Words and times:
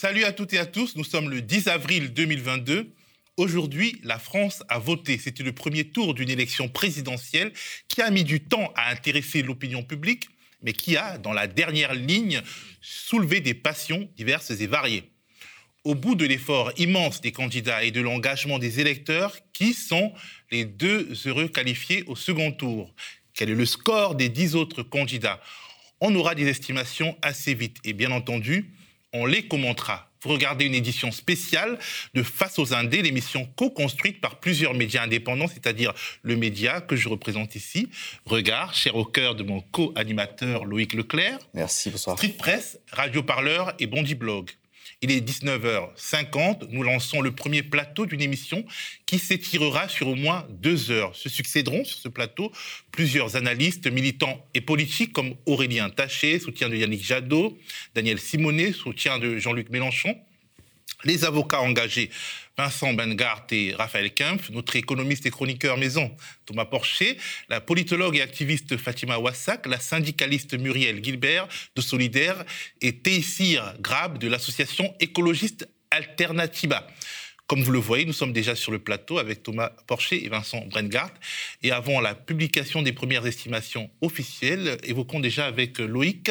Salut 0.00 0.24
à 0.24 0.32
toutes 0.32 0.54
et 0.54 0.58
à 0.58 0.64
tous, 0.64 0.96
nous 0.96 1.04
sommes 1.04 1.28
le 1.28 1.42
10 1.42 1.68
avril 1.68 2.14
2022. 2.14 2.90
Aujourd'hui, 3.36 4.00
la 4.02 4.18
France 4.18 4.62
a 4.70 4.78
voté. 4.78 5.18
C'était 5.18 5.42
le 5.42 5.52
premier 5.52 5.84
tour 5.84 6.14
d'une 6.14 6.30
élection 6.30 6.70
présidentielle 6.70 7.52
qui 7.86 8.00
a 8.00 8.10
mis 8.10 8.24
du 8.24 8.40
temps 8.40 8.72
à 8.76 8.90
intéresser 8.90 9.42
l'opinion 9.42 9.82
publique, 9.82 10.30
mais 10.62 10.72
qui 10.72 10.96
a, 10.96 11.18
dans 11.18 11.34
la 11.34 11.46
dernière 11.46 11.92
ligne, 11.92 12.40
soulevé 12.80 13.40
des 13.40 13.52
passions 13.52 14.08
diverses 14.16 14.52
et 14.52 14.66
variées. 14.66 15.12
Au 15.84 15.94
bout 15.94 16.14
de 16.14 16.24
l'effort 16.24 16.72
immense 16.78 17.20
des 17.20 17.32
candidats 17.32 17.84
et 17.84 17.90
de 17.90 18.00
l'engagement 18.00 18.58
des 18.58 18.80
électeurs, 18.80 19.36
qui 19.52 19.74
sont 19.74 20.14
les 20.50 20.64
deux 20.64 21.12
heureux 21.26 21.48
qualifiés 21.48 22.04
au 22.06 22.16
second 22.16 22.52
tour? 22.52 22.94
Quel 23.34 23.50
est 23.50 23.54
le 23.54 23.66
score 23.66 24.14
des 24.14 24.30
dix 24.30 24.54
autres 24.54 24.82
candidats? 24.82 25.42
On 26.00 26.14
aura 26.14 26.34
des 26.34 26.48
estimations 26.48 27.18
assez 27.20 27.52
vite 27.52 27.76
et 27.84 27.92
bien 27.92 28.12
entendu, 28.12 28.72
on 29.12 29.26
les 29.26 29.46
commentera. 29.46 30.10
Vous 30.22 30.30
regardez 30.30 30.66
une 30.66 30.74
édition 30.74 31.10
spéciale 31.12 31.78
de 32.14 32.22
Face 32.22 32.58
aux 32.58 32.74
Indés, 32.74 33.00
l'émission 33.00 33.48
co-construite 33.56 34.20
par 34.20 34.38
plusieurs 34.38 34.74
médias 34.74 35.04
indépendants, 35.04 35.48
c'est-à-dire 35.48 35.94
le 36.22 36.36
média 36.36 36.82
que 36.82 36.94
je 36.94 37.08
représente 37.08 37.56
ici, 37.56 37.88
Regard, 38.26 38.74
cher 38.74 38.96
au 38.96 39.06
cœur 39.06 39.34
de 39.34 39.42
mon 39.42 39.60
co-animateur 39.60 40.66
Loïc 40.66 40.92
Leclerc. 40.92 41.38
Merci, 41.54 41.88
bonsoir. 41.88 42.18
Street 42.18 42.34
Press, 42.36 42.78
Radio 42.92 43.22
Parleur 43.22 43.72
et 43.78 43.86
Bondi 43.86 44.14
Blog. 44.14 44.50
Il 45.02 45.10
est 45.10 45.26
19h50. 45.26 46.68
Nous 46.70 46.82
lançons 46.82 47.22
le 47.22 47.32
premier 47.32 47.62
plateau 47.62 48.04
d'une 48.04 48.20
émission 48.20 48.66
qui 49.06 49.18
s'étirera 49.18 49.88
sur 49.88 50.08
au 50.08 50.14
moins 50.14 50.46
deux 50.50 50.90
heures. 50.90 51.16
Se 51.16 51.30
succéderont 51.30 51.84
sur 51.84 51.96
ce 51.96 52.08
plateau 52.08 52.52
plusieurs 52.92 53.34
analystes, 53.34 53.86
militants 53.86 54.46
et 54.52 54.60
politiques 54.60 55.14
comme 55.14 55.34
Aurélien 55.46 55.88
Taché, 55.88 56.38
soutien 56.38 56.68
de 56.68 56.76
Yannick 56.76 57.02
Jadot, 57.02 57.56
Daniel 57.94 58.20
Simonet, 58.20 58.72
soutien 58.72 59.18
de 59.18 59.38
Jean-Luc 59.38 59.70
Mélenchon, 59.70 60.18
les 61.04 61.24
avocats 61.24 61.62
engagés 61.62 62.10
Vincent 62.56 62.92
Bengart 62.92 63.46
et 63.50 63.74
Raphaël 63.74 64.12
Kempf, 64.12 64.50
notre 64.50 64.76
économiste 64.76 65.26
et 65.26 65.30
chroniqueur 65.30 65.76
maison 65.76 66.14
Thomas 66.46 66.66
Porcher, 66.66 67.16
la 67.48 67.60
politologue 67.60 68.16
et 68.16 68.22
activiste 68.22 68.76
Fatima 68.76 69.18
Wassak, 69.18 69.66
la 69.66 69.80
syndicaliste 69.80 70.58
Muriel 70.58 71.02
Gilbert 71.02 71.48
de 71.74 71.80
Solidaire 71.80 72.44
et 72.80 72.98
Tessir 72.98 73.74
Grab 73.80 74.18
de 74.18 74.28
l'association 74.28 74.94
écologiste 75.00 75.68
Alternativa. 75.90 76.86
Comme 77.50 77.62
vous 77.62 77.72
le 77.72 77.80
voyez, 77.80 78.04
nous 78.04 78.12
sommes 78.12 78.32
déjà 78.32 78.54
sur 78.54 78.70
le 78.70 78.78
plateau 78.78 79.18
avec 79.18 79.42
Thomas 79.42 79.70
Porcher 79.88 80.24
et 80.24 80.28
Vincent 80.28 80.64
Brengart. 80.66 81.10
Et 81.64 81.72
avant 81.72 82.00
la 82.00 82.14
publication 82.14 82.80
des 82.80 82.92
premières 82.92 83.26
estimations 83.26 83.90
officielles, 84.02 84.78
évoquons 84.84 85.18
déjà 85.18 85.46
avec 85.46 85.80
Loïc 85.80 86.30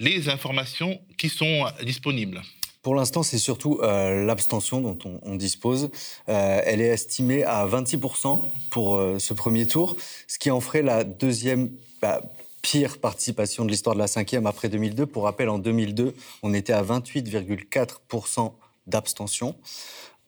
les 0.00 0.28
informations 0.28 1.00
qui 1.18 1.28
sont 1.28 1.66
disponibles. 1.84 2.42
Pour 2.86 2.94
l'instant, 2.94 3.24
c'est 3.24 3.38
surtout 3.38 3.80
euh, 3.82 4.24
l'abstention 4.24 4.80
dont 4.80 4.96
on, 5.24 5.34
dispose. 5.34 5.90
Euh, 6.28 6.60
elle 6.64 6.80
est 6.80 6.86
estimée 6.86 7.42
à 7.42 7.66
26% 7.66 8.42
pour 8.70 8.94
euh, 8.94 9.18
ce 9.18 9.34
premier 9.34 9.66
tour, 9.66 9.96
ce 10.28 10.38
qui 10.38 10.52
en 10.52 10.60
ferait 10.60 10.82
la 10.82 11.02
deuxième 11.02 11.72
bah, 12.00 12.22
pire 12.62 12.98
participation 12.98 13.64
de 13.64 13.72
l'histoire 13.72 13.96
de 13.96 14.00
la 14.00 14.06
cinquième 14.06 14.46
après 14.46 14.68
2002. 14.68 15.04
Pour 15.04 15.24
rappel, 15.24 15.48
en 15.48 15.58
2002, 15.58 16.14
on 16.44 16.54
était 16.54 16.74
à 16.74 16.84
28,4% 16.84 18.52
d'abstention. 18.86 19.56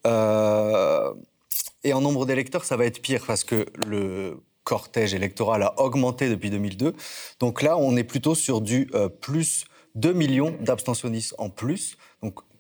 et 0.05 1.93
en 1.93 2.01
nombre 2.01 2.27
d'électeurs, 2.27 2.65
ça 2.65 2.77
va 2.77 2.87
être 2.87 3.01
pire 3.01 3.23
parce 3.25 3.45
que 3.45 3.67
le 3.87 4.43
cortège 4.65 5.15
électoral 5.15 5.63
a 5.63 5.81
augmenté 5.81 6.29
depuis 6.29 6.51
2002. 6.51 6.93
Donc 7.39 7.63
là, 7.63 7.79
on 7.79 7.97
est 7.97 8.03
plutôt 8.03 8.35
sur 8.35 8.61
du 8.61 8.91
plus 9.21 9.65
2 9.95 10.13
millions 10.13 10.57
d'abstentionnistes 10.61 11.37
en 11.39 11.51
plus. 11.51 11.97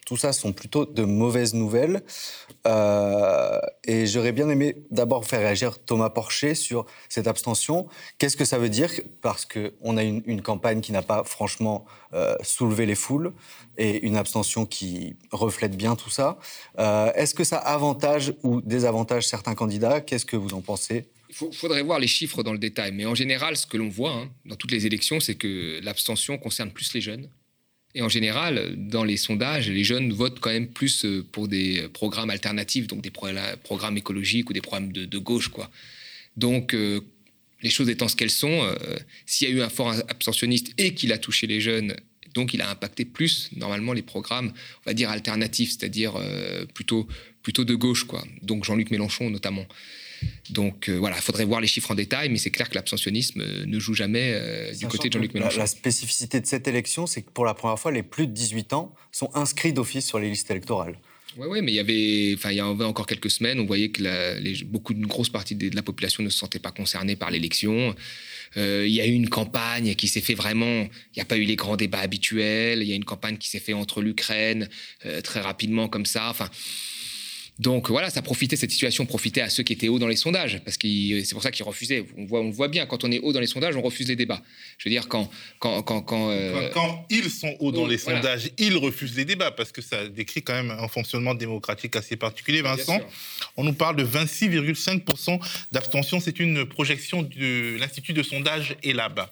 Tout 0.08 0.16
ça 0.16 0.32
sont 0.32 0.54
plutôt 0.54 0.86
de 0.86 1.02
mauvaises 1.02 1.52
nouvelles. 1.52 2.02
Euh, 2.66 3.58
et 3.84 4.06
j'aurais 4.06 4.32
bien 4.32 4.48
aimé 4.48 4.76
d'abord 4.90 5.26
faire 5.26 5.40
réagir 5.40 5.84
Thomas 5.84 6.08
Porcher 6.08 6.54
sur 6.54 6.86
cette 7.10 7.26
abstention. 7.26 7.86
Qu'est-ce 8.16 8.38
que 8.38 8.46
ça 8.46 8.56
veut 8.56 8.70
dire? 8.70 8.90
Parce 9.20 9.44
qu'on 9.44 9.98
a 9.98 10.02
une, 10.02 10.40
campagne 10.40 10.80
qui 10.80 10.92
n'a 10.92 11.02
pas 11.02 11.24
franchement 11.24 11.84
euh, 12.14 12.34
soulevé 12.42 12.86
les 12.86 12.94
foules 12.94 13.34
et 13.76 14.00
une 14.06 14.16
abstention 14.16 14.64
qui 14.64 15.14
reflète 15.30 15.76
bien 15.76 15.94
tout 15.94 16.08
ça. 16.08 16.38
Euh, 16.78 17.12
est-ce 17.12 17.34
que 17.34 17.44
ça 17.44 17.58
avantage 17.58 18.32
ou 18.42 18.62
désavantage 18.62 19.28
certains 19.28 19.54
candidats? 19.54 20.00
Qu'est-ce 20.00 20.24
que 20.24 20.38
vous 20.38 20.54
en 20.54 20.62
pensez? 20.62 21.04
Il 21.28 21.54
faudrait 21.54 21.82
voir 21.82 21.98
les 21.98 22.06
chiffres 22.06 22.42
dans 22.42 22.52
le 22.52 22.58
détail. 22.58 22.92
Mais 22.92 23.04
en 23.04 23.14
général, 23.14 23.58
ce 23.58 23.66
que 23.66 23.76
l'on 23.76 23.90
voit 23.90 24.12
hein, 24.12 24.30
dans 24.46 24.56
toutes 24.56 24.72
les 24.72 24.86
élections, 24.86 25.20
c'est 25.20 25.34
que 25.34 25.80
l'abstention 25.82 26.38
concerne 26.38 26.70
plus 26.70 26.94
les 26.94 27.02
jeunes 27.02 27.28
et 27.94 28.02
en 28.02 28.08
général, 28.08 28.74
dans 28.76 29.04
les 29.04 29.16
sondages, 29.16 29.68
les 29.70 29.84
jeunes 29.84 30.12
votent 30.12 30.40
quand 30.40 30.50
même 30.50 30.68
plus 30.68 31.04
euh, 31.04 31.26
pour 31.32 31.48
des 31.48 31.88
programmes 31.92 32.30
alternatifs, 32.30 32.86
donc 32.86 33.00
des 33.00 33.10
programmes 33.10 33.96
écologiques 33.96 34.50
ou 34.50 34.52
des 34.52 34.60
programmes 34.60 34.92
de, 34.92 35.18
gauche. 35.18 35.48
Quoi. 35.48 35.70
Donc, 36.36 36.74
euh, 36.74 37.00
les 37.62 37.70
choses 37.70 37.88
étant 37.88 38.06
ce 38.06 38.14
qu'elles 38.14 38.30
sont, 38.30 38.62
euh, 38.62 38.74
s'il 39.24 39.48
y 39.48 39.52
a 39.52 39.54
eu 39.54 39.62
un 39.62 39.68
fort 39.70 39.90
abstentionniste 40.08 40.72
et 40.76 40.94
qu'il 40.94 41.12
a 41.12 41.18
touché 41.18 41.46
les 41.46 41.60
jeunes, 41.60 41.96
donc 42.34 42.52
il 42.52 42.60
a 42.60 42.70
impacté 42.70 43.06
plus, 43.06 43.48
normalement, 43.56 43.94
les 43.94 44.02
programmes, 44.02 44.52
on 44.84 44.90
va 44.90 44.92
dire, 44.92 45.08
alternatifs, 45.10 45.70
c'est-à-dire 45.70 46.12
plutôt, 46.74 47.08
plutôt 47.42 47.64
de 47.64 47.74
gauche. 47.74 48.04
Quoi. 48.04 48.22
Donc 48.42 48.64
Jean-Luc 48.64 48.90
Mélenchon, 48.90 49.30
notamment. 49.30 49.66
Donc 50.50 50.88
euh, 50.88 50.96
voilà, 50.96 51.16
il 51.16 51.22
faudrait 51.22 51.44
voir 51.44 51.60
les 51.60 51.66
chiffres 51.66 51.90
en 51.90 51.94
détail, 51.94 52.28
mais 52.30 52.38
c'est 52.38 52.50
clair 52.50 52.68
que 52.68 52.74
l'abstentionnisme 52.74 53.40
euh, 53.40 53.66
ne 53.66 53.78
joue 53.78 53.94
jamais 53.94 54.32
euh, 54.34 54.72
du 54.72 54.86
côté 54.86 55.08
de 55.08 55.12
Jean-Luc 55.12 55.34
Mélenchon. 55.34 55.58
La, 55.58 55.66
spécificité 55.66 56.40
de 56.40 56.46
cette 56.46 56.66
élection, 56.66 57.06
c'est 57.06 57.22
que 57.22 57.30
pour 57.30 57.44
la 57.44 57.54
première 57.54 57.78
fois, 57.78 57.92
les 57.92 58.02
plus 58.02 58.26
de 58.26 58.32
18 58.32 58.72
ans 58.72 58.94
sont 59.12 59.30
inscrits 59.34 59.72
d'office 59.72 60.06
sur 60.06 60.18
les 60.18 60.30
listes 60.30 60.50
électorales. 60.50 60.98
Oui, 61.36 61.46
ouais, 61.46 61.62
mais 61.62 61.72
il 61.72 61.74
y 61.74 61.78
avait, 61.78 62.34
enfin, 62.34 62.50
il 62.50 62.56
y 62.56 62.60
avait 62.60 62.84
encore 62.84 63.06
quelques 63.06 63.30
semaines, 63.30 63.60
on 63.60 63.66
voyait 63.66 63.90
que 63.90 64.02
les, 64.02 64.64
beaucoup 64.64 64.94
d'une 64.94 65.06
grosse 65.06 65.28
partie 65.28 65.54
de, 65.54 65.74
la 65.74 65.82
population 65.82 66.22
ne 66.22 66.30
se 66.30 66.38
sentait 66.38 66.58
pas 66.58 66.72
concernée 66.72 67.14
par 67.14 67.30
l'élection. 67.30 67.94
il 68.56 68.88
y 68.88 69.00
a 69.00 69.06
eu 69.06 69.12
une 69.12 69.28
campagne 69.28 69.94
qui 69.94 70.08
s'est 70.08 70.22
fait 70.22 70.34
vraiment. 70.34 70.82
Il 70.82 71.16
n'y 71.16 71.22
a 71.22 71.26
pas 71.26 71.36
eu 71.36 71.44
les 71.44 71.54
grands 71.54 71.76
débats 71.76 72.00
habituels. 72.00 72.82
Il 72.82 72.88
y 72.88 72.92
a 72.92 72.96
une 72.96 73.04
campagne 73.04 73.36
qui 73.36 73.48
s'est 73.48 73.60
fait 73.60 73.74
entre 73.74 74.00
l'Ukraine 74.00 74.68
très 75.22 75.40
rapidement 75.40 75.88
comme 75.88 76.06
ça. 76.06 76.28
Enfin, 76.30 76.50
donc 77.58 77.90
voilà, 77.90 78.08
ça 78.08 78.22
profitait, 78.22 78.54
cette 78.54 78.70
situation 78.70 79.04
profitait 79.04 79.40
à 79.40 79.48
ceux 79.48 79.64
qui 79.64 79.72
étaient 79.72 79.88
hauts 79.88 79.98
dans 79.98 80.06
les 80.06 80.16
sondages, 80.16 80.60
parce 80.64 80.76
que 80.76 80.86
c'est 81.24 81.32
pour 81.32 81.42
ça 81.42 81.50
qu'ils 81.50 81.64
refusaient. 81.64 82.04
On 82.16 82.24
voit, 82.24 82.40
on 82.40 82.50
voit 82.50 82.68
bien, 82.68 82.86
quand 82.86 83.02
on 83.02 83.10
est 83.10 83.18
haut 83.18 83.32
dans 83.32 83.40
les 83.40 83.48
sondages, 83.48 83.74
on 83.74 83.82
refuse 83.82 84.06
les 84.06 84.14
débats. 84.14 84.40
Je 84.78 84.88
veux 84.88 84.92
dire, 84.92 85.08
quand... 85.08 85.28
Quand, 85.58 85.82
quand, 85.82 86.02
quand, 86.02 86.30
euh, 86.30 86.70
ils 87.10 87.30
sont 87.30 87.56
hauts 87.58 87.72
dans 87.72 87.86
les 87.86 87.98
sondages, 87.98 88.50
ils 88.58 88.76
refusent 88.76 89.16
les 89.16 89.24
débats, 89.24 89.50
parce 89.50 89.72
que 89.72 89.82
ça 89.82 90.08
décrit 90.08 90.42
quand 90.42 90.54
même 90.54 90.70
un 90.70 90.86
fonctionnement 90.86 91.34
démocratique 91.34 91.96
assez 91.96 92.16
particulier. 92.16 92.62
Vincent, 92.62 93.00
on 93.56 93.64
nous 93.64 93.72
parle 93.72 93.96
de 93.96 94.04
26,5% 94.04 95.40
d'abstention. 95.72 96.20
C'est 96.20 96.38
une 96.38 96.64
projection 96.64 97.22
de 97.22 97.76
l'Institut 97.78 98.12
de 98.12 98.22
sondage 98.22 98.76
ELAB. 98.84 99.26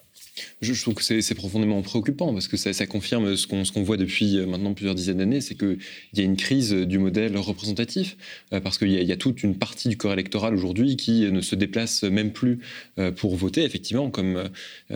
Je, 0.61 0.73
trouve 0.81 0.95
que 0.95 1.03
c'est 1.03 1.35
profondément 1.35 1.81
préoccupant 1.83 2.33
parce 2.33 2.49
que 2.49 2.57
ça, 2.57 2.87
confirme 2.87 3.37
ce 3.37 3.47
qu'on 3.47 3.83
voit 3.83 3.97
depuis 3.97 4.39
euh, 4.39 4.47
maintenant 4.47 4.75
plusieurs 4.75 4.95
dizaines 4.95 5.19
d'années, 5.19 5.41
c'est 5.41 5.55
qu'il 5.55 5.79
y 6.15 6.21
a 6.21 6.25
une 6.25 6.37
crise 6.37 6.73
du 6.73 6.99
modèle 6.99 7.37
représentatif 7.37 8.17
euh, 8.53 8.61
parce 8.61 8.77
qu'il 8.79 8.91
y, 8.91 9.13
a 9.13 9.17
toute 9.17 9.43
une 9.43 9.57
partie 9.57 9.89
du 9.89 9.97
corps 9.97 10.13
électoral 10.13 10.55
aujourd'hui 10.55 10.97
qui 10.97 11.31
ne 11.31 11.41
se 11.41 11.55
déplace 11.55 12.03
même 12.03 12.33
plus 12.33 12.59
euh, 12.99 13.13
pour 13.13 13.37
voter. 13.37 13.65
Effectivement, 13.65 14.11
comme 14.11 14.51
a 14.91 14.95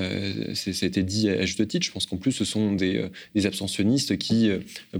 été 0.83 1.03
dit 1.03 1.29
à 1.29 1.45
juste 1.47 1.67
titre, 1.69 1.87
je 1.87 1.93
pense 1.93 2.07
qu'en 2.07 2.17
plus 2.17 2.33
ce 2.33 2.45
sont 2.45 2.73
des, 2.73 3.09
abstentionnistes 3.45 4.19
qui 4.19 4.51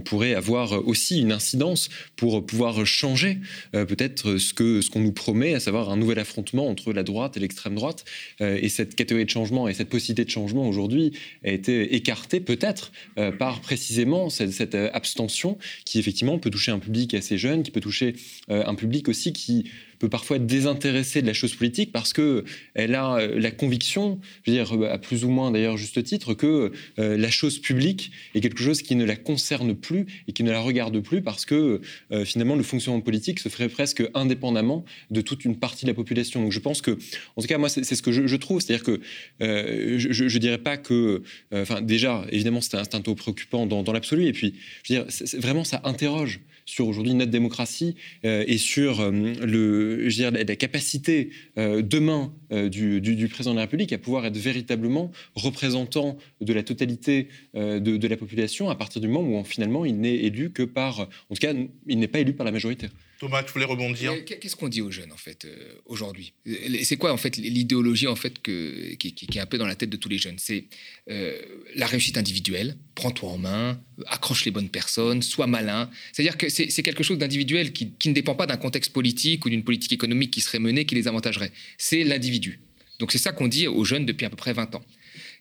pourraient 0.05 0.33
avoir 0.33 0.87
aussi 0.87 1.21
une 1.21 1.31
incidence 1.31 1.89
pour 2.15 2.45
pouvoir 2.45 2.85
changer 2.85 3.37
peut-être 3.71 4.37
ce 4.37 4.53
que 4.53 4.81
ce 4.81 4.89
qu'on 4.89 4.99
nous 4.99 5.11
promet, 5.11 5.53
à 5.53 5.59
savoir 5.59 5.89
un 5.89 5.97
nouvel 5.97 6.19
affrontement 6.19 6.67
entre 6.67 6.93
la 6.93 7.03
droite 7.03 7.37
et 7.37 7.39
l'extrême 7.39 7.75
droite. 7.75 8.05
et 8.39 8.69
cette 8.69 8.95
catégorie 8.95 9.25
de 9.25 9.29
changement 9.29 9.67
et 9.67 9.73
cette 9.73 9.89
possibilité 9.89 10.25
de 10.25 10.30
changement 10.31 10.67
aujourd'hui 10.67 11.11
a 11.43 11.51
été 11.51 11.95
écarté 11.95 12.39
peut-être 12.39 12.91
euh, 13.17 13.31
par 13.31 13.61
précisément 13.61 14.29
cette, 14.29 14.75
euh, 14.75 14.89
abstention 14.93 15.57
qui 15.85 15.99
effectivement 15.99 16.39
peut 16.39 16.49
toucher 16.49 16.71
un 16.71 16.79
public 16.79 17.13
assez 17.13 17.37
jeune, 17.37 17.63
qui 17.63 17.71
peut 17.71 17.81
toucher 17.81 18.15
euh, 18.49 18.63
un 18.65 18.75
public 18.75 19.09
aussi 19.09 19.33
qui 19.33 19.69
peut 20.01 20.09
parfois 20.09 20.37
être 20.37 20.47
désintéressée 20.47 21.21
de 21.21 21.27
la 21.27 21.33
chose 21.33 21.53
politique 21.55 21.91
parce 21.91 22.11
que 22.11 22.43
elle 22.73 22.95
a 22.95 23.17
euh, 23.17 23.39
la 23.39 23.51
conviction, 23.51 24.19
je 24.43 24.51
veux 24.51 24.57
dire 24.57 24.91
à 24.91 24.97
plus 24.97 25.23
ou 25.23 25.29
moins 25.29 25.51
d'ailleurs 25.51 25.77
juste 25.77 26.03
titre, 26.03 26.33
que 26.33 26.71
euh, 26.97 27.17
la 27.17 27.29
chose 27.29 27.59
publique 27.59 28.11
est 28.33 28.41
quelque 28.41 28.61
chose 28.61 28.81
qui 28.81 28.95
ne 28.95 29.05
la 29.05 29.15
concerne 29.15 29.75
plus 29.75 30.07
et 30.27 30.33
qui 30.33 30.43
ne 30.43 30.51
la 30.51 30.59
regarde 30.59 30.99
plus 31.01 31.21
parce 31.21 31.45
que 31.45 31.81
euh, 32.11 32.25
finalement 32.25 32.55
le 32.55 32.63
fonctionnement 32.63 33.01
politique 33.01 33.39
se 33.39 33.47
ferait 33.47 33.69
presque 33.69 34.03
indépendamment 34.15 34.83
de 35.11 35.21
toute 35.21 35.45
une 35.45 35.55
partie 35.55 35.85
de 35.85 35.91
la 35.91 35.95
population. 35.95 36.41
Donc 36.41 36.51
je 36.51 36.59
pense 36.59 36.81
que, 36.81 36.97
en 37.35 37.41
tout 37.41 37.47
cas 37.47 37.59
moi 37.59 37.69
c'est 37.69 37.83
ce 37.83 38.01
que 38.01 38.11
je, 38.11 38.35
trouve, 38.37 38.59
c'est-à-dire 38.59 38.83
que 38.83 38.99
je, 39.39 40.23
ne 40.23 40.39
dirais 40.39 40.57
pas 40.57 40.77
que, 40.77 41.21
enfin 41.53 41.81
déjà 41.81 42.25
évidemment 42.31 42.61
c'est 42.61 42.75
un, 42.75 42.81
un, 42.81 43.01
taux 43.01 43.13
préoccupant 43.13 43.67
dans, 43.67 43.83
dans 43.83 43.93
l'absolu 43.93 44.25
et 44.25 44.33
puis 44.33 44.55
je 44.83 44.93
veux 44.93 45.03
dire 45.03 45.39
vraiment 45.39 45.63
ça 45.63 45.81
interroge 45.83 46.39
sur 46.71 46.87
aujourd'hui 46.87 47.13
notre 47.13 47.31
démocratie 47.31 47.95
et 48.23 48.57
sur 48.57 49.11
le, 49.11 50.09
je 50.09 50.15
dire, 50.15 50.31
la, 50.31 50.55
capacité 50.55 51.29
demain 51.57 52.33
du, 52.49 53.01
du, 53.01 53.27
président 53.27 53.51
de 53.51 53.57
la 53.57 53.63
République 53.63 53.91
à 53.91 53.97
pouvoir 53.97 54.25
être 54.25 54.37
véritablement 54.37 55.11
représentant 55.35 56.17
de 56.39 56.53
la 56.53 56.63
totalité 56.63 57.27
de, 57.53 57.79
de, 57.79 58.07
la 58.07 58.15
population 58.15 58.69
à 58.69 58.75
partir 58.75 59.01
du 59.01 59.07
moment 59.07 59.41
où 59.41 59.43
finalement 59.43 59.83
il 59.85 59.99
n'est 59.99 60.15
élu 60.15 60.51
que 60.51 60.63
par, 60.63 61.01
en 61.01 61.35
tout 61.35 61.41
cas, 61.41 61.53
il 61.87 61.99
n'est 61.99 62.07
pas 62.07 62.19
élu 62.19 62.33
par 62.33 62.45
la 62.45 62.51
majorité. 62.51 62.87
Thomas, 63.21 63.43
tu 63.43 63.53
voulais 63.53 63.65
rebondir 63.65 64.15
Qu'est-ce 64.25 64.55
qu'on 64.55 64.67
dit 64.67 64.81
aux 64.81 64.89
jeunes 64.89 65.11
en 65.11 65.17
fait 65.17 65.45
euh, 65.45 65.75
aujourd'hui? 65.85 66.33
C'est 66.81 66.97
quoi 66.97 67.13
en 67.13 67.17
fait 67.17 67.37
l'idéologie 67.37 68.07
en 68.07 68.15
fait 68.15 68.41
qui, 68.41 68.97
est 69.35 69.39
un 69.39 69.45
peu 69.45 69.59
dans 69.59 69.67
la 69.67 69.75
tête 69.75 69.91
de 69.91 69.97
tous 69.97 70.09
les 70.09 70.17
jeunes? 70.17 70.37
C'est 70.39 70.65
euh, 71.07 71.39
la 71.75 71.85
réussite 71.85 72.17
individuelle. 72.17 72.77
Prends-toi 72.95 73.29
en 73.29 73.37
main, 73.37 73.79
accroche 74.07 74.43
les 74.45 74.49
bonnes 74.49 74.69
personnes, 74.69 75.21
sois 75.21 75.45
malin. 75.45 75.91
C'est-à-dire 76.11 76.35
que 76.35 76.49
c'est 76.49 76.81
quelque 76.81 77.03
chose 77.03 77.19
d'individuel 77.19 77.73
qui, 77.73 77.91
qui 77.91 78.09
ne 78.09 78.15
dépend 78.15 78.33
pas 78.33 78.47
d'un 78.47 78.57
contexte 78.57 78.91
politique 78.91 79.45
ou 79.45 79.51
d'une 79.51 79.63
politique 79.63 79.93
économique 79.93 80.31
qui 80.31 80.41
serait 80.41 80.57
menée 80.57 80.85
qui 80.85 80.95
les 80.95 81.07
avantagerait. 81.07 81.51
C'est 81.77 82.03
l'individu. 82.03 82.59
Donc 82.97 83.11
c'est 83.11 83.19
ça 83.19 83.33
qu'on 83.33 83.47
dit 83.47 83.67
aux 83.67 83.85
jeunes 83.85 84.07
depuis 84.07 84.25
à 84.25 84.31
peu 84.31 84.35
près 84.35 84.53
20 84.53 84.73
ans. 84.73 84.83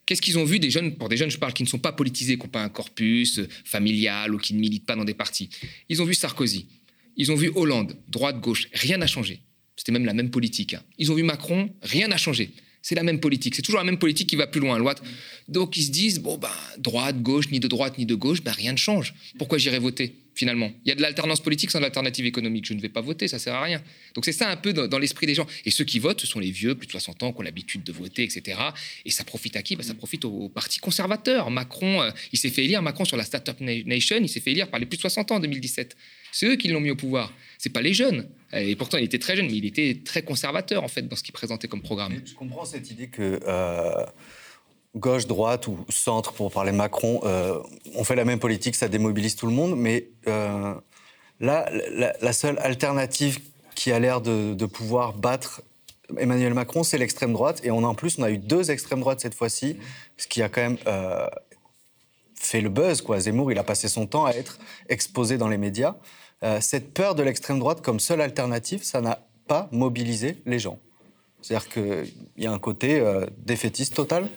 Qu'est-ce 0.05 0.23
qu'ils 0.23 0.38
ont 0.38 0.44
vu 0.44 0.59
des 0.59 0.71
jeunes, 0.71 0.97
pour 0.97 1.09
des 1.09 1.17
jeunes, 1.17 1.31
je 1.31 1.38
parle, 1.38 1.53
qui 1.53 1.62
ne 1.62 1.69
sont 1.69 1.79
pas 1.79 1.93
politisés, 1.93 2.37
qui 2.37 2.43
n'ont 2.43 2.50
pas 2.50 2.62
un 2.65 2.69
corpus 2.69 3.41
familial 3.65 4.35
ou 4.35 4.38
qui 4.38 4.55
ne 4.55 4.61
militent 4.61 4.87
pas 4.87 4.97
dans 4.97 5.05
des 5.05 5.15
partis? 5.15 5.49
Ils 5.88 6.03
ont 6.03 6.05
vu 6.05 6.15
Sarkozy, 6.15 6.67
ils 7.17 7.33
ont 7.33 7.37
vu 7.37 7.51
Hollande, 7.55 7.97
droite-gauche, 8.09 8.69
rien 8.73 8.99
n'a 8.99 9.07
changé. 9.07 9.41
C'était 9.77 9.93
même 9.93 10.05
la 10.05 10.15
même 10.15 10.31
politique. 10.31 10.75
Hein. 10.75 10.83
Ils 10.99 11.11
ont 11.11 11.15
vu 11.15 11.23
Macron, 11.23 11.71
rien 11.83 12.09
n'a 12.09 12.19
changé. 12.19 12.51
C'est 12.83 12.95
la 12.95 13.03
même 13.03 13.21
politique. 13.21 13.55
C'est 13.55 13.62
toujours 13.62 13.79
la 13.79 13.85
même 13.85 13.99
politique 13.99 14.29
qui 14.29 14.37
va 14.37 14.47
plus 14.47 14.61
loin. 14.61 14.79
Donc 15.49 15.77
ils 15.77 15.85
se 15.85 15.91
disent, 15.91 16.21
bon, 16.21 16.39
ben, 16.39 16.49
droite, 16.79 17.21
gauche, 17.23 17.51
ni 17.51 17.61
de 17.61 17.69
droite, 17.69 17.99
ni 17.99 18.07
de 18.07 18.15
gauche, 18.15 18.43
ben, 18.43 18.53
rien 18.53 18.73
ne 18.73 18.79
change. 18.79 19.15
Pourquoi 19.39 19.59
j'irai 19.59 19.79
voter 19.79 20.15
finalement? 20.35 20.73
Il 20.85 20.89
y 20.89 20.93
a 20.93 20.95
de 20.95 21.03
l'alternance 21.03 21.41
politique 21.41 21.71
sans 21.71 21.81
l'alternative 21.81 22.25
économique. 22.25 22.65
Je 22.67 22.73
ne 22.73 22.81
vais 22.81 22.89
pas 22.89 23.03
voter, 23.03 23.29
ça 23.29 23.39
sert 23.39 23.55
à 23.55 23.63
rien. 23.63 23.83
Donc 24.15 24.25
c'est 24.25 24.33
ça 24.33 24.49
un 24.49 24.56
peu 24.56 24.73
dans, 24.73 24.99
l'esprit 24.99 25.27
des 25.27 25.35
gens. 25.35 25.47
Et 25.67 25.71
ceux 25.71 25.85
qui 25.85 25.99
votent, 25.99 26.21
ce 26.21 26.27
sont 26.27 26.41
les 26.41 26.51
vieux, 26.51 26.75
plus 26.75 26.87
de 26.87 26.93
60 26.93 27.23
ans, 27.23 27.33
qui 27.33 27.41
ont 27.41 27.43
l'habitude 27.43 27.83
de 27.85 27.93
voter, 27.93 28.23
etc. 28.23 28.59
Et 29.05 29.11
ça 29.11 29.25
profite 29.25 29.56
à 29.56 29.63
qui? 29.63 29.77
Ben, 29.77 29.83
Ça 29.83 29.95
profite 29.95 30.25
au, 30.25 30.49
parti 30.49 30.79
conservateur. 30.79 31.51
Macron, 31.51 32.03
euh, 32.03 32.11
il 32.33 32.39
s'est 32.39 32.51
fait 32.51 32.65
élire, 32.65 32.81
Macron 32.81 33.05
sur 33.05 33.19
la 33.19 33.25
Startup 33.25 33.61
Nation, 33.61 34.19
il 34.21 34.29
s'est 34.29 34.41
fait 34.41 34.53
élire 34.53 34.69
par 34.69 34.81
les 34.81 34.87
plus 34.87 34.97
de 34.97 35.03
60 35.03 35.33
ans 35.33 35.37
en 35.37 35.41
2017. 35.41 35.97
C'est 36.32 36.47
eux 36.47 36.56
qui 36.56 36.69
l'ont 36.69 36.81
mis 36.81 36.91
au 36.91 36.97
pouvoir. 36.97 37.32
C'est 37.59 37.71
pas 37.71 37.82
les 37.82 37.94
jeunes. 37.94 38.29
Et 38.53 38.75
pourtant, 38.75 38.99
il 38.99 39.05
était 39.05 39.19
très 39.19 39.37
jeune, 39.37 39.47
mais 39.47 39.56
il 39.56 39.67
était 39.67 40.00
très 40.05 40.23
conservateur 40.23 40.82
en 40.82 40.88
fait 40.88 41.03
dans 41.03 41.17
ce 41.17 41.23
qu'il 41.23 41.32
présentait 41.32 41.69
comme 41.69 41.82
programme. 41.82 42.21
Je 42.25 42.35
comprends 42.35 42.65
cette 42.65 42.91
idée 42.91 43.09
que 43.09 43.38
euh, 43.47 44.05
gauche, 44.97 45.27
droite 45.27 45.69
ou 45.69 45.85
centre, 45.88 46.32
pour 46.32 46.50
parler 46.50 46.73
Macron, 46.73 47.21
euh, 47.25 47.59
on 47.94 48.03
fait 48.03 48.17
la 48.17 48.25
même 48.25 48.41
politique, 48.41 48.75
ça 48.75 48.88
démobilise 48.88 49.37
tout 49.37 49.47
le 49.47 49.53
monde. 49.53 49.77
Mais 49.77 50.09
euh, 50.27 50.75
là, 51.38 51.71
la, 52.21 52.32
seule 52.32 52.59
alternative 52.59 53.38
qui 53.75 53.93
a 53.93 54.00
l'air 54.00 54.21
de, 54.21 54.67
pouvoir 54.67 55.12
battre 55.12 55.62
Emmanuel 56.19 56.55
Macron, 56.55 56.82
c'est 56.82 56.99
l'extrême 56.99 57.32
droite. 57.32 57.61
Et 57.62 57.71
en 57.71 57.94
plus, 57.94 58.19
on 58.19 58.25
a 58.25 58.31
eu 58.32 58.38
deux 58.38 58.73
extrêmes 58.73 59.00
droites 59.00 59.21
cette 59.21 59.35
fois-ci, 59.35 59.77
ce 60.17 60.27
qui 60.27 60.43
a 60.43 60.49
quand 60.49 60.62
même 60.62 60.79
fait 62.35 62.61
le 62.61 62.69
buzz. 62.69 63.05
Zemmour, 63.19 63.53
il 63.53 63.59
a 63.59 63.65
passé 63.65 63.87
son 63.87 64.06
temps 64.06 64.25
à 64.25 64.32
être 64.32 64.59
exposé 64.88 65.38
dans 65.38 65.49
les 65.49 65.59
médias. 65.59 65.94
Euh, 66.43 66.59
cette 66.61 66.95
peur 66.95 67.15
de 67.15 67.23
l'extrême 67.23 67.59
droite 67.59 67.83
comme 67.83 68.01
seule 68.01 68.21
alternative, 68.21 68.83
ça 68.83 69.01
n'a 69.01 69.27
pas 69.47 69.69
mobilisé 69.73 70.37
les 70.47 70.59
gens. 70.59 70.81
C'est-à-dire 71.43 71.69
qu'il 71.69 72.13
y 72.39 72.47
a 72.47 72.53
un 72.53 72.59
côté 72.59 73.01
euh, 73.01 73.27
défaitiste 73.39 73.95
total. 73.95 74.29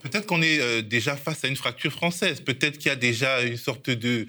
Peut-être 0.00 0.26
qu'on 0.26 0.42
est 0.42 0.60
euh, 0.60 0.82
déjà 0.82 1.16
face 1.16 1.44
à 1.44 1.48
une 1.48 1.56
fracture 1.56 1.92
française. 1.92 2.40
Peut-être 2.40 2.78
qu'il 2.78 2.88
y 2.88 2.92
a 2.92 2.96
déjà 2.96 3.42
une 3.42 3.56
sorte 3.56 3.90
de 3.90 4.26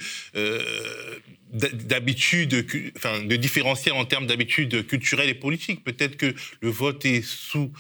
d'habitude, 1.52 2.64
enfin, 2.96 3.24
de 3.24 3.36
différentiel 3.36 3.96
en 3.96 4.06
termes 4.06 4.28
d'habitude 4.28 4.86
culturelle 4.86 5.30
et 5.30 5.34
politique. 5.34 5.84
Peut-être 5.84 6.16
que 6.16 6.36
le 6.62 6.70
vote 6.70 7.06
est 7.06 7.24
sous 7.24 7.72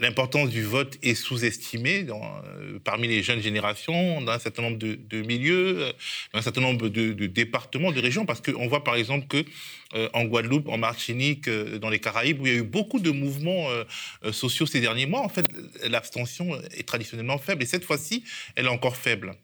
l'importance 0.00 0.50
du 0.50 0.62
vote 0.62 0.98
est 1.02 1.14
sous-estimée 1.14 2.06
euh, 2.08 2.78
parmi 2.82 3.06
les 3.06 3.22
jeunes 3.22 3.40
générations, 3.40 4.20
dans 4.20 4.32
un 4.32 4.38
certain 4.38 4.62
nombre 4.62 4.78
de, 4.78 5.22
milieux, 5.22 5.78
euh, 5.78 5.92
dans 6.32 6.40
un 6.40 6.42
certain 6.42 6.60
nombre 6.60 6.88
de, 6.88 7.26
départements, 7.26 7.92
de 7.92 8.00
régions, 8.00 8.26
parce 8.26 8.40
qu'on 8.40 8.66
voit 8.66 8.82
par 8.82 8.96
exemple 8.96 9.26
que 9.28 9.44
euh, 9.94 10.08
en 10.12 10.24
Guadeloupe, 10.24 10.68
en 10.68 10.78
Martinique, 10.78 11.48
dans 11.48 11.90
les 11.90 12.00
Caraïbes, 12.00 12.40
où 12.40 12.46
il 12.46 12.52
y 12.52 12.56
a 12.56 12.58
eu 12.58 12.62
beaucoup 12.62 12.98
de 12.98 13.10
mouvements 13.10 13.68
sociaux 14.32 14.66
ces 14.66 14.80
derniers 14.80 15.06
mois, 15.06 15.20
en 15.20 15.28
fait, 15.28 15.46
l'abstention 15.84 16.60
est 16.72 16.86
traditionnellement 16.86 17.38
faible, 17.38 17.62
et 17.62 17.66
cette 17.66 17.84
fois-ci, 17.84 18.24
elle 18.56 18.66
est 18.66 18.70
encore 18.70 18.96
faible. 18.96 19.36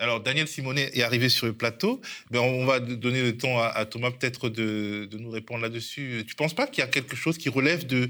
Alors, 0.00 0.20
Daniel 0.20 0.46
Simonet 0.46 0.90
est 0.94 1.02
arrivé 1.02 1.28
sur 1.28 1.46
le 1.46 1.52
plateau. 1.54 2.00
Ben, 2.30 2.38
on 2.38 2.64
va 2.64 2.78
donner 2.78 3.20
le 3.20 3.36
temps 3.36 3.60
à, 3.60 3.84
Thomas 3.84 4.12
peut-être 4.12 4.48
de, 4.48 5.08
nous 5.12 5.30
répondre 5.30 5.62
là-dessus. 5.62 6.22
Tu 6.24 6.34
ne 6.34 6.36
penses 6.36 6.54
pas 6.54 6.68
qu'il 6.68 6.78
y 6.78 6.86
a 6.86 6.86
quelque 6.86 7.16
chose 7.16 7.36
qui 7.36 7.48
relève 7.48 7.84
de, 7.84 8.08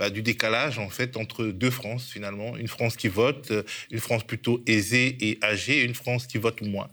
bah, 0.00 0.08
du 0.08 0.22
décalage 0.22 0.78
en 0.78 0.88
fait 0.88 1.18
entre 1.18 1.44
deux 1.44 1.68
France 1.68 2.08
finalement, 2.10 2.56
une 2.56 2.68
France 2.68 2.96
qui 2.96 3.08
vote, 3.08 3.50
euh, 3.50 3.62
une 3.90 4.00
France 4.00 4.26
plutôt 4.26 4.62
aisée 4.66 5.18
et 5.20 5.38
âgée, 5.42 5.80
et 5.80 5.84
une 5.84 5.94
France 5.94 6.26
qui 6.26 6.38
vote 6.38 6.62
moins. 6.62 6.88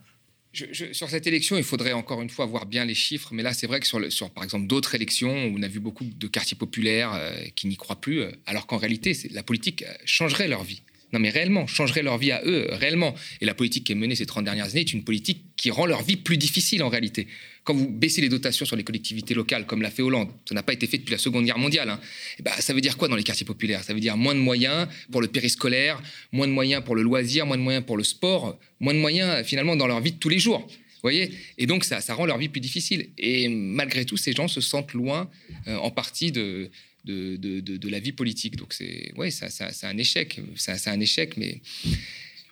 sur 0.92 1.09
cette 1.09 1.25
élection, 1.25 1.56
il 1.56 1.63
faudrait 1.63 1.94
encore 1.94 2.21
une 2.21 2.30
fois 2.30 2.45
voir 2.45 2.65
bien 2.65 2.83
les 2.83 2.95
chiffres, 2.95 3.30
mais 3.31 3.44
là, 3.44 3.54
c'est 3.54 3.65
vrai 3.65 3.80
que 3.80 3.88
sur, 3.88 4.12
sur 4.12 4.30
par 4.30 4.44
exemple, 4.44 4.68
d'autres 4.68 4.94
élections, 4.94 5.33
on 5.56 5.63
a 5.63 5.69
vu 5.69 5.80
beaucoup 5.80 6.04
de 6.04 6.27
quartiers 6.27 6.57
populaires 6.57 7.13
euh, 7.13 7.33
qui 7.56 7.68
n'y 7.68 7.77
croient 7.77 8.01
plus, 8.01 8.19
euh, 8.24 8.31
alors 8.45 8.68
qu'en 8.68 8.77
réalité, 8.77 9.18
la 9.31 9.42
politique 9.42 9.86
changerait 10.03 10.50
leur 10.50 10.65
vie. 10.65 10.81
Non, 11.13 11.19
mais 11.19 11.30
réellement, 11.30 11.65
changerait 11.65 12.03
leur 12.03 12.18
vie 12.18 12.33
à 12.33 12.42
eux, 12.44 12.68
réellement. 12.71 13.15
Et 13.39 13.45
la 13.45 13.53
politique 13.53 13.86
qui 13.86 13.94
est 13.94 13.95
menée 13.95 14.15
ces 14.15 14.25
30 14.25 14.44
dernières 14.44 14.65
années 14.65 14.81
est 14.81 14.92
une 14.92 15.06
politique 15.06 15.45
qui 15.56 15.71
rend 15.71 15.86
leur 15.86 16.03
vie 16.03 16.18
plus 16.18 16.38
difficile 16.38 16.83
en 16.83 16.89
réalité 16.89 17.27
quand 17.67 17.73
vous 17.73 17.89
baissez 17.89 18.21
les 18.21 18.29
dotations 18.29 18.65
sur 18.65 18.77
les 18.77 18.85
collectivités 18.85 19.33
locales, 19.33 19.65
comme 19.65 19.81
l'a 19.81 19.91
fait 19.91 20.01
Hollande, 20.01 20.29
ça 20.47 20.55
n'a 20.55 20.63
pas 20.63 20.71
été 20.71 20.87
fait 20.87 20.99
depuis 20.99 21.11
la 21.11 21.17
Seconde 21.17 21.43
Guerre 21.43 21.57
mondiale, 21.57 21.89
hein, 21.89 21.99
eh 22.39 22.41
ben, 22.41 22.53
ça 22.59 22.73
veut 22.73 22.79
dire 22.79 22.95
quoi 22.95 23.09
dans 23.09 23.17
les 23.17 23.23
quartiers 23.23 23.45
populaires? 23.45 23.83
Ça 23.83 23.93
veut 23.93 23.99
dire 23.99 24.15
moins 24.15 24.33
de 24.33 24.39
moyens 24.39 24.87
pour 25.11 25.19
le 25.19 25.27
périscolaire, 25.27 26.01
moins 26.31 26.47
de 26.47 26.53
moyens 26.53 26.81
pour 26.81 26.95
le 26.95 27.01
loisir, 27.01 27.45
moins 27.45 27.57
de 27.57 27.61
moyens 27.61 27.85
pour 27.85 27.97
le 27.97 28.05
sport, 28.05 28.57
moins 28.79 28.93
de 28.93 28.99
moyens 28.99 29.45
finalement 29.45 29.75
dans 29.75 29.85
leur 29.85 29.99
vie 29.99 30.13
de 30.13 30.17
tous 30.17 30.29
les 30.29 30.39
jours. 30.39 30.65
voyez? 31.01 31.29
Et 31.57 31.65
donc 31.65 31.83
ça, 31.83 31.99
ça 31.99 32.13
rend 32.13 32.25
leur 32.25 32.37
vie 32.37 32.47
plus 32.47 32.61
difficile. 32.61 33.09
Et 33.17 33.49
malgré 33.49 34.05
tout, 34.05 34.15
ces 34.15 34.31
gens 34.31 34.47
se 34.47 34.61
sentent 34.61 34.93
loin 34.93 35.29
euh, 35.67 35.75
en 35.75 35.91
partie 35.91 36.31
de, 36.31 36.69
de, 37.03 37.35
de, 37.35 37.89
la 37.89 37.99
vie 37.99 38.13
politique. 38.13 38.55
Donc 38.55 38.71
c'est 38.71 39.11
ouais, 39.17 39.29
ça, 39.29 39.49
ça, 39.49 39.89
un 39.89 39.97
échec. 39.97 40.39
C'est 40.55 40.87
un 40.87 41.01
échec, 41.01 41.35
mais 41.35 41.59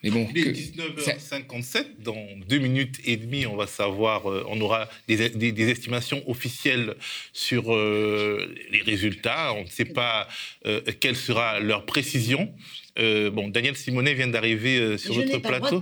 il 0.05 0.47
est 0.47 0.51
19h57. 0.51 2.01
Dans 2.03 2.27
deux 2.47 2.59
minutes 2.59 2.99
et 3.05 3.17
demie, 3.17 3.45
on 3.45 3.55
va 3.55 3.67
savoir, 3.67 4.29
euh, 4.29 4.45
on 4.47 4.59
aura 4.61 4.87
des, 5.07 5.69
estimations 5.69 6.21
officielles 6.29 6.95
sur 7.33 7.73
euh, 7.73 8.53
les 8.71 8.81
résultats. 8.81 9.53
On 9.53 9.63
ne 9.63 9.69
sait 9.69 9.85
pas 9.85 10.27
euh, 10.65 10.81
quelle 10.99 11.15
sera 11.15 11.59
leur 11.59 11.85
précision. 11.85 12.53
Euh, 12.97 13.29
bon, 13.29 13.49
Daniel 13.49 13.75
Simonet 13.75 14.13
vient 14.13 14.27
d'arriver 14.27 14.77
euh, 14.77 14.97
sur 14.97 15.17
notre 15.17 15.39
plateau. 15.39 15.81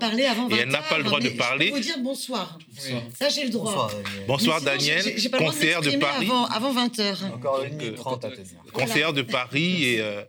et 0.51 0.56
elle 0.56 0.69
n'a 0.69 0.81
pas 0.81 0.97
le 0.97 1.04
droit 1.04 1.19
de 1.19 1.30
parler. 1.30 1.68
Il 1.68 1.73
faut 1.73 1.80
dire 1.80 1.99
bonsoir. 1.99 2.57
Ça, 3.19 3.30
j'ai 3.30 3.44
le 3.44 3.52
droit. 3.52 3.92
Bonsoir, 4.28 4.61
Daniel, 4.61 5.04
conseillère 5.38 5.81
de 5.81 5.92
Paris. 5.97 6.28
Avant, 6.49 6.73
20h. 6.73 7.31
Encore 7.35 7.64
une 7.64 7.78
minute 7.78 7.95
trente 7.95 8.26
à 8.26 8.30
tenir. 8.30 8.47
Conseillère 8.71 9.14
de 9.14 9.21
Paris 9.33 9.83
et, 9.83 10.02
euh, 10.02 10.23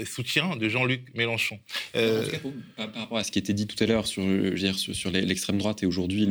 et 0.00 0.04
soutien 0.06 0.56
de 0.56 0.68
Jean-Luc 0.70 1.02
Mélenchon. 1.14 1.58
par, 1.92 2.94
rapport 2.94 3.18
à 3.18 3.24
ce 3.24 3.30
qui 3.30 3.38
était 3.38 3.52
dit 3.52 3.66
tout 3.66 3.82
à 3.82 3.86
l'heure 3.86 4.06
sur, 4.06 4.24
sur, 4.76 4.94
sur 4.94 5.10
l'extrême 5.10 5.58
droite 5.58 5.82
et 5.82 5.86
aujourd'hui 5.86 6.26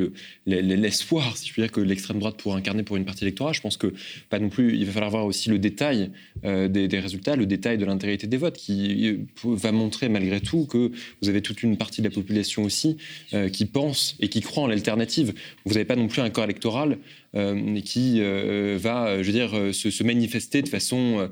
l'espoir, 0.47 1.37
si 1.37 1.47
je 1.47 1.53
puis 1.53 1.61
dire, 1.61 1.71
que 1.71 1.81
l'extrême 1.81 2.17
droite 2.17 2.37
pourrait 2.37 2.57
incarner 2.57 2.81
pour 2.81 2.97
une 2.97 3.05
partie 3.05 3.23
électorale, 3.23 3.53
je 3.53 3.61
pense 3.61 3.77
que 3.77 3.93
pas 4.29 4.39
non 4.39 4.49
plus. 4.49 4.77
Il 4.77 4.85
va 4.85 4.93
falloir 4.93 5.11
voir 5.11 5.25
aussi 5.25 5.49
le 5.49 5.59
détail 5.59 6.11
des, 6.43 6.87
des, 6.87 6.99
résultats, 6.99 7.35
le 7.35 7.45
détail 7.45 7.77
de 7.77 7.85
l'intégrité 7.85 8.25
des 8.25 8.37
votes 8.37 8.57
qui 8.57 9.27
va 9.59 9.71
montrer 9.71 10.09
malgré 10.09 10.41
tout 10.41 10.65
que 10.65 10.91
vous 11.21 11.29
avez 11.29 11.41
toute 11.41 11.63
une 11.63 11.77
partie 11.77 12.01
de 12.01 12.07
la 12.07 12.13
population 12.13 12.63
aussi 12.63 12.97
euh, 13.33 13.49
qui 13.49 13.65
pense 13.65 14.15
et 14.19 14.29
qui 14.29 14.41
croit 14.41 14.63
en 14.63 14.67
l'alternative. 14.67 15.33
Vous 15.65 15.73
n'avez 15.73 15.85
pas 15.85 15.95
non 15.95 16.07
plus 16.07 16.21
un 16.21 16.29
corps 16.29 16.45
électoral 16.45 16.97
euh, 17.35 17.79
qui 17.81 18.21
euh, 18.21 18.77
va, 18.81 19.21
je 19.21 19.27
veux 19.27 19.33
dire, 19.33 19.51
se, 19.73 20.03
manifester 20.03 20.61
de 20.61 20.69
façon 20.69 21.29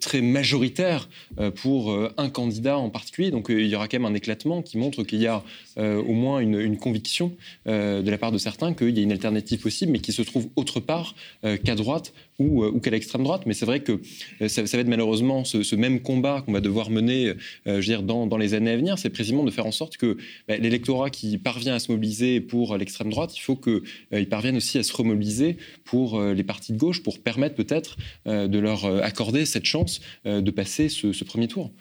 très 0.00 0.22
majoritaire 0.22 1.08
pour 1.56 1.96
un 2.16 2.30
candidat 2.30 2.78
en 2.78 2.90
particulier. 2.90 3.30
Donc 3.30 3.46
il 3.50 3.66
y 3.66 3.76
aura 3.76 3.88
quand 3.88 3.98
même 3.98 4.10
un 4.10 4.14
éclatement 4.14 4.62
qui 4.62 4.78
montre 4.78 5.04
qu'il 5.04 5.20
y 5.20 5.26
a 5.26 5.44
au 5.76 6.12
moins 6.12 6.40
une, 6.40 6.76
conviction 6.76 7.32
de 7.66 8.08
la 8.08 8.18
part 8.18 8.32
de 8.32 8.38
certains 8.38 8.72
qu'il 8.72 8.96
y 8.96 9.00
a 9.00 9.02
une 9.02 9.12
alternative 9.12 9.60
possible, 9.60 9.92
mais 9.92 9.98
qui 9.98 10.12
se 10.12 10.22
trouve 10.22 10.48
autre 10.56 10.80
part 10.80 11.14
qu'à 11.42 11.74
droite 11.74 12.12
ou, 12.38 12.78
qu'à 12.80 12.90
l'extrême 12.90 13.22
droite. 13.22 13.42
Mais 13.46 13.54
c'est 13.54 13.66
vrai 13.66 13.80
que 13.80 14.00
ça, 14.48 14.62
va 14.62 14.78
être 14.78 14.88
malheureusement 14.88 15.44
ce, 15.44 15.76
même 15.76 16.00
combat 16.00 16.42
qu'on 16.44 16.52
va 16.52 16.60
devoir 16.60 16.90
mener 16.90 17.34
je 17.66 17.72
veux 17.72 17.82
dire, 17.82 18.02
dans, 18.02 18.38
les 18.38 18.54
années 18.54 18.72
à 18.72 18.76
venir, 18.76 18.98
c'est 18.98 19.10
précisément 19.10 19.44
de 19.44 19.50
faire 19.50 19.66
en 19.66 19.72
sorte 19.72 19.96
que 19.98 20.16
bah, 20.48 20.56
l'électorat 20.56 21.10
qui 21.10 21.38
parvient 21.38 21.74
à 21.74 21.78
se 21.78 21.92
mobiliser 21.92 22.40
pour 22.40 22.76
l'extrême 22.76 23.10
droite, 23.10 23.36
il 23.36 23.40
faut 23.40 23.56
qu'il 23.56 24.28
parvienne 24.28 24.56
aussi 24.56 24.71
à 24.78 24.82
se 24.82 24.94
remobiliser 24.94 25.56
pour 25.84 26.20
euh, 26.20 26.34
les 26.34 26.44
partis 26.44 26.72
de 26.72 26.78
gauche, 26.78 27.02
pour 27.02 27.22
permettre 27.22 27.54
peut-être 27.54 27.96
euh, 28.26 28.48
de 28.48 28.58
leur 28.58 28.84
euh, 28.84 29.00
accorder 29.00 29.46
cette 29.46 29.64
chance 29.64 30.00
de 30.24 30.50
passer 30.50 30.88
ce, 30.88 31.24
premier 31.24 31.48
tour. 31.48 31.72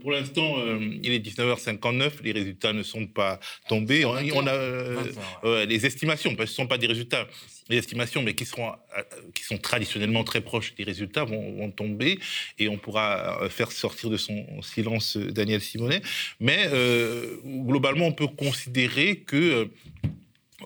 Pour 0.00 0.12
l'instant, 0.12 0.58
euh, 0.58 0.78
il 1.02 1.12
est 1.12 1.18
19h59, 1.18 2.22
les 2.22 2.32
résultats 2.32 2.72
ne 2.72 2.82
sont 2.82 3.06
pas 3.06 3.38
tombés. 3.68 4.04
On, 4.04 4.14
a 4.46 4.52
euh, 4.54 5.66
les 5.66 5.84
estimations, 5.84 6.34
parce 6.34 6.50
que 6.50 6.56
ce 6.56 6.62
ne 6.62 6.64
sont 6.64 6.68
pas 6.68 6.78
des 6.78 6.86
résultats, 6.86 7.28
les 7.68 7.76
estimations, 7.76 8.22
mais 8.22 8.34
qui, 8.34 8.46
seront, 8.46 8.72
qui 9.34 9.44
sont 9.44 9.58
traditionnellement 9.58 10.24
très 10.24 10.40
proches 10.40 10.74
des 10.74 10.84
résultats, 10.84 11.24
vont, 11.24 11.70
tomber 11.70 12.18
et 12.58 12.68
on 12.68 12.76
pourra 12.76 13.48
faire 13.48 13.72
sortir 13.72 14.10
de 14.10 14.16
son 14.16 14.62
silence 14.62 15.16
Daniel 15.16 15.60
Simonet. 15.60 16.02
Mais 16.40 16.68
globalement, 17.44 18.06
on 18.06 18.12
peut 18.12 18.28
considérer 18.28 19.16
que 19.20 19.68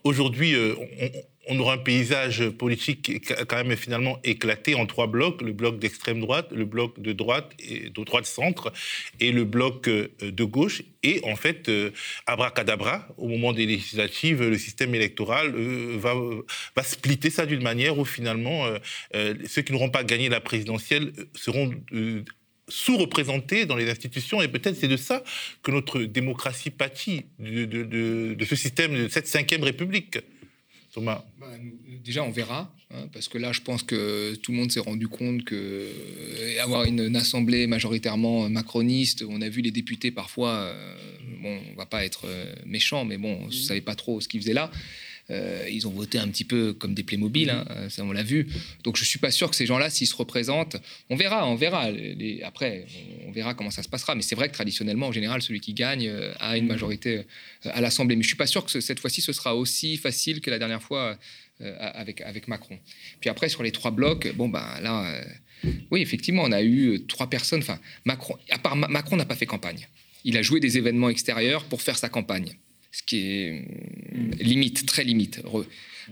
aujourd'hui, 0.05 0.55
on, 0.57 0.88
on 1.07 1.38
aura 1.59 1.75
un 1.75 1.78
paysage 1.78 2.49
politique 2.50 3.23
quand 3.47 3.64
même 3.64 3.76
finalement 3.76 4.19
éclaté 4.25 4.75
en 4.75 4.87
trois 4.87 5.07
blocs 5.07 5.40
le 5.43 5.52
bloc 5.52 5.78
d'extrême 5.78 6.21
droite, 6.21 6.49
le 6.52 6.64
bloc 6.64 7.00
de 7.00 7.12
droite 7.12 7.52
et 7.59 7.90
de 7.90 8.05
droite 8.05 8.26
centre 8.26 8.73
et 9.21 9.33
le 9.33 9.45
bloc 9.45 9.88
euh, 9.88 10.09
de 10.21 10.45
gauche. 10.45 10.83
Et 11.02 11.21
en 11.25 11.37
fait, 11.37 11.69
euh, 11.69 11.90
abracadabra, 12.26 13.09
au 13.17 13.28
moment 13.28 13.52
des 13.52 13.67
législatives, 13.67 14.43
le 14.43 14.59
système 14.59 14.95
électoral 14.95 15.55
euh, 15.55 15.97
va, 15.99 16.14
va 16.76 16.83
splitter 16.83 17.31
ça 17.31 17.47
d'une 17.47 17.62
manière 17.62 17.99
où 17.99 18.05
finalement 18.05 18.67
ceux 19.47 19.62
qui 19.62 19.73
n'auront 19.73 19.90
pas 19.90 20.05
gagné 20.05 20.28
la 20.28 20.40
présidentielle 20.40 21.12
seront 21.35 21.71
sous-représentés 22.69 23.67
dans 23.67 23.76
les 23.76 23.90
institutions. 23.90 24.43
Et 24.43 24.49
peut-être 24.49 24.76
c'est 24.76 24.88
de 24.88 24.97
ça 24.97 25.23
que 25.62 25.71
notre 25.71 26.00
démocratie 26.02 26.71
pâtit, 26.71 27.26
de, 27.38 27.64
de 27.64 28.45
ce 28.45 28.57
système, 28.57 28.95
de 28.95 29.09
cette 29.09 29.26
cinquième 29.26 29.62
république. 29.62 30.19
Thomas 30.92 31.25
bah, 31.38 31.47
Déjà, 32.04 32.23
on 32.23 32.30
verra, 32.30 32.73
hein, 32.90 33.09
parce 33.12 33.28
que 33.28 33.38
là, 33.38 33.52
je 33.52 33.61
pense 33.61 33.83
que 33.83 34.35
tout 34.37 34.52
le 34.52 34.59
monde 34.59 34.73
s'est 34.73 34.80
rendu 34.80 35.09
compte 35.09 35.45
que 35.45 35.54
euh, 35.54 36.62
avoir 36.62 36.85
une, 36.85 37.14
assemblée 37.16 37.66
majoritairement 37.66 38.49
macroniste, 38.49 39.25
on 39.28 39.40
a 39.42 39.49
vu 39.49 39.61
les 39.61 39.71
députés 39.71 40.11
parfois, 40.11 40.50
euh, 40.50 40.97
bon, 41.42 41.59
on 41.73 41.76
va 41.76 41.87
pas 41.87 42.04
être 42.04 42.23
euh, 42.25 42.54
méchant, 42.66 43.04
mais 43.04 43.18
bon, 43.18 43.38
on 43.42 43.47
ne 43.47 43.52
savait 43.52 43.80
pas 43.80 43.95
trop 43.95 44.21
ce 44.21 44.28
qu'ils 44.28 44.40
faisaient 44.40 44.54
là. 44.54 44.71
Euh, 45.30 45.68
ils 45.70 45.87
ont 45.87 45.90
voté 45.90 46.18
un 46.18 46.28
petit 46.28 46.44
peu 46.44 46.73
comme 46.73 46.94
des 46.94 47.02
Playmobil, 47.02 47.50
hein, 47.50 47.66
euh, 47.70 47.88
ça 47.90 48.02
on 48.02 48.12
l'a 48.12 48.23
vu. 48.23 48.49
Donc 48.82 48.97
je 48.97 49.04
suis 49.04 49.18
pas 49.18 49.30
sûr 49.30 49.50
que 49.50 49.56
ces 49.56 49.66
gens-là, 49.66 49.90
s'ils 49.90 50.06
se 50.06 50.16
représentent, 50.16 50.76
on 51.11 51.16
verra, 51.16 51.47
on 51.47 51.54
verra. 51.54 51.90
après, 52.44 52.87
on 53.26 53.32
verra 53.32 53.54
comment 53.54 53.70
ça 53.70 53.82
se 53.82 53.88
passera. 53.88 54.14
Mais 54.14 54.23
c'est 54.23 54.35
vrai 54.35 54.49
que 54.49 54.54
traditionnellement, 54.54 55.08
en 55.08 55.12
général, 55.12 55.42
celui 55.42 55.61
qui 55.61 55.75
gagne 55.75 56.08
euh, 56.08 56.32
a 56.40 56.56
une 56.56 56.66
majorité 56.66 57.25
à 57.64 57.80
l'Assemblée. 57.80 58.16
Mais 58.16 58.23
je 58.23 58.28
suis 58.28 58.37
pas 58.37 58.47
sûr 58.47 58.64
que 58.64 58.80
cette 58.80 59.00
fois-ci, 59.00 59.20
ce 59.20 59.32
sera 59.32 59.54
aussi 59.54 59.99
facile 59.99 60.40
que 60.40 60.50
la 60.50 60.58
dernière 60.58 60.82
fois 60.82 61.18
avec, 61.61 62.20
avec 62.20 62.47
Macron. 62.47 62.78
Puis 63.20 63.28
après, 63.28 63.49
sur 63.49 63.64
les 63.64 63.73
trois 63.73 63.90
blocs, 63.90 64.32
bon, 64.37 64.49
ben 64.49 64.80
là, 64.80 65.20
oui, 65.90 66.00
effectivement, 66.00 66.44
on 66.44 66.52
a 66.52 66.62
eu 66.62 67.04
trois 67.08 67.28
personnes. 67.28 67.61
Enfin, 67.61 67.80
Macron, 68.04 68.37
à 68.50 68.58
part 68.58 68.76
Macron 68.76 69.16
n'a 69.16 69.25
pas 69.25 69.35
fait 69.35 69.47
campagne. 69.47 69.88
Il 70.25 70.37
a 70.37 70.42
joué 70.42 70.61
des 70.61 70.78
événements 70.78 71.08
extérieurs 71.08 71.64
pour 71.64 71.82
faire 71.82 71.99
sa 71.99 72.08
campagne 72.08 72.54
ce 72.99 73.02
qui 73.05 73.19
est 73.19 73.64
mm, 74.12 74.31
limite, 74.40 74.87
très 74.87 75.05
limite. 75.05 75.40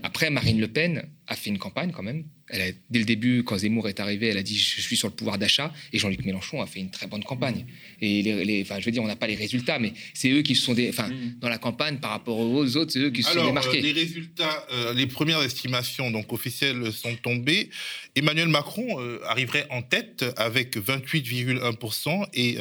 Après, 0.03 0.29
Marine 0.29 0.59
Le 0.59 0.67
Pen 0.67 1.07
a 1.27 1.35
fait 1.35 1.49
une 1.49 1.57
campagne 1.57 1.91
quand 1.91 2.03
même. 2.03 2.25
Elle 2.49 2.75
dès 2.89 2.99
le 2.99 3.05
début, 3.05 3.43
quand 3.43 3.57
Zemmour 3.57 3.89
est 3.89 3.99
arrivé, 3.99 4.27
elle 4.27 4.37
a 4.37 4.43
dit 4.43 4.57
je 4.57 4.79
suis 4.79 4.95
sur 4.95 5.09
le 5.09 5.13
pouvoir 5.13 5.37
d'achat. 5.37 5.73
Et 5.91 5.99
Jean-Luc 5.99 6.23
Mélenchon 6.23 6.61
a 6.61 6.67
fait 6.67 6.79
une 6.79 6.91
très 6.91 7.07
bonne 7.07 7.23
campagne. 7.23 7.65
Et 7.99 8.21
les, 8.21 8.61
enfin, 8.61 8.79
je 8.79 8.85
veux 8.85 8.91
dire, 8.91 9.03
on 9.03 9.07
n'a 9.07 9.15
pas 9.15 9.27
les 9.27 9.35
résultats, 9.35 9.79
mais 9.79 9.93
c'est 10.13 10.29
eux 10.29 10.43
qui 10.43 10.55
se 10.55 10.63
sont 10.63 10.73
des, 10.73 10.89
enfin, 10.89 11.09
mm. 11.09 11.39
dans 11.39 11.49
la 11.49 11.57
campagne 11.57 11.97
par 11.97 12.11
rapport 12.11 12.39
aux 12.39 12.77
autres, 12.77 12.91
c'est 12.91 12.99
eux 12.99 13.09
qui 13.09 13.23
se 13.23 13.31
sont 13.31 13.45
démarqués. 13.45 13.79
Euh, 13.79 13.81
les 13.81 13.91
résultats, 13.91 14.65
euh, 14.71 14.93
les 14.93 15.07
premières 15.07 15.41
estimations 15.41 16.11
donc 16.11 16.31
officielles 16.31 16.93
sont 16.93 17.15
tombées. 17.15 17.69
Emmanuel 18.15 18.47
Macron 18.47 19.01
euh, 19.01 19.19
arriverait 19.25 19.67
en 19.69 19.81
tête 19.81 20.23
avec 20.37 20.77
28,1% 20.77 22.27
et 22.33 22.57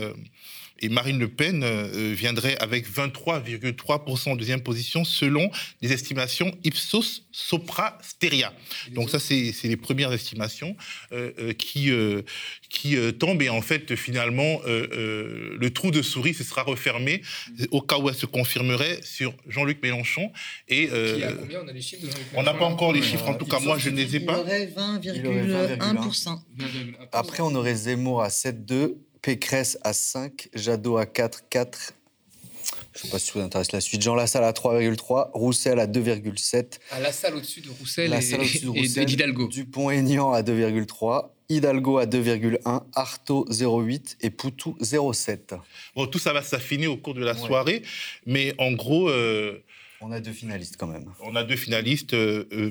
et 0.80 0.88
Marine 0.88 1.18
Le 1.18 1.28
Pen 1.28 1.62
euh, 1.62 2.12
viendrait 2.14 2.56
avec 2.58 2.88
23,3% 2.88 4.30
en 4.30 4.36
deuxième 4.36 4.60
position 4.60 5.04
selon 5.04 5.50
les 5.82 5.92
estimations 5.92 6.56
Ipsos 6.64 7.22
Sopra 7.32 7.98
Steria. 8.02 8.52
Donc 8.92 9.10
ça, 9.10 9.18
c'est 9.18 9.52
les 9.64 9.76
premières 9.76 10.12
estimations 10.12 10.76
euh, 11.12 11.32
euh, 11.38 11.52
qui, 11.52 11.90
qui 12.68 12.96
tombent 13.18 13.42
et 13.42 13.48
en 13.48 13.62
fait, 13.62 13.94
finalement, 13.96 14.60
le 14.66 15.68
trou 15.68 15.90
de 15.90 16.02
souris 16.02 16.34
se 16.34 16.44
sera 16.44 16.62
refermé 16.62 17.22
au 17.70 17.80
cas 17.80 17.98
où 17.98 18.08
elle 18.08 18.14
se 18.14 18.26
confirmerait 18.26 19.00
sur 19.02 19.34
Jean-Luc 19.46 19.82
Mélenchon. 19.82 20.32
Et, 20.68 20.88
combien 21.38 21.60
on 21.64 21.68
a 21.68 21.72
les 21.72 21.80
chiffres 21.80 22.02
de 22.06 22.10
Jean-Luc 22.10 22.26
On 22.34 22.42
n'a 22.42 22.54
pas 22.54 22.64
encore 22.64 22.92
les 22.92 23.02
chiffres, 23.02 23.28
en 23.28 23.34
tout 23.34 23.46
cas, 23.46 23.60
moi, 23.60 23.78
je 23.78 23.90
ne 23.90 23.96
les 23.96 24.16
ai 24.16 24.20
pas. 24.20 24.34
Il 24.34 24.40
aurait 24.40 24.66
20,1%. 24.66 26.38
Après, 27.12 27.42
on 27.42 27.54
aurait 27.54 27.74
Zemmour 27.74 28.22
à 28.22 28.28
7,2%. 28.28 28.96
Pécresse 29.26 29.76
à 29.82 29.92
5, 29.92 30.50
Jadot 30.54 30.98
à 30.98 31.04
4, 31.04 31.48
4. 31.50 31.94
Je 32.94 33.00
ne 33.00 33.02
sais 33.02 33.08
pas 33.08 33.18
si 33.18 33.32
vous 33.32 33.40
intéresse 33.40 33.72
la 33.72 33.80
suite. 33.80 34.00
Jean 34.00 34.14
Lassalle 34.14 34.44
à 34.44 34.52
3,3, 34.52 35.32
Roussel 35.32 35.80
à 35.80 35.88
2,7. 35.88 36.78
À 36.92 37.00
Lassalle 37.00 37.34
au-dessus 37.34 37.60
de 37.60 37.70
Roussel 37.70 38.14
et, 38.14 39.04
d'Hidalgo. 39.04 39.48
Dupont-Aignan 39.50 40.32
à 40.32 40.42
2,3, 40.42 41.30
Hidalgo 41.48 41.98
à 41.98 42.06
2,1, 42.06 42.84
Artaud 42.94 43.46
0,8 43.50 44.18
et 44.20 44.30
Poutou 44.30 44.76
0,7. 44.80 45.58
Bon, 45.96 46.06
tout 46.06 46.20
ça 46.20 46.32
va 46.32 46.42
s'affiner 46.42 46.86
au 46.86 46.96
cours 46.96 47.14
de 47.14 47.24
la 47.24 47.34
soirée, 47.36 47.82
mais 48.26 48.54
en 48.58 48.70
gros... 48.70 49.10
Euh, 49.10 49.60
on 50.00 50.12
a 50.12 50.20
deux 50.20 50.30
finalistes 50.30 50.76
quand 50.78 50.86
même. 50.86 51.10
On 51.18 51.34
a 51.34 51.42
deux 51.42 51.56
finalistes 51.56 52.14
euh, 52.14 52.46
euh, 52.52 52.70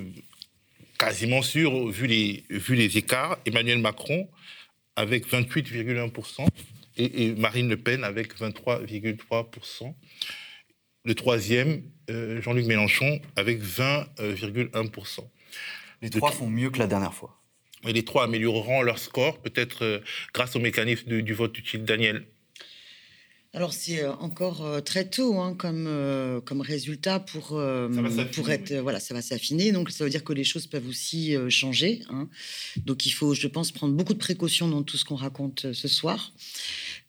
quasiment 0.97 1.41
sûrs, 1.41 1.89
vu 1.89 2.07
les, 2.07 2.45
vu 2.49 2.75
les 2.75 2.97
écarts. 2.97 3.39
Emmanuel 3.45 3.79
Macron 3.79 4.29
avec 4.95 5.27
28,1% 5.27 6.47
et, 6.97 7.33
Marine 7.35 7.69
Le 7.69 7.77
Pen 7.77 8.03
avec 8.03 8.37
23,3%. 8.39 9.93
Le 11.03 11.15
troisième, 11.15 11.83
euh, 12.09 12.41
Jean-Luc 12.41 12.65
Mélenchon 12.65 13.19
avec 13.35 13.61
20,1%. 13.61 15.19
Les 16.01 16.09
trois 16.09 16.31
font 16.31 16.49
mieux 16.49 16.69
que 16.69 16.79
la 16.79 16.87
dernière 16.87 17.13
fois. 17.13 17.41
Et 17.87 17.93
les 17.93 18.03
trois 18.03 18.23
amélioreront 18.23 18.81
leur 18.81 18.97
score, 18.97 19.39
peut-être 19.41 19.83
euh, 19.83 19.99
grâce 20.33 20.55
au 20.55 20.59
mécanisme 20.59 21.21
du 21.21 21.33
vote 21.33 21.57
utile. 21.57 21.83
Daniel 21.83 22.25
alors 23.55 23.71
c'est 23.71 24.03
euh, 24.03 24.11
encore 24.15 24.65
euh, 24.65 24.81
très 24.81 25.05
tôt 25.05 25.39
hein, 25.39 25.55
comme, 25.57 25.85
euh, 25.87 26.41
comme 26.41 26.59
résultat 26.59 27.21
pour, 27.21 27.57
pour 28.33 28.49
être 28.49 28.73
voilà 28.73 28.99
ça 28.99 29.13
va 29.13 29.21
s'affiner. 29.21 29.71
Donc 29.71 29.89
ça 29.91 30.03
veut 30.03 30.09
dire 30.09 30.23
que 30.23 30.33
les 30.33 30.43
choses 30.43 30.67
peuvent 30.67 30.87
aussi 30.87 31.35
changer 31.49 32.03
hein. 32.09 32.27
donc 32.85 33.05
il 33.05 33.11
faut 33.11 33.33
je 33.33 33.47
pense 33.47 33.71
prendre 33.71 33.93
beaucoup 33.93 34.13
de 34.13 34.19
précautions 34.19 34.67
dans 34.67 34.83
tout 34.83 34.97
ce 34.97 35.05
qu'on 35.05 35.15
raconte 35.15 35.71
ce 35.73 35.87
soir. 35.87 36.33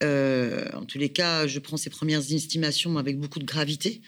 En 0.02 0.84
tous 0.86 0.98
les 0.98 1.08
cas 1.08 1.46
je 1.46 1.58
prends 1.58 1.76
ces 1.76 1.90
premières 1.90 2.32
estimations 2.32 2.96
avec 2.96 3.18
beaucoup 3.18 3.40
de 3.40 3.44
gravité 3.44 4.00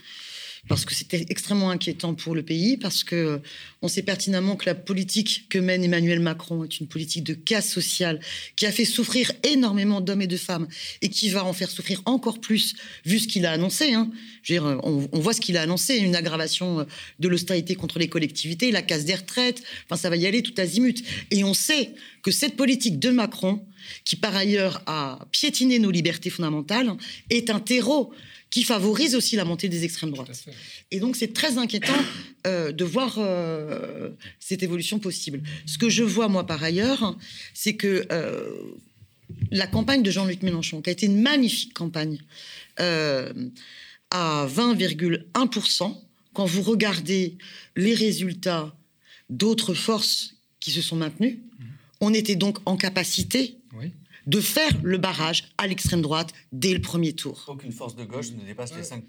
parce 0.66 0.84
que 0.84 0.94
c'était 0.94 1.26
extrêmement 1.28 1.70
inquiétant 1.70 2.14
pour 2.14 2.34
le 2.34 2.42
pays, 2.42 2.76
parce 2.76 3.04
que 3.04 3.40
on 3.80 3.88
sait 3.88 4.02
pertinemment 4.02 4.56
que 4.56 4.66
la 4.66 4.74
politique 4.74 5.46
que 5.48 5.58
mène 5.58 5.84
Emmanuel 5.84 6.20
Macron 6.20 6.64
est 6.64 6.80
une 6.80 6.88
politique 6.88 7.24
de 7.24 7.34
casse 7.34 7.70
sociale 7.70 8.20
qui 8.56 8.66
a 8.66 8.72
fait 8.72 8.84
souffrir 8.84 9.30
énormément 9.44 10.00
d'hommes 10.00 10.22
et 10.22 10.26
de 10.26 10.36
femmes 10.36 10.66
et 11.00 11.08
qui 11.08 11.28
va 11.28 11.44
en 11.44 11.52
faire 11.52 11.70
souffrir 11.70 12.02
encore 12.04 12.40
plus 12.40 12.74
vu 13.04 13.20
ce 13.20 13.28
qu'il 13.28 13.46
a 13.46 13.52
annoncé. 13.52 13.94
Hein. 13.94 14.10
Veux 14.48 14.54
dire, 14.54 14.64
on, 14.82 15.20
voit 15.20 15.32
ce 15.32 15.40
qu'il 15.40 15.56
a 15.56 15.62
annoncé, 15.62 15.96
une 15.96 16.16
aggravation 16.16 16.86
de 17.18 17.28
l'austérité 17.28 17.74
contre 17.74 17.98
les 17.98 18.08
collectivités, 18.08 18.72
la 18.72 18.82
casse 18.82 19.04
des 19.04 19.14
retraites, 19.14 19.62
enfin 19.84 19.96
ça 19.96 20.10
va 20.10 20.16
y 20.16 20.26
aller 20.26 20.42
tout 20.42 20.54
azimut. 20.56 21.04
Et 21.30 21.44
on 21.44 21.54
sait 21.54 21.92
que 22.22 22.30
cette 22.30 22.56
politique 22.56 22.98
de 22.98 23.10
Macron, 23.10 23.64
qui 24.04 24.16
par 24.16 24.34
ailleurs 24.34 24.82
a 24.86 25.26
piétiné 25.30 25.78
nos 25.78 25.90
libertés 25.90 26.30
fondamentales, 26.30 26.92
est 27.30 27.50
un 27.50 27.60
terreau 27.60 28.12
qui 28.50 28.64
favorise 28.64 29.14
aussi 29.14 29.36
la 29.36 29.44
montée 29.44 29.68
des 29.68 29.84
extrêmes 29.84 30.10
droites. 30.10 30.44
Et 30.90 31.00
donc 31.00 31.16
c'est 31.16 31.32
très 31.32 31.58
inquiétant 31.58 31.92
euh, 32.46 32.72
de 32.72 32.84
voir 32.84 33.16
euh, 33.18 34.10
cette 34.40 34.62
évolution 34.62 34.98
possible. 34.98 35.42
Ce 35.66 35.78
que 35.78 35.88
je 35.88 36.02
vois 36.02 36.28
moi 36.28 36.46
par 36.46 36.62
ailleurs, 36.62 37.16
c'est 37.52 37.74
que 37.74 38.06
euh, 38.10 38.50
la 39.50 39.66
campagne 39.66 40.02
de 40.02 40.10
Jean-Luc 40.10 40.42
Mélenchon, 40.42 40.80
qui 40.80 40.90
a 40.90 40.92
été 40.92 41.06
une 41.06 41.20
magnifique 41.20 41.74
campagne, 41.74 42.18
à 44.10 44.46
20,1%, 44.46 45.96
quand 46.32 46.46
vous 46.46 46.62
regardez 46.62 47.36
les 47.74 47.92
résultats 47.92 48.72
d'autres 49.28 49.74
forces 49.74 50.36
qui 50.60 50.70
se 50.70 50.80
sont 50.80 50.94
maintenues, 50.94 51.40
mmh. 51.40 51.64
on 52.00 52.14
était 52.14 52.36
donc 52.36 52.58
en 52.64 52.76
capacité 52.76 53.57
de 54.28 54.40
faire 54.40 54.70
le 54.82 54.98
barrage 54.98 55.44
à 55.56 55.66
l'extrême 55.66 56.02
droite 56.02 56.32
dès 56.52 56.74
le 56.74 56.80
premier 56.80 57.14
tour. 57.14 57.44
Aucune 57.48 57.72
force 57.72 57.96
de 57.96 58.04
gauche 58.04 58.30
ne 58.32 58.44
dépasse 58.44 58.74
les 58.76 58.82
5%. 58.82 59.02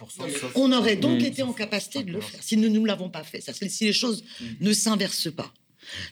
On 0.55 0.71
aurait 0.71 0.95
donc 0.95 1.21
été 1.21 1.43
en 1.43 1.51
capacité 1.51 2.03
de 2.03 2.13
le 2.13 2.21
faire 2.21 2.41
si 2.41 2.55
nous 2.55 2.69
ne 2.69 2.87
l'avons 2.87 3.09
pas 3.09 3.23
fait. 3.23 3.43
Si 3.51 3.85
les 3.85 3.93
choses 3.93 4.23
mm. 4.39 4.45
ne 4.61 4.73
s'inversent 4.73 5.31
pas. 5.31 5.53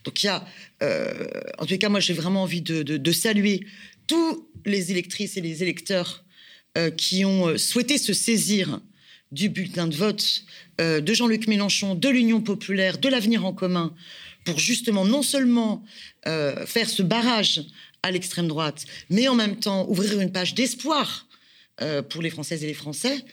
Donc 0.04 0.24
il 0.24 0.26
y 0.26 0.30
a, 0.30 0.46
euh, 0.84 1.26
en 1.58 1.66
tout 1.66 1.78
cas, 1.78 1.88
moi 1.88 2.02
j'ai 2.02 2.14
vraiment 2.14 2.44
envie 2.44 2.62
de, 2.62 3.12
saluer 3.12 3.66
tous 4.08 4.48
les 4.66 4.92
électrices 4.92 5.38
et 5.38 5.42
les 5.42 5.64
électeurs 5.64 6.26
euh, 6.78 6.92
qui 6.92 7.24
ont 7.24 7.48
euh, 7.48 7.58
souhaité 7.58 7.98
se 7.98 8.14
saisir 8.14 8.82
du 9.32 9.50
bulletin 9.50 9.88
de 9.88 9.96
vote 9.96 10.44
de 10.80 11.14
Jean-Luc 11.14 11.48
Mélenchon, 11.48 11.96
de 11.96 12.08
l'Union 12.08 12.40
populaire, 12.40 12.98
de 12.98 13.10
l'avenir 13.10 13.44
en 13.46 13.52
commun, 13.52 13.94
pour 14.46 14.58
justement 14.58 15.04
non 15.04 15.22
seulement 15.22 15.84
faire 16.24 16.88
ce 16.88 17.02
barrage 17.02 17.66
à 18.04 18.12
l'extrême 18.12 18.48
droite, 18.48 18.86
mais 19.10 19.28
en 19.28 19.36
même 19.36 19.58
temps 19.58 19.88
ouvrir 19.90 20.20
une 20.20 20.32
page 20.32 20.54
d'espoir 20.54 21.26
pour 22.10 22.24
les 22.24 22.32
Françaises 22.32 22.64
et 22.64 22.68
les 22.68 22.74
Français, 22.74 23.24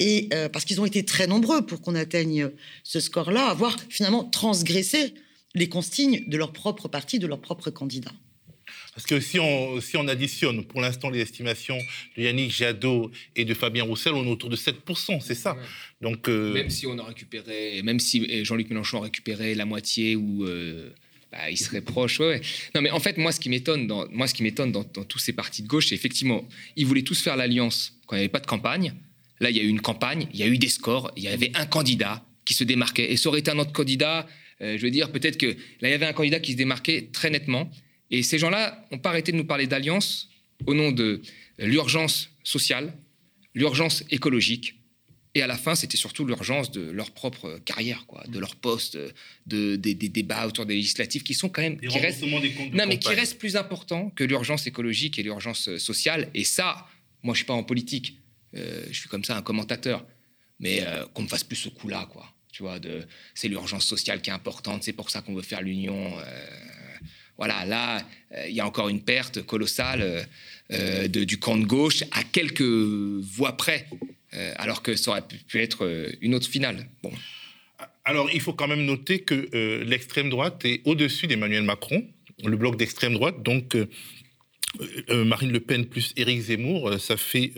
et 0.00 0.28
parce 0.52 0.64
qu'ils 0.64 0.80
ont 0.80 0.84
été 0.84 1.04
très 1.04 1.28
nombreux 1.28 1.64
pour 1.64 1.80
qu'on 1.80 1.94
atteigne 1.94 2.50
ce 2.82 2.98
score-là, 2.98 3.46
avoir 3.46 3.76
finalement 3.88 4.24
transgressé 4.24 5.14
les 5.54 5.68
consignes 5.68 6.24
de 6.26 6.36
leur 6.36 6.52
propre 6.52 6.88
parti, 6.88 7.20
de 7.20 7.28
leur 7.28 7.40
propre 7.40 7.70
candidat. 7.70 8.12
Parce 8.94 9.06
que 9.06 9.20
si 9.20 9.38
on, 9.40 9.80
si 9.80 9.96
on 9.96 10.06
additionne 10.06 10.64
pour 10.64 10.80
l'instant 10.80 11.10
les 11.10 11.20
estimations 11.20 11.78
de 12.16 12.22
Yannick 12.22 12.52
Jadot 12.52 13.10
et 13.34 13.44
de 13.44 13.52
Fabien 13.52 13.84
Roussel, 13.84 14.14
on 14.14 14.24
est 14.24 14.30
autour 14.30 14.48
de 14.50 14.56
7%, 14.56 15.20
c'est 15.20 15.34
ça. 15.34 15.56
Donc, 16.00 16.28
euh, 16.28 16.52
Même 16.52 16.70
si 16.70 16.86
on 16.86 16.98
a 16.98 17.04
récupéré, 17.04 17.82
même 17.82 18.00
si 18.00 18.44
Jean-Luc 18.44 18.70
Mélenchon 18.70 18.98
a 18.98 19.02
récupéré 19.02 19.54
la 19.54 19.64
moitié 19.64 20.16
ou. 20.16 20.44
Euh, 20.44 20.90
bah, 21.34 21.50
il 21.50 21.56
serait 21.56 21.80
proche. 21.80 22.20
Non, 22.20 22.80
mais 22.80 22.90
en 22.90 23.00
fait, 23.00 23.16
moi, 23.18 23.32
ce 23.32 23.40
qui 23.40 23.48
m'étonne 23.48 23.88
dans, 23.88 24.08
moi, 24.10 24.28
ce 24.28 24.34
qui 24.34 24.44
m'étonne 24.44 24.70
dans, 24.70 24.84
tous 24.84 25.18
ces 25.18 25.32
partis 25.32 25.62
de 25.62 25.66
gauche, 25.66 25.88
c'est 25.88 25.94
effectivement, 25.94 26.46
ils 26.76 26.86
voulaient 26.86 27.02
tous 27.02 27.20
faire 27.20 27.36
l'alliance 27.36 27.98
quand 28.06 28.14
il 28.14 28.20
n'y 28.20 28.24
avait 28.24 28.32
pas 28.32 28.40
de 28.40 28.46
campagne. 28.46 28.94
Là, 29.40 29.50
il 29.50 29.56
y 29.56 29.60
a 29.60 29.64
eu 29.64 29.68
une 29.68 29.80
campagne, 29.80 30.28
il 30.32 30.38
y 30.38 30.44
a 30.44 30.46
eu 30.46 30.58
des 30.58 30.68
scores, 30.68 31.10
il 31.16 31.24
y 31.24 31.28
avait 31.28 31.50
un 31.54 31.66
candidat 31.66 32.24
qui 32.44 32.54
se 32.54 32.62
démarquait. 32.62 33.10
Et 33.10 33.16
ça 33.16 33.28
aurait 33.30 33.40
été 33.40 33.50
un 33.50 33.58
autre 33.58 33.72
candidat, 33.72 34.28
euh, 34.60 34.78
je 34.78 34.82
veux 34.82 34.92
dire, 34.92 35.10
peut-être 35.10 35.36
que 35.36 35.46
là, 35.46 35.88
il 35.88 35.90
y 35.90 35.94
avait 35.94 36.06
un 36.06 36.12
candidat 36.12 36.38
qui 36.38 36.52
se 36.52 36.56
démarquait 36.56 37.08
très 37.12 37.30
nettement. 37.30 37.68
Et 38.12 38.22
ces 38.22 38.38
gens-là 38.38 38.86
n'ont 38.92 38.98
pas 38.98 39.10
arrêté 39.10 39.32
de 39.32 39.36
nous 39.36 39.44
parler 39.44 39.66
d'alliance 39.66 40.28
au 40.66 40.74
nom 40.74 40.92
de 40.92 41.20
l'urgence 41.58 42.30
sociale, 42.44 42.94
l'urgence 43.54 44.04
écologique. 44.10 44.76
Et 45.34 45.42
à 45.42 45.46
la 45.48 45.56
fin, 45.56 45.74
c'était 45.74 45.96
surtout 45.96 46.24
l'urgence 46.24 46.70
de 46.70 46.90
leur 46.90 47.10
propre 47.10 47.58
carrière, 47.64 48.06
quoi, 48.06 48.22
de 48.28 48.38
leur 48.38 48.54
poste, 48.54 48.96
de, 49.46 49.74
des, 49.74 49.94
débats 49.94 50.46
autour 50.46 50.64
des 50.64 50.74
législatives 50.74 51.24
qui 51.24 51.34
sont 51.34 51.48
quand 51.48 51.62
même. 51.62 51.80
Qui 51.80 51.98
restent, 51.98 52.22
non, 52.22 52.86
mais 52.86 52.98
qui 52.98 53.08
restent 53.08 53.38
plus 53.38 53.56
importants 53.56 54.10
que 54.10 54.22
l'urgence 54.22 54.66
écologique 54.66 55.18
et 55.18 55.24
l'urgence 55.24 55.76
sociale. 55.78 56.30
Et 56.34 56.44
ça, 56.44 56.86
moi, 57.22 57.34
je 57.34 57.38
ne 57.38 57.42
suis 57.42 57.46
pas 57.46 57.54
en 57.54 57.64
politique. 57.64 58.18
Euh, 58.56 58.84
je 58.88 58.98
suis 58.98 59.08
comme 59.08 59.24
ça 59.24 59.36
un 59.36 59.42
commentateur. 59.42 60.06
Mais 60.60 60.82
euh, 60.82 61.04
qu'on 61.12 61.22
me 61.22 61.28
fasse 61.28 61.42
plus 61.42 61.56
ce 61.56 61.68
coup-là, 61.68 62.08
quoi. 62.12 62.32
Tu 62.52 62.62
vois, 62.62 62.78
c'est 63.34 63.48
l'urgence 63.48 63.84
sociale 63.84 64.22
qui 64.22 64.30
est 64.30 64.32
importante. 64.32 64.84
C'est 64.84 64.92
pour 64.92 65.10
ça 65.10 65.20
qu'on 65.20 65.34
veut 65.34 65.42
faire 65.42 65.60
l'union. 65.60 66.16
Euh, 66.16 66.22
voilà, 67.36 67.64
là, 67.64 68.06
euh, 68.32 68.46
il 68.48 68.54
y 68.54 68.60
a 68.60 68.66
encore 68.66 68.88
une 68.88 69.02
perte 69.02 69.42
colossale 69.42 70.02
euh, 70.02 70.22
euh, 70.72 71.08
du 71.08 71.38
camp 71.38 71.56
de 71.56 71.64
gauche 71.64 72.04
à 72.12 72.22
quelques 72.22 72.62
voix 72.62 73.56
près, 73.56 73.88
alors 74.56 74.82
que 74.82 74.96
ça 74.96 75.12
aurait 75.12 75.22
pu, 75.26 75.60
être 75.60 75.88
une 76.20 76.34
autre 76.34 76.48
finale. 76.48 76.88
Bon. 77.02 77.12
Alors, 78.04 78.28
il 78.32 78.40
faut 78.40 78.52
quand 78.52 78.68
même 78.68 78.84
noter 78.84 79.20
que 79.20 79.82
l'extrême 79.84 80.28
droite 80.30 80.64
est 80.64 80.82
au-dessus 80.84 81.26
d'Emmanuel 81.26 81.62
Macron, 81.62 82.06
le 82.44 82.56
bloc 82.56 82.76
d'extrême 82.76 83.14
droite, 83.14 83.42
donc 83.42 83.76
Marine 85.08 85.52
Le 85.52 85.60
Pen 85.60 85.86
plus 85.86 86.12
Éric 86.16 86.40
Zemmour, 86.40 87.00
ça 87.00 87.16
fait 87.16 87.52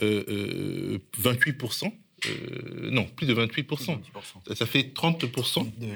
28%. 0.00 1.92
non, 2.90 3.04
plus 3.04 3.26
de 3.26 3.34
28%. 3.34 3.98
Ça 4.54 4.66
fait 4.66 4.94
30%. 4.94 5.78
De, 5.78 5.86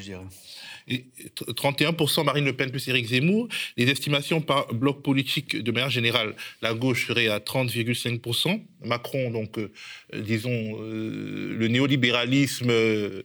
31% 0.91 2.25
Marine 2.25 2.45
Le 2.45 2.53
Pen 2.53 2.71
plus 2.71 2.87
Éric 2.89 3.07
Zemmour. 3.07 3.49
Les 3.77 3.89
estimations 3.89 4.41
par 4.41 4.73
bloc 4.73 5.03
politique 5.03 5.57
de 5.57 5.73
manière 5.73 5.91
générale, 5.91 6.35
la 6.63 6.75
gauche 6.75 7.07
serait 7.07 7.29
à 7.29 7.39
30,5%. 7.39 8.61
Macron, 8.85 9.31
donc, 9.31 9.59
euh, 9.59 9.71
disons, 10.15 10.79
euh, 10.81 11.55
le 11.57 11.69
néolibéralisme 11.69 12.71
euh, 12.71 13.23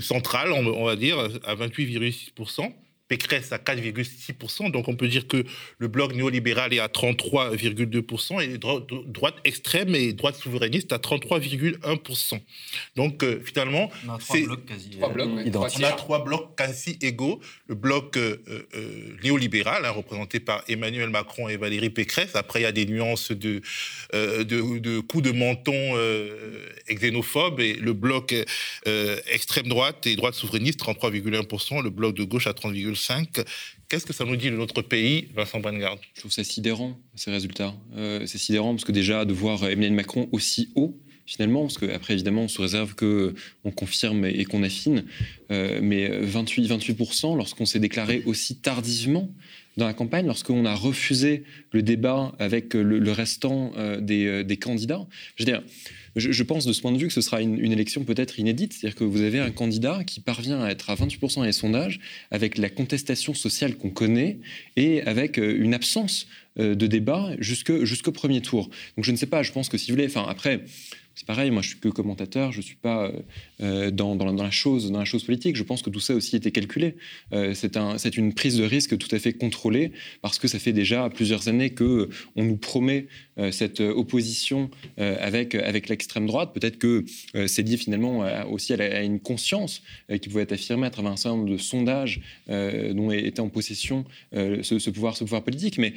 central, 0.00 0.52
on, 0.52 0.84
va 0.84 0.96
dire, 0.96 1.18
à 1.44 1.54
28,6%. 1.54 2.72
Pécresse 3.14 3.52
à 3.52 3.58
4,6%. 3.58 4.72
Donc 4.72 4.88
on 4.88 4.96
peut 4.96 5.06
dire 5.06 5.28
que 5.28 5.44
le 5.78 5.86
bloc 5.86 6.14
néolibéral 6.14 6.74
est 6.74 6.80
à 6.80 6.88
33,2% 6.88 8.42
et 8.42 8.58
droite 8.58 9.36
extrême 9.44 9.94
et 9.94 10.12
droite 10.12 10.34
souverainiste 10.34 10.92
à 10.92 10.96
33,1%. 10.96 12.40
Donc 12.96 13.22
euh, 13.22 13.40
finalement, 13.44 13.88
c'est 14.18 14.42
trois 14.42 15.12
blocs 15.12 15.36
quasi 15.36 15.78
on 15.80 15.84
a 15.84 15.92
trois 15.92 16.24
blocs 16.24 16.56
quasi 16.56 16.98
égaux. 17.00 17.40
Le 17.68 17.76
bloc 17.76 18.16
euh, 18.16 18.38
euh, 18.74 19.16
néolibéral, 19.22 19.84
hein, 19.84 19.90
représenté 19.90 20.40
par 20.40 20.64
Emmanuel 20.66 21.10
Macron 21.10 21.48
et 21.48 21.56
Valérie 21.56 21.90
Pécresse. 21.90 22.34
Après, 22.34 22.60
il 22.60 22.62
y 22.64 22.66
a 22.66 22.72
des 22.72 22.86
nuances 22.86 23.30
de, 23.30 23.62
de, 24.12 24.78
de 24.78 24.98
coups 24.98 25.22
de 25.22 25.30
menton 25.30 25.94
xénophobes 26.90 27.60
et 27.60 27.74
le 27.74 27.92
bloc 27.92 28.34
extrême 29.30 29.68
droite 29.68 30.04
et 30.08 30.16
droite 30.16 30.34
souverainiste 30.34 30.80
33,1%, 30.80 31.80
le 31.80 31.90
bloc 31.90 32.16
de 32.16 32.24
gauche 32.24 32.48
à 32.48 32.52
30,5%. 32.52 33.03
Qu'est-ce 33.88 34.06
que 34.06 34.12
ça 34.12 34.24
nous 34.24 34.36
dit 34.36 34.50
de 34.50 34.56
notre 34.56 34.82
pays, 34.82 35.28
Vincent 35.34 35.60
Brengard 35.60 35.98
Je 36.14 36.20
trouve 36.20 36.32
ça 36.32 36.44
sidérant, 36.44 36.98
ces 37.14 37.30
résultats. 37.30 37.74
Euh, 37.96 38.26
c'est 38.26 38.38
sidérant 38.38 38.72
parce 38.72 38.84
que 38.84 38.92
déjà, 38.92 39.24
de 39.24 39.32
voir 39.32 39.64
Emmanuel 39.64 39.92
Macron 39.92 40.28
aussi 40.32 40.70
haut, 40.74 40.98
finalement, 41.26 41.62
parce 41.62 41.78
qu'après, 41.78 42.14
évidemment, 42.14 42.42
on 42.42 42.48
se 42.48 42.60
réserve 42.60 42.94
qu'on 42.94 43.70
confirme 43.70 44.24
et 44.24 44.44
qu'on 44.44 44.62
affine, 44.62 45.04
euh, 45.50 45.80
mais 45.82 46.08
28, 46.08 46.68
28% 46.68 47.36
lorsqu'on 47.36 47.66
s'est 47.66 47.78
déclaré 47.78 48.22
aussi 48.26 48.56
tardivement 48.56 49.30
dans 49.76 49.86
la 49.86 49.94
campagne, 49.94 50.26
lorsqu'on 50.26 50.64
a 50.64 50.74
refusé 50.74 51.44
le 51.72 51.82
débat 51.82 52.32
avec 52.38 52.74
le, 52.74 53.12
restant 53.12 53.72
euh, 53.76 54.00
des, 54.00 54.44
des, 54.44 54.56
candidats. 54.56 55.06
Je 55.36 55.44
veux 55.44 55.50
dire, 55.50 55.62
je, 56.16 56.42
pense 56.42 56.64
de 56.64 56.72
ce 56.72 56.80
point 56.80 56.92
de 56.92 56.98
vue 56.98 57.08
que 57.08 57.12
ce 57.12 57.20
sera 57.20 57.40
une, 57.40 57.72
élection 57.72 58.04
peut-être 58.04 58.38
inédite. 58.38 58.72
C'est-à-dire 58.72 58.96
que 58.96 59.04
vous 59.04 59.22
avez 59.22 59.40
un 59.40 59.50
candidat 59.50 60.04
qui 60.04 60.20
parvient 60.20 60.62
à 60.62 60.70
être 60.70 60.90
à 60.90 60.94
28% 60.94 61.36
dans 61.36 61.42
les 61.42 61.52
sondages 61.52 62.00
avec 62.30 62.58
la 62.58 62.70
contestation 62.70 63.34
sociale 63.34 63.76
qu'on 63.76 63.90
connaît 63.90 64.38
et 64.76 65.02
avec 65.02 65.38
euh, 65.38 65.56
une 65.58 65.74
absence 65.74 66.26
euh, 66.58 66.74
de 66.74 66.86
débat 66.86 67.30
jusqu'au 67.40 68.12
premier 68.12 68.40
tour. 68.40 68.70
Donc 68.96 69.04
je 69.04 69.10
ne 69.10 69.16
sais 69.16 69.26
pas, 69.26 69.42
je 69.42 69.52
pense 69.52 69.68
que 69.68 69.76
si 69.76 69.90
vous 69.90 69.96
voulez, 69.96 70.06
enfin 70.06 70.26
après, 70.28 70.64
c'est 71.14 71.26
pareil, 71.26 71.50
moi 71.50 71.62
je 71.62 71.68
suis 71.68 71.78
que 71.78 71.88
commentateur, 71.88 72.50
je 72.50 72.58
ne 72.58 72.62
suis 72.62 72.74
pas 72.74 73.04
euh, 73.04 73.12
euh, 73.62 73.90
dans, 73.90 74.14
la 74.16 74.50
chose, 74.50 74.90
dans 74.90 74.98
la 74.98 75.04
chose 75.04 75.22
politique. 75.22 75.54
Je 75.54 75.62
pense 75.62 75.80
que 75.82 75.90
tout 75.90 76.00
ça 76.00 76.14
aussi 76.14 76.34
été 76.34 76.50
calculé. 76.50 76.96
Euh, 77.32 77.54
c'est 77.54 77.76
un, 77.76 77.96
une 77.96 78.34
prise 78.34 78.56
de 78.56 78.64
risque 78.64 78.98
tout 78.98 79.08
à 79.14 79.18
fait 79.18 79.32
contrôlée 79.32 79.92
parce 80.22 80.38
que 80.38 80.48
ça 80.48 80.58
fait 80.58 80.72
déjà 80.72 81.08
plusieurs 81.10 81.48
années 81.48 81.70
que 81.70 82.08
on 82.34 82.44
nous 82.44 82.56
promet 82.56 83.06
cette 83.50 83.80
opposition 83.80 84.70
avec, 84.96 85.56
avec 85.56 85.88
l'extrême 85.88 86.26
droite. 86.26 86.52
Peut-être 86.54 86.78
que 86.78 87.04
c'est 87.46 87.62
lié 87.62 87.76
finalement 87.76 88.24
aussi 88.50 88.72
à, 88.72 89.02
une 89.02 89.18
conscience 89.18 89.82
qui 90.08 90.28
pouvait 90.28 90.42
être 90.42 90.52
affirmée 90.52 90.86
à 90.86 90.90
travers 90.90 91.10
un 91.10 91.16
certain 91.16 91.36
nombre 91.38 91.50
de 91.50 91.56
sondages 91.56 92.20
dont 92.48 93.10
était 93.10 93.40
en 93.40 93.48
possession 93.48 94.04
ce, 94.32 94.78
ce, 94.78 94.90
pouvoir, 94.90 95.16
ce 95.16 95.24
pouvoir 95.24 95.42
politique. 95.42 95.78
Mais 95.78 95.94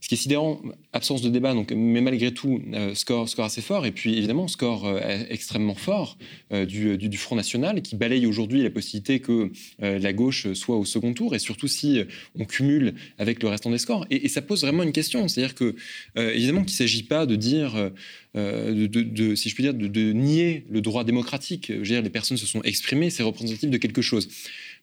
ce 0.00 0.08
qui 0.08 0.14
est 0.14 0.18
sidérant, 0.18 0.62
absence 0.92 1.22
de 1.22 1.28
débat, 1.28 1.54
donc, 1.54 1.72
mais 1.72 2.00
malgré 2.00 2.32
tout, 2.32 2.60
euh, 2.72 2.94
score, 2.94 3.28
assez 3.38 3.60
fort. 3.60 3.84
Et 3.84 3.90
puis 3.92 4.16
évidemment, 4.16 4.46
score 4.46 4.86
euh, 4.86 5.00
extrêmement 5.28 5.74
fort 5.74 6.18
euh, 6.52 6.66
du, 6.66 7.16
Front 7.18 7.34
National 7.34 7.82
qui 7.82 7.96
balaye 7.96 8.26
aujourd'hui 8.26 8.62
la 8.62 8.70
possibilité 8.70 9.18
que 9.18 9.50
la 9.80 10.12
gauche 10.12 10.52
soit 10.52 10.76
au 10.76 10.84
second 10.84 11.12
tour. 11.14 11.34
Et 11.34 11.40
surtout 11.40 11.66
si 11.66 12.00
on 12.38 12.44
cumule 12.44 12.94
avec 13.18 13.42
le 13.42 13.48
restant 13.48 13.70
des 13.70 13.78
scores. 13.78 14.06
Et, 14.10 14.28
ça 14.28 14.40
pose 14.40 14.60
vraiment 14.60 14.84
une 14.84 14.92
question. 14.92 15.26
C'est-à-dire 15.26 15.54
que, 15.54 15.74
évidemment, 16.16 16.60
qu'il 16.60 16.74
ne 16.74 16.76
s'agit 16.76 17.02
pas 17.02 17.26
de 17.26 17.34
dire. 17.34 17.90
De, 18.34 18.86
de, 18.86 19.34
si 19.34 19.48
je 19.48 19.54
puis 19.54 19.64
dire, 19.64 19.74
de, 19.74 20.12
nier 20.12 20.64
le 20.70 20.80
droit 20.80 21.02
démocratique. 21.02 21.66
Je 21.68 21.78
veux 21.78 21.82
dire, 21.82 22.02
les 22.02 22.10
personnes 22.10 22.36
se 22.36 22.46
sont 22.46 22.62
exprimées, 22.62 23.10
c'est 23.10 23.24
représentatif 23.24 23.68
de 23.68 23.78
quelque 23.78 24.02
chose. 24.02 24.28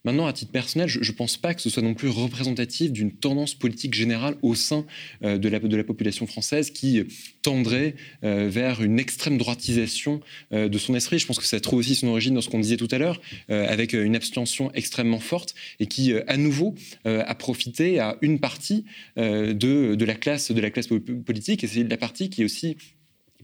Maintenant, 0.05 0.27
à 0.27 0.33
titre 0.33 0.51
personnel, 0.51 0.87
je 0.87 0.99
ne 0.99 1.15
pense 1.15 1.35
pas 1.35 1.55
que 1.55 1.61
ce 1.63 1.69
soit 1.71 1.81
non 1.81 1.95
plus 1.95 2.09
représentatif 2.09 2.91
d'une 2.91 3.11
tendance 3.11 3.55
politique 3.55 3.95
générale 3.95 4.37
au 4.43 4.53
sein 4.53 4.85
euh, 5.23 5.39
de, 5.39 5.49
la, 5.49 5.83
population 5.83 6.27
française 6.27 6.69
qui 6.69 7.03
tendrait 7.41 7.95
euh, 8.23 8.47
vers 8.47 8.83
une 8.83 8.99
extrême 8.99 9.39
droitisation 9.39 10.21
euh, 10.53 10.69
de 10.69 10.77
son 10.77 10.93
esprit. 10.93 11.17
Je 11.17 11.25
pense 11.25 11.39
que 11.39 11.45
ça 11.45 11.59
trouve 11.59 11.79
aussi 11.79 11.95
son 11.95 12.07
origine 12.07 12.35
dans 12.35 12.41
ce 12.41 12.49
qu'on 12.49 12.59
disait 12.59 12.77
tout 12.77 12.87
à 12.91 12.99
l'heure, 12.99 13.19
avec 13.49 13.93
une 13.93 14.15
abstention 14.15 14.71
extrêmement 14.73 15.19
forte 15.19 15.55
et 15.79 15.87
qui, 15.87 16.13
à 16.27 16.37
nouveau, 16.37 16.75
a 17.05 17.35
profité 17.35 17.99
à 17.99 18.17
une 18.21 18.39
partie 18.39 18.85
de, 19.17 19.53
de, 19.95 20.05
la 20.05 20.13
classe, 20.13 20.51
de 20.51 20.61
la 20.61 20.69
classe 20.69 20.87
politique. 21.25 21.63
Et 21.63 21.67
c'est 21.67 21.83
la 21.83 21.97
partie 21.97 22.29
qui 22.29 22.41
est 22.41 22.45
aussi 22.45 22.77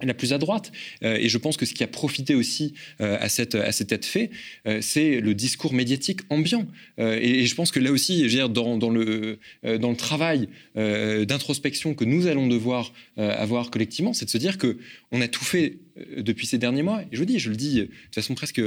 la 0.03 0.13
plus 0.13 0.33
à 0.33 0.37
droite. 0.37 0.71
Euh, 1.03 1.17
et 1.19 1.29
je 1.29 1.37
pense 1.37 1.57
que 1.57 1.65
ce 1.65 1.73
qui 1.73 1.83
a 1.83 1.87
profité 1.87 2.35
aussi 2.35 2.73
euh, 3.01 3.17
à, 3.19 3.29
cette, 3.29 3.55
à 3.55 3.71
cet 3.71 3.91
être 3.91 4.05
fait, 4.05 4.31
euh, 4.67 4.79
c'est 4.81 5.21
le 5.21 5.33
discours 5.33 5.73
médiatique 5.73 6.21
ambiant. 6.29 6.67
Et, 6.97 7.45
je 7.45 7.55
pense 7.55 7.71
que 7.71 7.79
là 7.79 7.91
aussi, 7.91 8.27
dire, 8.27 8.49
dans, 8.49 8.77
le, 8.89 9.39
dans 9.63 9.89
le 9.89 9.95
travail 9.95 10.47
d'introspection 10.75 11.95
que 11.95 12.05
nous 12.05 12.27
allons 12.27 12.47
devoir 12.47 12.93
avoir 13.17 13.71
collectivement, 13.71 14.13
c'est 14.13 14.25
de 14.25 14.29
se 14.29 14.37
dire 14.37 14.57
que 14.57 14.77
on 15.11 15.21
a 15.21 15.27
tout 15.27 15.43
fait 15.43 15.77
depuis 16.17 16.45
ces 16.45 16.57
derniers 16.57 16.83
mois. 16.83 17.01
Et 17.01 17.07
je 17.13 17.17
vous 17.17 17.25
dis, 17.25 17.39
je 17.39 17.49
le 17.49 17.55
dis 17.55 17.81
de 17.81 17.89
façon 18.13 18.35
presque 18.35 18.61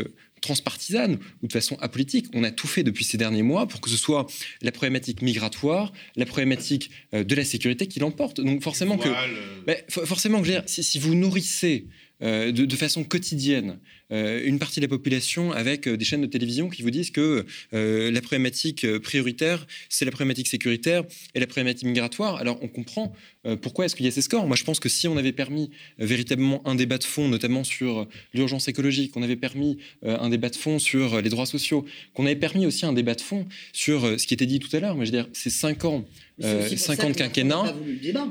transpartisane 0.45 1.19
ou 1.43 1.47
de 1.47 1.53
façon 1.53 1.77
apolitique. 1.81 2.27
On 2.35 2.45
a 2.45 2.51
tout 2.51 2.67
fait 2.67 2.83
depuis 2.83 3.05
ces 3.05 3.17
derniers 3.17 3.43
mois 3.43 3.67
pour 3.67 3.81
que 3.81 3.89
ce 3.89 3.97
soit 3.97 4.27
la 4.61 4.73
problématique 4.73 5.23
migratoire, 5.23 5.93
la 6.17 6.27
problématique 6.27 6.91
euh, 7.15 7.25
de 7.25 7.35
la 7.35 7.45
sécurité 7.45 7.87
qui 7.87 7.99
l'emporte. 7.99 8.41
Donc 8.43 8.63
forcément 8.63 8.99
que, 8.99 9.09
euh. 9.09 9.75
forcément 9.89 10.43
que 10.43 10.51
si, 10.67 10.99
vous 10.99 11.15
nourrissez 11.15 11.87
euh, 12.23 12.53
de, 12.53 12.77
façon 12.77 13.05
quotidienne 13.05 13.79
une 14.15 14.59
partie 14.59 14.81
de 14.81 14.85
la 14.85 14.89
population 14.89 15.53
avec 15.53 15.89
euh, 15.89 15.97
des 15.97 16.05
chaînes 16.05 16.21
de 16.21 16.27
télévision 16.27 16.69
qui 16.69 16.83
vous 16.83 16.91
disent 16.91 17.11
que 17.11 17.45
la 17.73 18.21
problématique 18.21 18.87
prioritaire, 18.99 19.67
c'est 19.89 20.05
la 20.05 20.11
problématique 20.11 20.49
sécuritaire 20.49 21.05
et 21.35 21.41
la 21.41 21.47
problématique 21.47 21.87
migratoire. 21.87 22.37
Alors 22.37 22.59
on 22.63 22.69
comprend 22.69 23.15
pourquoi 23.61 23.85
est-ce 23.85 23.95
qu'il 23.95 24.07
y 24.07 24.09
a 24.09 24.13
ces 24.13 24.23
scores. 24.23 24.47
Moi 24.47 24.57
je 24.57 24.65
pense 24.65 24.81
que 24.81 24.89
si 24.89 25.09
on 25.09 25.17
avait 25.17 25.33
permis 25.33 25.71
véritablement 25.99 26.67
un 26.67 26.75
débat 26.75 26.99
de 26.99 27.05
fond, 27.05 27.29
notamment 27.29 27.65
sur 27.65 28.07
l'urgence 28.33 28.69
écologique, 28.69 29.13
qu'on 29.13 29.23
avait 29.23 29.37
permis 29.37 29.79
un 30.03 30.29
débat 30.29 30.49
de 30.49 30.57
fond 30.57 30.79
sur 30.79 31.21
les 31.21 31.31
droits 31.31 31.47
sociaux, 31.47 31.85
qu'on 32.15 32.27
avait 32.27 32.37
permis 32.37 32.67
aussi 32.67 32.87
un 32.87 32.93
débat 32.93 33.15
de 33.15 33.21
fond 33.21 33.47
sur 33.73 34.19
ce 34.19 34.27
qui 34.27 34.35
était 34.35 34.47
dit 34.47 34.61
tout 34.61 34.75
à 34.77 34.81
l'heure, 34.81 34.95
moi 34.95 35.05
je 35.05 35.11
veux 35.11 35.17
dire, 35.17 35.29
ces 35.33 35.51
cinq 35.51 35.85
ans 35.85 36.05
50 36.41 37.17
quinquennats. 37.17 37.75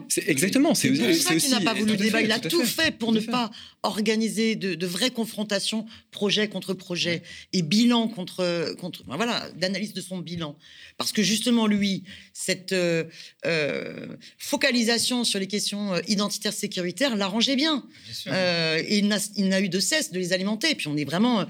C'est 0.10 0.28
exactement. 0.28 0.76
C'est 0.76 0.90
pour 0.90 1.14
ça 1.16 1.36
qu'il 1.36 1.50
n'a 1.52 1.62
pas 1.62 1.74
voulu 1.74 1.92
le 1.92 1.98
débat. 1.98 2.22
Il 2.22 2.32
a 2.32 2.40
tout 2.40 2.64
fait 2.64 2.92
pour 2.92 3.12
ne 3.12 3.20
pas 3.20 3.52
organiser 3.84 4.56
de, 4.56 4.86
vraies 4.86 5.12
confrontations, 5.12 5.73
projet 6.12 6.48
contre 6.48 6.74
projet, 6.74 7.24
et 7.52 7.62
bilan 7.62 8.08
contre 8.08 8.76
contre. 8.80 9.04
Voilà, 9.06 9.50
d'analyse 9.56 9.94
de 9.94 10.02
son 10.02 10.20
bilan. 10.20 10.56
Parce 10.98 11.12
que 11.12 11.24
justement, 11.24 11.68
lui, 11.68 12.04
cette 12.34 12.74
euh, 12.74 13.06
euh, 13.46 14.16
focalisation 14.38 15.24
sur 15.24 15.40
les 15.40 15.48
questions 15.48 15.94
euh, 15.94 16.02
identitaires 16.08 16.54
sécuritaires 16.54 17.16
l'arrangeait 17.16 17.56
bien. 17.56 17.84
et 18.28 18.98
il 18.98 19.48
n'a 19.50 19.62
eu 19.62 19.70
de 19.70 19.80
cesse 19.80 20.12
de 20.12 20.20
les 20.20 20.34
alimenter. 20.34 20.72
Et 20.72 20.76
puis 20.76 20.88
on 20.88 20.98
est 20.98 21.06
vraiment 21.06 21.46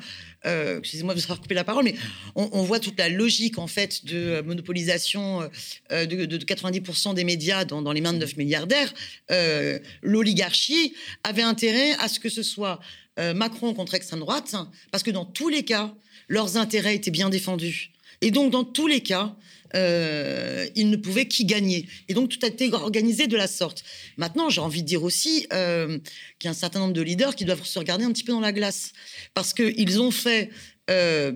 euh, 0.46 0.80
excusez-moi 0.80 1.14
de 1.14 1.20
vous 1.20 1.26
avoir 1.26 1.40
coupé 1.40 1.56
la 1.56 1.64
parole, 1.64 1.86
mais 1.86 1.96
on, 2.36 2.64
voit 2.64 2.80
toute 2.80 2.98
la 3.00 3.08
logique 3.08 3.58
en 3.58 3.68
fait 3.68 4.06
de 4.06 4.42
monopolisation 4.42 5.50
euh, 5.92 6.06
de, 6.06 6.38
90% 6.38 7.14
des 7.14 7.24
médias 7.24 7.64
dans, 7.64 7.92
les 7.92 8.02
mains 8.02 8.14
de 8.14 8.20
9 8.20 8.38
milliardaires. 8.38 8.94
Euh, 9.32 9.80
l'oligarchie 10.02 10.94
avait 11.24 11.42
intérêt 11.42 11.94
à 12.00 12.08
ce 12.08 12.20
que 12.20 12.30
ce 12.30 12.44
soit 12.44 12.80
Macron 13.18 13.74
contre 13.74 13.94
extrême 13.94 14.20
droite, 14.20 14.56
parce 14.92 15.04
que 15.04 15.12
dans 15.12 15.26
tous 15.26 15.50
les 15.50 15.64
cas, 15.64 15.94
leurs 16.28 16.58
intérêts 16.58 16.96
étaient 16.96 17.12
bien 17.12 17.30
défendus. 17.30 17.92
Et 18.22 18.32
donc, 18.32 18.52
dans 18.52 18.64
tous 18.64 18.88
les 18.88 19.02
cas, 19.02 19.36
euh, 19.76 20.68
il 20.76 20.90
ne 20.90 20.96
pouvait 20.96 21.28
qu'y 21.28 21.46
gagner. 21.46 21.88
Et 22.08 22.14
donc, 22.14 22.30
tout 22.30 22.40
a 22.44 22.48
été 22.48 22.72
organisé 22.72 23.28
de 23.28 23.36
la 23.36 23.48
sorte. 23.48 23.84
Maintenant, 24.18 24.50
j'ai 24.50 24.62
envie 24.62 24.82
de 24.82 24.88
dire 24.88 25.04
aussi 25.04 25.48
euh, 25.52 26.00
qu'il 26.40 26.46
y 26.46 26.48
a 26.48 26.52
un 26.52 26.54
certain 26.54 26.80
nombre 26.80 26.94
de 26.94 27.02
leaders 27.02 27.36
qui 27.36 27.46
doivent 27.46 27.66
se 27.66 27.80
regarder 27.80 28.06
un 28.06 28.12
petit 28.12 28.24
peu 28.24 28.32
dans 28.32 28.40
la 28.40 28.52
glace. 28.52 28.94
Parce 29.34 29.54
qu'ils 29.54 30.02
ont 30.02 30.12
fait... 30.12 30.50
Euh, 30.90 31.34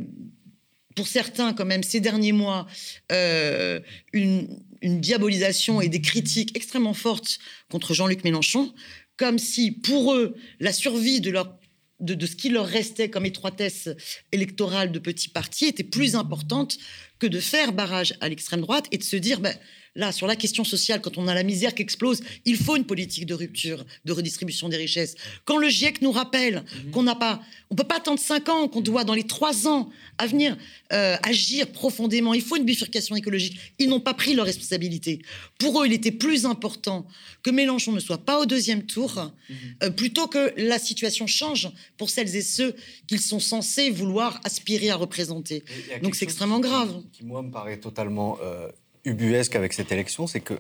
pour 0.95 1.07
certains, 1.07 1.53
quand 1.53 1.65
même, 1.65 1.83
ces 1.83 1.99
derniers 1.99 2.31
mois, 2.31 2.65
une, 3.11 4.47
diabolisation 4.81 5.79
et 5.79 5.89
des 5.89 6.01
critiques 6.01 6.57
extrêmement 6.57 6.95
fortes 6.95 7.37
contre 7.69 7.93
Jean-Luc 7.93 8.23
Mélenchon, 8.23 8.73
comme 9.15 9.37
si, 9.37 9.69
pour 9.69 10.15
eux, 10.15 10.35
la 10.59 10.73
survie 10.73 11.21
de 11.21 11.29
leur 11.29 11.55
de, 11.99 12.25
ce 12.25 12.35
qui 12.35 12.49
leur 12.49 12.65
restait 12.65 13.09
comme 13.09 13.25
étroitesse 13.25 13.89
électorale 14.31 14.91
de 14.91 14.99
petits 14.99 15.29
partis 15.29 15.65
était 15.65 15.83
plus 15.83 16.15
importante 16.15 16.77
que 17.19 17.27
de 17.27 17.39
faire 17.39 17.73
barrage 17.73 18.15
à 18.21 18.29
l'extrême 18.29 18.61
droite 18.61 18.85
et 18.91 18.97
de 18.97 19.03
se 19.03 19.15
dire, 19.15 19.39
ben, 19.39 19.55
là, 19.97 20.11
sur 20.11 20.27
la 20.27 20.35
question 20.35 20.63
sociale, 20.63 21.01
quand 21.01 21.17
on 21.17 21.27
a 21.27 21.33
la 21.33 21.43
misère 21.43 21.73
qui 21.75 21.81
explose, 21.81 22.21
il 22.45 22.55
faut 22.55 22.75
une 22.75 22.85
politique 22.85 23.25
de 23.25 23.33
rupture, 23.33 23.83
de 24.05 24.13
redistribution 24.13 24.69
des 24.69 24.77
richesses. 24.77 25.15
Quand 25.43 25.57
le 25.57 25.67
GIEC 25.67 26.01
nous 26.01 26.11
rappelle 26.11 26.63
mhm. 26.85 26.91
qu'on 26.91 27.03
n'a 27.03 27.15
pas, 27.15 27.41
on 27.71 27.75
peut 27.75 27.83
pas 27.83 27.97
attendre 27.97 28.19
cinq 28.19 28.47
ans, 28.47 28.67
qu'on 28.67 28.81
doit 28.81 29.03
dans 29.03 29.15
les 29.15 29.25
trois 29.25 29.67
ans 29.67 29.89
à 30.19 30.27
venir 30.27 30.55
euh, 30.93 31.17
agir 31.23 31.67
profondément, 31.71 32.33
il 32.35 32.41
faut 32.41 32.55
une 32.55 32.63
bifurcation 32.63 33.15
écologique. 33.15 33.57
Ils 33.79 33.89
n'ont 33.89 33.99
pas 33.99 34.13
pris 34.13 34.35
leur 34.35 34.45
responsabilité. 34.45 35.21
Pour 35.57 35.81
eux, 35.81 35.87
il 35.87 35.93
était 35.93 36.11
plus 36.11 36.45
important 36.45 37.07
que 37.41 37.49
Mélenchon 37.49 37.91
ne 37.91 37.99
soit 37.99 38.19
pas 38.19 38.39
au 38.39 38.45
deuxième 38.45 38.83
tour, 38.83 39.31
mhm. 39.49 39.55
euh, 39.83 39.89
plutôt 39.89 40.27
que 40.27 40.53
la 40.57 40.77
situation 40.77 41.25
change 41.25 41.69
pour 41.97 42.11
celles 42.11 42.35
et 42.35 42.41
ceux 42.41 42.75
qu'ils 43.07 43.19
sont 43.19 43.39
censés 43.39 43.89
vouloir 43.89 44.39
aspirer 44.43 44.91
à 44.91 44.95
représenter. 44.95 45.63
Donc 46.03 46.15
c'est 46.15 46.25
extrêmement 46.25 46.59
grave. 46.59 47.01
Qui, 47.13 47.25
moi, 47.25 47.41
me 47.41 47.51
paraît 47.51 47.77
totalement 47.77 48.37
euh, 48.43 48.69
ubuesque 49.07 49.55
avec 49.55 49.73
cette 49.73 49.91
élection, 49.91 50.27
c'est 50.27 50.41
que 50.41 50.55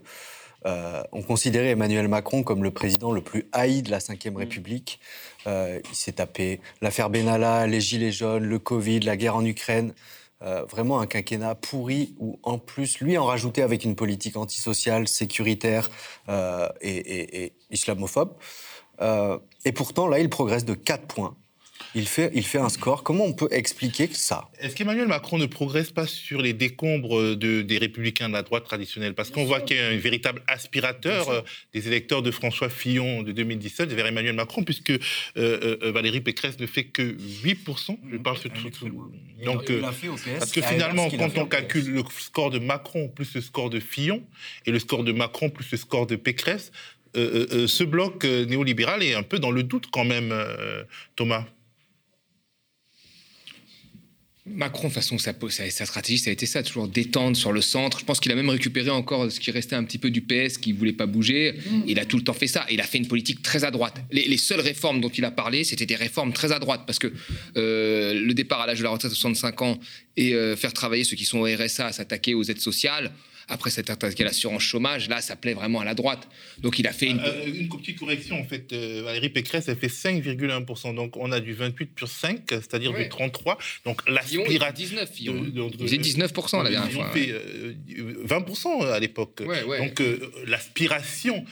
euh, 0.65 1.03
on 1.11 1.21
considérait 1.21 1.69
Emmanuel 1.69 2.07
Macron 2.07 2.43
comme 2.43 2.63
le 2.63 2.71
président 2.71 3.11
le 3.11 3.21
plus 3.21 3.47
haï 3.51 3.81
de 3.83 3.91
la 3.91 3.99
Ve 3.99 4.31
mm. 4.31 4.37
République. 4.37 4.99
Euh, 5.45 5.79
il 5.89 5.95
s'est 5.95 6.13
tapé 6.13 6.59
l'affaire 6.81 7.09
Benalla, 7.09 7.67
les 7.67 7.79
Gilets 7.79 8.11
jaunes, 8.11 8.43
le 8.43 8.59
Covid, 8.59 9.01
la 9.01 9.17
guerre 9.17 9.35
en 9.35 9.45
Ukraine. 9.45 9.93
Euh, 10.43 10.63
vraiment 10.65 10.99
un 10.99 11.07
quinquennat 11.07 11.55
pourri 11.55 12.15
où, 12.19 12.39
en 12.43 12.59
plus, 12.59 12.99
lui 12.99 13.17
en 13.17 13.25
rajoutait 13.25 13.63
avec 13.63 13.83
une 13.83 13.95
politique 13.95 14.37
antisociale, 14.37 15.07
sécuritaire 15.07 15.89
et, 16.29 17.43
et, 17.43 17.53
islamophobe. 17.71 18.35
et 19.01 19.71
pourtant, 19.71 20.07
là, 20.07 20.19
il 20.19 20.29
progresse 20.29 20.65
de 20.65 20.75
4 20.75 21.07
points 21.07 21.35
il 21.97 22.07
fait, 22.07 22.31
il 22.35 22.45
fait 22.45 22.59
un 22.59 22.69
score. 22.69 23.01
Comment 23.01 23.25
on 23.25 23.33
peut 23.33 23.47
expliquer 23.49 24.07
ça? 24.13 24.49
Est-ce 24.59 24.75
qu'Emmanuel 24.75 25.07
Macron 25.07 25.39
ne 25.39 25.47
progresse 25.47 25.89
pas 25.89 26.05
sur 26.05 26.41
les 26.41 26.53
décombres 26.53 27.35
de, 27.35 27.63
des 27.63 27.77
républicains 27.79 28.29
de 28.29 28.33
la 28.33 28.43
droite 28.43 28.65
traditionnelle? 28.65 29.15
Parce 29.15 29.31
qu'on 29.31 29.45
voit 29.45 29.61
qu'il 29.61 29.77
y 29.77 29.79
a 29.79 29.87
un 29.87 29.97
véritable 29.97 30.43
aspirateur 30.47 31.29
euh, 31.29 31.41
des 31.73 31.87
électeurs 31.87 32.21
de 32.21 32.29
François 32.29 32.69
Fillon 32.69 33.23
de 33.23 33.31
2017 33.31 33.91
vers 33.93 34.05
Emmanuel 34.05 34.35
Macron, 34.35 34.63
puisque 34.63 34.91
euh, 34.91 34.99
euh, 35.35 35.91
Valérie 35.91 36.21
Pécresse 36.21 36.59
ne 36.59 36.67
fait 36.67 36.83
que 36.83 37.01
8%. 37.43 37.97
Je 38.11 38.17
parle 38.17 38.37
sur 38.37 38.51
tout. 38.51 38.69
Donc, 39.43 39.71
parce 40.39 40.51
que 40.51 40.61
finalement, 40.61 41.09
quand 41.09 41.37
on 41.37 41.45
calcule 41.47 41.91
le 41.91 42.03
score 42.19 42.51
de 42.51 42.59
Macron 42.59 43.07
plus 43.09 43.33
le 43.33 43.41
score 43.41 43.71
de 43.71 43.79
Fillon 43.79 44.23
et 44.67 44.71
le 44.71 44.77
score 44.77 45.03
de 45.03 45.11
Macron 45.11 45.49
plus 45.49 45.71
le 45.71 45.77
score 45.77 46.05
de 46.05 46.15
Pécresse, 46.15 46.71
ce 47.15 47.83
bloc 47.83 48.23
néolibéral 48.23 49.01
est 49.01 49.15
un 49.15 49.23
peu 49.23 49.39
dans 49.39 49.51
le 49.51 49.63
doute 49.63 49.87
quand 49.91 50.05
même, 50.05 50.31
Thomas. 51.15 51.45
Macron, 54.53 54.87
de 54.87 54.93
façon, 54.93 55.17
sa, 55.17 55.33
sa, 55.49 55.85
stratégie, 55.85 56.17
ça 56.17 56.29
a 56.29 56.33
été 56.33 56.45
ça, 56.45 56.63
toujours 56.63 56.87
détendre 56.87 57.35
sur 57.35 57.51
le 57.51 57.61
centre. 57.61 57.99
Je 57.99 58.05
pense 58.05 58.19
qu'il 58.19 58.31
a 58.31 58.35
même 58.35 58.49
récupéré 58.49 58.89
encore 58.89 59.31
ce 59.31 59.39
qui 59.39 59.51
restait 59.51 59.75
un 59.75 59.83
petit 59.83 59.97
peu 59.97 60.09
du 60.09 60.21
PS, 60.21 60.57
qui 60.57 60.73
ne 60.73 60.77
voulait 60.77 60.93
pas 60.93 61.05
bouger. 61.05 61.53
Mm. 61.53 61.81
Il 61.87 61.99
a 61.99 62.05
tout 62.05 62.17
le 62.17 62.23
temps 62.23 62.33
fait 62.33 62.47
ça. 62.47 62.65
Il 62.69 62.79
a 62.81 62.83
fait 62.83 62.97
une 62.97 63.07
politique 63.07 63.41
très 63.41 63.63
à 63.63 63.71
droite. 63.71 63.95
Les, 64.11 64.37
seules 64.37 64.61
réformes 64.61 65.01
dont 65.01 65.09
il 65.09 65.25
a 65.25 65.31
parlé, 65.31 65.63
c'était 65.63 65.85
des 65.85 65.95
réformes 65.95 66.33
très 66.33 66.51
à 66.51 66.59
droite, 66.59 66.83
parce 66.85 66.99
que 66.99 67.11
euh, 67.57 68.13
le 68.13 68.33
départ 68.33 68.61
à 68.61 68.67
l'âge 68.67 68.79
de 68.79 68.83
la 68.83 68.89
retraite 68.89 69.11
à 69.11 69.15
65 69.15 69.61
ans 69.61 69.79
et 70.15 70.33
euh, 70.33 70.55
faire 70.55 70.73
travailler 70.73 71.03
ceux 71.03 71.15
qui 71.15 71.25
sont 71.25 71.39
au 71.39 71.45
RSA, 71.45 71.91
s'attaquer 71.91 72.33
aux 72.33 72.43
aides 72.43 72.61
sociales, 72.61 73.11
après 73.47 73.69
cette 73.69 73.89
attaque 73.89 74.19
à 74.19 74.23
l'assurance 74.25 74.61
chômage, 74.61 75.07
là, 75.07 75.21
ça 75.21 75.35
plaît 75.35 75.53
vraiment 75.53 75.79
à 75.79 75.85
la 75.85 75.93
droite. 75.93 76.27
Donc 76.59 76.79
il 76.79 76.87
a 76.87 76.91
fait 76.91 77.07
une... 77.07 77.19
Euh, 77.19 77.45
une 77.45 77.69
petite 77.69 77.97
correction, 77.97 78.39
en 78.39 78.43
fait. 78.43 78.73
Euh, 78.73 79.03
Valérie 79.05 79.29
Pécresse, 79.29 79.69
elle 79.69 79.77
fait 79.77 79.87
5,1%. 79.87 80.93
Donc 80.93 81.15
on 81.15 81.31
a 81.31 81.39
du 81.39 81.53
28 81.53 81.85
plus 81.85 82.07
5, 82.07 82.41
c'est-à-dire 82.49 82.93
du 82.93 83.07
33. 83.07 83.57
Donc 83.85 84.07
l'aspiration... 84.09 84.73
19, 84.77 85.09
Ils 85.19 85.79
faisaient 85.79 85.97
19% 85.97 86.63
la 86.63 86.69
dernière 86.69 86.91
fois. 86.91 87.09
Ils 87.15 87.33
ont 88.01 88.27
fait 88.27 88.35
20% 88.35 88.91
à 88.91 88.99
l'époque. 88.99 89.41
donc 89.41 90.01
euh, 90.01 90.19
l'aspiration, 90.45 91.45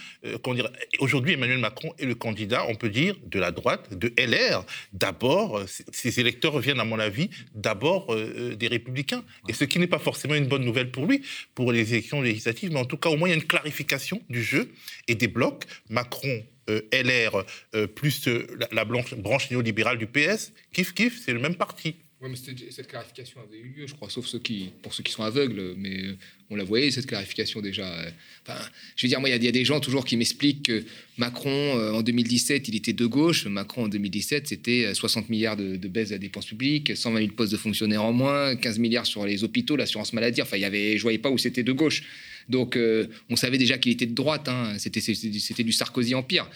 aujourd'hui 1.00 1.34
Emmanuel 1.34 1.60
Macron 1.60 1.94
est 1.98 2.06
le 2.06 2.16
candidat, 2.16 2.66
on 2.68 2.76
peut 2.76 2.90
dire, 2.90 3.16
de 3.26 3.40
la 3.40 3.52
droite, 3.52 3.98
de 3.98 4.14
LR. 4.18 4.66
D'abord, 4.92 5.62
ses 5.92 6.20
électeurs 6.20 6.54
reviennent, 6.54 6.80
à 6.80 6.86
mon 6.86 7.00
avis, 7.00 7.30
d'abord 7.54 8.16
des 8.16 8.68
républicains. 8.68 9.24
Et 9.48 9.54
ce 9.54 9.64
qui 9.64 9.80
n'est 9.80 9.88
pas 9.88 10.00
forcément 10.00 10.36
une 10.36 10.48
bonne 10.48 10.66
nouvelle 10.66 10.92
pour 10.92 11.06
lui, 11.06 11.22
pour 11.54 11.72
les 11.72 11.85
élections 11.93 12.21
législatives, 12.21 12.71
mais 12.71 12.80
en 12.80 12.86
tout 12.86 12.98
cas, 12.98 13.10
au 13.10 13.17
moins, 13.17 13.28
il 13.28 13.32
y 13.32 13.34
a 13.34 13.38
une 13.38 13.43
clarification 13.43 14.21
du 14.30 14.43
jeu 14.43 14.71
et 15.08 15.15
des 15.15 15.28
blocs. 15.28 15.65
Macron, 15.89 16.43
euh, 16.69 16.82
LR, 16.91 17.43
euh, 17.76 17.88
plus 17.88 18.28
euh, 18.28 18.48
la, 18.71 18.86
branche 18.86 19.52
néolibérale 19.52 19.98
du 19.98 20.08
PS, 20.08 20.52
kiff, 20.74 20.93
kiff, 20.93 21.21
c'est 21.24 21.34
le 21.34 21.39
même 21.39 21.56
parti. 21.56 21.98
Cette 22.36 22.88
clarification 22.88 23.42
avait 23.42 23.60
eu 23.60 23.74
lieu, 23.78 23.88
je 23.88 23.94
crois, 23.94 24.10
sauf 24.10 24.26
ceux 24.26 24.40
qui, 24.40 24.70
pour 24.82 24.94
ceux 24.94 25.04
qui 25.04 25.12
sont 25.12 25.24
aveugles, 25.24 25.76
mais 25.78 26.16
on 26.50 26.56
la 26.56 26.64
voyait, 26.64 26.92
cette 26.92 27.06
clarification 27.06 27.62
déjà. 27.62 27.88
Enfin, 28.42 28.60
je 28.96 29.06
veux 29.06 29.10
dire, 29.10 29.20
moi, 29.20 29.30
il 29.30 29.44
y, 29.44 29.48
a 29.48 29.52
des 29.52 29.66
gens 29.66 29.80
toujours 29.80 30.06
qui 30.06 30.18
m'expliquent 30.18 30.64
que 30.64 30.84
Macron, 31.18 31.74
en 31.94 32.02
2017, 32.02 32.68
il 32.68 32.76
était 32.76 32.94
de 32.94 33.06
gauche. 33.06 33.46
Macron, 33.46 33.86
en 33.86 33.88
2017, 33.88 34.48
c'était 34.48 34.94
60 34.94 35.30
milliards 35.30 35.58
de, 35.58 35.76
de 35.76 35.88
baisse 35.88 36.10
de 36.10 36.16
la 36.16 36.20
dépense 36.20 36.46
publique, 36.46 36.96
120 36.96 37.20
000 37.20 37.32
postes 37.34 37.52
de 37.52 37.58
fonctionnaires 37.58 38.04
en 38.04 38.14
moins, 38.14 38.56
15 38.56 38.80
milliards 38.80 39.06
sur 39.06 39.26
les 39.26 39.44
hôpitaux, 39.44 39.76
l'assurance 39.76 40.14
maladie. 40.14 40.42
Enfin, 40.42 40.58
il 40.58 40.62
y 40.62 40.66
avait, 40.66 40.98
je 40.98 41.04
voyais 41.04 41.20
pas 41.20 41.30
où 41.30 41.38
c'était 41.38 41.64
de 41.64 41.72
gauche. 41.72 42.04
Donc, 42.50 42.76
euh, 42.76 43.08
on 43.30 43.36
savait 43.36 43.58
déjà 43.58 43.78
qu'il 43.78 43.92
était 43.92 44.06
de 44.06 44.14
droite. 44.14 44.48
Hein. 44.48 44.76
C'était, 44.78 45.02
du 45.64 45.72
Sarkozy 45.72 46.16
empire. 46.16 46.50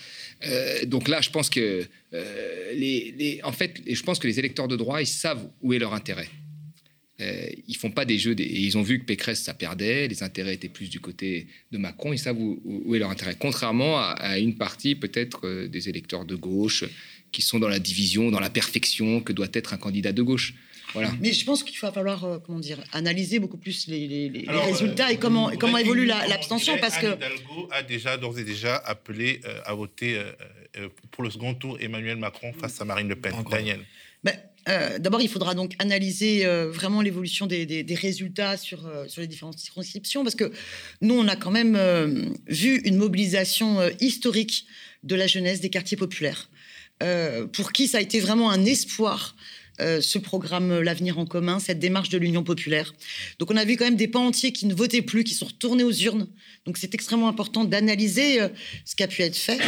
Euh, 0.45 0.85
donc 0.85 1.07
là, 1.07 1.21
je 1.21 1.29
pense 1.29 1.49
que 1.49 1.85
euh, 2.13 2.73
les, 2.73 3.39
en 3.43 3.51
fait, 3.51 3.81
je 3.87 4.03
pense 4.03 4.19
que 4.19 4.27
les 4.27 4.39
électeurs 4.39 4.67
de 4.67 4.75
droite, 4.75 5.03
ils 5.03 5.07
savent 5.07 5.49
où 5.61 5.73
est 5.73 5.79
leur 5.79 5.93
intérêt. 5.93 6.29
ils 7.67 7.75
font 7.75 7.91
pas 7.91 8.05
des 8.05 8.17
jeux, 8.17 8.35
ils 8.39 8.77
ont 8.77 8.81
vu 8.81 8.99
que 8.99 9.05
Pécresse 9.05 9.41
ça 9.41 9.53
perdait, 9.53 10.07
les 10.07 10.23
intérêts 10.23 10.53
étaient 10.53 10.69
plus 10.69 10.89
du 10.89 11.01
côté 11.01 11.47
de 11.71 11.77
Macron. 11.77 12.13
Ils 12.13 12.19
savent 12.19 12.39
où, 12.39 12.95
est 12.95 12.99
leur 12.99 13.09
intérêt. 13.09 13.35
Contrairement 13.37 13.99
à 13.99 14.39
une 14.39 14.55
partie 14.55 14.95
peut-être 14.95 15.65
des 15.65 15.89
électeurs 15.89 16.25
de 16.25 16.35
gauche 16.35 16.85
qui 17.31 17.41
sont 17.41 17.59
dans 17.59 17.67
la 17.67 17.79
division, 17.79 18.31
dans 18.31 18.39
la 18.39 18.49
perfection 18.49 19.21
que 19.21 19.33
doit 19.33 19.49
être 19.53 19.73
un 19.73 19.77
candidat 19.77 20.13
de 20.13 20.21
gauche. 20.21 20.53
Mais 21.19 21.33
je 21.33 21.45
pense 21.45 21.63
qu'il 21.63 21.77
va 21.79 21.91
falloir 21.91 22.23
euh, 22.23 22.39
comment 22.39 22.59
dire, 22.59 22.79
analyser 22.91 23.39
beaucoup 23.39 23.57
plus 23.57 23.87
les, 23.87 24.45
résultats 24.47 25.11
et 25.11 25.17
comment, 25.17 25.51
comment 25.59 25.77
évolue 25.77 26.05
l'abstention. 26.05 26.77
parce 26.79 26.97
que 26.97 27.15
Hidalgo 27.15 27.69
a 27.71 27.83
déjà, 27.83 28.17
d'ores 28.17 28.39
et 28.39 28.43
déjà 28.43 28.75
appelé 28.75 29.41
euh, 29.45 29.61
à 29.65 29.73
voter 29.73 30.17
euh, 30.17 30.89
pour 31.11 31.23
le 31.23 31.29
second 31.29 31.53
tour 31.53 31.77
Emmanuel 31.79 32.17
Macron 32.17 32.53
face 32.53 32.79
à 32.81 32.85
Marine 32.85 33.09
Le 33.09 33.15
Pen. 33.15 33.33
Daniel. 33.49 33.81
Ben, 34.23 34.35
D'abord, 34.99 35.19
il 35.19 35.29
faudra 35.29 35.55
donc 35.55 35.73
analyser 35.79 36.45
vraiment 36.67 37.01
l'évolution 37.01 37.47
des, 37.47 37.97
résultats 37.99 38.55
sur, 38.55 38.87
sur 39.07 39.19
les 39.19 39.25
différentes 39.25 39.57
circonscriptions, 39.57 40.21
parce 40.21 40.35
que 40.35 40.51
nous, 41.01 41.15
on 41.15 41.27
a 41.27 41.35
quand 41.35 41.49
même 41.49 42.35
vu 42.45 42.79
une 42.81 42.97
mobilisation 42.97 43.79
historique 43.99 44.65
de 45.01 45.15
la 45.15 45.25
jeunesse 45.25 45.59
des 45.59 45.71
quartiers 45.71 45.97
populaires, 45.97 46.51
pour 47.51 47.71
qui 47.71 47.87
ça 47.87 47.97
a 47.97 48.01
été 48.01 48.19
vraiment 48.19 48.51
un 48.51 48.63
espoir 48.63 49.35
euh, 49.81 50.01
ce 50.01 50.17
programme 50.17 50.71
euh, 50.71 50.83
L'avenir 50.83 51.19
en 51.19 51.25
commun, 51.25 51.59
cette 51.59 51.79
démarche 51.79 52.09
de 52.09 52.17
l'Union 52.17 52.43
populaire. 52.43 52.93
Donc 53.37 53.51
on 53.51 53.57
a 53.57 53.65
vu 53.65 53.77
quand 53.77 53.85
même 53.85 53.95
des 53.95 54.07
pans 54.07 54.25
entiers 54.25 54.51
qui 54.51 54.65
ne 54.65 54.73
votaient 54.73 55.01
plus, 55.01 55.23
qui 55.23 55.33
sont 55.33 55.45
retournés 55.45 55.83
aux 55.83 55.91
urnes. 55.91 56.27
Donc 56.65 56.77
c'est 56.77 56.93
extrêmement 56.93 57.27
important 57.27 57.63
d'analyser 57.65 58.41
euh, 58.41 58.49
ce 58.85 58.95
qui 58.95 59.03
a 59.03 59.07
pu 59.07 59.21
être 59.21 59.37
fait. 59.37 59.59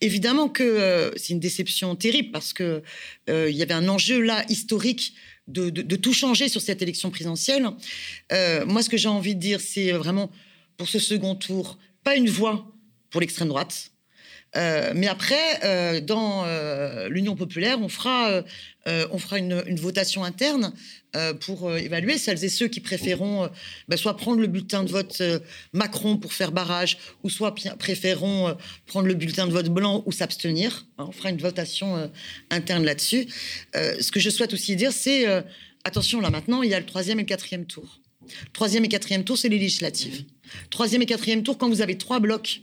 évidemment 0.00 0.48
que 0.48 1.12
c'est 1.16 1.32
une 1.32 1.40
déception 1.40 1.94
terrible 1.94 2.30
parce 2.32 2.52
que 2.52 2.82
il 3.28 3.56
y 3.56 3.62
avait 3.62 3.74
un 3.74 3.88
enjeu 3.88 4.20
là 4.20 4.44
historique 4.48 5.14
de, 5.46 5.70
de, 5.70 5.96
tout 5.96 6.12
changer 6.12 6.48
sur 6.48 6.60
cette 6.60 6.82
élection 6.82 7.10
présidentielle. 7.10 7.68
moi, 8.66 8.82
ce 8.82 8.88
que 8.88 8.96
j'ai 8.96 9.08
envie 9.08 9.36
de 9.36 9.40
dire, 9.40 9.60
c'est 9.60 9.92
vraiment 9.92 10.32
pour 10.76 10.88
ce 10.88 10.98
second 10.98 11.36
tour, 11.36 11.78
pas 12.02 12.16
une 12.16 12.28
voix 12.28 12.72
pour 13.10 13.20
l'extrême 13.20 13.48
droite, 13.48 13.92
euh, 14.54 14.92
mais 14.94 15.06
après, 15.06 15.64
euh, 15.64 16.00
dans 16.00 16.44
euh, 16.46 17.08
l'Union 17.08 17.36
populaire, 17.36 17.80
on 17.80 17.88
fera, 17.88 18.42
on 18.86 19.18
fera 19.18 19.38
une, 19.38 19.76
votation 19.76 20.22
interne 20.22 20.72
pour 21.40 21.74
évaluer 21.74 22.18
celles 22.18 22.44
et 22.44 22.48
ceux 22.48 22.68
qui 22.68 22.78
préféreront 22.78 23.48
bah, 23.88 23.96
soit 23.96 24.16
prendre 24.16 24.40
le 24.40 24.46
bulletin 24.46 24.84
de 24.84 24.90
vote 24.90 25.20
Macron 25.72 26.18
pour 26.18 26.32
faire 26.32 26.52
barrage, 26.52 26.98
ou 27.24 27.30
soit 27.30 27.54
préféreront 27.78 28.56
prendre 28.86 29.08
le 29.08 29.14
bulletin 29.14 29.48
de 29.48 29.52
vote 29.52 29.68
blanc 29.68 30.04
ou 30.06 30.12
s'abstenir. 30.12 30.86
Hein, 30.98 31.06
on 31.08 31.12
fera 31.12 31.30
une 31.30 31.38
votation 31.38 32.10
interne 32.50 32.84
là-dessus. 32.84 33.26
ce 33.74 34.12
que 34.12 34.20
je 34.20 34.30
souhaite 34.30 34.52
aussi 34.52 34.76
dire, 34.76 34.92
c'est 34.92 35.26
attention, 35.82 36.20
là 36.20 36.30
maintenant, 36.30 36.62
il 36.62 36.70
y 36.70 36.74
a 36.74 36.78
le 36.78 36.86
troisième 36.86 37.18
et 37.18 37.22
le 37.22 37.28
quatrième 37.28 37.66
tour. 37.66 38.00
Troisième 38.52 38.84
et 38.84 38.88
quatrième 38.88 39.24
tour, 39.24 39.36
c'est 39.36 39.48
les 39.48 39.58
législatives. 39.58 40.24
Troisième 40.70 41.02
et 41.02 41.06
quatrième 41.06 41.42
tour, 41.42 41.58
quand 41.58 41.68
vous 41.68 41.80
avez 41.80 41.98
trois 41.98 42.20
blocs 42.20 42.60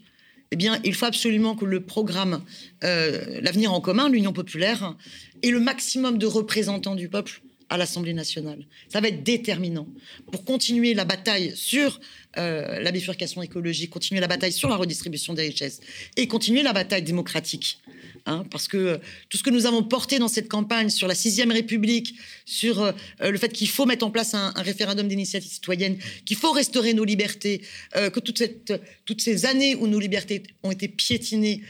eh 0.54 0.56
bien, 0.56 0.78
il 0.84 0.94
faut 0.94 1.08
absolument 1.08 1.56
que 1.56 1.66
le 1.66 1.80
programme 1.80 2.44
euh, 2.84 3.39
L'avenir 3.42 3.74
en 3.74 3.82
commun, 3.82 4.08
l'Union 4.08 4.34
populaire, 4.34 4.96
ait 5.42 5.50
le 5.50 5.60
maximum 5.60 6.20
de 6.20 6.28
représentants 6.28 6.94
du 6.94 7.10
peuple 7.10 7.42
à 7.74 7.78
l'Assemblée 7.78 8.14
nationale. 8.14 8.68
Ça 8.88 9.02
va 9.02 9.08
être 9.08 9.24
déterminant 9.24 9.88
pour 10.32 10.46
continuer 10.46 10.94
la 10.94 11.06
bataille 11.06 11.54
sur 11.56 12.00
euh, 12.38 12.80
la 12.80 12.92
bifurcation 12.92 13.42
écologique, 13.42 13.90
continuer 13.90 14.22
la 14.22 14.28
bataille 14.28 14.52
sur 14.52 14.70
la 14.70 14.76
redistribution 14.76 15.34
des 15.34 15.42
richesses 15.42 15.80
et 16.16 16.28
continuer 16.28 16.62
la 16.62 16.72
bataille 16.72 17.02
démocratique. 17.02 17.80
Hein, 18.28 18.46
parce 18.52 18.68
que 18.68 18.78
euh, 18.78 18.98
tout 19.30 19.40
ce 19.40 19.44
que 19.44 19.50
nous 19.50 19.66
avons 19.66 19.82
porté 19.82 20.20
dans 20.20 20.28
cette 20.28 20.50
campagne 20.50 20.90
sur 20.90 21.08
la 21.08 21.16
sixième 21.16 21.52
République, 21.52 22.14
sur 22.46 22.80
euh, 22.80 22.92
le 23.20 23.38
fait 23.40 23.50
qu'il 23.50 23.68
faut 23.68 23.88
mettre 23.88 24.06
en 24.06 24.12
place 24.12 24.36
un, 24.36 24.52
référendum 24.52 25.08
d'initiative 25.08 25.52
citoyenne, 25.52 25.98
qu'il 26.26 26.38
faut 26.38 26.52
restaurer 26.52 26.94
nos 26.94 27.06
libertés, 27.06 27.64
que 27.96 28.20
toutes 28.20 29.22
ces 29.22 29.46
années 29.48 29.76
où 29.76 29.88
nos 29.88 30.00
libertés 30.00 30.44
ont 30.62 30.72
été 30.72 30.88
piétinées, 30.88 31.64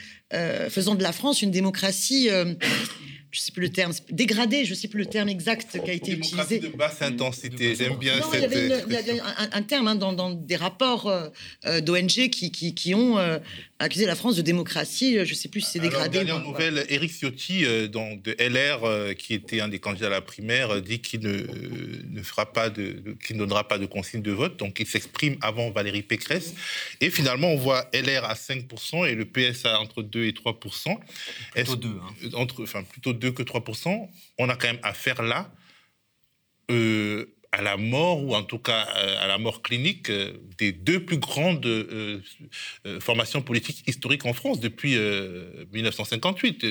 faisant 0.70 0.96
de 0.96 1.04
la 1.04 1.12
France 1.12 1.42
une 1.42 1.52
démocratie 1.52 2.30
je 3.34 3.40
sais 3.40 3.52
plus 3.52 3.64
le 3.64 3.70
terme, 3.70 3.92
dégradé, 4.12 4.64
je 4.64 4.76
sais 4.76 4.88
plus 4.88 5.00
le 5.00 5.08
terme 5.08 5.28
exact 5.28 5.82
qui 5.84 5.90
a 5.90 5.94
été 5.94 6.12
utilisé. 6.12 6.60
de 6.60 6.68
basse 6.68 7.02
intensité, 7.02 7.74
j'aime 7.76 7.96
bien 7.96 8.14
cette... 8.32 8.44
Il 8.52 8.92
y 8.94 8.96
avait, 8.96 9.20
un, 9.52 9.64
terme 9.64 9.88
hein, 9.88 9.96
dans, 9.96 10.30
des 10.30 10.56
rapports 10.56 11.08
euh, 11.08 11.30
euh, 11.66 11.82
d'ONG 11.82 12.30
qui, 12.30 12.52
qui, 12.52 12.94
ont 12.94 13.18
euh, 13.18 13.40
accusé 13.84 14.06
la 14.06 14.16
France 14.16 14.36
de 14.36 14.42
démocratie, 14.42 15.16
je 15.16 15.30
ne 15.30 15.36
sais 15.36 15.50
plus 15.50 15.62
si 15.62 15.72
c'est 15.72 15.80
dégradé. 15.80 16.18
Alors, 16.18 16.26
dernière 16.26 16.48
nouvelle, 16.48 16.86
Éric 16.90 17.12
Ciotti 17.12 17.66
dans, 17.90 18.16
de 18.16 18.36
LR, 18.40 19.16
qui 19.16 19.34
était 19.34 19.62
un 19.62 19.68
des 19.68 19.80
candidats 19.80 20.08
à 20.08 20.10
la 20.10 20.22
primaire, 20.22 20.82
dit 20.82 21.00
qu'il 21.00 21.22
ne, 21.22 21.46
ne 22.10 22.24
fera 22.24 22.52
pas 22.52 22.70
de, 22.70 23.16
qu'il 23.26 23.38
ne 23.38 23.42
donnera 23.42 23.68
pas 23.68 23.78
de 23.78 23.86
consigne 23.86 24.22
de 24.22 24.32
vote, 24.32 24.58
donc 24.58 24.80
il 24.80 24.88
s'exprime 24.88 25.38
avant 25.42 25.72
Valérie 25.72 26.04
Pécresse. 26.04 26.54
Et 27.02 27.10
finalement, 27.10 27.50
on 27.50 27.58
voit 27.58 27.90
LR 27.94 28.26
à 28.26 28.34
5% 28.34 29.08
et 29.08 29.16
le 29.16 29.26
PS 29.26 29.66
à 29.66 29.80
entre 29.80 30.02
2 30.02 30.26
et 30.26 30.32
3%. 30.32 30.98
Plutôt 31.54 31.76
2, 31.76 31.88
hein. 31.88 32.30
entre, 32.34 32.64
enfin, 32.64 32.84
plutôt 32.84 33.14
2 33.14 33.32
que 33.32 33.44
3%, 33.44 34.10
on 34.38 34.50
a 34.50 34.56
quand 34.56 34.68
même 34.68 34.80
affaire 34.84 35.22
là 35.22 35.52
euh, 36.72 37.26
à 37.54 37.62
la 37.62 37.78
mort, 37.78 38.24
ou 38.24 38.36
en 38.36 38.44
tout 38.44 38.58
cas 38.58 38.88
euh, 38.98 39.24
à 39.24 39.28
la 39.28 39.38
mort 39.38 39.62
clinique, 39.62 40.10
euh, 40.10 40.34
des 40.58 40.72
deux 40.72 41.06
plus 41.06 41.18
grandes 41.18 41.68
formations 43.00 43.42
politiques 43.42 43.84
historiques 43.88 44.26
en 44.26 44.34
France 44.34 44.60
depuis 44.60 44.98
1958, 45.74 46.66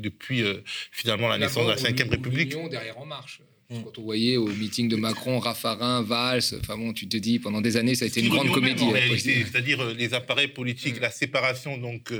depuis 0.00 0.44
finalement 0.90 1.28
la, 1.28 1.38
naissance 1.38 1.66
de 1.66 1.70
la 1.70 2.04
Ve 2.04 2.10
République. 2.10 2.56
derrière 2.70 2.98
En 2.98 3.06
Marche. 3.06 3.40
Mm. 3.68 3.82
Quand 3.82 3.98
on 3.98 4.02
voyait 4.02 4.36
au 4.36 4.46
meeting 4.46 4.88
de 4.88 4.96
Macron, 4.96 5.40
Raffarin, 5.40 6.02
Valls, 6.02 6.42
enfin 6.60 6.76
bon, 6.76 6.92
tu 6.92 7.08
te 7.08 7.16
dis, 7.16 7.40
pendant 7.40 7.60
des 7.60 7.76
années, 7.76 7.96
ça 7.96 8.04
a 8.04 8.08
été 8.08 8.20
une 8.20 8.28
grande 8.28 8.52
comédie. 8.52 8.84
C'est-à-dire 9.18 9.84
les 9.94 10.14
appareils 10.14 10.48
politiques, 10.48 10.98
mm. 10.98 11.02
la 11.02 11.10
séparation 11.10 11.76
donc 11.78 12.12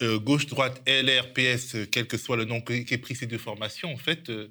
euh, 0.00 0.18
gauche, 0.18 0.46
droite, 0.46 0.80
LR, 0.86 1.32
PS, 1.32 1.74
euh, 1.74 1.86
quel 1.90 2.06
que 2.06 2.16
soit 2.16 2.36
le 2.36 2.44
nom 2.44 2.60
qu'aient 2.60 2.98
pris 2.98 3.16
ces 3.16 3.26
deux 3.26 3.38
formations, 3.38 3.92
en 3.92 3.96
fait, 3.96 4.30
euh, 4.30 4.48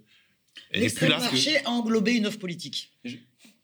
L'extrême 0.74 1.10
marché 1.10 1.58
a 1.66 1.72
englobé 1.72 2.14
une 2.14 2.28
offre 2.28 2.40
politique. 2.40 2.92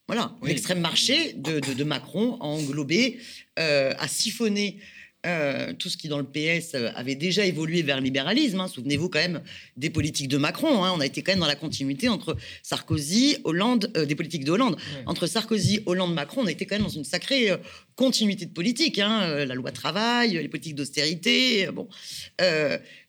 Voilà, 0.08 0.36
l'extrême 0.44 0.80
marché 0.80 1.34
de, 1.34 1.84
Macron 1.84 2.38
a 2.42 2.46
englobé, 2.46 3.20
a 3.58 4.08
siphonné 4.08 4.80
euh, 5.26 5.72
tout 5.74 5.88
ce 5.88 5.96
qui 5.96 6.10
dans 6.10 6.18
le 6.18 6.26
PS 6.26 6.76
euh, 6.76 6.92
avait 6.96 7.16
déjà 7.16 7.46
évolué 7.46 7.82
vers 7.82 7.98
le 7.98 8.04
libéralisme. 8.04 8.60
Hein. 8.60 8.68
Souvenez-vous 8.68 9.08
quand 9.08 9.20
même 9.20 9.42
des 9.78 9.90
politiques 9.90 10.28
de 10.28 10.38
Macron. 10.38 10.84
Hein. 10.84 10.92
On 10.96 11.00
a 11.00 11.06
été 11.06 11.22
quand 11.22 11.32
même 11.32 11.40
dans 11.40 11.48
la 11.48 11.56
continuité 11.56 12.10
entre 12.10 12.36
Sarkozy, 12.62 13.38
Hollande, 13.46 13.90
euh, 13.96 14.06
des 14.06 14.16
politiques 14.16 14.44
de 14.44 14.52
Hollande. 14.52 14.76
Entre 15.06 15.26
Sarkozy, 15.26 15.82
Hollande, 15.86 16.14
Macron, 16.14 16.42
on 16.44 16.48
a 16.48 16.52
été 16.52 16.66
quand 16.66 16.76
même 16.76 16.84
dans 16.84 16.90
une 16.90 17.06
sacrée 17.06 17.52
continuité 17.96 18.46
de 18.46 18.52
politique. 18.52 19.00
Hein. 19.00 19.46
La 19.46 19.56
loi 19.56 19.72
travail, 19.72 20.32
les 20.32 20.50
politiques 20.50 20.76
d'austérité. 20.76 21.68
bon, 21.74 21.88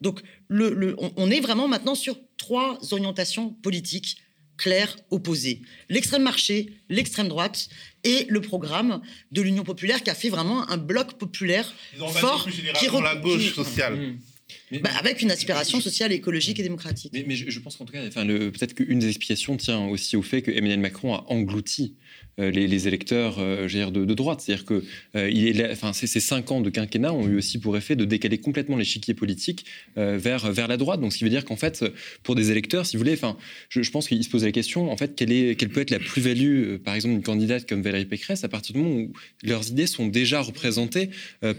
donc 0.01 0.21
le, 0.49 0.95
on 0.99 1.31
est 1.31 1.41
vraiment 1.41 1.67
maintenant 1.69 1.95
sur 1.95 2.17
trois 2.37 2.79
orientations 2.93 3.51
politiques 3.51 4.19
claires, 4.57 4.97
opposées. 5.11 5.63
L'extrême 5.89 6.23
marché, 6.23 6.71
l'extrême 6.89 7.29
droite 7.29 7.69
et 8.05 8.27
le 8.29 8.41
programme 8.41 9.01
de 9.33 9.43
l'Union 9.43 9.65
populaire 9.65 10.03
qui 10.03 10.11
a 10.11 10.15
fait 10.15 10.29
vraiment 10.29 10.69
un 10.71 10.77
bloc 10.77 11.15
populaire 11.15 11.73
fort 12.15 12.49
qui 12.49 12.89
la 13.03 13.17
gauche 13.17 13.55
sociale. 13.55 13.97
Mmh. 13.97 14.19
Bah, 14.81 14.91
avec 14.99 15.23
une 15.23 15.31
aspiration 15.31 15.81
sociale, 15.81 16.13
écologique 16.13 16.59
et 16.61 16.63
démocratique. 16.63 17.13
Mais, 17.13 17.35
je, 17.35 17.59
pense 17.61 17.77
qu'en 17.77 17.85
tout 17.85 17.93
cas, 17.93 18.07
enfin, 18.07 18.27
peut-être 18.27 18.75
qu'une 18.75 18.99
des 18.99 19.09
explications 19.09 19.57
tient 19.57 19.87
aussi 19.87 20.17
au 20.17 20.23
fait 20.23 20.43
que 20.43 20.51
Emmanuel 20.51 20.81
Macron 20.81 21.15
a 21.15 21.25
englouti 21.29 21.95
euh, 22.41 22.51
les, 22.51 22.89
électeurs 22.89 23.37
euh, 23.39 23.69
de, 23.69 24.05
de, 24.05 24.15
droite. 24.15 24.41
C'est-à-dire 24.41 24.65
que 24.65 24.83
euh, 25.15 25.93
ces, 25.93 26.21
cinq 26.21 26.51
ans 26.51 26.61
de 26.61 26.69
quinquennat 26.69 27.13
ont 27.13 27.29
eu 27.29 27.37
aussi 27.37 27.59
pour 27.59 27.77
effet 27.77 27.95
de 27.95 28.05
décaler 28.05 28.39
complètement 28.39 28.77
l'échiquier 28.77 29.15
politique 29.15 29.67
vers, 29.97 30.51
vers 30.51 30.67
la 30.67 30.77
droite. 30.77 31.01
Donc, 31.01 31.13
ce 31.13 31.19
qui 31.19 31.25
veut 31.25 31.31
dire 31.31 31.45
qu'en 31.45 31.57
fait, 31.57 31.85
pour 32.23 32.35
des 32.35 32.51
électeurs, 32.51 32.87
si 32.87 32.97
vous 32.97 33.03
voulez, 33.03 33.15
enfin, 33.15 33.37
je, 33.69 33.89
pense 33.91 34.09
qu'ils 34.09 34.25
se 34.25 34.31
posent 34.31 34.45
la 34.45 34.53
question, 34.53 34.91
en 34.91 34.97
fait, 34.97 35.15
quelle, 35.15 35.33
est, 35.33 35.55
quelle 35.57 35.69
peut 35.69 35.81
être 35.81 35.91
la 35.91 35.99
plus-value, 35.99 36.77
par 36.77 36.95
exemple, 36.95 37.15
d'une 37.15 37.23
candidate 37.23 37.69
comme 37.69 37.83
Valérie 37.83 38.07
Pécresse, 38.07 38.43
à 38.43 38.49
partir 38.49 38.75
du 38.75 38.83
moment 38.83 38.97
où 38.97 39.13
leurs 39.43 39.69
idées 39.69 39.87
sont 39.87 40.07
déjà 40.07 40.41
représentées 40.41 41.11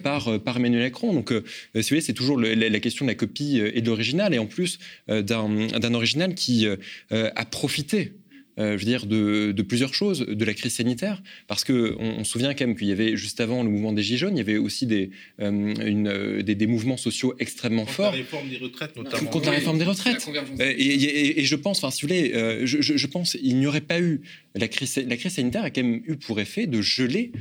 par, 0.04 0.42
par 0.42 0.58
Emmanuel 0.58 0.84
Macron. 0.84 1.14
Donc, 1.14 1.30
si 1.32 1.80
vous 1.80 1.88
voulez, 1.88 2.02
c'est 2.02 2.14
toujours 2.14 2.40
la, 2.40 2.80
question 2.80 3.06
de 3.06 3.12
la 3.12 3.16
copie 3.16 3.58
et 3.60 3.82
de 3.82 3.88
l'original, 3.88 4.34
et 4.34 4.40
en 4.40 4.46
plus 4.48 4.80
d'un 5.08 5.94
original 5.94 6.36
qui 6.36 6.68
a 7.12 7.46
profité 7.46 8.14
euh, 8.58 8.78
je 8.78 8.86
veux 8.86 8.90
dire, 8.90 9.06
de, 9.06 9.62
plusieurs 9.62 9.94
choses, 9.94 10.20
de 10.20 10.46
la 10.46 10.54
crise 10.54 10.76
sanitaire, 10.76 11.22
parce 11.48 11.64
qu'on 11.64 11.96
on 12.00 12.24
se 12.24 12.32
souvient 12.32 12.54
quand 12.54 12.66
même 12.66 12.78
qu'il 12.78 12.88
y 12.88 12.92
avait, 12.92 13.18
juste 13.18 13.40
avant 13.42 13.64
le 13.64 13.70
mouvement 13.70 13.94
des 13.94 14.04
Gilets 14.04 14.18
jaunes, 14.18 14.36
il 14.36 14.38
y 14.38 14.42
avait 14.42 14.58
aussi 14.58 14.86
des, 14.86 15.12
euh, 15.42 15.50
une, 15.86 16.08
euh, 16.08 16.42
des, 16.42 16.68
mouvements 16.68 16.98
sociaux 16.98 17.36
extrêmement 17.40 17.86
forts. 17.86 18.12
Contre 18.12 18.18
la 18.18 18.24
réforme 18.24 18.50
des 18.50 18.58
retraites, 18.58 18.96
notamment. 18.96 19.30
Contre 19.30 19.46
la 19.48 19.52
réforme 19.52 19.78
des 19.78 19.86
retraites. 19.86 20.30
Et, 20.60 21.40
et, 21.42 21.44
je 21.44 21.56
pense, 21.56 21.84
enfin, 21.84 21.92
si 21.92 22.02
vous 22.02 22.08
voulez, 22.08 22.66
je, 22.66 22.82
je, 22.82 23.08
pense 23.08 23.32
qu'il 23.34 23.58
n'y 23.58 23.68
aurait 23.68 23.82
pas 23.82 24.00
eu 24.00 24.22
la 24.56 24.68
crise, 24.68 24.90
sanitaire 25.30 25.64
a 25.64 25.70
quand 25.70 25.84
même 25.84 26.02
eu 26.06 26.16
pour 26.16 26.40
effet 26.40 26.68
de 26.68 26.82
geler 26.82 27.32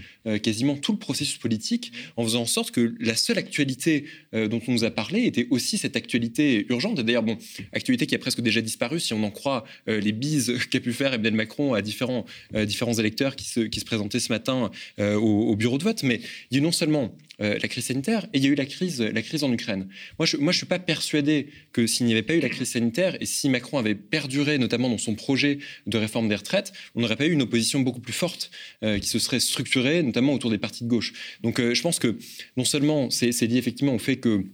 quasiment 0.43 0.77
tout 0.77 0.93
le 0.93 0.99
processus 0.99 1.39
politique 1.39 1.93
en 2.17 2.25
faisant 2.25 2.43
en 2.43 2.47
sorte 2.47 2.71
que 2.71 2.95
la 3.01 3.15
seule 3.15 3.39
actualité 3.39 4.07
dont 4.33 4.61
on 4.67 4.73
nous 4.73 4.85
a 4.85 4.91
parlé 4.91 5.25
était 5.25 5.47
aussi 5.51 5.79
cette 5.79 5.97
actualité 5.97 6.67
urgente. 6.69 7.01
D'ailleurs, 7.01 7.23
bon, 7.23 7.39
actualité 7.73 8.07
qui 8.07 8.15
a 8.15 8.19
presque 8.19 8.41
déjà 8.41 8.61
disparu 8.61 9.01
si 9.01 9.13
on 9.15 9.23
en 9.23 9.31
croit 9.31 9.65
les 9.87 10.13
bises 10.13 10.59
qu'a 10.71 10.81
pu 10.81 10.93
faire 10.93 11.15
Emmanuel 11.15 11.35
Macron 11.35 11.75
à 11.75 11.83
différents, 11.83 12.25
euh, 12.55 12.65
différents 12.65 12.95
électeurs 12.95 13.37
qui 13.37 13.45
se, 13.45 13.85
présentaient 13.85 14.21
ce 14.21 14.33
matin 14.33 14.71
euh, 14.99 15.15
au, 15.15 15.55
bureau 15.57 15.79
de 15.79 15.85
vote. 15.85 16.03
Mais 16.03 16.21
il 16.51 16.63
non 16.63 16.73
seulement 16.73 17.15
la 17.39 17.69
crise 17.69 17.87
sanitaire 17.87 18.27
et 18.33 18.39
il 18.39 18.45
y 18.45 18.47
a 18.47 18.51
eu 18.51 18.55
la 18.55 18.67
crise, 18.67 19.01
la 19.01 19.23
crise 19.23 19.45
en 19.45 19.53
Ukraine. 19.53 19.89
Moi, 20.19 20.27
je 20.27 20.37
ne 20.37 20.43
moi, 20.43 20.53
suis 20.53 20.67
pas 20.67 20.79
persuadé 20.79 21.49
que 21.73 21.87
s'il 21.87 22.07
n'y 22.07 22.13
avait 22.13 22.23
pas 22.23 22.35
eu 22.35 22.41
la 22.41 22.49
crise 22.49 22.71
sanitaire 22.71 23.17
et 23.21 23.27
si 23.27 23.49
Macron 23.49 23.79
avait 23.79 23.95
perduré, 23.95 24.59
notamment 24.59 24.89
dans 24.89 24.99
son 24.99 25.15
projet 25.15 25.59
de 25.87 25.99
réforme 25.99 26.29
des 26.29 26.37
retraites, 26.37 26.73
on 26.95 27.01
n'aurait 27.01 27.17
pas 27.17 27.27
eu 27.27 27.33
une 27.33 27.43
opposition 27.43 27.81
beaucoup 27.81 28.01
plus 28.01 28.13
forte 28.13 28.51
qui 28.83 29.09
se 29.09 29.19
serait 29.19 29.41
structurée, 29.41 30.03
notamment 30.03 30.33
autour 30.33 30.51
des 30.51 30.59
partis 30.59 30.85
de 30.85 30.89
gauche. 30.89 31.13
Donc, 31.43 31.61
je 31.61 31.83
pense 31.83 31.99
que 31.99 32.17
non 32.57 32.65
seulement 32.65 33.11
c'est 33.11 33.31
lié 33.47 33.57
effectivement 33.57 33.95
au 33.95 33.99
fait 33.99 34.17
que 34.17 34.45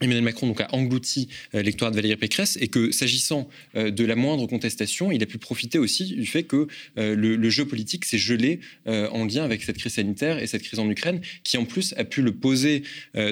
Emmanuel 0.00 0.24
Macron 0.24 0.46
donc, 0.46 0.60
a 0.60 0.74
englouti 0.74 1.28
euh, 1.54 1.62
de 1.62 1.94
Valérie 1.94 2.16
Pécresse 2.16 2.58
et 2.60 2.68
que 2.68 2.90
s'agissant 2.90 3.48
euh, 3.76 3.90
de 3.90 4.04
la 4.04 4.16
moindre 4.16 4.46
contestation, 4.46 5.12
il 5.12 5.22
a 5.22 5.26
pu 5.26 5.38
profiter 5.38 5.78
aussi 5.78 6.14
du 6.14 6.26
fait 6.26 6.44
que 6.44 6.68
euh, 6.98 7.14
le, 7.14 7.50
jeu 7.50 7.64
politique 7.64 8.04
s'est 8.04 8.18
gelé 8.18 8.60
en 8.86 9.24
lien 9.24 9.42
avec 9.42 9.62
cette 9.62 9.76
crise 9.76 9.94
sanitaire 9.94 10.38
et 10.38 10.46
cette 10.46 10.62
crise 10.62 10.78
en 10.78 10.88
Ukraine, 10.88 11.20
qui 11.42 11.58
en 11.58 11.64
plus 11.64 11.94
a 11.96 12.04
pu 12.04 12.22
le 12.22 12.32
poser 12.32 12.84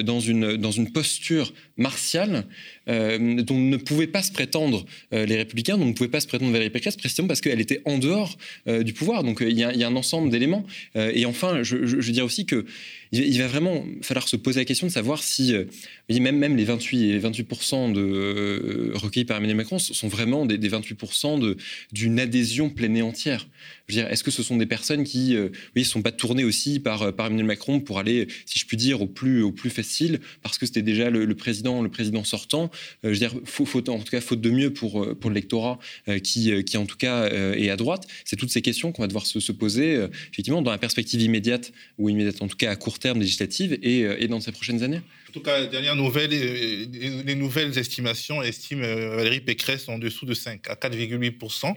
dans 0.03 0.19
une 0.19 0.91
posture 0.91 1.53
martiale 1.79 2.45
dont 2.87 3.57
ne 3.57 3.77
pouvaient 3.77 4.07
pas 4.07 4.23
se 4.23 4.31
prétendre 4.31 4.85
les 5.11 5.35
républicains, 5.35 5.77
dont 5.77 5.85
ne 5.85 5.93
pouvait 5.93 6.09
pas 6.09 6.19
se 6.19 6.27
prétendre 6.27 6.51
Valérie 6.51 6.71
Pécresse, 6.71 6.95
précisément 6.95 7.27
parce 7.27 7.41
qu'elle 7.41 7.61
était 7.61 7.81
en 7.85 7.97
dehors 7.97 8.37
du 8.67 8.93
pouvoir. 8.93 9.23
Donc 9.23 9.41
il 9.41 9.57
y, 9.57 9.63
a, 9.63 9.87
un 9.87 9.95
ensemble 9.95 10.29
d'éléments. 10.29 10.65
et 10.95 11.25
enfin, 11.25 11.63
je, 11.63 12.11
dirais 12.11 12.25
aussi 12.25 12.45
que 12.45 12.65
il, 13.11 13.39
va 13.39 13.47
vraiment 13.47 13.85
falloir 14.01 14.27
se 14.27 14.35
poser 14.35 14.59
la 14.59 14.65
question 14.65 14.87
de 14.87 14.91
savoir 14.91 15.23
si 15.23 15.55
euh, 15.55 15.65
même, 16.09 16.37
même 16.37 16.55
les 16.55 16.65
28 16.65 17.11
et 17.11 17.19
28% 17.19 17.91
de, 17.91 18.01
euh, 18.01 18.91
recueillis 18.95 19.25
par 19.25 19.37
Emmanuel 19.37 19.57
Macron 19.57 19.79
sont 19.79 20.07
vraiment 20.07 20.45
des, 20.45 20.57
28% 20.57 21.55
d'une 21.91 22.19
adhésion 22.19 22.69
pleine 22.69 22.97
et 22.97 23.01
entière. 23.01 23.47
Dire, 23.89 24.07
est-ce 24.07 24.23
que 24.23 24.31
ce 24.31 24.43
sont 24.43 24.57
des 24.57 24.65
personnes 24.65 25.03
qui 25.03 25.33
ne 25.33 25.49
euh, 25.77 25.83
sont 25.83 26.01
pas 26.01 26.11
tournées 26.11 26.43
aussi 26.43 26.79
par, 26.79 27.13
par 27.15 27.27
Emmanuel 27.27 27.45
Macron 27.45 27.79
pour 27.79 27.99
aller, 27.99 28.27
si 28.45 28.59
je 28.59 28.65
puis 28.65 28.77
dire, 28.77 29.01
au 29.01 29.07
plus, 29.07 29.41
au 29.41 29.51
plus 29.51 29.69
facile, 29.69 30.19
parce 30.41 30.57
que 30.57 30.65
c'était 30.65 30.81
déjà 30.81 31.09
le, 31.09 31.35
président, 31.35 31.81
le 31.81 31.89
président 31.89 32.23
sortant? 32.23 32.69
Je 33.03 33.09
veux 33.09 33.15
dire, 33.15 33.33
faut, 33.45 33.65
en 33.89 33.99
tout 33.99 34.11
cas, 34.11 34.21
faute 34.21 34.41
de 34.41 34.49
mieux 34.49 34.71
pour, 34.71 35.17
pour 35.17 35.29
l'électorat 35.29 35.79
qui, 36.23 36.63
qui, 36.63 36.77
en 36.77 36.85
tout 36.85 36.97
cas, 36.97 37.27
est 37.29 37.69
à 37.69 37.75
droite. 37.75 38.07
C'est 38.25 38.35
toutes 38.35 38.51
ces 38.51 38.61
questions 38.61 38.91
qu'on 38.91 39.01
va 39.01 39.07
devoir 39.07 39.25
se, 39.25 39.39
se 39.39 39.51
poser, 39.51 40.05
effectivement, 40.31 40.61
dans 40.61 40.71
la 40.71 40.77
perspective 40.77 41.21
immédiate, 41.21 41.71
ou 41.97 42.09
immédiate, 42.09 42.41
en 42.41 42.47
tout 42.47 42.57
cas 42.57 42.71
à 42.71 42.75
court 42.75 42.99
terme 42.99 43.19
législative 43.19 43.77
euh, 43.83 44.15
et, 44.19 44.27
dans 44.27 44.39
ces 44.39 44.51
prochaines 44.51 44.83
années 44.83 45.01
En 45.29 45.31
tout 45.31 45.41
cas, 45.41 45.65
dernière 45.65 45.95
nouvelle, 45.95 46.31
euh, 46.33 47.23
les 47.25 47.35
nouvelles 47.35 47.77
estimations 47.77 48.41
estiment 48.41 48.83
euh, 48.83 49.15
Valérie 49.15 49.41
Pécresse 49.41 49.87
en 49.89 49.97
dessous 49.97 50.25
de 50.25 50.33
5, 50.33 50.67
à 50.69 50.75
4,8%. 50.75 51.75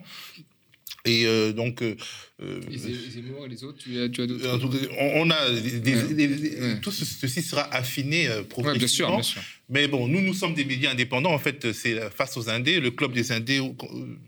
Et 1.05 1.25
donc. 1.53 1.83
Zemmour 2.41 3.47
et 3.47 3.49
les 3.49 3.65
autres, 3.65 3.79
tu 3.79 4.01
as, 4.01 4.09
tu 4.09 4.23
as 4.23 4.27
d'autres. 4.27 4.89
On, 4.99 5.31
a. 5.31 5.37
Tout 6.81 6.93
ceci 6.93 7.43
sera 7.43 7.63
affiné 7.75 8.29
progressivement. 8.49 8.79
bien 8.79 8.89
sûr, 8.89 9.11
bien 9.11 9.23
sûr. 9.23 9.43
Mais 9.69 9.89
bon, 9.89 10.07
nous, 10.07 10.21
nous 10.21 10.35
sommes 10.35 10.55
des 10.55 10.65
médias 10.65 10.93
indépendants. 10.93 11.33
En 11.33 11.39
fait, 11.39 11.73
c'est 11.73 12.11
face 12.11 12.37
aux 12.37 12.49
Indés, 12.49 12.79
le 12.79 12.91
club 12.91 13.13
des 13.13 13.33
Indés, 13.33 13.61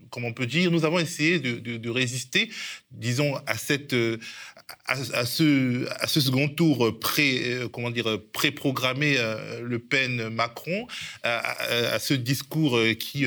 comme 0.09 0.25
on 0.25 0.33
peut 0.33 0.47
dire. 0.47 0.71
Nous 0.71 0.85
avons 0.85 0.99
essayé 0.99 1.39
de, 1.39 1.77
de 1.77 1.89
résister, 1.89 2.49
disons, 2.91 3.35
à 3.45 3.57
cette, 3.57 3.95
à, 4.87 5.25
ce, 5.25 5.87
second 6.07 6.47
tour 6.47 6.99
pré, 6.99 7.41
euh, 7.43 7.69
comment 7.69 7.91
dire, 7.91 8.19
pré-programmé 8.33 9.15
euh, 9.17 9.61
Le 9.61 9.79
Pen-Macron, 9.79 10.87
à, 11.23 11.99
ce 11.99 12.13
discours 12.13 12.77
euh, 12.77 12.93
qui 12.93 13.25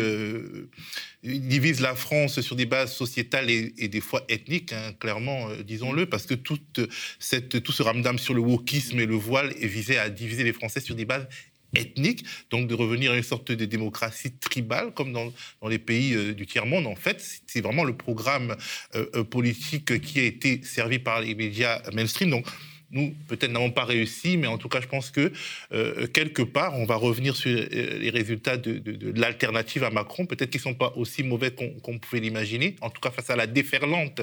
divise 1.23 1.81
la 1.81 1.95
France 1.95 2.41
sur 2.41 2.57
des 2.57 2.67
bases 2.67 2.93
sociétales 2.93 3.51
et, 3.51 3.89
des 3.89 4.01
fois 4.01 4.25
ethniques, 4.29 4.73
hein, 4.73 4.93
clairement, 4.99 5.49
disons-le, 5.65 6.07
parce 6.07 6.27
que 6.27 6.35
tout 6.35 6.59
ce 6.79 7.83
ramdam 7.83 8.19
sur 8.19 8.35
le 8.35 8.41
wokisme 8.41 8.99
et 9.01 9.07
le 9.07 9.17
voile 9.17 9.53
visé 9.55 9.99
à 9.99 10.11
diviser 10.11 10.45
les 10.45 10.53
Français 10.53 10.81
sur 10.81 10.95
des 10.95 11.05
bases 11.05 11.27
ethnique, 11.75 12.25
donc 12.51 12.67
de 12.69 12.75
revenir 12.75 13.13
à 13.13 13.17
une 13.17 13.23
sorte 13.23 13.53
de 13.53 13.65
démocratie 13.65 14.33
tribale, 14.33 14.93
comme 14.95 15.13
dans, 15.13 15.33
les 15.69 15.79
pays 15.79 16.15
euh, 16.15 16.35
du 16.35 16.47
tiers-monde. 16.47 16.87
En 16.87 16.97
fait, 16.97 17.25
c'est 17.47 17.61
vraiment 17.61 17.85
le 17.85 17.95
programme 17.95 18.57
euh, 18.95 19.07
euh, 19.15 19.25
politique 19.25 20.01
qui 20.01 20.21
a 20.21 20.25
été 20.25 20.63
servi 20.63 20.99
par 20.99 21.21
les 21.21 21.35
médias 21.35 21.83
mainstream. 21.93 22.31
Donc, 22.31 22.47
nous, 22.91 23.15
peut-être, 23.29 23.53
n'avons 23.53 23.71
pas 23.71 23.85
réussi, 23.85 24.39
mais 24.39 24.47
en 24.47 24.57
tout 24.57 24.71
cas, 24.71 24.81
je 24.81 24.87
pense 24.87 25.11
que 25.11 25.31
quelque 26.07 26.41
part, 26.41 26.75
on 26.75 26.87
va 26.87 26.97
revenir 26.97 27.37
sur 27.37 27.51
les 27.51 28.09
résultats 28.09 28.57
de, 28.57 28.83
l'alternative 29.15 29.85
à 29.85 29.91
Macron. 29.91 30.25
Peut-être 30.25 30.49
qu'ils 30.49 30.61
ne 30.61 30.73
sont 30.73 30.75
pas 30.75 30.95
aussi 30.97 31.23
mauvais 31.23 31.51
qu'on 31.51 31.99
pouvait 31.99 32.21
l'imaginer. 32.21 32.77
En 32.81 32.89
tout 32.89 33.03
cas, 33.03 33.11
face 33.11 33.29
à 33.29 33.37
la 33.37 33.47
déferlante 33.47 34.23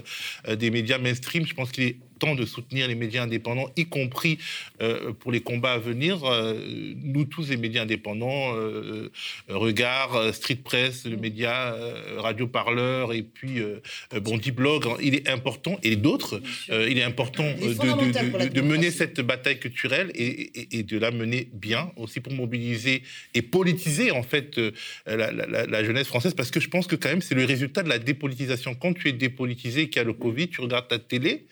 des 0.49 0.71
médias 0.71 0.97
mainstream, 0.97 1.45
je 1.45 1.53
pense 1.53 1.71
qu'il 1.71 1.83
est 1.83 1.97
temps 2.19 2.35
de 2.35 2.45
soutenir 2.45 2.87
les 2.87 2.95
médias 2.95 3.23
indépendants, 3.23 3.69
y 3.75 3.85
compris 3.85 4.37
euh, 4.81 5.13
pour 5.13 5.31
les 5.31 5.41
combats 5.41 5.73
à 5.73 5.77
venir. 5.77 6.23
Euh, 6.23 6.93
nous 7.03 7.25
tous, 7.25 7.49
les 7.49 7.57
médias 7.57 7.83
indépendants, 7.83 8.55
euh, 8.55 9.11
Regard, 9.49 10.33
Street 10.33 10.59
Press, 10.63 11.05
le 11.05 11.17
média 11.17 11.75
Radio 12.17 12.47
Parleur 12.47 13.13
et 13.13 13.21
puis 13.21 13.61
Bondi 14.21 14.51
Blog, 14.51 14.85
hein, 14.87 14.97
il 15.01 15.15
est 15.15 15.29
important, 15.29 15.77
et 15.83 15.95
d'autres, 15.95 16.41
il 16.69 16.97
est 16.97 17.03
important 17.03 17.43
de, 17.43 18.47
de, 18.49 18.61
mener 18.61 18.91
cette 18.91 19.21
bataille 19.21 19.59
culturelle 19.59 20.11
et, 20.15 20.77
et, 20.77 20.83
de 20.83 20.97
la 20.97 21.11
mener 21.11 21.49
bien, 21.53 21.91
aussi 21.97 22.19
pour 22.19 22.33
mobiliser 22.33 23.03
et 23.33 23.41
politiser 23.41 24.11
en 24.11 24.23
fait 24.23 24.59
la, 25.05 25.31
la, 25.31 25.65
la, 25.65 25.83
jeunesse 25.83 26.07
française, 26.07 26.33
parce 26.33 26.51
que 26.51 26.59
je 26.59 26.69
pense 26.69 26.87
que 26.87 26.95
quand 26.95 27.09
même 27.09 27.21
c'est 27.21 27.35
le 27.35 27.45
résultat 27.45 27.83
de 27.83 27.89
la 27.89 27.99
dépolitisation. 27.99 28.75
Quand 28.75 28.93
tu 28.93 29.09
es 29.09 29.13
dépolitisé, 29.13 29.89
qu'il 29.89 29.97
y 29.97 29.99
a 29.99 30.03
le 30.03 30.13
Covid, 30.13 30.47
tu 30.47 30.61
regardes 30.61 30.87
ta 30.87 30.99
télé 30.99 31.45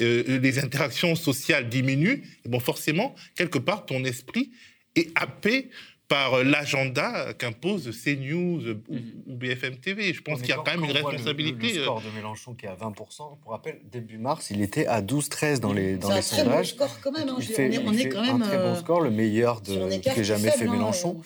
euh, 0.00 0.38
les 0.38 0.58
interactions 0.58 1.14
sociales 1.14 1.68
diminuent, 1.68 2.22
bon, 2.46 2.60
forcément, 2.60 3.14
quelque 3.34 3.58
part, 3.58 3.84
ton 3.86 4.04
esprit 4.04 4.50
est 4.96 5.10
happé 5.14 5.70
par 6.12 6.44
l'agenda 6.44 7.32
qu'impose 7.38 7.90
CNews 8.04 8.60
ou, 8.60 8.92
mhm. 8.92 9.22
ou, 9.28 9.34
BFM 9.34 9.78
TV. 9.78 10.12
Je 10.12 10.20
pense 10.20 10.40
qu'il 10.40 10.50
y 10.50 10.52
a 10.52 10.56
quand, 10.56 10.66
même 10.66 10.84
une 10.84 10.92
responsabilité. 10.92 11.72
Le, 11.72 11.78
le, 11.78 11.82
score 11.84 12.02
de 12.02 12.10
Mélenchon 12.14 12.54
qui 12.54 12.66
est 12.66 12.68
à 12.68 12.74
20%, 12.74 13.38
pour 13.40 13.50
rappel, 13.50 13.80
début 13.90 14.18
mars, 14.18 14.50
il 14.50 14.60
était 14.60 14.86
à 14.86 15.00
12-13 15.00 15.60
dans 15.60 15.72
les, 15.72 15.96
dans 15.96 16.14
les 16.14 16.20
sondages. 16.20 16.26
C'est 16.26 16.40
un 16.42 16.44
très 16.44 16.56
bon 16.56 16.64
score 16.64 17.00
quand 17.02 17.12
même. 17.12 17.28
Hein. 17.30 17.36
Il 17.38 17.46
fait, 17.46 17.78
on 17.78 17.92
est, 17.94 18.08
quand 18.10 18.20
même, 18.20 18.42
un 18.42 18.46
très 18.46 18.58
bon 18.58 18.64
euh, 18.64 18.76
score, 18.76 19.00
le 19.00 19.10
meilleur 19.10 19.62
de, 19.62 20.14
que 20.14 20.22
jamais 20.22 20.50
fait 20.50 20.66
hein, 20.66 20.72
Mélenchon. 20.72 21.22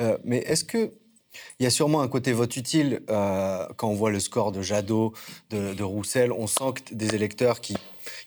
Euh, 0.00 0.16
mais 0.24 0.38
est-ce 0.38 0.64
que 0.64 0.92
il 1.58 1.64
y 1.64 1.66
a 1.66 1.70
sûrement 1.70 2.00
un 2.00 2.08
côté 2.08 2.32
vote 2.32 2.56
utile 2.56 3.00
quand 3.08 3.88
on 3.88 3.94
voit 3.94 4.10
le 4.10 4.18
score 4.18 4.50
de 4.50 4.62
Jadot, 4.62 5.12
de, 5.50 5.74
de 5.74 5.82
Roussel. 5.84 6.32
On 6.32 6.46
sent 6.46 6.72
que 6.74 6.94
des 6.94 7.14
électeurs 7.14 7.60
qui 7.60 7.76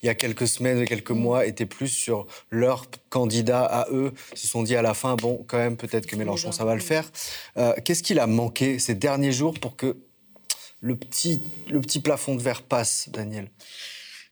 il 0.04 0.08
y 0.08 0.10
a 0.10 0.16
quelques 0.16 0.48
semaines, 0.48 0.86
quelques 0.86 1.12
mois, 1.12 1.46
étaient 1.46 1.68
plus 1.68 1.88
sur 1.88 2.26
leur 2.50 2.88
candidat 3.10 3.64
à 3.64 3.88
eux, 3.92 4.14
se 4.34 4.48
sont 4.48 4.64
dit 4.64 4.76
à 4.76 4.82
la 4.82 4.94
fin, 4.94 5.16
bon, 5.16 5.46
quand 5.48 5.58
même, 5.58 5.78
peut-être 5.78 6.08
que 6.08 6.16
Mélenchon, 6.16 6.52
ça 6.52 6.66
va 6.66 6.74
le 6.74 6.82
faire. 6.82 7.10
Euh, 7.58 7.74
qu'est-ce 7.86 8.02
qu'il 8.02 8.20
a 8.20 8.28
manqué 8.28 8.80
ces 8.80 8.96
derniers 8.96 9.32
jours 9.32 9.60
pour 9.60 9.76
que 9.76 9.98
le 10.80 10.96
petit, 10.96 11.42
le 11.70 11.80
petit 11.82 12.00
plafond 12.00 12.36
de 12.36 12.42
verre 12.42 12.64
passe, 12.64 13.10
Daniel? 13.10 13.50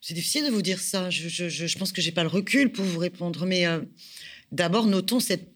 C'est 0.01 0.15
difficile 0.15 0.45
de 0.45 0.49
vous 0.49 0.63
dire 0.63 0.79
ça. 0.79 1.09
Je, 1.11 1.77
pense 1.77 1.91
que 1.91 2.01
j'ai 2.01 2.11
pas 2.11 2.23
le 2.23 2.29
recul 2.29 2.71
pour 2.71 2.85
vous 2.85 2.97
répondre. 2.97 3.45
Mais 3.45 3.67
euh, 3.67 3.81
d'abord, 4.51 4.87
notons 4.87 5.19
cette 5.19 5.49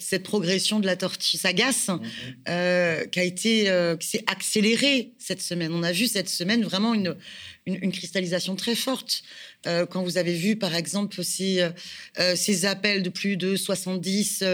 cette, 0.00 0.24
progression 0.24 0.80
de 0.80 0.86
la 0.86 0.96
tortue 0.96 1.36
sagace 1.36 1.86
mm-hmm. 1.86 2.00
euh, 2.48 3.04
qui 3.04 3.20
a 3.20 3.22
été 3.22 3.96
qui 4.00 4.08
s'est 4.08 4.24
accélérée 4.26 5.12
cette 5.20 5.40
semaine. 5.40 5.72
On 5.72 5.84
a 5.84 5.92
vu 5.92 6.08
cette 6.08 6.28
semaine 6.28 6.64
vraiment 6.64 6.94
une, 6.94 7.16
une, 7.66 7.92
cristallisation 7.92 8.56
très 8.56 8.74
forte. 8.74 9.22
Euh, 9.66 9.86
quand 9.86 10.02
vous 10.02 10.18
avez 10.18 10.34
vu, 10.34 10.56
par 10.56 10.74
exemple, 10.74 11.24
ces, 11.24 11.60
euh, 11.60 11.70
euh, 12.20 12.36
ces 12.36 12.64
appels 12.64 13.02
de 13.02 13.08
plus 13.08 13.36
de 13.36 13.56
70 13.56 14.44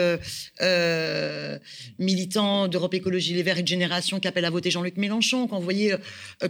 militants 1.99 2.69
d'Europe 2.69 2.95
Écologie 2.95 3.35
Les 3.35 3.43
Verts 3.43 3.59
et 3.59 3.63
de 3.63 3.69
Génération 3.69 4.19
qui 4.19 4.29
appellent 4.29 4.45
à 4.45 4.51
voter 4.51 4.71
Jean-Luc 4.71 4.97
Mélenchon, 4.97 5.47
quand 5.47 5.59
vous 5.59 5.65
voyez 5.65 5.95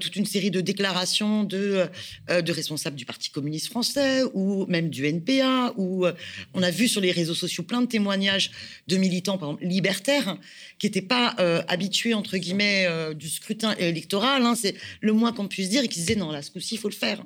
toute 0.00 0.16
une 0.16 0.26
série 0.26 0.50
de 0.50 0.60
déclarations 0.60 1.44
de, 1.44 1.86
de 2.28 2.52
responsables 2.52 2.96
du 2.96 3.04
Parti 3.04 3.30
communiste 3.30 3.68
français 3.68 4.22
ou 4.34 4.66
même 4.66 4.88
du 4.88 5.06
NPA, 5.06 5.72
où 5.76 6.06
on 6.54 6.62
a 6.62 6.70
vu 6.70 6.88
sur 6.88 7.00
les 7.00 7.12
réseaux 7.12 7.34
sociaux 7.34 7.64
plein 7.64 7.80
de 7.80 7.86
témoignages 7.86 8.50
de 8.86 8.96
militants, 8.96 9.38
par 9.38 9.50
exemple, 9.50 9.64
libertaires, 9.64 10.38
qui 10.78 10.86
n'étaient 10.86 11.02
pas 11.02 11.34
habitués, 11.68 12.14
entre 12.14 12.36
guillemets, 12.36 12.86
du 13.14 13.28
scrutin 13.28 13.74
électoral. 13.76 14.44
Hein, 14.44 14.54
c'est 14.54 14.74
le 15.00 15.12
moins 15.12 15.32
qu'on 15.32 15.48
puisse 15.48 15.68
dire, 15.68 15.82
et 15.82 15.88
qui 15.88 15.98
disaient 16.00 16.14
non, 16.14 16.30
là, 16.30 16.42
ce 16.42 16.50
coup-ci, 16.50 16.74
il 16.74 16.78
faut 16.78 16.88
le 16.88 16.94
faire. 16.94 17.24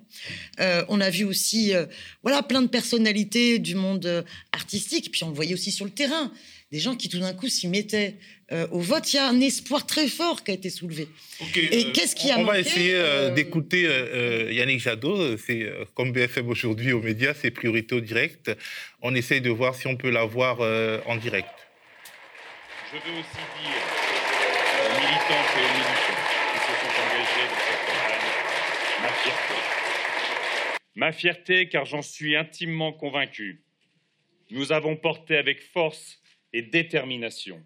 on 0.88 1.00
a 1.00 1.10
vu 1.10 1.17
aussi 1.24 1.74
euh, 1.74 1.86
voilà, 2.22 2.42
plein 2.42 2.62
de 2.62 2.68
personnalités 2.68 3.58
du 3.58 3.74
monde 3.74 4.06
euh, 4.06 4.22
artistique. 4.52 5.10
Puis 5.10 5.24
on 5.24 5.28
le 5.28 5.34
voyait 5.34 5.54
aussi 5.54 5.70
sur 5.70 5.84
le 5.84 5.90
terrain. 5.90 6.32
Des 6.70 6.78
gens 6.78 6.96
qui 6.96 7.08
tout 7.08 7.18
d'un 7.18 7.32
coup 7.32 7.48
s'y 7.48 7.66
mettaient 7.66 8.16
euh, 8.52 8.66
au 8.70 8.80
vote. 8.80 9.12
Il 9.12 9.16
y 9.16 9.18
a 9.18 9.28
un 9.28 9.40
espoir 9.40 9.86
très 9.86 10.06
fort 10.06 10.44
qui 10.44 10.50
a 10.50 10.54
été 10.54 10.68
soulevé. 10.68 11.08
Et 11.54 11.92
qu'est-ce 11.92 12.14
qui 12.14 12.30
a 12.30 12.38
On 12.38 12.44
va 12.44 12.60
essayer 12.60 13.30
d'écouter 13.34 13.88
Yannick 14.50 14.80
Jadot. 14.80 15.38
C'est 15.38 15.66
comme 15.94 16.12
BFM 16.12 16.48
aujourd'hui 16.48 16.92
aux 16.92 17.00
médias, 17.00 17.32
c'est 17.40 17.50
priorité 17.50 17.94
au 17.94 18.00
direct. 18.00 18.50
On 19.00 19.14
essaye 19.14 19.40
de 19.40 19.48
voir 19.48 19.74
si 19.74 19.86
on 19.86 19.96
peut 19.96 20.10
l'avoir 20.10 20.60
en 21.06 21.16
direct. 21.16 21.48
Je 22.92 22.96
veux 22.96 23.18
aussi 23.18 23.42
dire 23.62 24.08
aux 24.84 25.00
militantes 25.00 25.52
et 25.56 25.64
aux 25.64 25.72
militants 25.72 26.18
qui 26.52 26.58
se 26.60 26.72
sont 26.80 26.94
engagés 27.02 27.48
dans 27.48 27.60
cette 27.64 27.84
campagne 27.86 28.18
ma 29.02 29.08
fierté 29.08 29.67
Ma 30.98 31.12
fierté, 31.12 31.68
car 31.68 31.84
j'en 31.84 32.02
suis 32.02 32.34
intimement 32.34 32.92
convaincu. 32.92 33.62
nous 34.50 34.72
avons 34.72 34.96
porté 34.96 35.36
avec 35.36 35.62
force 35.62 36.20
et 36.52 36.60
détermination 36.60 37.64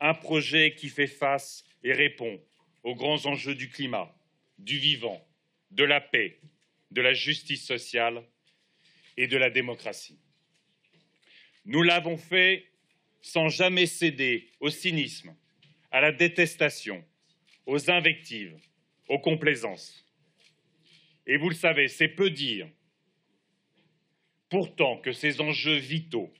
un 0.00 0.14
projet 0.14 0.74
qui 0.74 0.88
fait 0.88 1.06
face 1.06 1.66
et 1.84 1.92
répond 1.92 2.40
aux 2.82 2.94
grands 2.94 3.26
enjeux 3.26 3.54
du 3.54 3.68
climat, 3.68 4.10
du 4.58 4.78
vivant, 4.78 5.22
de 5.70 5.84
la 5.84 6.00
paix, 6.00 6.40
de 6.92 7.02
la 7.02 7.12
justice 7.12 7.66
sociale 7.66 8.24
et 9.18 9.26
de 9.26 9.36
la 9.36 9.50
démocratie. 9.50 10.18
Nous 11.66 11.82
l'avons 11.82 12.16
fait 12.16 12.70
sans 13.20 13.50
jamais 13.50 13.84
céder 13.84 14.48
au 14.60 14.70
cynisme, 14.70 15.36
à 15.90 16.00
la 16.00 16.10
détestation, 16.10 17.04
aux 17.66 17.90
invectives, 17.90 18.56
aux 19.08 19.18
complaisances. 19.18 20.05
Et 21.26 21.36
vous 21.36 21.48
le 21.48 21.54
savez, 21.54 21.88
c'est 21.88 22.08
peu 22.08 22.30
dire 22.30 22.68
pourtant 24.48 24.98
que 24.98 25.12
ces 25.12 25.40
enjeux 25.40 25.76
vitaux, 25.76 26.32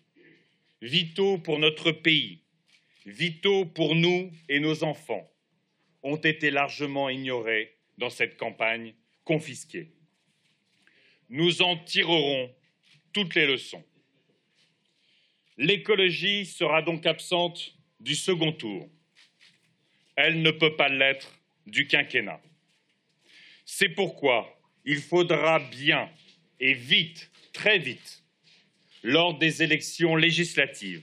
vitaux 0.80 1.38
pour 1.38 1.58
notre 1.58 1.90
pays, 1.90 2.40
vitaux 3.04 3.64
pour 3.64 3.94
nous 3.94 4.30
et 4.48 4.60
nos 4.60 4.84
enfants, 4.84 5.28
ont 6.02 6.16
été 6.16 6.50
largement 6.50 7.08
ignorés 7.08 7.76
dans 7.98 8.10
cette 8.10 8.36
campagne 8.36 8.94
confisquée. 9.24 9.90
Nous 11.28 11.62
en 11.62 11.76
tirerons 11.76 12.54
toutes 13.12 13.34
les 13.34 13.46
leçons. 13.46 13.84
L'écologie 15.58 16.46
sera 16.46 16.82
donc 16.82 17.06
absente 17.06 17.74
du 17.98 18.14
second 18.14 18.52
tour. 18.52 18.88
Elle 20.14 20.42
ne 20.42 20.50
peut 20.50 20.76
pas 20.76 20.88
l'être 20.88 21.36
du 21.66 21.88
quinquennat. 21.88 22.40
C'est 23.64 23.88
pourquoi 23.88 24.55
il 24.86 25.00
faudra 25.00 25.58
bien 25.58 26.08
et 26.60 26.72
vite, 26.72 27.30
très 27.52 27.78
vite, 27.78 28.22
lors 29.02 29.36
des 29.36 29.62
élections 29.62 30.14
législatives, 30.16 31.02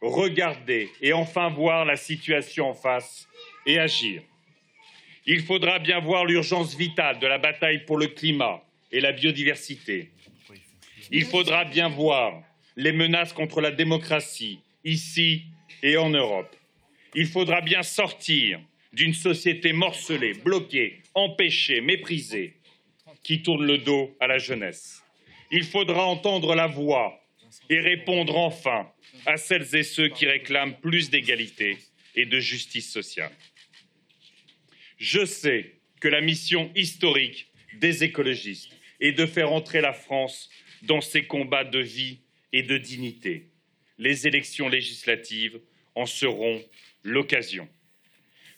regarder 0.00 0.90
et 1.00 1.12
enfin 1.12 1.48
voir 1.48 1.84
la 1.84 1.96
situation 1.96 2.70
en 2.70 2.74
face 2.74 3.28
et 3.64 3.78
agir. 3.78 4.22
Il 5.24 5.42
faudra 5.42 5.78
bien 5.78 6.00
voir 6.00 6.24
l'urgence 6.24 6.76
vitale 6.76 7.20
de 7.20 7.26
la 7.28 7.38
bataille 7.38 7.84
pour 7.84 7.96
le 7.96 8.08
climat 8.08 8.62
et 8.90 9.00
la 9.00 9.12
biodiversité. 9.12 10.10
Il 11.12 11.24
faudra 11.24 11.64
bien 11.64 11.88
voir 11.88 12.42
les 12.76 12.92
menaces 12.92 13.32
contre 13.32 13.60
la 13.60 13.70
démocratie, 13.70 14.58
ici 14.84 15.44
et 15.82 15.96
en 15.96 16.10
Europe. 16.10 16.54
Il 17.14 17.26
faudra 17.26 17.60
bien 17.60 17.82
sortir 17.82 18.60
d'une 18.92 19.14
société 19.14 19.72
morcelée, 19.72 20.34
bloquée, 20.34 21.02
empêchée, 21.14 21.80
méprisée, 21.80 22.56
qui 23.22 23.42
tourne 23.42 23.66
le 23.66 23.78
dos 23.78 24.16
à 24.20 24.26
la 24.26 24.38
jeunesse. 24.38 25.02
Il 25.50 25.64
faudra 25.64 26.04
entendre 26.06 26.54
la 26.54 26.66
voix 26.66 27.20
et 27.68 27.80
répondre 27.80 28.36
enfin 28.36 28.90
à 29.26 29.36
celles 29.36 29.74
et 29.76 29.82
ceux 29.82 30.08
qui 30.08 30.26
réclament 30.26 30.76
plus 30.80 31.10
d'égalité 31.10 31.78
et 32.14 32.26
de 32.26 32.38
justice 32.40 32.90
sociale. 32.90 33.32
Je 34.98 35.24
sais 35.24 35.74
que 36.00 36.08
la 36.08 36.20
mission 36.20 36.70
historique 36.74 37.48
des 37.74 38.04
écologistes 38.04 38.72
est 39.00 39.12
de 39.12 39.26
faire 39.26 39.52
entrer 39.52 39.80
la 39.80 39.92
France 39.92 40.50
dans 40.82 41.00
ses 41.00 41.24
combats 41.24 41.64
de 41.64 41.78
vie 41.78 42.20
et 42.52 42.62
de 42.62 42.78
dignité. 42.78 43.50
Les 43.98 44.26
élections 44.26 44.68
législatives 44.68 45.60
en 45.94 46.06
seront 46.06 46.62
l'occasion. 47.02 47.68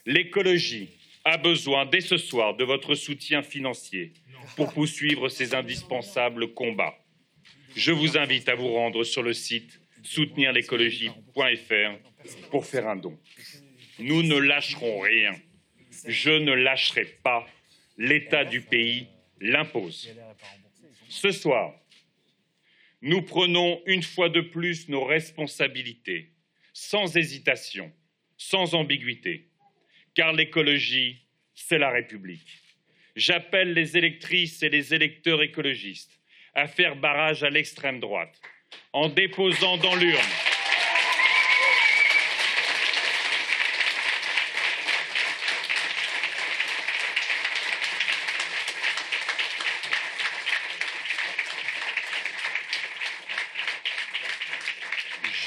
L'écologie 0.05 0.89
a 1.25 1.37
besoin 1.37 1.87
dès 1.87 2.01
ce 2.01 2.17
soir 2.17 2.55
de 2.55 2.63
votre 2.63 2.93
soutien 2.93 3.41
financier 3.41 4.13
pour 4.55 4.71
poursuivre 4.71 5.27
ces 5.27 5.55
indispensables 5.55 6.53
combats. 6.53 6.95
Je 7.75 7.91
vous 7.91 8.17
invite 8.17 8.47
à 8.47 8.55
vous 8.55 8.71
rendre 8.71 9.03
sur 9.03 9.23
le 9.23 9.33
site 9.33 9.81
soutenirlécologie.fr 10.03 12.49
pour 12.51 12.65
faire 12.65 12.87
un 12.87 12.95
don. 12.95 13.19
Nous 13.97 14.21
ne 14.21 14.37
lâcherons 14.37 14.99
rien. 14.99 15.33
Je 16.07 16.29
ne 16.29 16.53
lâcherai 16.53 17.05
pas. 17.23 17.47
L'État 17.97 18.45
du 18.45 18.61
pays 18.61 19.07
l'impose. 19.41 20.13
Ce 21.09 21.31
soir, 21.31 21.73
nous 23.01 23.23
prenons 23.23 23.81
une 23.85 24.03
fois 24.03 24.29
de 24.29 24.41
plus 24.41 24.89
nos 24.89 25.03
responsabilités, 25.03 26.33
sans 26.73 27.17
hésitation, 27.17 27.91
sans 28.37 28.75
ambiguïté, 28.75 29.49
car 30.15 30.31
l'écologie, 30.33 31.21
c'est 31.53 31.77
la 31.77 31.91
République. 31.91 32.61
J'appelle 33.15 33.73
les 33.73 33.97
électrices 33.97 34.63
et 34.63 34.69
les 34.69 34.93
électeurs 34.93 35.43
écologistes 35.43 36.19
à 36.53 36.67
faire 36.67 36.95
barrage 36.95 37.43
à 37.43 37.49
l'extrême 37.49 37.99
droite 37.99 38.41
en 38.93 39.09
déposant 39.09 39.77
dans 39.77 39.95
l'urne 39.95 40.21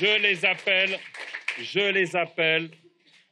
Je 0.01 0.23
les 0.23 0.45
appelle, 0.45 0.97
je 1.61 1.91
les 1.91 2.15
appelle 2.15 2.71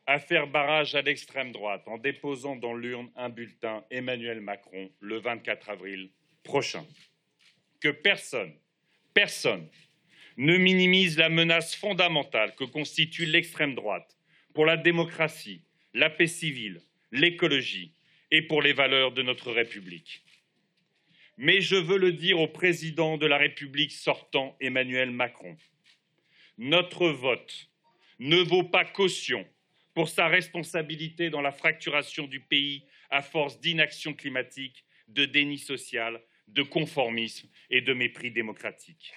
à 0.06 0.18
faire 0.18 0.46
barrage 0.46 0.94
à 0.94 1.02
l'extrême 1.02 1.52
droite 1.52 1.82
en 1.86 1.98
déposant 1.98 2.56
dans 2.56 2.74
l'urne 2.74 3.10
un 3.16 3.28
bulletin 3.28 3.84
Emmanuel 3.90 4.40
Macron 4.40 4.90
le 5.00 5.18
24 5.18 5.70
avril 5.70 6.10
prochain. 6.44 6.84
Que 7.80 7.88
personne, 7.88 8.54
personne 9.14 9.68
ne 10.36 10.56
minimise 10.56 11.18
la 11.18 11.28
menace 11.28 11.74
fondamentale 11.74 12.54
que 12.54 12.64
constitue 12.64 13.26
l'extrême 13.26 13.74
droite 13.74 14.16
pour 14.54 14.66
la 14.66 14.76
démocratie, 14.76 15.62
la 15.94 16.10
paix 16.10 16.26
civile, 16.26 16.80
l'écologie 17.10 17.92
et 18.30 18.42
pour 18.42 18.62
les 18.62 18.72
valeurs 18.72 19.12
de 19.12 19.22
notre 19.22 19.52
République. 19.52 20.22
Mais 21.38 21.60
je 21.60 21.76
veux 21.76 21.98
le 21.98 22.12
dire 22.12 22.40
au 22.40 22.48
président 22.48 23.18
de 23.18 23.26
la 23.26 23.36
République 23.36 23.92
sortant, 23.92 24.56
Emmanuel 24.60 25.10
Macron 25.10 25.56
notre 26.58 27.08
vote 27.08 27.68
ne 28.18 28.38
vaut 28.38 28.64
pas 28.64 28.84
caution 28.84 29.46
pour 29.96 30.10
sa 30.10 30.28
responsabilité 30.28 31.30
dans 31.30 31.40
la 31.40 31.52
fracturation 31.52 32.26
du 32.26 32.38
pays 32.38 32.84
à 33.08 33.22
force 33.22 33.58
d'inaction 33.62 34.12
climatique, 34.12 34.84
de 35.08 35.24
déni 35.24 35.56
social, 35.56 36.20
de 36.48 36.62
conformisme 36.62 37.48
et 37.70 37.80
de 37.80 37.94
mépris 37.94 38.30
démocratique. 38.30 39.14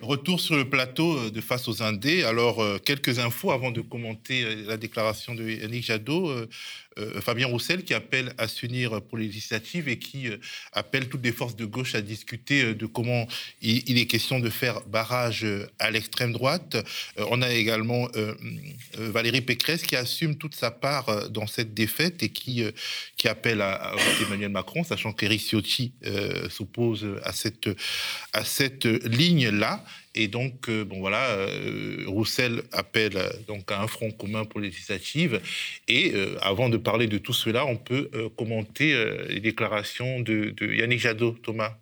Retour 0.00 0.38
sur 0.38 0.54
le 0.54 0.68
plateau 0.68 1.18
euh, 1.18 1.30
de 1.30 1.40
Face 1.40 1.66
aux 1.66 1.82
Indés. 1.82 2.22
Alors, 2.22 2.60
euh, 2.60 2.78
quelques 2.78 3.18
infos 3.18 3.50
avant 3.50 3.72
de 3.72 3.80
commenter 3.80 4.44
euh, 4.44 4.64
la 4.68 4.76
déclaration 4.76 5.34
de 5.34 5.48
Yannick 5.48 5.84
Jadot. 5.84 6.46
Euh, 6.98 7.20
Fabien 7.20 7.46
Roussel 7.46 7.84
qui 7.84 7.94
appelle 7.94 8.32
à 8.38 8.48
s'unir 8.48 9.00
pour 9.02 9.18
les 9.18 9.26
législatives 9.26 9.88
et 9.88 9.98
qui 9.98 10.28
euh, 10.28 10.36
appelle 10.72 11.08
toutes 11.08 11.24
les 11.24 11.32
forces 11.32 11.56
de 11.56 11.64
gauche 11.64 11.94
à 11.94 12.00
discuter 12.00 12.62
euh, 12.62 12.74
de 12.74 12.86
comment 12.86 13.26
il, 13.62 13.98
est 13.98 14.06
question 14.06 14.40
de 14.40 14.50
faire 14.50 14.80
barrage 14.86 15.46
à 15.78 15.90
l'extrême 15.90 16.32
droite. 16.32 16.76
on 17.16 17.42
a 17.42 17.52
également 17.52 18.08
Valérie 18.94 19.40
Pécresse 19.40 19.82
qui 19.82 19.96
assume 19.96 20.36
toute 20.36 20.54
sa 20.54 20.70
part 20.70 21.30
dans 21.30 21.46
cette 21.46 21.74
défaite 21.74 22.22
et 22.22 22.28
qui, 22.30 22.64
qui 23.16 23.28
appelle 23.28 23.60
à, 23.60 23.94
Emmanuel 24.22 24.50
Macron, 24.50 24.84
sachant 24.84 25.12
qu'Éric 25.12 25.40
Ciotti 25.40 25.92
s'oppose 26.48 27.06
à 27.24 27.32
cette, 27.32 27.68
à 28.32 28.44
cette 28.44 28.84
ligne-là. 28.84 29.84
Et 30.18 30.26
donc, 30.26 30.68
euh, 30.68 30.84
bon 30.84 30.98
voilà, 30.98 31.30
euh, 31.30 32.02
Roussel 32.08 32.62
appelle 32.72 33.16
euh, 33.16 33.30
donc 33.46 33.70
à 33.70 33.80
un 33.80 33.86
front 33.86 34.10
commun 34.10 34.44
pour 34.44 34.58
les 34.58 34.68
législatives. 34.68 35.40
Et 35.86 36.12
avant 36.40 36.68
de 36.68 36.76
parler 36.76 37.06
de 37.06 37.18
tout 37.18 37.32
cela, 37.32 37.64
on 37.64 37.76
peut 37.76 38.10
commenter 38.36 38.94
les 39.28 39.40
déclarations 39.40 40.20
de, 40.20 40.54
Yannick 40.60 41.00
Jadot, 41.00 41.32
Thomas. 41.42 41.78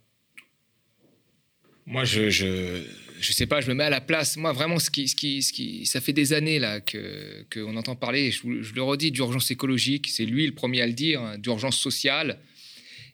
Moi, 1.87 2.05
je, 2.05 2.29
je, 2.29 3.33
sais 3.33 3.47
pas, 3.47 3.61
je 3.61 3.69
me 3.69 3.75
mets 3.75 3.85
à 3.85 3.91
la 3.91 4.01
place. 4.03 4.37
Moi, 4.37 4.53
vraiment, 4.53 4.79
ce 4.79 4.91
qui, 4.91 5.09
ce 5.09 5.17
qui, 5.17 5.43
ce 5.43 5.53
qui, 5.53 5.87
ça 5.87 6.01
fait 6.01 6.13
des 6.13 6.33
années 6.33 6.59
là 6.59 6.81
que 6.81 7.45
qu'on 7.53 7.77
entend 7.77 7.97
parler. 7.97 8.31
Je, 8.31 8.63
je, 8.63 8.75
le 8.75 8.83
redis 8.83 9.11
d'urgence 9.11 9.51
écologique. 9.51 10.09
C'est 10.09 10.27
lui 10.27 10.47
le 10.47 10.55
premier 10.55 10.83
à 10.83 10.87
le 10.87 10.93
dire, 10.93 11.23
hein, 11.23 11.39
d'urgence 11.39 11.79
sociale. 11.79 12.39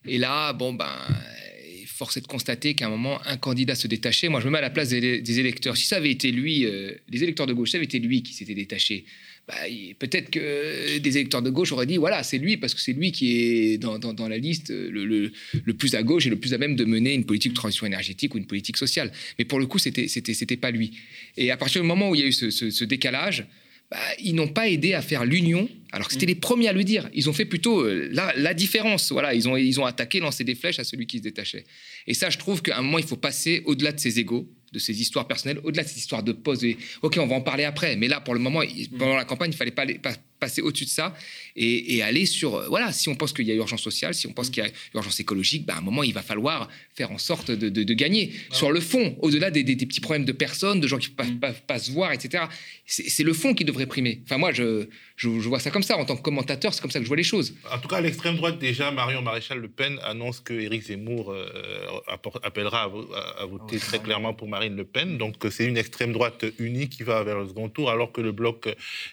Et 0.05 0.19
là, 0.19 0.53
bon 0.53 0.73
ben, 0.73 0.97
force 1.93 2.17
est 2.17 2.21
de 2.21 2.27
constater 2.27 2.75
qu'à 2.75 2.87
un 2.87 2.91
moment, 2.91 3.21
un 3.27 3.37
candidat 3.37 3.75
se 3.75 3.87
détachait. 3.87 4.29
Moi, 4.29 4.41
je 4.41 4.47
me 4.47 4.51
mets 4.53 4.59
à 4.59 4.63
la 4.63 4.71
place 4.71 4.89
des, 4.89 5.41
électeurs. 5.41 5.77
Si 5.77 5.87
ça 5.87 5.97
avait 5.97 6.11
été 6.11 6.33
lui, 6.33 6.65
euh, 6.65 6.93
les 7.09 7.23
électeurs 7.23 7.47
de 7.47 7.53
gauche, 7.53 7.71
ça 7.71 7.79
avait 7.79 7.85
été 7.85 7.99
lui 7.99 8.23
qui 8.23 8.33
s'était 8.33 8.55
détaché, 8.55 9.05
bah, 9.49 9.55
peut-être 9.99 10.31
que 10.31 10.99
des 10.99 11.19
électeurs 11.19 11.43
de 11.43 11.51
gauche 11.51 11.73
auraient 11.73 11.87
dit 11.87 11.97
voilà, 11.97 12.23
c'est 12.23 12.39
lui, 12.39 12.57
parce 12.57 12.75
que 12.75 12.81
c'est 12.81 12.93
lui 12.93 13.11
qui 13.11 13.39
est 13.41 13.79
dans, 13.79 14.29
la 14.29 14.39
liste 14.39 14.71
le, 14.71 15.05
le, 15.05 15.75
plus 15.75 15.95
à 15.95 16.03
gauche 16.03 16.27
et 16.27 16.31
le 16.31 16.37
plus 16.37 16.55
à 16.55 16.59
même 16.59 16.77
de 16.77 16.85
mener 16.85 17.13
une 17.13 17.25
politique 17.25 17.53
de 17.53 17.57
transition 17.57 17.87
énergétique 17.87 18.35
ou 18.35 18.39
une 18.39 18.47
politique 18.47 18.77
sociale. 18.77 19.11
Mais 19.39 19.45
pour 19.45 19.59
le 19.59 19.67
coup, 19.67 19.79
c'était, 19.79 20.57
pas 20.57 20.71
lui. 20.71 20.93
Et 21.37 21.51
à 21.51 21.57
partir 21.57 21.83
du 21.83 21.89
moment 21.89 22.11
où 22.11 22.15
il 22.15 22.21
y 22.21 22.25
a 22.25 22.27
eu 22.27 22.33
ce 22.33 22.85
décalage, 22.85 23.47
bah, 23.93 23.99
ils 24.19 24.35
n'ont 24.35 24.49
pas 24.49 24.71
aidé 24.71 24.95
à 24.95 25.03
faire 25.03 25.27
l'union, 25.27 25.69
alors 25.93 26.07
que 26.07 26.15
c'était 26.15 26.25
mm. 26.25 26.31
les 26.31 26.35
premiers 26.37 26.69
à 26.69 26.73
le 26.73 26.83
dire. 26.83 27.11
Ils 27.13 27.29
ont 27.29 27.35
fait 27.35 27.45
plutôt 27.45 27.81
euh, 27.81 28.09
la, 28.11 28.55
différence. 28.55 29.13
Voilà, 29.13 29.35
ils 29.35 29.47
ont, 29.51 29.57
ils 29.59 29.79
ont 29.79 29.85
attaqué, 29.85 30.19
lancé 30.19 30.45
des 30.45 30.55
flèches 30.55 30.79
à 30.79 30.85
celui 30.85 31.07
qui 31.07 31.19
se 31.19 31.23
détachait. 31.23 31.65
Et 32.07 32.15
ça, 32.15 32.31
je 32.31 32.39
trouve 32.39 32.63
qu'à 32.63 32.79
un 32.79 32.83
moment, 32.83 32.97
il 32.97 33.05
faut 33.05 33.19
passer 33.19 33.61
au-delà 33.67 33.93
de 33.93 34.01
ses 34.01 34.19
égaux, 34.19 34.49
de 34.73 34.79
ses 34.79 34.99
histoires 35.03 35.29
personnelles, 35.29 35.61
au-delà 35.63 35.83
de 35.83 35.89
ces 35.89 35.99
histoires 35.99 36.23
de 36.23 36.33
pause. 36.33 36.65
ok, 37.03 37.19
on 37.21 37.27
va 37.27 37.37
en 37.37 37.43
parler 37.43 37.65
après, 37.65 37.97
mais 37.97 38.09
là, 38.09 38.21
pour 38.23 38.33
le 38.33 38.41
moment, 38.41 38.63
pendant 38.99 39.15
la 39.15 39.27
campagne, 39.27 39.51
il 39.53 39.57
fallait 39.57 39.71
pas, 39.71 39.85
pas 40.03 40.15
passer 40.43 40.61
au-dessus 40.61 40.87
de 40.87 40.91
ça 40.91 41.15
et, 41.55 42.03
aller 42.03 42.27
sur, 42.27 42.57
euh, 42.57 42.67
voilà, 42.69 42.91
si 42.91 43.09
on 43.09 43.15
pense 43.15 43.33
qu'il 43.33 43.47
y 43.47 43.53
a 43.53 43.55
urgence 43.55 43.81
sociale, 43.81 44.13
si 44.13 44.27
on 44.27 44.33
pense 44.33 44.51
qu'il 44.51 44.65
y 44.65 44.67
a 44.67 44.71
urgence 44.95 45.21
écologique, 45.21 45.65
ben, 45.65 45.75
à 45.75 45.79
un 45.79 45.81
moment, 45.81 46.03
il 46.03 46.13
va 46.13 46.23
falloir 46.23 46.69
faire 46.95 47.13
en 47.13 47.19
sorte 47.19 47.53
de, 47.53 47.95
gagner. 47.95 48.33
Sur 48.51 48.73
le 48.73 48.81
fond, 48.81 49.17
au-delà 49.21 49.51
des, 49.51 49.63
petits 49.65 50.01
problèmes 50.01 50.25
de 50.25 50.33
personnes, 50.33 50.81
de 50.81 50.89
gens 50.89 50.99
qui 50.99 51.11
ne 51.11 51.39
peuvent 51.39 51.63
pas, 51.63 51.79
se 51.79 51.93
voir, 51.93 52.13
etc., 52.13 52.45
c'est 52.87 53.23
le 53.23 53.33
fond 53.33 53.55
qui 53.55 53.65
devrait 53.65 53.87
primer. 53.87 54.21
Enfin, 54.25 54.39
moi, 54.39 54.53
je, 54.53 54.87
je, 55.17 55.29
vois 55.29 55.61
ça 55.61 55.71
comme 55.71 55.85
ça. 55.85 55.97
En 55.97 56.05
tant 56.05 56.17
que 56.17 56.23
commentateur, 56.23 56.75
c'est 56.75 56.81
comme 56.81 56.91
ça 56.91 56.99
que 56.99 57.05
je 57.05 57.09
vois 57.09 57.17
les 57.17 57.23
choses. 57.23 57.55
En 57.71 57.79
tout 57.79 57.89
cas, 57.89 57.97
à 57.97 58.01
l'extrême 58.01 58.37
droite, 58.37 58.59
déjà, 58.59 58.91
Marion 58.91 59.23
Maréchal 59.23 59.59
Le 59.59 59.69
Pen 59.69 59.99
annonce 60.03 60.41
que 60.41 60.55
Éric 60.55 60.83
Zemmour 60.83 61.33
euh, 61.33 61.47
appellera 62.43 62.83
à, 62.83 63.47
voter 63.47 63.79
très 63.79 64.01
clairement 64.01 64.35
pour 64.35 64.49
Marine 64.49 64.77
Le 64.77 64.85
Pen. 64.85 65.19
Donc, 65.19 65.37
c'est 65.51 65.67
une 65.67 65.77
extrême 65.77 66.13
droite 66.13 66.45
unie 66.59 66.89
qui 66.89 67.05
va 67.05 67.23
vers 67.23 67.39
le 67.39 67.49
second 67.49 67.69
tour, 67.69 67.91
alors 67.91 68.11
que 68.11 68.21
le 68.21 68.33
bloc 68.33 68.69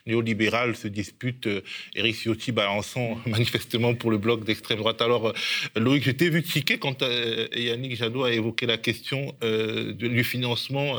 néolibéral 0.07 0.75
se 0.75 0.88
dispute 0.88 1.18
Eric 1.24 1.47
euh, 1.47 2.13
Ciotti 2.13 2.51
balançant 2.51 3.17
manifestement 3.26 3.93
pour 3.95 4.11
le 4.11 4.17
bloc 4.17 4.43
d'extrême 4.43 4.80
droite. 4.80 5.01
Alors, 5.01 5.28
euh, 5.28 5.34
Loïc, 5.76 6.03
je 6.03 6.11
t'ai 6.11 6.30
vu 6.30 6.43
tiquer 6.43 6.78
quand 6.78 7.01
euh, 7.01 7.47
Yannick 7.55 7.95
Jadot 7.95 8.24
a 8.24 8.32
évoqué 8.32 8.65
la 8.65 8.78
question 8.78 9.34
du 9.41 10.24
financement 10.24 10.95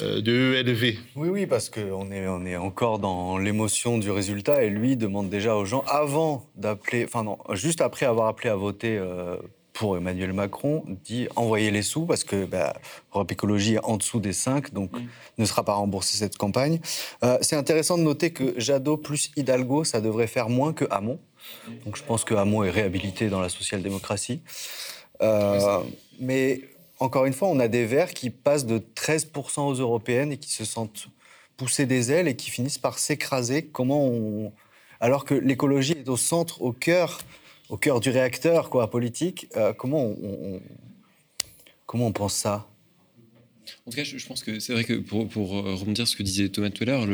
de 0.00 0.54
ELV. 0.54 0.98
Oui, 1.16 1.28
oui, 1.28 1.46
parce 1.46 1.68
qu'on 1.68 2.10
est, 2.10 2.26
on 2.26 2.44
est 2.44 2.56
encore 2.56 2.98
dans 2.98 3.38
l'émotion 3.38 3.98
du 3.98 4.10
résultat 4.10 4.62
et 4.64 4.70
lui 4.70 4.96
demande 4.96 5.30
déjà 5.30 5.56
aux 5.56 5.64
gens, 5.64 5.84
avant 5.86 6.46
d'appeler, 6.56 7.04
enfin 7.04 7.24
non, 7.24 7.38
juste 7.52 7.80
après 7.80 8.06
avoir 8.06 8.28
appelé 8.28 8.50
à 8.50 8.56
voter 8.56 8.98
pour 9.72 9.96
Emmanuel 9.96 10.32
Macron 10.32 10.84
dit 11.04 11.28
envoyer 11.36 11.70
les 11.70 11.82
sous 11.82 12.06
parce 12.06 12.24
que 12.24 12.44
bah, 12.44 12.74
Europe 13.14 13.30
Écologie 13.32 13.74
est 13.74 13.84
en 13.84 13.96
dessous 13.96 14.20
des 14.20 14.32
5, 14.32 14.72
donc 14.72 14.92
mm. 14.92 15.06
ne 15.38 15.44
sera 15.44 15.64
pas 15.64 15.74
remboursé 15.74 16.18
cette 16.18 16.36
campagne. 16.36 16.80
Euh, 17.24 17.38
c'est 17.40 17.56
intéressant 17.56 17.96
de 17.98 18.02
noter 18.02 18.32
que 18.32 18.58
Jadot 18.58 18.96
plus 18.96 19.30
Hidalgo, 19.36 19.84
ça 19.84 20.00
devrait 20.00 20.26
faire 20.26 20.48
moins 20.48 20.72
que 20.72 20.84
Hamon. 20.90 21.18
Donc 21.84 21.96
je 21.96 22.02
pense 22.02 22.24
que 22.24 22.34
Hamon 22.34 22.64
est 22.64 22.70
réhabilité 22.70 23.28
dans 23.28 23.40
la 23.40 23.48
social-démocratie. 23.48 24.42
Euh, 25.22 25.78
mais 26.18 26.62
encore 26.98 27.24
une 27.24 27.32
fois, 27.32 27.48
on 27.48 27.60
a 27.60 27.68
des 27.68 27.86
Verts 27.86 28.12
qui 28.12 28.30
passent 28.30 28.66
de 28.66 28.78
13% 28.78 29.60
aux 29.60 29.74
européennes 29.74 30.32
et 30.32 30.36
qui 30.36 30.52
se 30.52 30.64
sentent 30.64 31.08
pousser 31.56 31.86
des 31.86 32.12
ailes 32.12 32.28
et 32.28 32.36
qui 32.36 32.50
finissent 32.50 32.78
par 32.78 32.98
s'écraser. 32.98 33.66
Comment 33.66 34.04
on... 34.06 34.52
Alors 35.00 35.24
que 35.24 35.34
l'écologie 35.34 35.92
est 35.92 36.08
au 36.08 36.16
centre, 36.16 36.62
au 36.62 36.72
cœur 36.72 37.18
au 37.70 37.76
cœur 37.76 38.00
du 38.00 38.10
réacteur 38.10 38.68
quoi, 38.68 38.90
politique. 38.90 39.48
Euh, 39.56 39.72
comment, 39.72 40.02
on, 40.02 40.60
comment 41.86 42.08
on 42.08 42.12
pense 42.12 42.34
ça? 42.34 42.69
En 43.86 43.90
tout 43.90 43.96
cas, 43.96 44.04
je, 44.04 44.26
pense 44.26 44.42
que 44.42 44.60
c'est 44.60 44.72
vrai 44.72 44.84
que 44.84 44.94
pour, 44.94 45.28
pour, 45.28 45.56
euh, 45.56 45.74
rebondir 45.74 46.06
sur 46.06 46.12
ce 46.12 46.16
que 46.16 46.22
disait 46.22 46.48
Thomas 46.48 46.70
tout 46.70 46.84
à 46.84 46.86
l'heure, 46.86 47.06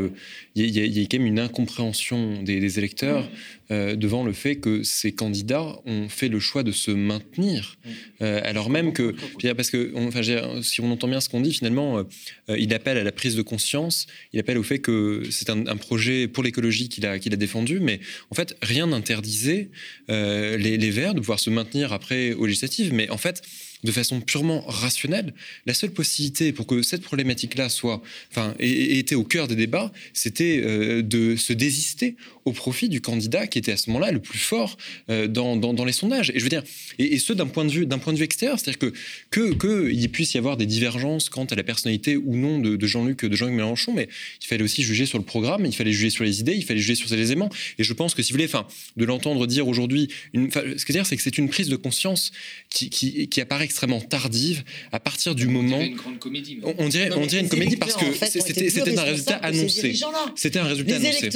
il 0.54 0.64
y, 0.66 1.02
a 1.02 1.06
quand 1.06 1.18
même 1.18 1.26
une 1.26 1.38
incompréhension 1.38 2.42
des, 2.42 2.78
électeurs 2.78 3.24
mm. 3.24 3.28
euh, 3.70 3.96
devant 3.96 4.24
le 4.24 4.32
fait 4.32 4.56
que 4.56 4.82
ces 4.82 5.12
candidats 5.12 5.78
ont 5.86 6.08
fait 6.08 6.28
le 6.28 6.40
choix 6.40 6.62
de 6.62 6.72
se 6.72 6.90
maintenir, 6.90 7.78
mm. 7.84 7.90
euh, 8.22 8.40
alors 8.44 8.70
même 8.70 8.92
que, 8.92 9.14
parce 9.54 9.70
que, 9.70 9.92
enfin, 9.96 10.22
si 10.62 10.80
on 10.80 10.90
entend 10.90 11.08
bien 11.08 11.20
ce 11.20 11.28
qu'on 11.28 11.40
dit, 11.40 11.52
finalement, 11.52 12.04
il 12.48 12.74
appelle 12.74 12.98
à 12.98 13.04
la 13.04 13.12
prise 13.12 13.36
de 13.36 13.42
conscience, 13.42 14.06
il 14.32 14.40
appelle 14.40 14.58
au 14.58 14.62
fait 14.62 14.78
que 14.78 15.22
c'est 15.30 15.50
un, 15.50 15.76
projet 15.76 16.26
pour 16.26 16.42
l'écologie 16.42 16.88
qu'il 16.88 17.06
a, 17.06 17.18
qu'il 17.18 17.32
a 17.32 17.36
défendu, 17.36 17.80
mais 17.80 18.00
en 18.30 18.34
fait, 18.34 18.56
rien 18.62 18.86
n'interdisait 18.86 19.70
les, 20.08 20.76
les 20.76 20.90
Verts 20.90 21.14
de 21.14 21.20
pouvoir 21.20 21.38
se 21.38 21.50
maintenir 21.50 21.92
après 21.92 22.32
aux 22.32 22.46
législatives, 22.46 22.92
mais 22.92 23.08
en 23.10 23.18
fait, 23.18 23.42
de 23.84 23.92
façon 23.92 24.20
purement 24.20 24.64
rationnelle, 24.66 25.34
la 25.66 25.74
seule 25.74 25.90
possibilité 25.90 26.52
pour 26.52 26.66
que 26.66 26.82
cette 26.82 27.02
problématique-là 27.02 27.68
soit, 27.68 28.02
enfin, 28.30 28.54
ait, 28.58 28.98
été 28.98 29.14
au 29.14 29.24
cœur 29.24 29.48
des 29.48 29.56
débats, 29.56 29.92
c'était 30.12 30.62
euh, 30.64 31.02
de 31.02 31.36
se 31.36 31.52
désister 31.52 32.16
au 32.44 32.52
profit 32.52 32.88
du 32.88 33.00
candidat 33.00 33.46
qui 33.46 33.58
était 33.58 33.72
à 33.72 33.76
ce 33.76 33.90
moment-là 33.90 34.12
le 34.12 34.20
plus 34.20 34.38
fort 34.38 34.76
euh, 35.10 35.26
dans, 35.26 35.84
les 35.84 35.92
sondages. 35.92 36.30
Et 36.30 36.38
je 36.38 36.44
veux 36.44 36.48
dire, 36.48 36.62
et, 36.98 37.18
ce 37.18 37.32
d'un 37.32 37.46
point 37.46 37.64
de 37.64 37.70
vue 37.70 37.86
extérieur, 38.22 38.58
c'est-à-dire 38.58 38.78
que 38.78 38.92
que 39.30 39.52
qu'il 39.88 40.10
puisse 40.10 40.34
y 40.34 40.38
avoir 40.38 40.56
des 40.56 40.66
divergences 40.66 41.28
quant 41.28 41.44
à 41.44 41.54
la 41.54 41.62
personnalité 41.62 42.16
ou 42.16 42.36
non 42.36 42.58
de, 42.58 42.86
Jean-Luc 42.86 43.24
de 43.24 43.36
Jean-Luc 43.36 43.54
Mélenchon, 43.54 43.92
mais 43.92 44.08
il 44.40 44.46
fallait 44.46 44.62
aussi 44.62 44.82
juger 44.82 45.06
sur 45.06 45.18
le 45.18 45.24
programme, 45.24 45.66
il 45.66 45.74
fallait 45.74 45.92
juger 45.92 46.10
sur 46.10 46.24
les 46.24 46.40
idées, 46.40 46.54
il 46.54 46.64
fallait 46.64 46.80
juger 46.80 46.94
sur 46.94 47.08
ces 47.08 47.20
éléments. 47.20 47.50
Et 47.78 47.84
je 47.84 47.92
pense 47.92 48.14
que 48.14 48.22
si 48.22 48.32
vous 48.32 48.36
voulez, 48.36 48.46
enfin, 48.46 48.66
de 48.96 49.04
l'entendre 49.04 49.46
dire 49.46 49.68
aujourd'hui, 49.68 50.08
ce 50.34 50.84
que 50.84 50.92
dire, 50.92 51.06
c'est 51.06 51.16
que 51.16 51.22
c'est 51.22 51.38
une 51.38 51.48
prise 51.48 51.68
de 51.68 51.76
conscience 51.76 52.32
qui 52.70 53.40
apparaît 53.40 53.65
extrêmement 53.66 54.00
tardive 54.00 54.64
à 54.92 55.00
partir 55.00 55.34
du 55.34 55.46
moment. 55.46 55.76
Dirait 55.76 55.88
une 55.88 55.96
grande 55.96 56.18
comédie. 56.18 56.58
On, 56.78 56.88
dirait, 56.88 57.10
on 57.12 57.26
dirait 57.26 57.42
une 57.42 57.48
comédie 57.48 57.76
parce 57.76 57.94
que 57.94 58.06
c'était 58.14 58.98
un 58.98 59.02
résultat 59.02 59.36
annoncé. 59.36 59.94
C'était 60.34 60.58
un 60.58 60.64
résultat 60.64 60.98
les 60.98 61.06
annoncé. 61.06 61.30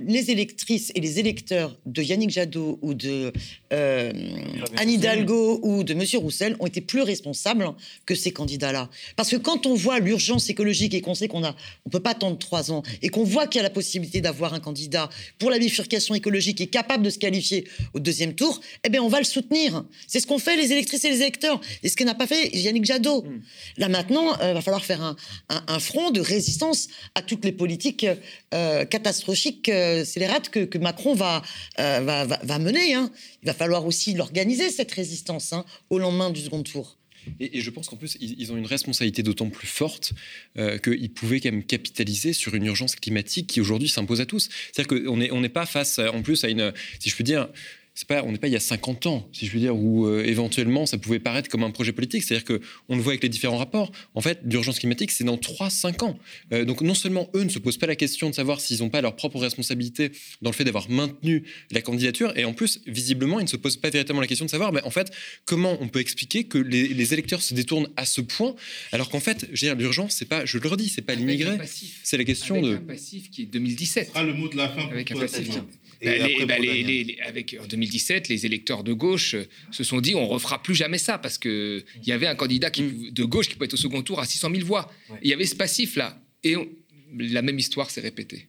les 0.00 0.30
électrices 0.30 0.92
et 0.94 1.00
les 1.00 1.18
électeurs 1.20 1.76
de 1.84 2.02
Yannick 2.02 2.30
Jadot 2.30 2.78
ou 2.82 2.94
de 2.94 3.32
euh, 3.72 4.12
Anne 4.76 4.90
Hidalgo 4.90 5.60
ou 5.62 5.84
de 5.84 5.94
Monsieur 5.94 6.18
Roussel 6.18 6.56
ont 6.60 6.66
été 6.66 6.80
plus 6.80 7.02
responsables 7.02 7.66
que 8.06 8.14
ces 8.14 8.30
candidats-là. 8.30 8.88
Parce 9.16 9.30
que 9.30 9.36
quand 9.36 9.66
on 9.66 9.74
voit 9.74 9.98
l'urgence 9.98 10.48
écologique 10.48 10.94
et 10.94 11.00
qu'on 11.00 11.14
sait 11.14 11.28
qu'on 11.28 11.44
a, 11.44 11.54
on 11.84 11.90
peut 11.90 12.00
pas 12.00 12.10
attendre 12.10 12.38
trois 12.38 12.70
ans 12.70 12.82
et 13.02 13.08
qu'on 13.08 13.24
voit 13.24 13.46
qu'il 13.46 13.58
y 13.58 13.60
a 13.60 13.62
la 13.62 13.70
possibilité 13.70 14.20
d'avoir 14.20 14.54
un 14.54 14.60
candidat 14.60 15.10
pour 15.38 15.50
la 15.50 15.58
bifurcation 15.58 16.14
écologique 16.14 16.58
qui 16.58 16.62
est 16.64 16.68
capable 16.68 17.04
de 17.04 17.10
se 17.10 17.18
qualifier 17.18 17.66
au 17.94 18.00
deuxième 18.00 18.34
tour, 18.34 18.60
eh 18.84 18.88
bien 18.88 19.02
on 19.02 19.08
va 19.08 19.18
le 19.18 19.24
soutenir. 19.24 19.84
C'est 20.06 20.20
ce 20.20 20.26
qu'ont 20.26 20.38
fait 20.38 20.56
les 20.56 20.72
électrices 20.72 21.04
et 21.04 21.10
les 21.10 21.20
électeurs. 21.22 21.55
Et 21.82 21.88
ce 21.88 21.96
que 21.96 22.04
n'a 22.04 22.14
pas 22.14 22.26
fait 22.26 22.48
Yannick 22.56 22.84
Jadot. 22.84 23.22
Hmm. 23.22 23.40
Là 23.76 23.88
maintenant, 23.88 24.34
il 24.36 24.42
euh, 24.42 24.52
va 24.54 24.62
falloir 24.62 24.84
faire 24.84 25.16
un, 25.48 25.78
front 25.78 26.10
de 26.10 26.20
résistance 26.20 26.88
à 27.14 27.22
toutes 27.22 27.44
les 27.44 27.52
politiques 27.52 28.06
euh, 28.54 28.84
catastrophiques, 28.84 29.68
euh, 29.68 30.04
scélérates 30.04 30.48
que, 30.48 30.60
que 30.60 30.78
Macron 30.78 31.14
va, 31.14 31.42
va, 31.78 32.24
va, 32.24 32.58
mener. 32.58 32.94
Hein. 32.94 33.10
Il 33.42 33.46
va 33.46 33.54
falloir 33.54 33.86
aussi 33.86 34.14
l'organiser, 34.14 34.70
cette 34.70 34.92
résistance, 34.92 35.52
hein, 35.52 35.64
au 35.90 35.98
lendemain 35.98 36.30
du 36.30 36.40
second 36.40 36.62
tour. 36.62 36.96
Et, 37.40 37.60
je 37.60 37.70
pense 37.70 37.88
qu'en 37.88 37.96
plus, 37.96 38.16
ils, 38.20 38.52
ont 38.52 38.56
une 38.56 38.66
responsabilité 38.66 39.24
d'autant 39.24 39.50
plus 39.50 39.66
forte 39.66 40.12
qu'ils 40.54 41.10
pouvaient 41.12 41.40
quand 41.40 41.50
même 41.50 41.64
capitaliser 41.64 42.32
sur 42.32 42.54
une 42.54 42.66
urgence 42.66 42.94
climatique 42.94 43.48
qui 43.48 43.60
aujourd'hui 43.60 43.88
s'impose 43.88 44.20
à 44.20 44.26
tous. 44.26 44.48
C'est-à-dire 44.72 45.02
qu'on 45.02 45.16
n'est 45.16 45.32
on 45.32 45.40
n'est 45.40 45.48
pas 45.48 45.66
face, 45.66 45.98
en 45.98 46.22
plus, 46.22 46.44
à 46.44 46.48
une, 46.48 46.72
si 47.00 47.10
je 47.10 47.16
peux 47.16 47.24
dire, 47.24 47.48
pas, 48.04 48.22
on 48.24 48.32
n'est 48.32 48.38
pas 48.38 48.48
il 48.48 48.52
y 48.52 48.56
a 48.56 48.60
50 48.60 49.06
ans, 49.06 49.28
si 49.32 49.46
je 49.46 49.52
veux 49.52 49.60
dire, 49.60 49.76
où 49.76 50.06
euh, 50.06 50.24
éventuellement 50.24 50.86
ça 50.86 50.98
pouvait 50.98 51.18
paraître 51.18 51.48
comme 51.48 51.64
un 51.64 51.70
projet 51.70 51.92
politique. 51.92 52.22
C'est-à-dire 52.22 52.44
qu'on 52.44 52.96
le 52.96 53.02
voit 53.02 53.12
avec 53.12 53.22
les 53.22 53.28
différents 53.28 53.56
rapports. 53.56 53.90
En 54.14 54.20
fait, 54.20 54.40
l'urgence 54.44 54.78
climatique, 54.78 55.10
c'est 55.10 55.24
dans 55.24 55.36
3-5 55.36 56.04
ans. 56.04 56.18
Euh, 56.52 56.64
donc 56.64 56.82
non 56.82 56.94
seulement 56.94 57.30
eux 57.34 57.44
ne 57.44 57.48
se 57.48 57.58
posent 57.58 57.78
pas 57.78 57.86
la 57.86 57.96
question 57.96 58.28
de 58.28 58.34
savoir 58.34 58.60
s'ils 58.60 58.80
n'ont 58.80 58.90
pas 58.90 59.00
leur 59.00 59.16
propre 59.16 59.38
responsabilité 59.38 60.12
dans 60.42 60.50
le 60.50 60.54
fait 60.54 60.64
d'avoir 60.64 60.90
maintenu 60.90 61.44
la 61.70 61.80
candidature, 61.80 62.32
et 62.36 62.44
en 62.44 62.52
plus, 62.52 62.80
visiblement, 62.86 63.40
ils 63.40 63.44
ne 63.44 63.48
se 63.48 63.56
posent 63.56 63.76
pas 63.76 63.90
véritablement 63.90 64.20
la 64.20 64.26
question 64.26 64.44
de 64.44 64.50
savoir, 64.50 64.72
mais 64.72 64.82
en 64.82 64.90
fait, 64.90 65.10
comment 65.44 65.76
on 65.80 65.88
peut 65.88 66.00
expliquer 66.00 66.44
que 66.44 66.58
les, 66.58 67.12
électeurs 67.12 67.42
se 67.42 67.54
détournent 67.54 67.88
à 67.96 68.04
ce 68.04 68.20
point, 68.20 68.56
alors 68.92 69.08
qu'en 69.10 69.20
fait, 69.20 69.46
l'urgence, 69.78 70.14
c'est 70.16 70.24
pas, 70.24 70.44
je 70.44 70.58
le 70.58 70.68
redis, 70.68 70.88
c'est 70.88 71.02
pas 71.02 71.14
l'immigré, 71.14 71.58
c'est 72.02 72.16
la 72.16 72.24
question 72.24 72.56
avec 72.56 72.66
de. 72.66 72.74
Un 72.76 72.80
passif 72.80 73.30
qui 73.30 73.42
est 73.42 73.46
2017. 73.46 74.10
Ah, 74.14 74.22
le 74.22 74.34
mot 74.34 74.48
de 74.48 74.56
la 74.56 74.68
fin. 74.68 74.88
Avec 74.88 75.10
un 75.12 75.18
passif. 75.18 75.48
Bah, 76.04 76.10
bah, 76.46 76.54
avec, 77.26 77.56
en 77.60 77.66
2017, 77.66 78.28
les 78.28 78.46
électeurs 78.46 78.84
de 78.84 78.92
gauche 78.92 79.36
se 79.70 79.84
sont 79.84 80.00
dit 80.00 80.14
on 80.14 80.26
refera 80.28 80.62
plus 80.62 80.74
jamais 80.74 80.98
ça 80.98 81.18
parce 81.18 81.38
qu'il 81.38 81.84
y 82.04 82.12
avait 82.12 82.26
un 82.26 82.34
candidat 82.34 82.70
qui, 82.70 82.82
mm. 82.82 83.10
de 83.12 83.24
gauche 83.24 83.48
qui 83.48 83.54
pouvait 83.54 83.66
être 83.66 83.74
au 83.74 83.78
second 83.78 84.02
tour 84.02 84.20
à 84.20 84.26
600 84.26 84.50
000 84.54 84.66
voix. 84.66 84.92
Il 85.22 85.28
y 85.28 85.32
avait 85.32 85.46
ce 85.46 85.56
passif-là. 85.56 86.20
Et 86.44 86.54
la 87.18 87.42
même 87.42 87.58
histoire 87.58 87.90
s'est 87.90 88.00
répétée. 88.00 88.46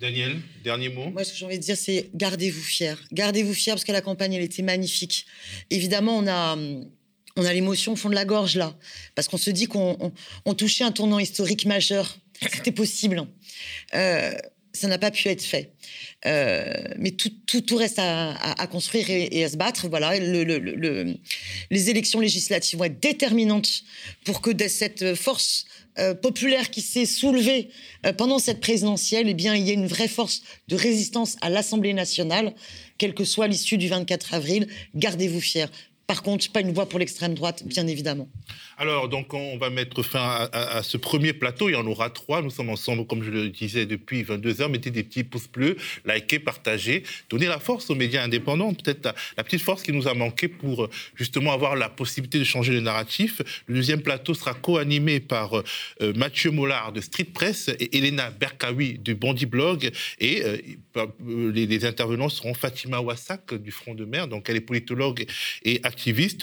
Daniel, 0.00 0.36
dernier 0.62 0.90
mot. 0.90 1.10
Moi, 1.10 1.24
ce 1.24 1.32
que 1.32 1.38
j'ai 1.38 1.44
envie 1.46 1.58
de 1.58 1.62
dire, 1.62 1.76
c'est 1.76 2.10
gardez-vous 2.14 2.62
fiers. 2.62 2.94
Gardez-vous 3.12 3.54
fiers 3.54 3.72
parce 3.72 3.84
que 3.84 3.92
la 3.92 4.02
campagne, 4.02 4.34
elle 4.34 4.42
était 4.42 4.62
magnifique. 4.62 5.26
Évidemment, 5.70 6.18
on 6.18 6.26
a, 6.26 6.56
on 7.36 7.44
a 7.44 7.52
l'émotion 7.52 7.92
au 7.92 7.96
fond 7.96 8.10
de 8.10 8.14
la 8.14 8.24
gorge 8.24 8.56
là, 8.56 8.76
parce 9.14 9.28
qu'on 9.28 9.38
se 9.38 9.50
dit 9.50 9.66
qu'on 9.66 10.12
touchait 10.56 10.84
un 10.84 10.92
tournant 10.92 11.18
historique 11.18 11.64
majeur. 11.66 12.18
C'était 12.52 12.72
possible. 12.72 13.26
Euh, 13.94 14.32
ça 14.76 14.88
n'a 14.88 14.98
pas 14.98 15.10
pu 15.10 15.28
être 15.28 15.42
fait. 15.42 15.72
Euh, 16.26 16.72
mais 16.98 17.12
tout, 17.12 17.30
tout, 17.46 17.76
reste 17.76 17.98
à, 17.98 18.66
construire 18.70 19.10
et, 19.10 19.44
à 19.44 19.48
se 19.48 19.56
battre. 19.56 19.88
Voilà, 19.88 20.18
le, 20.18 21.16
les 21.70 21.90
élections 21.90 22.20
législatives 22.20 22.78
vont 22.78 22.84
être 22.84 23.00
déterminantes 23.00 23.82
pour 24.24 24.40
que 24.40 24.50
cette 24.68 25.14
force 25.14 25.66
euh, 25.98 26.14
populaire 26.14 26.70
qui 26.70 26.82
s'est 26.82 27.06
soulevée 27.06 27.70
euh, 28.04 28.12
pendant 28.12 28.38
cette 28.38 28.60
présidentielle, 28.60 29.28
eh 29.30 29.34
bien, 29.34 29.54
il 29.54 29.66
y 29.66 29.70
ait 29.70 29.74
une 29.74 29.86
vraie 29.86 30.08
force 30.08 30.42
de 30.68 30.76
résistance 30.76 31.36
à 31.40 31.48
l'Assemblée 31.48 31.94
nationale, 31.94 32.52
quelle 32.98 33.14
que 33.14 33.24
soit 33.24 33.48
l'issue 33.48 33.78
du 33.78 33.88
24 33.88 34.34
avril. 34.34 34.68
Gardez-vous 34.94 35.40
fiers. 35.40 35.66
Par 36.06 36.22
contre, 36.22 36.48
pas 36.52 36.60
une 36.60 36.72
voix 36.72 36.88
pour 36.88 37.00
l'extrême 37.00 37.34
droite, 37.34 37.64
bien 37.66 37.84
évidemment. 37.88 38.28
Alors, 38.78 39.08
donc, 39.08 39.34
on 39.34 39.58
va 39.58 39.70
mettre 39.70 40.04
fin 40.04 40.48
à, 40.52 40.82
ce 40.84 40.96
premier 40.96 41.32
plateau. 41.32 41.68
Il 41.68 41.72
y 41.72 41.76
en 41.76 41.86
aura 41.86 42.10
trois. 42.10 42.42
Nous 42.42 42.50
sommes 42.50 42.70
ensemble, 42.70 43.06
comme 43.06 43.24
je 43.24 43.30
le 43.30 43.48
disais, 43.48 43.86
depuis 43.86 44.22
22 44.22 44.60
heures. 44.60 44.68
Mettez 44.68 44.92
des 44.92 45.02
petits 45.02 45.24
pouces 45.24 45.48
bleus, 45.48 45.76
likez, 46.04 46.38
partagez. 46.38 47.02
Donnez 47.28 47.46
la 47.46 47.58
force 47.58 47.90
aux 47.90 47.96
médias 47.96 48.22
indépendants. 48.22 48.72
Peut-être 48.72 49.14
la, 49.36 49.42
petite 49.42 49.62
force 49.62 49.82
qui 49.82 49.92
nous 49.92 50.06
a 50.06 50.14
manqué 50.14 50.46
pour 50.46 50.88
justement 51.16 51.52
avoir 51.52 51.74
la 51.74 51.88
possibilité 51.88 52.38
de 52.38 52.44
changer 52.44 52.72
le 52.72 52.80
narratif. 52.80 53.42
Le 53.66 53.74
deuxième 53.74 54.02
plateau 54.02 54.32
sera 54.32 54.54
co-animé 54.54 55.18
par 55.18 55.56
euh, 55.56 56.12
Mathieu 56.14 56.52
Mollard 56.52 56.92
de 56.92 57.00
Street 57.00 57.24
Press 57.24 57.68
et 57.80 57.98
Elena 57.98 58.30
Berkawi 58.30 58.98
du 58.98 59.16
Bondi 59.16 59.46
Blog. 59.46 59.90
Et 60.20 60.44
euh, 60.44 60.58
euh, 60.96 61.50
les, 61.52 61.84
intervenants 61.84 62.28
seront 62.28 62.54
Fatima 62.54 63.00
Wassak 63.00 63.54
du 63.54 63.72
Front 63.72 63.96
de 63.96 64.04
Mer. 64.04 64.28
Donc, 64.28 64.48
elle 64.48 64.56
est 64.56 64.60
politologue 64.60 65.26
et. 65.64 65.80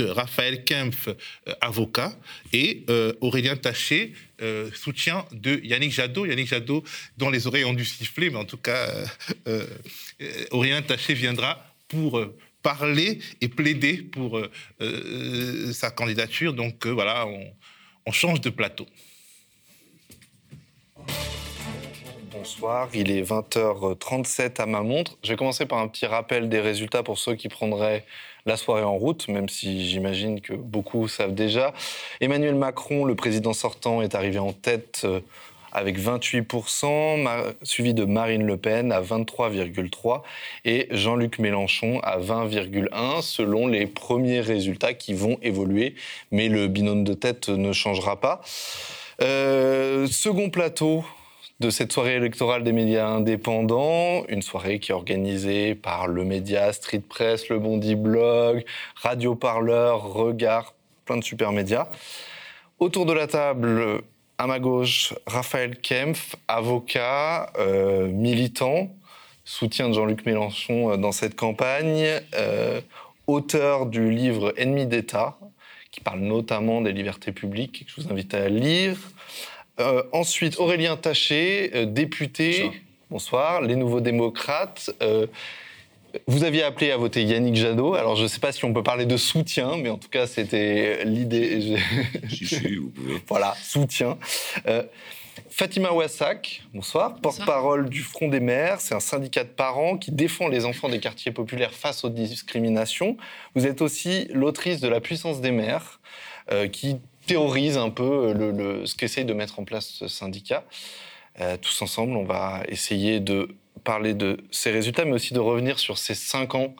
Raphaël 0.01 0.63
Kempf, 0.63 1.09
avocat 1.61 2.13
et 2.51 2.85
euh, 2.89 3.13
Aurélien 3.21 3.55
Taché, 3.55 4.13
euh, 4.41 4.69
soutien 4.73 5.25
de 5.31 5.59
Yannick 5.63 5.91
Jadot. 5.91 6.25
Yannick 6.25 6.47
Jadot, 6.47 6.83
dont 7.17 7.29
les 7.29 7.47
oreilles 7.47 7.65
ont 7.65 7.73
dû 7.73 7.85
siffler, 7.85 8.29
mais 8.29 8.37
en 8.37 8.45
tout 8.45 8.57
cas, 8.57 8.87
euh, 9.47 9.65
Aurélien 10.51 10.81
Taché 10.81 11.13
viendra 11.13 11.65
pour 11.87 12.21
parler 12.61 13.19
et 13.41 13.49
plaider 13.49 13.97
pour 13.97 14.41
sa 15.73 15.91
candidature. 15.91 16.53
Donc 16.53 16.87
voilà, 16.87 17.27
on, 18.05 18.11
change 18.11 18.41
de 18.41 18.49
plateau. 18.49 18.87
Bonsoir, 22.31 22.89
il 22.93 23.11
est 23.11 23.21
20h37 23.21 24.61
à 24.61 24.65
ma 24.65 24.81
montre. 24.81 25.17
Je 25.23 25.29
vais 25.29 25.35
commencer 25.35 25.65
par 25.65 25.79
un 25.79 25.87
petit 25.87 26.05
rappel 26.05 26.49
des 26.49 26.59
résultats 26.59 27.03
pour 27.03 27.19
ceux 27.19 27.35
qui 27.35 27.47
prendraient 27.47 28.05
la 28.45 28.57
soirée 28.57 28.83
en 28.83 28.97
route, 28.97 29.27
même 29.27 29.49
si 29.49 29.87
j'imagine 29.87 30.41
que 30.41 30.53
beaucoup 30.53 31.07
savent 31.07 31.33
déjà. 31.33 31.73
Emmanuel 32.21 32.55
Macron, 32.55 33.05
le 33.05 33.15
président 33.15 33.53
sortant, 33.53 34.01
est 34.01 34.15
arrivé 34.15 34.39
en 34.39 34.53
tête 34.53 35.01
euh, 35.05 35.21
avec 35.73 35.99
28%, 35.99 37.53
suivi 37.63 37.93
de 37.93 38.05
Marine 38.05 38.45
Le 38.45 38.57
Pen 38.57 38.91
à 38.91 39.01
23,3% 39.01 40.21
et 40.65 40.87
Jean-Luc 40.91 41.39
Mélenchon 41.39 41.99
à 42.01 42.19
20,1% 42.19 43.21
selon 43.21 43.67
les 43.67 43.87
premiers 43.87 44.39
résultats 44.39 44.93
qui 44.93 45.13
vont 45.13 45.37
évoluer. 45.41 45.95
Mais 46.31 46.47
le 46.47 46.67
binôme 46.67 47.03
de 47.03 47.13
tête 47.13 47.49
ne 47.49 47.73
changera 47.73 48.19
pas. 48.19 48.41
Euh, 49.21 50.05
second 50.07 50.49
plateau, 50.49 51.03
de 51.59 51.69
cette 51.69 51.91
soirée 51.91 52.15
électorale 52.15 52.63
des 52.63 52.71
médias 52.71 53.07
indépendants, 53.07 54.25
une 54.27 54.41
soirée 54.41 54.79
qui 54.79 54.91
est 54.91 54.95
organisée 54.95 55.75
par 55.75 56.07
le 56.07 56.25
média 56.25 56.73
Street 56.73 57.03
Press, 57.07 57.49
le 57.49 57.59
Bondi 57.59 57.95
Blog, 57.95 58.65
Radio 58.95 59.35
Parleur, 59.35 60.03
Regard, 60.03 60.73
plein 61.05 61.17
de 61.17 61.23
super 61.23 61.51
médias. 61.51 61.87
Autour 62.79 63.05
de 63.05 63.13
la 63.13 63.27
table, 63.27 64.01
à 64.37 64.47
ma 64.47 64.59
gauche, 64.59 65.13
Raphaël 65.27 65.79
Kempf, 65.79 66.35
avocat, 66.47 67.51
euh, 67.59 68.07
militant, 68.07 68.89
soutien 69.45 69.89
de 69.89 69.93
Jean-Luc 69.93 70.25
Mélenchon 70.25 70.91
euh, 70.91 70.97
dans 70.97 71.11
cette 71.11 71.35
campagne, 71.35 72.05
euh, 72.35 72.81
auteur 73.27 73.85
du 73.85 74.09
livre 74.09 74.53
Ennemi 74.57 74.85
d'État, 74.85 75.37
qui 75.91 76.01
parle 76.01 76.21
notamment 76.21 76.81
des 76.81 76.91
libertés 76.91 77.31
publiques, 77.31 77.85
que 77.85 77.91
je 77.91 78.01
vous 78.01 78.11
invite 78.11 78.33
à 78.33 78.49
lire. 78.49 78.97
Euh, 79.79 80.03
ensuite, 80.11 80.59
Aurélien 80.59 80.97
Taché, 80.97 81.71
euh, 81.73 81.85
député. 81.85 82.71
Bonsoir. 83.09 83.61
Les 83.61 83.75
Nouveaux 83.75 84.01
Démocrates. 84.01 84.91
Euh, 85.01 85.25
vous 86.27 86.43
aviez 86.43 86.61
appelé 86.61 86.91
à 86.91 86.97
voter 86.97 87.23
Yannick 87.23 87.55
Jadot. 87.55 87.95
Alors, 87.95 88.15
je 88.15 88.23
ne 88.23 88.27
sais 88.27 88.39
pas 88.39 88.51
si 88.51 88.65
on 88.65 88.73
peut 88.73 88.83
parler 88.83 89.07
de 89.07 89.17
soutien, 89.17 89.77
mais 89.77 89.89
en 89.89 89.97
tout 89.97 90.09
cas, 90.09 90.27
c'était 90.27 91.03
l'idée. 91.05 91.77
Si, 92.29 92.45
si, 92.45 92.75
vous 92.75 92.89
pouvez. 92.89 93.15
voilà, 93.27 93.55
soutien. 93.63 94.19
Fatima 95.49 95.91
Wassak, 95.91 96.61
bonsoir, 96.75 97.15
porte-parole 97.15 97.89
du 97.89 98.01
Front 98.01 98.27
des 98.27 98.39
maires. 98.39 98.79
C'est 98.79 98.93
un 98.93 98.99
syndicat 98.99 99.43
de 99.43 99.49
parents 99.49 99.97
qui 99.97 100.11
défend 100.11 100.47
les 100.47 100.65
enfants 100.65 100.89
des 100.89 100.99
quartiers 100.99 101.31
populaires 101.31 101.73
face 101.73 102.03
aux 102.03 102.09
discriminations. 102.09 103.17
Vous 103.55 103.65
êtes 103.65 103.81
aussi 103.81 104.27
l'autrice 104.31 104.79
de 104.79 104.87
La 104.87 105.01
puissance 105.01 105.41
des 105.41 105.51
maires, 105.51 105.99
qui 106.71 106.97
théorise 107.25 107.77
un 107.77 107.89
peu 107.89 108.33
le, 108.33 108.85
ce 108.85 108.95
qu'essaye 108.95 109.25
de 109.25 109.33
mettre 109.33 109.59
en 109.59 109.63
place 109.63 109.87
ce 109.87 110.07
syndicat. 110.07 110.63
Euh, 111.41 111.57
tous 111.57 111.81
ensemble, 111.81 112.15
on 112.15 112.25
va 112.25 112.61
essayer 112.67 113.19
de 113.19 113.55
parler 113.83 114.13
de 114.13 114.37
ces 114.51 114.71
résultats, 114.71 115.05
mais 115.05 115.13
aussi 115.13 115.33
de 115.33 115.39
revenir 115.39 115.79
sur 115.79 115.97
ces 115.97 116.13
cinq 116.13 116.55
ans 116.55 116.75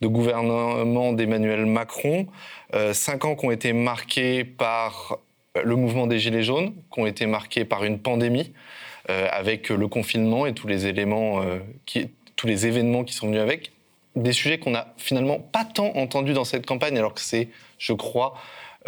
de 0.00 0.08
gouvernement 0.08 1.12
d'Emmanuel 1.12 1.66
Macron. 1.66 2.26
Euh, 2.74 2.92
cinq 2.92 3.24
ans 3.24 3.36
qui 3.36 3.46
ont 3.46 3.50
été 3.50 3.72
marqués 3.72 4.44
par 4.44 5.18
le 5.62 5.76
mouvement 5.76 6.06
des 6.06 6.18
Gilets 6.18 6.42
jaunes, 6.42 6.74
qui 6.92 7.00
ont 7.00 7.06
été 7.06 7.26
marqués 7.26 7.64
par 7.64 7.84
une 7.84 7.98
pandémie, 7.98 8.52
euh, 9.08 9.28
avec 9.30 9.70
le 9.70 9.88
confinement 9.88 10.46
et 10.46 10.52
tous 10.52 10.66
les 10.66 10.86
éléments, 10.86 11.42
tous 12.34 12.46
les 12.46 12.66
événements 12.66 13.04
qui 13.04 13.14
sont 13.14 13.28
venus 13.28 13.40
avec. 13.40 13.72
Des 14.16 14.32
sujets 14.32 14.58
qu'on 14.58 14.70
n'a 14.70 14.94
finalement 14.96 15.38
pas 15.38 15.64
tant 15.64 15.94
entendus 15.94 16.32
dans 16.32 16.44
cette 16.44 16.66
campagne, 16.66 16.98
alors 16.98 17.14
que 17.14 17.20
c'est, 17.20 17.48
je 17.78 17.92
crois, 17.92 18.34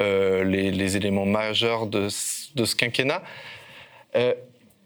euh, 0.01 0.45
les, 0.45 0.97
éléments 0.97 1.27
majeurs 1.27 1.89
de, 1.89 2.09
ce 2.09 2.77
quinquennat. 2.77 3.23
Euh, 4.15 4.33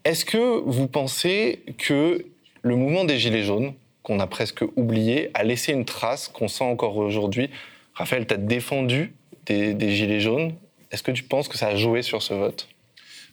est-ce 0.03 0.25
que 0.25 0.59
vous 0.65 0.87
pensez 0.87 1.59
que 1.77 2.25
le 2.63 2.75
mouvement 2.75 3.05
des 3.05 3.19
Gilets 3.19 3.43
jaunes, 3.43 3.73
qu'on 4.01 4.19
a 4.19 4.25
presque 4.25 4.63
oublié, 4.75 5.29
a 5.35 5.43
laissé 5.43 5.71
une 5.71 5.85
trace 5.85 6.29
qu'on 6.29 6.47
sent 6.47 6.63
encore 6.63 6.97
aujourd'hui? 6.97 7.51
Raphaël, 7.93 8.25
tu 8.25 8.33
as 8.33 8.37
défendu 8.37 9.13
des, 9.45 9.95
Gilets 9.95 10.19
jaunes. 10.19 10.53
Est-ce 10.89 11.03
que 11.03 11.11
tu 11.11 11.21
penses 11.23 11.47
que 11.47 11.59
ça 11.59 11.67
a 11.67 11.75
joué 11.75 12.01
sur 12.01 12.23
ce 12.23 12.33
vote? 12.33 12.67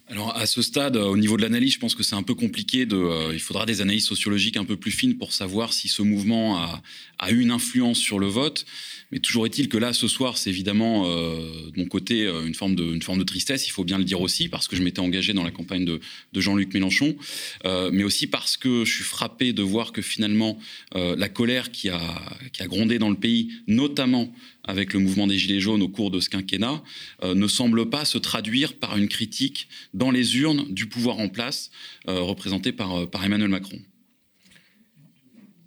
Alors 0.08 0.36
à 0.36 0.44
ce 0.44 0.60
stade, 0.60 0.96
au 0.96 1.16
niveau 1.16 1.38
de 1.38 1.42
l'analyse, 1.42 1.74
je 1.74 1.78
pense 1.78 1.94
que 1.94 2.02
c'est 2.02 2.16
un 2.16 2.22
peu 2.22 2.34
compliqué. 2.34 2.86
Euh, 2.92 3.30
il 3.32 3.40
faudra 3.40 3.64
des 3.64 3.80
analyses 3.80 4.06
sociologiques 4.06 4.58
un 4.58 4.64
peu 4.64 4.76
plus 4.76 4.90
fines 4.90 5.16
pour 5.16 5.32
savoir 5.32 5.72
si 5.72 5.88
ce 5.88 6.02
mouvement 6.02 6.58
a 7.18 7.30
eu 7.30 7.40
une 7.40 7.52
influence 7.52 7.98
sur 7.98 8.18
le 8.18 8.26
vote. 8.26 8.66
Mais 9.10 9.18
toujours 9.18 9.44
est-il 9.46 9.68
que 9.68 9.76
là, 9.76 9.92
ce 9.92 10.06
soir, 10.06 10.38
c'est 10.38 10.50
évidemment 10.50 11.06
euh, 11.06 11.70
de 11.74 11.80
mon 11.80 11.86
côté 11.86 12.26
euh, 12.26 12.46
une 12.46 12.54
forme 12.54 12.76
de, 12.76 12.84
une 12.84 13.02
forme 13.02 13.18
de 13.18 13.24
tristesse. 13.24 13.66
Il 13.66 13.70
faut 13.70 13.84
bien 13.84 13.98
le 13.98 14.04
dire 14.04 14.20
aussi 14.20 14.48
parce 14.48 14.68
que 14.68 14.76
je 14.76 14.82
m'étais 14.82 15.00
engagé 15.00 15.32
dans 15.32 15.42
la 15.42 15.50
campagne 15.50 15.84
de, 15.84 16.00
de 16.32 16.40
Jean-Luc 16.40 16.72
Mélenchon, 16.74 17.16
euh, 17.64 17.90
mais 17.92 18.04
aussi 18.04 18.26
parce 18.28 18.56
que 18.56 18.84
je 18.84 18.94
suis 18.94 19.04
frappé 19.04 19.52
de 19.52 19.62
voir 19.62 19.92
que 19.92 20.02
finalement 20.02 20.58
euh, 20.94 21.16
la 21.16 21.28
colère 21.28 21.72
qui 21.72 21.88
a, 21.88 22.00
qui 22.52 22.62
a 22.62 22.68
grondé 22.68 22.98
dans 22.98 23.10
le 23.10 23.16
pays, 23.16 23.50
notamment 23.66 24.32
avec 24.62 24.92
le 24.92 25.00
mouvement 25.00 25.26
des 25.26 25.38
Gilets 25.38 25.60
jaunes 25.60 25.82
au 25.82 25.88
cours 25.88 26.10
de 26.10 26.20
ce 26.20 26.28
quinquennat, 26.28 26.82
euh, 27.24 27.34
ne 27.34 27.48
semble 27.48 27.90
pas 27.90 28.04
se 28.04 28.18
traduire 28.18 28.74
par 28.74 28.96
une 28.96 29.08
critique 29.08 29.68
dans 29.92 30.10
les 30.10 30.36
urnes 30.38 30.66
du 30.70 30.86
pouvoir 30.86 31.18
en 31.18 31.28
place 31.28 31.70
représenté 32.06 32.72
par, 32.72 33.08
par 33.08 33.24
Emmanuel 33.24 33.48
Macron 33.48 33.78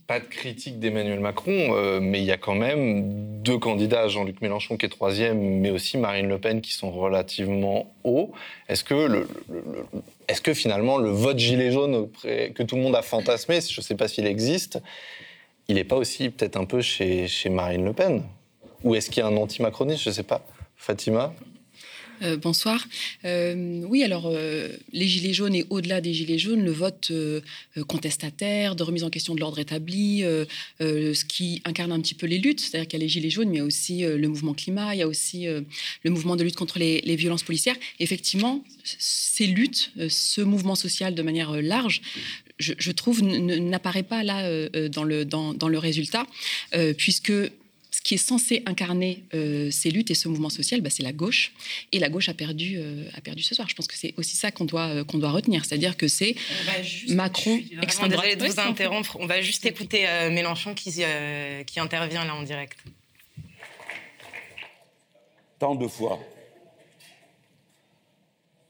pas 0.07 0.19
de 0.19 0.25
critique 0.25 0.79
d'Emmanuel 0.79 1.19
Macron, 1.19 1.75
euh, 1.75 1.99
mais 2.01 2.19
il 2.19 2.25
y 2.25 2.31
a 2.31 2.37
quand 2.37 2.55
même 2.55 3.41
deux 3.41 3.57
candidats, 3.57 4.07
Jean-Luc 4.07 4.41
Mélenchon 4.41 4.77
qui 4.77 4.85
est 4.85 4.89
troisième, 4.89 5.39
mais 5.59 5.69
aussi 5.69 5.97
Marine 5.97 6.27
Le 6.27 6.39
Pen 6.39 6.61
qui 6.61 6.73
sont 6.73 6.91
relativement 6.91 7.93
hauts. 8.03 8.31
Est-ce 8.67 8.83
que, 8.83 9.25
est 10.27 10.41
que 10.41 10.53
finalement 10.53 10.97
le 10.97 11.09
vote 11.09 11.39
gilet 11.39 11.71
jaune 11.71 12.09
que 12.21 12.63
tout 12.63 12.75
le 12.75 12.81
monde 12.81 12.95
a 12.95 13.01
fantasmé, 13.01 13.59
je 13.61 13.79
ne 13.79 13.83
sais 13.83 13.95
pas 13.95 14.07
s'il 14.07 14.25
existe, 14.25 14.81
il 15.67 15.75
n'est 15.75 15.83
pas 15.85 15.95
aussi 15.95 16.29
peut-être 16.29 16.57
un 16.57 16.65
peu 16.65 16.81
chez, 16.81 17.27
chez 17.27 17.49
Marine 17.49 17.85
Le 17.85 17.93
Pen? 17.93 18.23
Ou 18.83 18.95
est-ce 18.95 19.09
qu'il 19.09 19.23
y 19.23 19.25
a 19.25 19.27
un 19.27 19.37
anti-macroniste? 19.37 20.03
Je 20.03 20.09
ne 20.09 20.13
sais 20.15 20.23
pas. 20.23 20.45
Fatima? 20.75 21.33
Euh, 22.21 22.37
bonsoir. 22.37 22.85
Euh, 23.25 23.81
oui, 23.87 24.03
alors 24.03 24.27
euh, 24.27 24.69
les 24.91 25.07
Gilets 25.07 25.33
jaunes 25.33 25.55
et 25.55 25.65
au-delà 25.69 26.01
des 26.01 26.13
Gilets 26.13 26.37
jaunes, 26.37 26.63
le 26.63 26.71
vote 26.71 27.11
contestataire, 27.87 28.75
de 28.75 28.83
remise 28.83 29.03
en 29.03 29.09
question 29.09 29.35
de 29.35 29.39
l'ordre 29.39 29.59
établi, 29.59 30.23
ce 30.79 31.25
qui 31.25 31.61
incarne 31.65 31.91
un 31.91 31.99
petit 31.99 32.15
peu 32.15 32.27
les 32.27 32.37
luttes, 32.37 32.59
c'est-à-dire 32.59 32.87
qu'il 32.87 32.99
y 32.99 33.01
a 33.01 33.05
les 33.05 33.09
Gilets 33.09 33.29
jaunes, 33.29 33.49
mais 33.49 33.55
il 33.55 33.59
y 33.59 33.61
a 33.61 33.65
aussi 33.65 34.01
le 34.03 34.27
mouvement 34.27 34.53
climat, 34.53 34.95
il 34.95 34.99
y 34.99 35.01
a 35.01 35.07
aussi 35.07 35.45
le 35.45 36.09
mouvement 36.09 36.35
de 36.35 36.43
lutte 36.43 36.55
contre 36.55 36.79
les, 36.79 37.15
violences 37.15 37.43
policières. 37.43 37.75
Effectivement, 37.99 38.63
ces 38.83 39.47
luttes, 39.47 39.91
ce 40.09 40.41
mouvement 40.41 40.75
social 40.75 41.15
de 41.15 41.21
manière 41.21 41.61
large, 41.61 42.01
je, 42.59 42.91
trouve, 42.91 43.23
n'apparaît 43.23 44.03
pas 44.03 44.23
là 44.23 44.67
dans, 44.89 45.03
le, 45.03 45.25
dans, 45.25 45.53
dans, 45.53 45.67
le 45.67 45.77
résultat, 45.77 46.25
puisque 46.97 47.33
ce 47.93 48.01
qui 48.01 48.15
est 48.15 48.17
censé 48.17 48.63
incarner 48.65 49.23
euh, 49.35 49.69
ces 49.69 49.91
luttes 49.91 50.09
et 50.09 50.15
ce 50.15 50.27
mouvement 50.27 50.49
social, 50.49 50.81
bah, 50.81 50.89
c'est 50.89 51.03
la 51.03 51.13
gauche. 51.13 51.53
Et 51.91 51.99
la 51.99 52.09
gauche 52.09 52.27
a 52.27 52.33
perdu, 52.33 52.73
euh, 52.77 53.07
a 53.15 53.21
perdu 53.21 53.43
ce 53.43 53.53
soir. 53.53 53.69
Je 53.69 53.75
pense 53.75 53.85
que 53.85 53.95
c'est 53.95 54.15
aussi 54.17 54.35
ça 54.35 54.49
qu'on 54.49 54.65
doit, 54.65 54.87
euh, 54.87 55.03
qu'on 55.03 55.19
doit 55.19 55.29
retenir. 55.29 55.63
C'est-à-dire 55.63 55.95
que 55.95 56.07
c'est 56.07 56.33
Macron, 57.09 57.61
extrême 57.83 58.09
droite. 58.09 58.35
de 58.35 58.47
vous 58.47 58.59
interrompre. 58.59 59.17
On 59.19 59.27
va 59.27 59.41
juste 59.41 59.67
écouter 59.67 60.07
Mélenchon 60.31 60.73
qui, 60.73 61.03
qui 61.67 61.79
intervient 61.79 62.25
là 62.25 62.33
en 62.33 62.41
direct. 62.41 62.79
Tant 65.59 65.75
de 65.75 65.87
fois, 65.87 66.19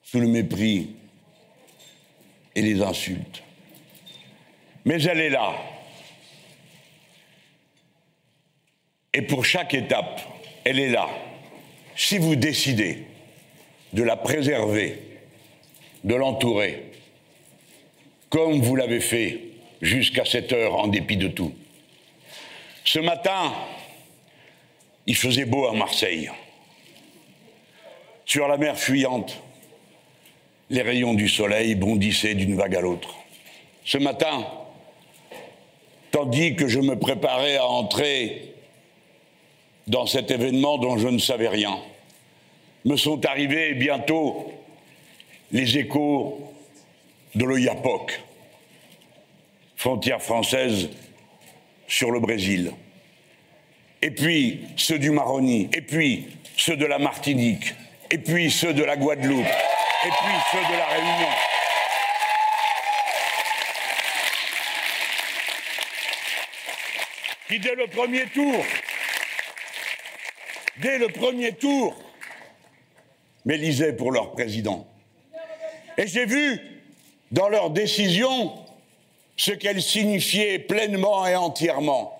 sous 0.03 0.19
le 0.19 0.27
mépris 0.27 0.89
et 2.55 2.61
les 2.61 2.81
insultes. 2.81 3.41
Mais 4.83 5.01
elle 5.01 5.21
est 5.21 5.29
là. 5.29 5.72
Et 9.13 9.21
pour 9.21 9.45
chaque 9.45 9.73
étape, 9.73 10.21
elle 10.63 10.79
est 10.79 10.89
là. 10.89 11.07
Si 11.95 12.17
vous 12.17 12.35
décidez 12.35 13.03
de 13.93 14.03
la 14.03 14.17
préserver, 14.17 14.99
de 16.03 16.15
l'entourer, 16.15 16.83
comme 18.29 18.61
vous 18.61 18.75
l'avez 18.75 18.99
fait 18.99 19.39
jusqu'à 19.81 20.25
cette 20.25 20.51
heure 20.51 20.75
en 20.75 20.87
dépit 20.87 21.17
de 21.17 21.27
tout. 21.27 21.53
Ce 22.83 22.99
matin, 22.99 23.53
il 25.05 25.15
faisait 25.15 25.45
beau 25.45 25.67
à 25.67 25.73
Marseille. 25.73 26.31
Sur 28.25 28.47
la 28.47 28.57
mer 28.57 28.79
fuyante, 28.79 29.39
les 30.69 30.81
rayons 30.81 31.13
du 31.13 31.29
soleil 31.29 31.75
bondissaient 31.75 32.33
d'une 32.33 32.55
vague 32.55 32.75
à 32.75 32.81
l'autre. 32.81 33.15
Ce 33.85 33.97
matin, 33.97 34.47
tandis 36.11 36.55
que 36.55 36.67
je 36.67 36.79
me 36.79 36.97
préparais 36.97 37.57
à 37.57 37.67
entrer 37.67 38.52
dans 39.87 40.05
cet 40.05 40.31
événement 40.31 40.77
dont 40.77 40.97
je 40.97 41.07
ne 41.07 41.19
savais 41.19 41.47
rien, 41.49 41.77
me 42.85 42.95
sont 42.95 43.25
arrivés 43.25 43.73
bientôt 43.73 44.51
les 45.51 45.77
échos 45.77 46.51
de 47.35 47.45
l'Oyapoc, 47.45 48.21
frontière 49.75 50.21
française 50.21 50.89
sur 51.87 52.11
le 52.11 52.19
Brésil, 52.19 52.71
et 54.01 54.11
puis 54.11 54.61
ceux 54.77 54.99
du 54.99 55.11
Maroni, 55.11 55.69
et 55.73 55.81
puis 55.81 56.27
ceux 56.57 56.75
de 56.75 56.85
la 56.85 56.99
Martinique, 56.99 57.73
et 58.11 58.17
puis 58.17 58.51
ceux 58.51 58.73
de 58.73 58.83
la 58.83 58.97
Guadeloupe, 58.97 59.45
et 59.45 60.09
puis 60.09 60.35
ceux 60.51 60.73
de 60.73 60.77
la 60.77 60.85
Réunion. 60.87 61.29
Qui 67.47 67.59
dès 67.59 67.75
le 67.75 67.87
premier 67.87 68.25
tour, 68.27 68.65
dès 70.77 70.97
le 70.97 71.09
premier 71.09 71.53
tour, 71.53 71.95
m'élisaient 73.45 73.93
pour 73.93 74.11
leur 74.11 74.31
président. 74.31 74.87
Et 75.97 76.07
j'ai 76.07 76.25
vu 76.25 76.59
dans 77.31 77.49
leur 77.49 77.69
décision 77.69 78.53
ce 79.35 79.51
qu'elle 79.51 79.81
signifiait 79.81 80.59
pleinement 80.59 81.25
et 81.27 81.35
entièrement. 81.35 82.19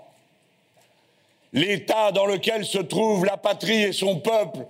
L'état 1.54 2.12
dans 2.12 2.26
lequel 2.26 2.66
se 2.66 2.80
trouve 2.80 3.26
la 3.26 3.38
patrie 3.38 3.84
et 3.84 3.94
son 3.94 4.20
peuple 4.20 4.66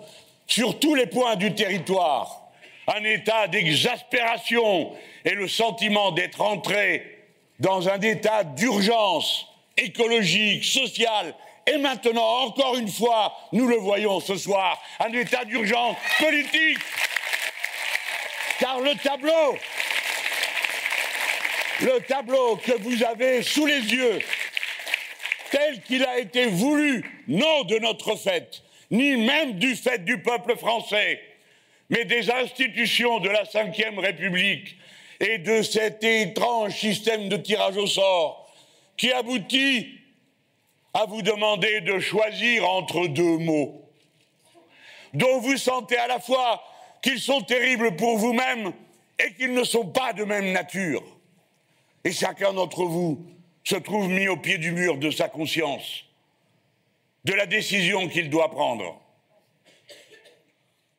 sur 0.47 0.79
tous 0.79 0.95
les 0.95 1.05
points 1.05 1.37
du 1.37 1.55
territoire, 1.55 2.41
un 2.87 3.03
état 3.05 3.47
d'exaspération 3.47 4.91
et 5.23 5.31
le 5.31 5.47
sentiment 5.47 6.11
d'être 6.11 6.41
entré 6.41 7.19
dans 7.59 7.87
un 7.87 8.01
état 8.01 8.43
d'urgence 8.43 9.47
écologique, 9.77 10.65
sociale 10.65 11.33
et 11.65 11.77
maintenant, 11.77 12.45
encore 12.45 12.75
une 12.77 12.89
fois, 12.89 13.37
nous 13.51 13.67
le 13.67 13.77
voyons 13.77 14.19
ce 14.19 14.35
soir, 14.35 14.81
un 14.99 15.11
état 15.13 15.45
d'urgence 15.45 15.95
politique. 16.19 16.79
Car 18.59 18.81
le 18.81 18.95
tableau, 18.95 19.57
le 21.81 21.99
tableau 22.01 22.57
que 22.57 22.73
vous 22.73 23.03
avez 23.03 23.41
sous 23.41 23.65
les 23.65 23.79
yeux, 23.79 24.19
tel 25.51 25.81
qu'il 25.83 26.03
a 26.05 26.19
été 26.19 26.47
voulu, 26.47 27.23
non 27.27 27.63
de 27.63 27.77
notre 27.79 28.15
fait, 28.15 28.61
ni 28.91 29.17
même 29.17 29.53
du 29.53 29.75
fait 29.75 30.03
du 30.03 30.21
peuple 30.21 30.57
français, 30.57 31.21
mais 31.89 32.05
des 32.05 32.29
institutions 32.29 33.19
de 33.19 33.29
la 33.29 33.43
Ve 33.43 33.99
République 33.99 34.77
et 35.19 35.37
de 35.37 35.61
cet 35.61 36.03
étrange 36.03 36.75
système 36.75 37.29
de 37.29 37.37
tirage 37.37 37.77
au 37.77 37.87
sort 37.87 38.51
qui 38.97 39.11
aboutit 39.11 40.02
à 40.93 41.05
vous 41.05 41.21
demander 41.21 41.81
de 41.81 41.99
choisir 41.99 42.69
entre 42.69 43.07
deux 43.07 43.37
mots 43.37 43.83
dont 45.13 45.39
vous 45.39 45.57
sentez 45.57 45.97
à 45.97 46.07
la 46.07 46.19
fois 46.19 46.63
qu'ils 47.01 47.19
sont 47.19 47.41
terribles 47.41 47.95
pour 47.95 48.17
vous-même 48.17 48.73
et 49.19 49.33
qu'ils 49.35 49.53
ne 49.53 49.63
sont 49.63 49.85
pas 49.85 50.13
de 50.13 50.23
même 50.23 50.51
nature. 50.51 51.03
Et 52.03 52.11
chacun 52.11 52.53
d'entre 52.53 52.85
vous 52.85 53.25
se 53.63 53.75
trouve 53.75 54.09
mis 54.09 54.27
au 54.27 54.37
pied 54.37 54.57
du 54.57 54.71
mur 54.71 54.97
de 54.97 55.11
sa 55.11 55.29
conscience, 55.29 56.05
de 57.23 57.33
la 57.33 57.45
décision 57.45 58.07
qu'il 58.09 58.29
doit 58.29 58.51
prendre. 58.51 58.99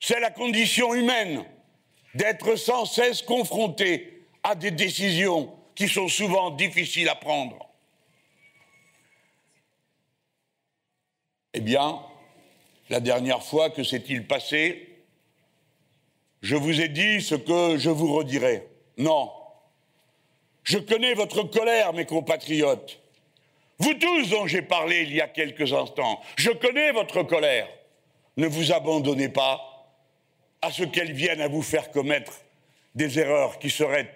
C'est 0.01 0.21
la 0.21 0.31
condition 0.31 0.95
humaine 0.95 1.45
d'être 2.15 2.57
sans 2.57 2.85
cesse 2.87 3.23
confronté 3.23 4.23
à 4.43 4.55
des 4.55 4.71
décisions 4.71 5.53
qui 5.75 5.89
sont 5.89 6.09
souvent 6.09 6.51
difficiles 6.51 7.09
à 7.09 7.15
prendre. 7.15 7.69
Eh 11.55 11.61
bien, 11.61 12.01
la 12.91 12.99
dernière 12.99 13.43
fois, 13.43 13.71
que 13.71 13.85
s'est-il 13.85 14.27
passé 14.27 14.89
Je 16.43 16.57
vous 16.57 16.81
ai 16.81 16.89
dit 16.89 17.23
ce 17.23 17.37
que 17.37 17.79
je 17.79 17.91
vous 17.91 18.13
redirai. 18.13 18.67
Non. 18.99 19.31
Je 20.65 20.79
connais 20.79 21.15
votre 21.15 21.45
colère, 21.45 21.93
mes 21.93 22.07
compatriotes. 22.07 22.99
Vous 23.79 23.95
tous 23.95 24.31
dont 24.31 24.49
j'ai 24.49 24.63
parlé 24.63 25.03
il 25.03 25.15
y 25.15 25.21
a 25.21 25.29
quelques 25.29 25.73
instants, 25.73 26.21
je 26.37 26.51
connais 26.51 26.91
votre 26.91 27.23
colère. 27.23 27.69
Ne 28.37 28.49
vous 28.49 28.73
abandonnez 28.73 29.29
pas 29.29 29.61
à 30.61 30.73
ce 30.73 30.83
qu'elle 30.83 31.13
vienne 31.13 31.41
à 31.41 31.49
vous 31.49 31.63
faire 31.63 31.93
commettre 31.93 32.33
des 32.97 33.19
erreurs 33.21 33.61
qui 33.61 33.71
seraient 33.71 34.15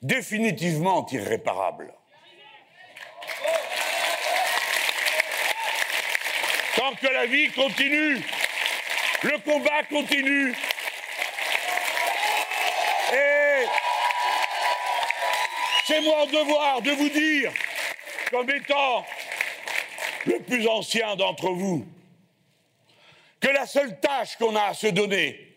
définitivement 0.00 1.06
irréparables. 1.10 1.92
Tant 6.80 6.94
que 6.94 7.08
la 7.08 7.26
vie 7.26 7.50
continue, 7.50 8.16
le 9.22 9.38
combat 9.44 9.82
continue. 9.90 10.54
Et 13.12 13.66
c'est 15.84 16.00
mon 16.00 16.24
devoir 16.24 16.80
de 16.80 16.92
vous 16.92 17.10
dire, 17.10 17.52
comme 18.30 18.48
étant 18.48 19.04
le 20.24 20.40
plus 20.40 20.66
ancien 20.66 21.16
d'entre 21.16 21.50
vous, 21.50 21.86
que 23.40 23.48
la 23.48 23.66
seule 23.66 24.00
tâche 24.00 24.38
qu'on 24.38 24.56
a 24.56 24.68
à 24.68 24.72
se 24.72 24.86
donner, 24.86 25.54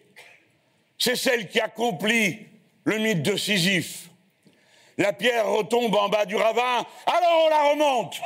c'est 0.97 1.15
celle 1.15 1.47
qui 1.47 1.61
accomplit 1.61 2.47
le 2.83 2.97
mythe 2.97 3.21
de 3.21 3.37
Sisyphe. 3.37 4.09
La 4.97 5.13
pierre 5.13 5.47
retombe 5.47 5.95
en 5.95 6.09
bas 6.09 6.25
du 6.25 6.35
ravin, 6.35 6.85
alors 7.05 7.45
on 7.45 7.49
la 7.49 7.69
remonte. 7.69 8.21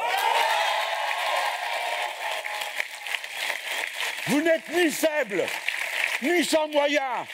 Vous 4.29 4.41
n'êtes 4.41 4.67
ni 4.69 4.91
faible, 4.91 5.45
ni 6.21 6.43
sans 6.43 6.67
moyens. 6.67 7.25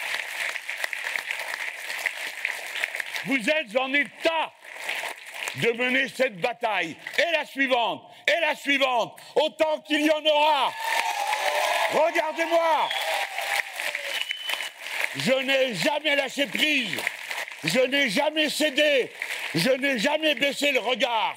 Vous 3.26 3.50
êtes 3.50 3.76
en 3.78 3.94
état 3.94 4.52
de 5.56 5.72
mener 5.72 6.08
cette 6.10 6.39
bataille, 6.39 6.96
et 7.18 7.32
la 7.32 7.46
suivante, 7.46 8.04
et 8.28 8.39
la 8.41 8.56
suivante, 8.56 9.18
autant 9.36 9.80
qu'il 9.82 10.02
y 10.02 10.12
en 10.12 10.26
aura. 10.26 10.74
Regardez-moi. 11.91 12.89
Je 15.16 15.34
n'ai 15.34 15.76
jamais 15.76 16.16
lâché 16.16 16.48
prise. 16.48 16.98
Je 17.64 17.80
n'ai 17.80 18.10
jamais 18.10 18.50
cédé. 18.50 19.12
Je 19.54 19.70
n'ai 19.70 20.00
jamais 20.00 20.34
baissé 20.36 20.72
le 20.72 20.80
regard. 20.80 21.36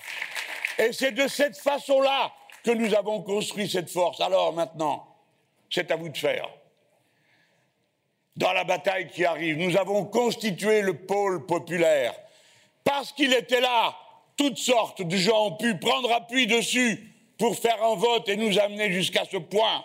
Et 0.78 0.92
c'est 0.92 1.12
de 1.12 1.28
cette 1.28 1.58
façon-là 1.58 2.32
que 2.64 2.70
nous 2.70 2.94
avons 2.94 3.22
construit 3.22 3.70
cette 3.70 3.90
force. 3.90 4.20
Alors 4.20 4.52
maintenant, 4.52 5.05
c'est 5.76 5.90
à 5.90 5.96
vous 5.96 6.08
de 6.08 6.16
faire. 6.16 6.48
Dans 8.34 8.54
la 8.54 8.64
bataille 8.64 9.08
qui 9.08 9.26
arrive, 9.26 9.58
nous 9.58 9.76
avons 9.76 10.06
constitué 10.06 10.80
le 10.80 10.94
pôle 10.94 11.44
populaire. 11.44 12.14
Parce 12.82 13.12
qu'il 13.12 13.34
était 13.34 13.60
là, 13.60 13.94
toutes 14.38 14.56
sortes 14.56 15.02
de 15.02 15.16
gens 15.16 15.48
ont 15.48 15.56
pu 15.56 15.78
prendre 15.78 16.10
appui 16.12 16.46
dessus 16.46 17.12
pour 17.36 17.56
faire 17.56 17.82
un 17.84 17.94
vote 17.94 18.26
et 18.30 18.36
nous 18.36 18.58
amener 18.58 18.90
jusqu'à 18.90 19.24
ce 19.30 19.36
point. 19.36 19.84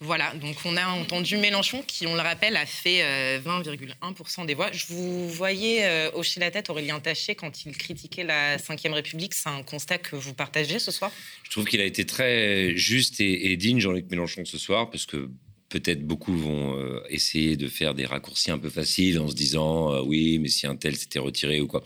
Voilà, 0.00 0.32
donc 0.34 0.56
on 0.64 0.76
a 0.76 0.86
entendu 0.90 1.36
Mélenchon 1.38 1.82
qui, 1.84 2.06
on 2.06 2.14
le 2.14 2.20
rappelle, 2.20 2.56
a 2.56 2.66
fait 2.66 3.00
20,1% 3.40 4.42
euh, 4.42 4.46
des 4.46 4.54
voix. 4.54 4.70
Je 4.70 4.86
vous 4.88 5.28
voyais 5.28 5.84
euh, 5.86 6.10
hocher 6.14 6.38
la 6.38 6.52
tête, 6.52 6.70
Aurélien 6.70 7.00
Taché, 7.00 7.34
quand 7.34 7.66
il 7.66 7.76
critiquait 7.76 8.22
la 8.22 8.58
Ve 8.58 8.92
République. 8.92 9.34
C'est 9.34 9.48
un 9.48 9.64
constat 9.64 9.98
que 9.98 10.14
vous 10.14 10.34
partagez 10.34 10.78
ce 10.78 10.92
soir? 10.92 11.10
Je 11.42 11.50
trouve 11.50 11.64
qu'il 11.64 11.80
a 11.80 11.84
été 11.84 12.06
très 12.06 12.76
juste 12.76 13.20
et, 13.20 13.56
digne, 13.56 13.80
Jean-Luc 13.80 14.08
Mélenchon, 14.08 14.44
ce 14.44 14.56
soir, 14.56 14.88
parce 14.88 15.04
que 15.04 15.28
peut-être 15.68 16.06
beaucoup 16.06 16.36
vont 16.36 16.78
euh, 16.78 17.02
essayer 17.10 17.56
de 17.56 17.66
faire 17.66 17.92
des 17.92 18.06
raccourcis 18.06 18.52
un 18.52 18.58
peu 18.58 18.70
faciles 18.70 19.18
en 19.18 19.28
se 19.28 19.34
disant 19.34 20.00
oui, 20.02 20.38
mais 20.38 20.48
si 20.48 20.68
un 20.68 20.76
tel 20.76 20.94
s'était 20.94 21.18
retiré 21.18 21.60
ou 21.60 21.66
quoi. 21.66 21.82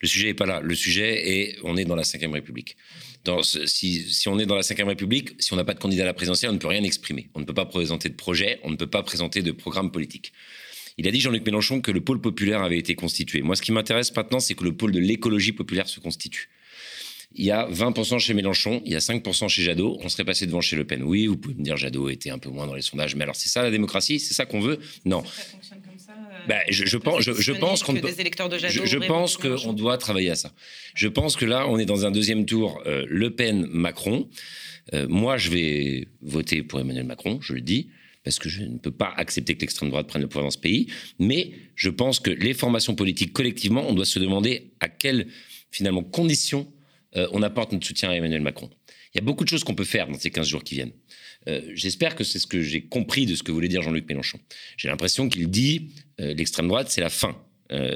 Le 0.00 0.08
sujet 0.08 0.28
n'est 0.28 0.34
pas 0.34 0.46
là. 0.46 0.60
Le 0.60 0.74
sujet 0.74 1.30
est 1.30 1.58
on 1.64 1.76
est 1.76 1.84
dans 1.84 1.96
la 1.96 2.02
Ve 2.02 2.32
République 2.32 2.78
si, 3.44 4.28
on 4.28 4.38
est 4.38 4.46
dans 4.46 4.56
la 4.56 4.62
Ve 4.62 4.86
République, 4.86 5.34
si 5.38 5.52
on 5.52 5.56
n'a 5.56 5.64
pas 5.64 5.74
de 5.74 5.78
candidat 5.78 6.02
à 6.02 6.06
la 6.06 6.14
présidentielle, 6.14 6.50
on 6.50 6.54
ne 6.54 6.58
peut 6.58 6.68
rien 6.68 6.82
exprimer. 6.82 7.28
On 7.34 7.40
ne 7.40 7.44
peut 7.44 7.54
pas 7.54 7.66
présenter 7.66 8.08
de 8.08 8.14
projet, 8.14 8.60
on 8.64 8.70
ne 8.70 8.76
peut 8.76 8.86
pas 8.86 9.02
présenter 9.02 9.42
de 9.42 9.52
programme 9.52 9.90
politique. 9.90 10.32
Il 10.98 11.08
a 11.08 11.10
dit, 11.10 11.20
Jean-Luc 11.20 11.44
Mélenchon, 11.46 11.80
que 11.80 11.90
le 11.90 12.00
pôle 12.00 12.20
populaire 12.20 12.62
avait 12.62 12.78
été 12.78 12.94
constitué. 12.94 13.42
Moi, 13.42 13.56
ce 13.56 13.62
qui 13.62 13.72
m'intéresse 13.72 14.14
maintenant, 14.14 14.40
c'est 14.40 14.54
que 14.54 14.64
le 14.64 14.76
pôle 14.76 14.92
de 14.92 14.98
l'écologie 14.98 15.52
populaire 15.52 15.88
se 15.88 16.00
constitue. 16.00 16.50
il 17.34 17.44
y 17.46 17.50
a 17.50 17.66
20% 17.68 18.18
chez 18.18 18.34
Mélenchon, 18.34 18.82
il 18.84 18.92
y 18.92 18.96
a 18.96 18.98
5% 18.98 19.48
chez 19.48 19.62
Jadot, 19.62 19.98
on 20.02 20.08
serait 20.08 20.24
passé 20.24 20.46
devant 20.46 20.60
chez 20.60 20.76
Le 20.76 20.84
Pen. 20.84 21.02
Oui, 21.02 21.26
vous 21.26 21.38
pouvez 21.38 21.54
me 21.54 21.62
dire 21.62 21.76
Jadot 21.76 22.10
était 22.10 22.30
un 22.30 22.38
peu 22.38 22.50
moins 22.50 22.66
dans 22.66 22.74
les 22.74 22.82
sondages, 22.82 23.16
mais 23.16 23.22
alors 23.22 23.36
c'est 23.36 23.48
ça 23.48 23.62
la 23.62 23.70
démocratie? 23.70 24.20
C'est 24.20 24.34
ça 24.34 24.44
qu'on 24.44 24.60
veut? 24.60 24.78
Non. 25.06 25.22
Bah, 26.48 26.60
je, 26.68 26.96
pense, 26.96 27.22
je, 27.22 27.52
pense 27.52 27.82
qu'on 27.82 27.94
je, 27.94 29.06
pense 29.06 29.36
qu'on 29.36 29.72
doit 29.72 29.98
travailler 29.98 30.30
à 30.30 30.34
ça. 30.34 30.52
Je 30.94 31.08
pense 31.08 31.36
que 31.36 31.44
là, 31.44 31.66
on 31.68 31.78
est 31.78 31.84
dans 31.84 32.06
un 32.06 32.10
deuxième 32.10 32.46
tour 32.46 32.82
euh, 32.86 33.04
Le 33.08 33.34
Pen 33.34 33.66
Macron. 33.66 34.28
Euh, 34.92 35.06
moi, 35.08 35.36
je 35.36 35.50
vais 35.50 36.08
voter 36.20 36.62
pour 36.62 36.80
Emmanuel 36.80 37.04
Macron, 37.04 37.38
je 37.40 37.54
le 37.54 37.60
dis, 37.60 37.90
parce 38.24 38.38
que 38.38 38.48
je 38.48 38.62
ne 38.62 38.78
peux 38.78 38.90
pas 38.90 39.12
accepter 39.16 39.54
que 39.54 39.60
l'extrême 39.60 39.90
droite 39.90 40.06
prenne 40.06 40.22
le 40.22 40.28
pouvoir 40.28 40.44
dans 40.44 40.50
ce 40.50 40.58
pays. 40.58 40.88
Mais 41.18 41.52
je 41.76 41.90
pense 41.90 42.20
que 42.20 42.30
les 42.30 42.54
formations 42.54 42.94
politiques 42.94 43.32
collectivement, 43.32 43.84
on 43.88 43.94
doit 43.94 44.04
se 44.04 44.18
demander 44.18 44.72
à 44.80 44.88
quelles 44.88 45.28
finalement 45.70 46.02
conditions 46.02 46.70
euh, 47.16 47.28
on 47.32 47.42
apporte 47.42 47.72
notre 47.72 47.86
soutien 47.86 48.10
à 48.10 48.14
Emmanuel 48.14 48.42
Macron. 48.42 48.70
Il 49.14 49.18
y 49.18 49.20
a 49.20 49.24
beaucoup 49.24 49.44
de 49.44 49.48
choses 49.48 49.64
qu'on 49.64 49.74
peut 49.74 49.84
faire 49.84 50.08
dans 50.08 50.18
ces 50.18 50.30
15 50.30 50.48
jours 50.48 50.64
qui 50.64 50.74
viennent. 50.74 50.92
Euh, 51.48 51.60
j'espère 51.74 52.14
que 52.14 52.24
c'est 52.24 52.38
ce 52.38 52.46
que 52.46 52.62
j'ai 52.62 52.82
compris 52.82 53.26
de 53.26 53.34
ce 53.34 53.42
que 53.42 53.52
voulait 53.52 53.68
dire 53.68 53.82
Jean-Luc 53.82 54.08
Mélenchon. 54.08 54.38
J'ai 54.76 54.88
l'impression 54.88 55.28
qu'il 55.28 55.48
dit 55.48 55.90
euh, 56.20 56.34
l'extrême 56.34 56.68
droite, 56.68 56.90
c'est 56.90 57.00
la 57.00 57.10
fin. 57.10 57.36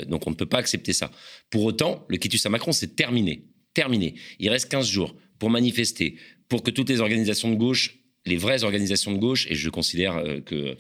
donc 0.08 0.26
on 0.26 0.30
ne 0.30 0.34
peut 0.34 0.46
pas 0.46 0.58
accepter 0.58 0.92
ça. 0.92 1.10
Pour 1.50 1.64
autant, 1.64 2.04
le 2.08 2.16
quitus 2.16 2.44
à 2.46 2.48
Macron, 2.48 2.72
c'est 2.72 2.96
terminé. 2.96 3.44
Terminé. 3.74 4.14
Il 4.38 4.48
reste 4.48 4.70
15 4.70 4.88
jours 4.88 5.14
pour 5.38 5.50
manifester, 5.50 6.16
pour 6.48 6.62
que 6.62 6.70
toutes 6.70 6.88
les 6.88 7.00
organisations 7.00 7.50
de 7.50 7.56
gauche, 7.56 7.98
les 8.24 8.36
vraies 8.36 8.64
organisations 8.64 9.12
de 9.12 9.18
gauche, 9.18 9.46
et 9.50 9.54
je 9.54 9.68
considère 9.68 10.24
que, 10.46 10.76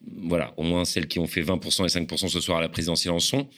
voilà, 0.00 0.54
au 0.56 0.62
moins 0.62 0.84
celles 0.84 1.08
qui 1.08 1.18
ont 1.18 1.26
fait 1.26 1.42
20% 1.42 1.84
et 1.84 2.04
5% 2.06 2.28
ce 2.28 2.40
soir 2.40 2.58
à 2.58 2.60
la 2.60 2.68
présidentielle 2.68 3.12
en 3.12 3.18
sont, 3.18 3.48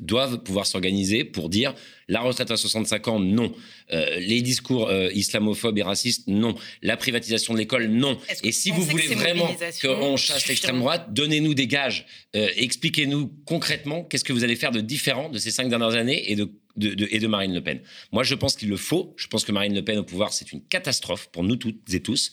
doivent 0.00 0.42
pouvoir 0.42 0.66
s'organiser 0.66 1.24
pour 1.24 1.48
dire 1.48 1.74
la 2.08 2.20
retraite 2.20 2.50
à 2.50 2.56
65 2.56 3.08
ans, 3.08 3.18
non. 3.18 3.52
Euh, 3.92 4.18
les 4.20 4.40
discours 4.40 4.88
euh, 4.88 5.10
islamophobes 5.12 5.76
et 5.78 5.82
racistes, 5.82 6.28
non. 6.28 6.54
La 6.82 6.96
privatisation 6.96 7.52
de 7.52 7.58
l'école, 7.58 7.86
non. 7.88 8.18
Et 8.44 8.52
si 8.52 8.70
vous 8.70 8.82
voulez 8.82 9.08
vraiment 9.08 9.48
qu'on 9.82 10.16
chasse 10.16 10.46
l'extrême 10.46 10.78
droite, 10.78 11.12
donnez-nous 11.12 11.54
des 11.54 11.66
gages. 11.66 12.06
Euh, 12.36 12.48
expliquez-nous 12.56 13.32
concrètement 13.44 14.04
qu'est-ce 14.04 14.24
que 14.24 14.32
vous 14.32 14.44
allez 14.44 14.56
faire 14.56 14.70
de 14.70 14.80
différent 14.80 15.30
de 15.30 15.38
ces 15.38 15.50
cinq 15.50 15.68
dernières 15.68 15.94
années 15.94 16.30
et 16.30 16.36
de, 16.36 16.48
et 16.78 17.18
de 17.18 17.26
Marine 17.26 17.54
Le 17.54 17.62
Pen. 17.62 17.80
Moi, 18.12 18.22
je 18.22 18.34
pense 18.34 18.54
qu'il 18.54 18.68
le 18.68 18.76
faut. 18.76 19.14
Je 19.16 19.26
pense 19.26 19.44
que 19.44 19.50
Marine 19.50 19.74
Le 19.74 19.82
Pen 19.82 19.98
au 19.98 20.04
pouvoir, 20.04 20.32
c'est 20.32 20.52
une 20.52 20.62
catastrophe 20.62 21.28
pour 21.32 21.42
nous 21.42 21.56
toutes 21.56 21.92
et 21.92 22.00
tous. 22.00 22.30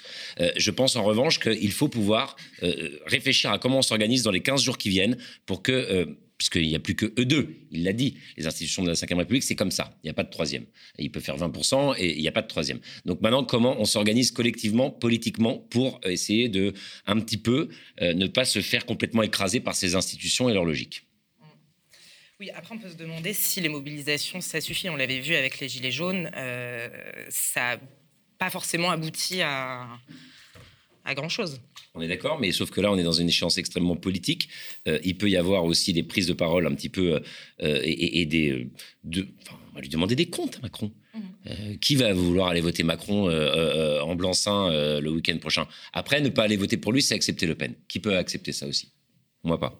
je 0.57 0.71
pense 0.71 0.95
en 0.95 1.03
revanche 1.03 1.39
qu'il 1.39 1.71
faut 1.71 1.87
pouvoir 1.87 2.35
réfléchir 3.05 3.51
à 3.51 3.59
comment 3.59 3.79
on 3.79 3.83
s'organise 3.83 4.23
dans 4.23 4.31
les 4.31 4.41
15 4.41 4.61
jours 4.61 4.77
qui 4.77 4.89
viennent 4.89 5.17
pour 5.45 5.63
que 5.63 6.17
puisqu'il 6.43 6.67
n'y 6.67 6.75
a 6.75 6.79
plus 6.79 6.95
que 6.95 7.05
eux 7.17 7.25
deux. 7.25 7.55
Il 7.71 7.83
l'a 7.83 7.93
dit. 7.93 8.17
Les 8.35 8.47
institutions 8.47 8.83
de 8.83 8.89
la 8.89 8.95
Ve 8.95 9.17
République, 9.17 9.43
c'est 9.43 9.55
comme 9.55 9.71
ça. 9.71 9.97
Il 10.03 10.07
n'y 10.07 10.09
a 10.09 10.13
pas 10.13 10.23
de 10.23 10.29
troisième. 10.29 10.65
Il 10.99 11.09
peut 11.09 11.21
faire 11.21 11.37
20% 11.37 11.95
et 11.97 12.17
il 12.17 12.21
n'y 12.21 12.27
a 12.27 12.33
pas 12.33 12.41
de 12.41 12.47
troisième. 12.47 12.79
Donc 13.05 13.21
maintenant, 13.21 13.45
comment 13.45 13.79
on 13.79 13.85
s'organise 13.85 14.31
collectivement, 14.31 14.91
politiquement, 14.91 15.57
pour 15.57 16.01
essayer 16.03 16.49
de, 16.49 16.73
un 17.05 17.17
petit 17.21 17.37
peu, 17.37 17.69
euh, 18.01 18.13
ne 18.13 18.27
pas 18.27 18.43
se 18.43 18.59
faire 18.59 18.85
complètement 18.85 19.23
écraser 19.23 19.61
par 19.61 19.73
ces 19.73 19.95
institutions 19.95 20.49
et 20.49 20.53
leur 20.53 20.65
logique? 20.65 21.07
Oui, 22.41 22.49
après 22.53 22.75
on 22.75 22.77
peut 22.77 22.89
se 22.89 22.97
demander 22.97 23.31
si 23.31 23.61
les 23.61 23.69
mobilisations, 23.69 24.41
ça 24.41 24.59
suffit. 24.59 24.89
On 24.89 24.97
l'avait 24.97 25.21
vu 25.21 25.35
avec 25.35 25.61
les 25.61 25.69
Gilets 25.69 25.91
jaunes, 25.91 26.29
euh, 26.35 26.89
ça 27.29 27.77
n'a 27.77 27.81
pas 28.37 28.49
forcément 28.49 28.91
abouti 28.91 29.41
à, 29.41 29.87
à 31.05 31.15
grand-chose. 31.15 31.61
On 31.95 32.01
est 32.01 32.07
d'accord, 32.07 32.39
mais 32.39 32.51
sauf 32.51 32.71
que 32.71 32.81
là, 32.81 32.91
on 32.91 32.97
est 32.97 33.03
dans 33.03 33.11
une 33.11 33.27
échéance 33.27 33.57
extrêmement 33.57 33.95
politique. 33.95 34.49
Euh, 34.87 34.99
il 35.03 35.17
peut 35.17 35.29
y 35.29 35.37
avoir 35.37 35.65
aussi 35.65 35.93
des 35.93 36.03
prises 36.03 36.27
de 36.27 36.33
parole 36.33 36.65
un 36.65 36.73
petit 36.73 36.89
peu 36.89 37.21
euh, 37.61 37.79
et, 37.83 38.25
des. 38.25 38.67
De, 39.03 39.27
on 39.71 39.75
va 39.75 39.81
lui 39.81 39.89
demander 39.89 40.15
des 40.15 40.27
comptes, 40.27 40.61
Macron. 40.61 40.91
Mhm. 41.15 41.77
qui 41.77 41.95
va 41.95 42.11
vouloir 42.11 42.47
aller 42.47 42.61
voter 42.61 42.81
Macron 42.81 43.29
en 43.29 44.15
blanc-seing 44.15 44.99
le 44.99 45.11
week-end 45.11 45.37
prochain? 45.37 45.67
Après, 45.91 46.21
ne 46.21 46.29
pas 46.29 46.43
aller 46.43 46.57
voter 46.57 46.77
pour 46.77 46.91
lui, 46.91 47.03
c'est 47.03 47.13
accepter 47.13 47.45
Le 47.45 47.53
Pen. 47.53 47.75
Qui 47.87 47.99
peut 47.99 48.17
accepter 48.17 48.51
ça 48.51 48.65
aussi? 48.65 48.91
Moi 49.43 49.59
pas. 49.59 49.79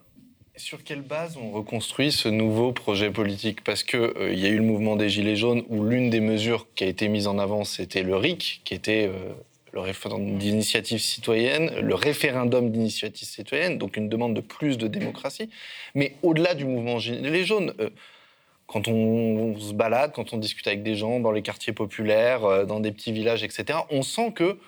Sur 0.58 0.84
quelle 0.84 1.02
base 1.02 1.36
on 1.38 1.50
reconstruit 1.50 2.12
ce 2.12 2.30
nouveau 2.30 2.72
projet 2.72 3.10
politique? 3.10 3.64
Parce 3.64 3.82
qu'il 3.82 4.14
il 4.32 4.38
y 4.38 4.46
a 4.46 4.50
eu 4.50 4.58
le 4.58 4.64
mouvement 4.64 4.96
des 4.96 5.10
Gilets 5.10 5.36
jaunes 5.36 5.64
où 5.70 5.84
l'une 5.84 6.12
des 6.12 6.20
mesures 6.20 6.68
qui 6.76 6.84
a 6.84 6.88
été 6.88 7.08
mise 7.08 7.26
en 7.26 7.40
avant, 7.40 7.64
c'était 7.64 8.04
le 8.04 8.16
RIC, 8.16 8.62
qui 8.64 8.76
était 8.76 9.10
le 9.74 9.80
référendum 9.80 10.38
d'initiative 10.38 11.00
citoyenne, 11.00 11.74
le 11.80 11.96
référendum 11.96 12.72
d'initiative 12.72 13.28
citoyenne, 13.28 13.80
donc 13.80 13.98
une 13.98 14.08
demande 14.08 14.36
de 14.36 14.42
plus 14.42 14.78
de 14.78 14.88
démocratie. 14.88 15.50
Mais 15.96 16.16
au-delà 16.22 16.54
du 16.54 16.66
mouvement 16.66 17.00
Gilets 17.00 17.44
jaunes, 17.44 17.74
euh, 17.80 17.90
quand 18.68 18.88
on, 18.88 19.60
se 19.60 19.74
balade, 19.74 20.12
quand 20.14 20.32
on 20.32 20.38
discute 20.38 20.68
avec 20.68 20.84
des 20.84 20.96
gens 20.96 21.20
dans 21.20 21.32
les 21.32 21.42
quartiers 21.42 21.74
populaires, 21.74 22.46
euh, 22.46 22.66
dans 22.66 22.80
des 22.80 22.92
petits 22.92 23.12
villages, 23.12 23.44
etc., 23.44 23.80
on 23.90 24.04
sent 24.04 24.32
que 24.34 24.60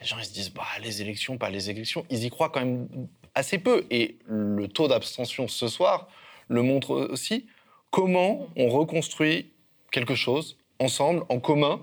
les 0.00 0.06
gens 0.06 0.16
ils 0.18 0.24
se 0.24 0.32
disent 0.32 0.52
bah, 0.52 0.62
les 0.80 1.02
élections, 1.02 1.38
pas 1.38 1.50
les 1.50 1.68
élections. 1.68 2.06
Ils 2.08 2.24
y 2.24 2.30
croient 2.30 2.50
quand 2.50 2.60
même 2.60 2.86
assez 3.34 3.58
peu. 3.58 3.84
Et 3.90 4.16
le 4.26 4.68
taux 4.68 4.86
d'abstention 4.86 5.48
ce 5.48 5.66
soir 5.66 6.08
le 6.48 6.62
montre 6.62 6.90
aussi. 6.92 7.46
Comment 7.90 8.46
on 8.56 8.68
reconstruit 8.68 9.50
quelque 9.90 10.14
chose 10.14 10.56
ensemble, 10.78 11.24
en 11.30 11.40
commun, 11.40 11.80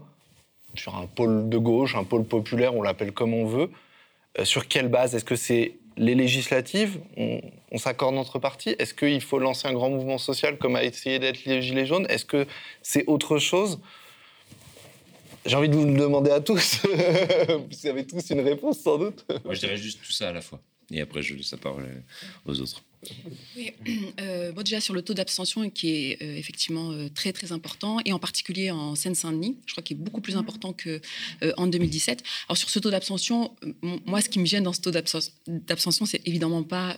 sur 0.76 0.96
un 0.96 1.06
pôle 1.08 1.50
de 1.50 1.58
gauche, 1.58 1.96
un 1.96 2.04
pôle 2.04 2.26
populaire, 2.26 2.76
on 2.76 2.82
l'appelle 2.82 3.12
comme 3.12 3.34
on 3.34 3.46
veut. 3.46 3.70
Euh, 4.40 4.46
sur 4.46 4.68
quelle 4.68 4.88
base? 4.88 5.16
Est-ce 5.16 5.26
que 5.26 5.36
c'est 5.36 5.78
les 5.98 6.16
législatives? 6.16 7.00
On, 7.18 7.42
s'accorde 7.78 8.18
entre 8.18 8.38
partis 8.38 8.76
Est-ce 8.78 8.94
qu'il 8.94 9.22
faut 9.22 9.40
lancer 9.40 9.68
un 9.68 9.74
grand 9.74 9.90
mouvement 9.90 10.20
social 10.20 10.58
comme 10.58 10.76
a 10.76 10.84
essayé 10.84 11.20
d'être 11.20 11.46
les 11.46 11.62
Gilets 11.62 11.86
jaunes? 11.86 12.06
Est-ce 12.10 12.26
que 12.26 12.46
c'est 12.82 13.06
autre 13.08 13.40
chose? 13.40 13.80
J'ai 15.46 15.56
envie 15.56 15.70
de 15.70 15.76
vous 15.76 15.86
le 15.86 16.00
demander 16.00 16.32
à 16.32 16.40
tous. 16.40 16.82
vous 16.86 17.88
avez 17.88 18.06
tous 18.06 18.30
une 18.30 18.42
réponse 18.42 18.80
sans 18.80 18.98
doute. 18.98 19.26
Moi 19.44 19.56
je 19.56 19.60
dirais 19.62 19.78
juste 19.78 20.02
tout 20.04 20.12
ça 20.12 20.30
à 20.30 20.32
la 20.32 20.42
fois. 20.42 20.62
Et 20.92 21.02
après 21.02 21.22
je 21.22 21.36
laisse 21.36 21.52
la 21.52 21.58
parole 21.58 22.04
aux 22.46 22.60
autres. 22.62 22.84
Oui, 23.56 23.72
euh, 24.22 24.52
déjà 24.64 24.80
sur 24.80 24.94
le 24.94 25.02
taux 25.02 25.14
d'abstention 25.14 25.70
qui 25.70 25.90
est 25.90 26.22
euh, 26.22 26.38
effectivement 26.38 26.92
euh, 26.92 27.10
très 27.14 27.34
très 27.34 27.52
important 27.52 28.00
et 28.06 28.14
en 28.14 28.20
particulier 28.20 28.72
en 28.72 28.96
Seine-Saint-Denis, 28.96 29.58
je 29.66 29.74
crois 29.74 29.84
qu'il 29.84 29.98
est 29.98 30.00
beaucoup 30.00 30.22
plus 30.22 30.38
important 30.38 30.74
que 30.74 31.02
en 31.58 31.68
2017. 31.68 32.24
Alors 32.48 32.58
sur 32.58 32.70
ce 32.70 32.80
taux 32.80 32.92
d'abstention, 32.92 33.56
moi 34.06 34.22
ce 34.22 34.30
qui 34.30 34.40
me 34.40 34.46
gêne 34.46 34.64
dans 34.64 34.74
ce 34.74 34.82
taux 34.82 34.92
d'abstention, 34.92 36.06
c'est 36.06 36.22
évidemment 36.26 36.64
pas 36.64 36.98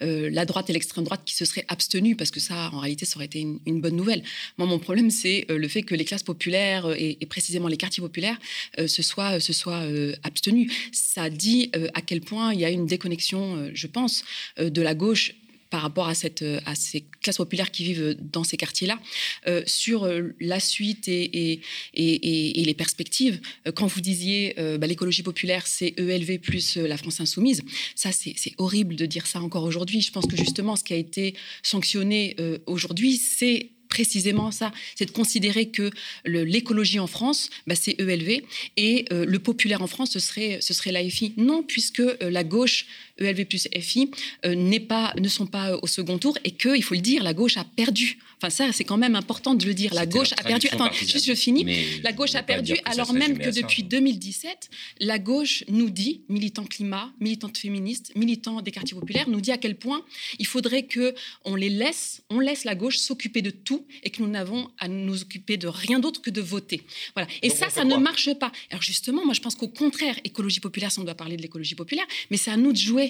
la 0.00 0.44
droite 0.44 0.70
et 0.70 0.72
l'extrême 0.72 1.04
droite 1.04 1.22
qui 1.24 1.34
se 1.34 1.44
seraient 1.44 1.64
abstenus 1.68 2.16
parce 2.16 2.30
que 2.30 2.40
ça 2.40 2.70
en 2.72 2.80
réalité 2.80 3.04
ça 3.04 3.16
aurait 3.16 3.26
été 3.26 3.40
une, 3.40 3.80
bonne 3.80 3.96
nouvelle. 3.96 4.22
Moi 4.58 4.66
mon 4.66 4.78
problème 4.78 5.10
c'est 5.10 5.46
le 5.48 5.68
fait 5.68 5.82
que 5.82 5.94
les 5.94 6.04
classes 6.04 6.22
populaires 6.22 6.92
et, 6.96 7.16
précisément 7.28 7.68
les 7.68 7.76
quartiers 7.76 8.00
populaires 8.00 8.38
se 8.86 9.02
soient 9.02 9.40
se 9.40 9.52
soient 9.52 9.84
abstenus. 10.22 10.72
Ça 10.92 11.30
dit 11.30 11.70
à 11.94 12.02
quel 12.02 12.20
point 12.20 12.52
il 12.52 12.60
y 12.60 12.64
a 12.64 12.70
une 12.70 12.86
déconnexion, 12.86 13.70
je 13.72 13.86
pense, 13.86 14.24
de 14.58 14.82
la 14.82 14.94
gauche 14.94 15.35
par 15.76 15.82
rapport 15.82 16.08
à, 16.08 16.14
cette, 16.14 16.42
à 16.64 16.74
ces 16.74 17.04
classes 17.20 17.36
populaires 17.36 17.70
qui 17.70 17.84
vivent 17.84 18.16
dans 18.32 18.44
ces 18.44 18.56
quartiers-là, 18.56 18.98
euh, 19.46 19.62
sur 19.66 20.04
euh, 20.04 20.34
la 20.40 20.58
suite 20.58 21.06
et, 21.06 21.60
et, 21.92 22.60
et, 22.60 22.64
les 22.64 22.72
perspectives. 22.72 23.42
Euh, 23.66 23.72
quand 23.72 23.86
vous 23.86 24.00
disiez 24.00 24.54
bah, 24.80 24.86
l'écologie 24.86 25.22
populaire, 25.22 25.66
c'est 25.66 25.92
ELV 25.98 26.38
plus 26.38 26.78
la 26.78 26.96
France 26.96 27.20
insoumise, 27.20 27.62
ça 27.94 28.10
c'est 28.10 28.54
horrible 28.56 28.96
de 28.96 29.04
dire 29.04 29.26
ça 29.26 29.42
encore 29.42 29.64
aujourd'hui. 29.64 30.00
Je 30.00 30.10
pense 30.10 30.24
que 30.24 30.34
justement, 30.34 30.76
ce 30.76 30.84
qui 30.84 30.94
a 30.94 30.96
été 30.96 31.34
sanctionné 31.62 32.36
aujourd'hui, 32.64 33.18
c'est 33.18 33.72
précisément 33.90 34.50
ça, 34.50 34.72
c'est 34.94 35.04
de 35.04 35.10
considérer 35.10 35.68
que 35.68 35.90
l'écologie 36.24 36.98
en 36.98 37.06
France, 37.06 37.50
bah, 37.66 37.74
c'est 37.74 38.00
ELV, 38.00 38.42
et 38.78 39.04
le 39.10 39.38
populaire 39.38 39.82
en 39.82 39.86
France, 39.86 40.12
ce 40.12 40.20
serait, 40.20 40.58
ce 40.62 40.72
serait. 40.72 40.92
Non, 41.36 41.62
puisque 41.62 42.02
la 42.20 42.44
gauche 42.44 42.86
ELV 43.18 43.44
plus 43.46 43.68
FI, 43.80 44.10
euh, 44.44 44.78
pas, 44.88 45.12
ne 45.18 45.28
sont 45.28 45.46
pas 45.46 45.72
euh, 45.72 45.78
au 45.82 45.86
second 45.86 46.18
tour 46.18 46.36
et 46.44 46.50
que, 46.50 46.76
il 46.76 46.82
faut 46.82 46.94
le 46.94 47.00
dire, 47.00 47.22
la 47.22 47.34
gauche 47.34 47.56
a 47.56 47.64
perdu. 47.64 48.18
Enfin, 48.38 48.50
ça, 48.50 48.72
c'est 48.72 48.84
quand 48.84 48.98
même 48.98 49.16
important 49.16 49.54
de 49.54 49.64
le 49.64 49.72
dire. 49.72 49.94
La 49.94 50.04
gauche 50.04 50.32
a 50.32 50.42
perdu. 50.42 50.68
Attends, 50.70 50.92
juste 50.92 51.24
je 51.24 51.34
finis. 51.34 51.64
la 52.02 52.12
gauche 52.12 52.34
a 52.34 52.42
perdu 52.42 52.74
alors 52.84 53.12
même 53.12 53.38
que 53.38 53.48
depuis 53.50 53.82
2017, 53.82 54.68
la 55.00 55.18
gauche 55.18 55.64
nous 55.68 55.88
dit, 55.88 56.20
militants 56.28 56.64
climat, 56.64 57.10
militantes 57.20 57.56
féministes, 57.56 58.12
militants 58.14 58.60
des 58.60 58.70
quartiers 58.70 58.98
populaires, 58.98 59.28
nous 59.28 59.40
dit 59.40 59.52
à 59.52 59.58
quel 59.58 59.76
point 59.76 60.04
il 60.38 60.46
faudrait 60.46 60.82
que 60.82 61.14
on 61.44 61.54
les 61.54 61.70
laisse, 61.70 62.22
on 62.28 62.40
laisse 62.40 62.64
la 62.64 62.74
gauche 62.74 62.98
s'occuper 62.98 63.40
de 63.40 63.50
tout 63.50 63.86
et 64.02 64.10
que 64.10 64.22
nous 64.22 64.28
n'avons 64.28 64.70
à 64.78 64.88
nous 64.88 65.22
occuper 65.22 65.56
de 65.56 65.68
rien 65.68 65.98
d'autre 65.98 66.20
que 66.20 66.30
de 66.30 66.42
voter. 66.42 66.82
Voilà. 67.14 67.28
Et 67.42 67.48
ça, 67.48 67.70
ça 67.70 67.84
ne 67.84 67.96
marche 67.96 68.34
pas. 68.34 68.52
Alors 68.70 68.82
justement, 68.82 69.24
moi, 69.24 69.32
je 69.32 69.40
pense 69.40 69.54
qu'au 69.54 69.68
contraire, 69.68 70.16
écologie 70.24 70.60
populaire, 70.60 70.92
si 70.92 70.98
on 70.98 71.04
doit 71.04 71.14
parler 71.14 71.36
de 71.36 71.42
l'écologie 71.42 71.74
populaire, 71.74 72.06
mais 72.30 72.36
c'est 72.36 72.50
à 72.50 72.56
nous 72.56 72.72
de 72.72 72.78
jouer 72.78 73.05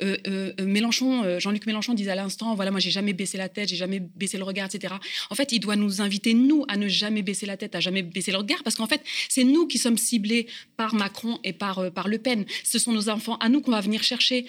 euh, 0.00 0.16
euh, 0.26 0.52
Mélenchon, 0.64 1.24
euh, 1.24 1.38
Jean-Luc 1.38 1.66
Mélenchon 1.66 1.94
disait 1.94 2.10
à 2.10 2.14
l'instant, 2.14 2.54
voilà, 2.54 2.70
moi 2.70 2.80
j'ai 2.80 2.90
jamais 2.90 3.12
baissé 3.12 3.38
la 3.38 3.48
tête, 3.48 3.68
j'ai 3.68 3.76
jamais 3.76 4.00
baissé 4.00 4.38
le 4.38 4.44
regard, 4.44 4.66
etc. 4.66 4.94
En 5.30 5.34
fait, 5.34 5.52
il 5.52 5.60
doit 5.60 5.76
nous 5.76 6.00
inviter 6.00 6.34
nous 6.34 6.64
à 6.68 6.76
ne 6.76 6.88
jamais 6.88 7.22
baisser 7.22 7.46
la 7.46 7.56
tête, 7.56 7.74
à 7.74 7.80
jamais 7.80 8.02
baisser 8.02 8.32
le 8.32 8.38
regard, 8.38 8.62
parce 8.62 8.76
qu'en 8.76 8.86
fait, 8.86 9.02
c'est 9.28 9.44
nous 9.44 9.66
qui 9.66 9.78
sommes 9.78 9.98
ciblés 9.98 10.46
par 10.76 10.94
Macron 10.94 11.38
et 11.44 11.52
par 11.52 11.92
par 11.92 12.08
Le 12.08 12.18
Pen. 12.18 12.44
Ce 12.64 12.78
sont 12.78 12.92
nos 12.92 13.08
enfants 13.08 13.36
à 13.36 13.48
nous 13.48 13.60
qu'on 13.60 13.70
va 13.70 13.80
venir 13.80 14.02
chercher. 14.02 14.46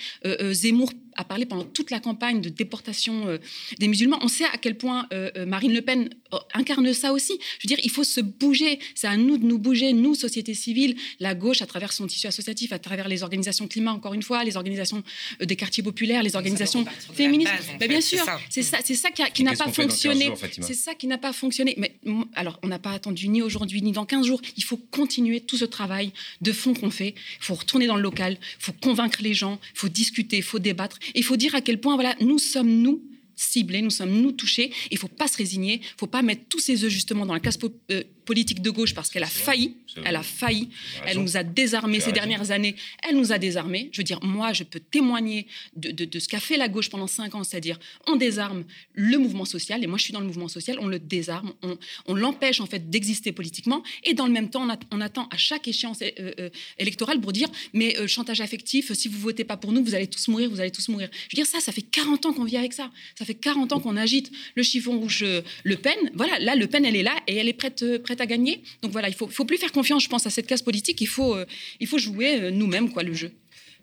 Zemmour 0.52 0.91
a 1.18 1.26
parlé 1.26 1.45
pendant 1.45 1.66
toute 1.66 1.91
la 1.91 1.99
campagne 1.99 2.41
de 2.41 2.49
déportation 2.49 3.38
des 3.80 3.88
musulmans. 3.88 4.20
On 4.22 4.28
sait 4.28 4.45
à 4.45 4.58
quel 4.58 4.78
point 4.78 5.08
Marine 5.45 5.74
Le 5.74 5.82
Pen 5.82 6.10
incarne 6.54 6.93
ça 6.93 7.14
aussi. 7.14 7.34
Je 7.60 7.68
veux 7.68 7.76
dire, 7.76 7.80
il 7.84 7.91
faut 7.91 8.04
se 8.04 8.22
bouger. 8.22 8.80
C'est 8.95 9.08
à 9.08 9.18
nous 9.18 9.38
de 9.38 9.45
nous 9.45 9.60
bouger, 9.60 9.93
nous, 9.93 10.16
société 10.16 10.54
civile, 10.54 10.95
la 11.20 11.36
gauche, 11.36 11.62
à 11.62 11.66
travers 11.66 11.93
son 11.93 12.08
tissu 12.08 12.28
associatif, 12.28 12.72
à 12.74 12.80
travers 12.80 13.08
les 13.08 13.24
organisations 13.24 13.68
climat, 13.68 13.91
encore 13.91 14.14
une 14.14 14.24
fois, 14.24 14.43
les 14.43 14.58
organisations 14.58 14.91
des 15.39 15.56
quartiers 15.56 15.84
populaires, 15.84 16.24
les 16.24 16.36
organisations 16.36 16.86
féministes. 17.14 17.52
Ben, 17.80 17.88
bien 17.88 18.02
sûr, 18.02 18.26
c'est 18.50 18.64
ça, 18.64 18.80
c'est 18.84 18.96
ça 18.96 19.10
qui, 19.12 19.44
n'a 19.44 19.54
pas 19.54 19.72
fonctionné. 19.72 20.32
C'est 20.62 20.74
ça 20.74 20.96
qui 20.96 21.08
n'a 21.08 21.18
pas 21.18 21.34
fonctionné. 21.34 21.76
Mais 21.78 21.96
alors, 22.36 22.60
on 22.64 22.68
n'a 22.68 22.80
pas 22.80 22.92
attendu 22.92 23.28
ni 23.28 23.42
aujourd'hui 23.42 23.82
ni 23.82 23.92
dans 23.92 24.06
15 24.06 24.26
jours. 24.26 24.42
Il 24.58 24.64
faut 24.64 24.78
continuer 24.78 25.42
tout 25.42 25.58
ce 25.58 25.66
travail 25.66 26.12
de 26.42 26.52
fond 26.52 26.74
qu'on 26.74 26.92
fait. 26.92 27.16
Il 27.39 27.46
faut 27.46 27.56
retourner 27.56 27.88
dans 27.88 27.96
le 27.96 28.02
local, 28.02 28.38
il 28.60 28.64
faut 28.64 28.74
convaincre 28.74 29.20
les 29.22 29.34
gens, 29.34 29.60
il 29.74 29.80
faut 29.80 29.89
discuter, 29.89 30.38
il 30.38 30.44
faut 30.44 30.60
débattre. 30.60 30.98
Il 31.16 31.24
faut 31.24 31.38
dire 31.38 31.56
à 31.56 31.62
quel 31.62 31.80
point, 31.80 31.96
voilà, 31.96 32.16
nous 32.20 32.39
sommes, 32.39 32.70
nous, 32.70 33.02
ciblés, 33.36 33.82
nous 33.82 33.89
sommes, 33.89 34.12
nous, 34.12 34.32
touchés. 34.32 34.72
Il 34.89 34.96
ne 34.96 35.00
faut 35.00 35.08
pas 35.08 35.28
se 35.28 35.38
résigner, 35.38 35.76
il 35.76 35.80
ne 35.80 35.98
faut 35.98 36.08
pas 36.08 36.22
mettre 36.22 36.44
tous 36.50 36.60
ses 36.60 36.84
œufs, 36.84 36.92
justement, 36.92 37.26
dans 37.26 37.34
la 37.34 37.39
classe 37.39 37.58
euh, 37.92 38.04
politique 38.26 38.61
de 38.61 38.69
gauche 38.69 38.93
parce 38.93 39.09
qu'elle 39.09 39.24
a 39.24 39.28
failli. 39.28 39.76
Elle 40.05 40.15
a 40.15 40.24
failli. 40.24 40.69
Elle 41.05 41.19
nous 41.19 41.38
a 41.38 41.43
désarmés 41.43 41.99
ces 41.99 42.11
dernières 42.11 42.51
années. 42.51 42.76
Elle 43.07 43.17
nous 43.17 43.32
a 43.32 43.38
désarmés. 43.38 43.89
Je 43.91 43.97
veux 43.97 44.03
dire, 44.03 44.19
moi, 44.24 44.53
je 44.53 44.63
peux 44.63 44.80
témoigner 44.80 45.47
de, 45.76 46.19
ce 46.19 46.28
qu'a 46.28 46.39
fait 46.39 46.57
la 46.57 46.67
gauche 46.67 46.89
pendant 46.89 47.07
cinq 47.07 47.36
ans, 47.36 47.43
c'est-à-dire 47.43 47.80
on 48.07 48.15
désarme 48.15 48.63
le 48.93 49.17
mouvement 49.17 49.45
social. 49.45 49.84
Et 49.84 49.88
moi, 49.88 49.97
je 49.97 50.03
suis 50.03 50.13
dans 50.13 50.19
le 50.19 50.28
mouvement 50.28 50.47
social. 50.47 50.78
On 50.80 50.88
le 50.88 50.99
désarme. 50.99 51.53
On, 51.63 52.13
l'empêche 52.13 52.59
en 52.59 52.65
fait 52.65 52.89
d'exister 52.89 53.32
politiquement. 53.32 53.84
Et 54.03 54.13
dans 54.13 54.28
le 54.28 54.34
même 54.34 54.49
temps, 54.49 54.67
on, 54.91 55.01
attend 55.01 55.28
à 55.32 55.38
chaque 55.38 55.67
échéance 55.67 55.99
euh, 56.01 56.32
euh, 56.39 56.49
électorale 56.78 57.19
pour 57.19 57.32
dire 57.32 57.49
mais 57.74 57.97
euh, 57.97 58.05
chantage 58.05 58.41
affectif, 58.41 58.91
si 58.93 59.07
vous 59.07 59.17
votez 59.17 59.43
pas 59.43 59.57
pour 59.57 59.72
nous, 59.72 59.84
vous 59.84 59.95
allez 59.95 60.07
tous 60.07 60.28
mourir. 60.28 60.49
Vous 60.49 60.59
allez 60.59 60.72
tous 60.72 60.89
mourir. 60.89 61.09
Je 61.30 61.36
veux 61.36 61.43
dire 61.43 61.47
ça, 61.47 61.59
ça 61.59 61.72
fait 61.72 61.82
40 61.82 62.26
ans 62.26 62.34
qu'on 62.34 62.43
vit 62.43 62.57
avec 62.57 62.74
ça. 62.74 62.91
Ça 63.17 63.26
fait 63.26 63.34
40 63.34 63.74
ans 63.74 63.80
qu'on 63.80 63.97
agite 63.97 64.32
le 64.55 64.63
chiffon 64.63 64.99
rouge 64.99 65.26
Le 65.63 65.76
Pen. 65.78 65.97
Voilà, 66.13 66.38
là, 66.39 66.55
Le 66.55 66.67
Pen, 66.67 66.86
elle 66.86 66.95
est 66.95 67.03
là 67.03 67.15
et 67.28 67.38
elle 67.38 67.47
est 67.47 67.53
prête, 67.53 67.84
prête 68.03 68.11
à 68.20 68.26
gagner. 68.26 68.62
Donc 68.82 68.91
voilà, 68.91 69.07
il 69.07 69.16
faut, 69.16 69.28
faut 69.28 69.45
plus 69.45 69.57
faire 69.57 69.72
confiance, 69.72 70.03
je 70.03 70.09
pense, 70.09 70.26
à 70.26 70.30
cette 70.30 70.47
case 70.47 70.62
politique. 70.62 70.99
Il 71.01 71.07
faut, 71.07 71.36
euh, 71.36 71.45
il 71.80 71.88
faut 71.88 71.97
jouer 71.97 72.41
euh, 72.41 72.51
nous-mêmes 72.51 72.91
quoi 72.91 73.03
le 73.03 73.14
jeu. 73.14 73.32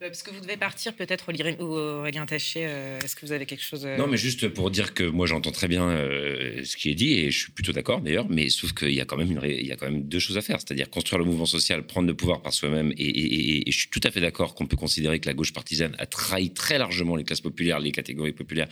Euh, 0.01 0.09
parce 0.09 0.23
que 0.23 0.31
vous 0.31 0.41
devez 0.41 0.57
partir 0.57 0.95
peut-être 0.95 1.31
Aurélien 1.61 2.27
Taché. 2.27 2.67
Euh, 2.67 3.01
est-ce 3.01 3.17
que 3.17 3.27
vous 3.27 3.33
avez 3.33 3.47
quelque 3.47 3.65
chose 3.65 3.85
euh, 3.85 3.97
Non, 3.97 4.07
mais 4.07 4.17
juste 4.17 4.49
pour 4.49 4.71
dire 4.71 4.95
que 4.95 5.03
moi 5.03 5.27
j'entends 5.27 5.51
très 5.51 5.67
bien 5.67 5.89
ce 5.89 6.77
qui 6.77 6.91
est 6.91 6.95
dit 6.95 7.15
et 7.15 7.31
je 7.31 7.39
suis 7.39 7.53
plutôt 7.53 7.73
d'accord 7.73 8.01
d'ailleurs, 8.01 8.29
mais 8.29 8.49
sauf 8.49 8.73
qu'il 8.73 8.93
y 8.93 9.01
a 9.01 9.05
quand 9.05 9.17
même 9.17 9.33
une, 9.33 9.41
il 9.45 9.67
y 9.67 9.73
a 9.73 9.77
quand 9.77 9.91
même 9.91 10.03
deux 10.03 10.19
choses 10.19 10.39
à 10.39 10.43
faire, 10.43 10.59
c'est-à-dire 10.61 10.89
construire 10.89 11.19
le 11.19 11.25
mouvement 11.25 11.47
social, 11.47 11.85
prendre 11.85 12.07
le 12.07 12.15
pouvoir 12.15 12.43
par 12.43 12.53
soi-même. 12.53 12.93
Et, 12.97 13.65
je 13.69 13.79
suis 13.79 13.89
tout 13.89 14.01
à 14.05 14.11
fait 14.11 14.21
d'accord 14.21 14.55
qu'on 14.55 14.67
peut 14.67 14.77
considérer 14.77 15.19
que 15.21 15.29
la 15.29 15.35
gauche 15.35 15.53
partisane 15.53 15.95
a 15.99 16.07
trahi 16.07 16.53
très 16.53 16.79
largement 16.79 17.17
les 17.17 17.25
classes 17.25 17.41
populaires, 17.41 17.81
les 17.81 17.93
catégories 17.93 18.33
populaires 18.33 18.69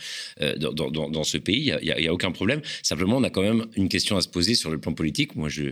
dans, 0.57 1.23
ce 1.23 1.37
pays. 1.37 1.73
Il 1.81 1.95
n'y 1.99 2.07
a, 2.07 2.13
aucun 2.13 2.31
problème. 2.31 2.61
Simplement, 2.83 3.17
on 3.17 3.23
a 3.23 3.29
quand 3.29 3.41
même 3.41 3.67
une 3.75 3.89
question 3.89 4.17
à 4.17 4.21
se 4.21 4.29
poser 4.29 4.55
sur 4.55 4.69
le 4.69 4.79
plan 4.79 4.93
politique. 4.93 5.35
Moi, 5.35 5.49
je, 5.49 5.71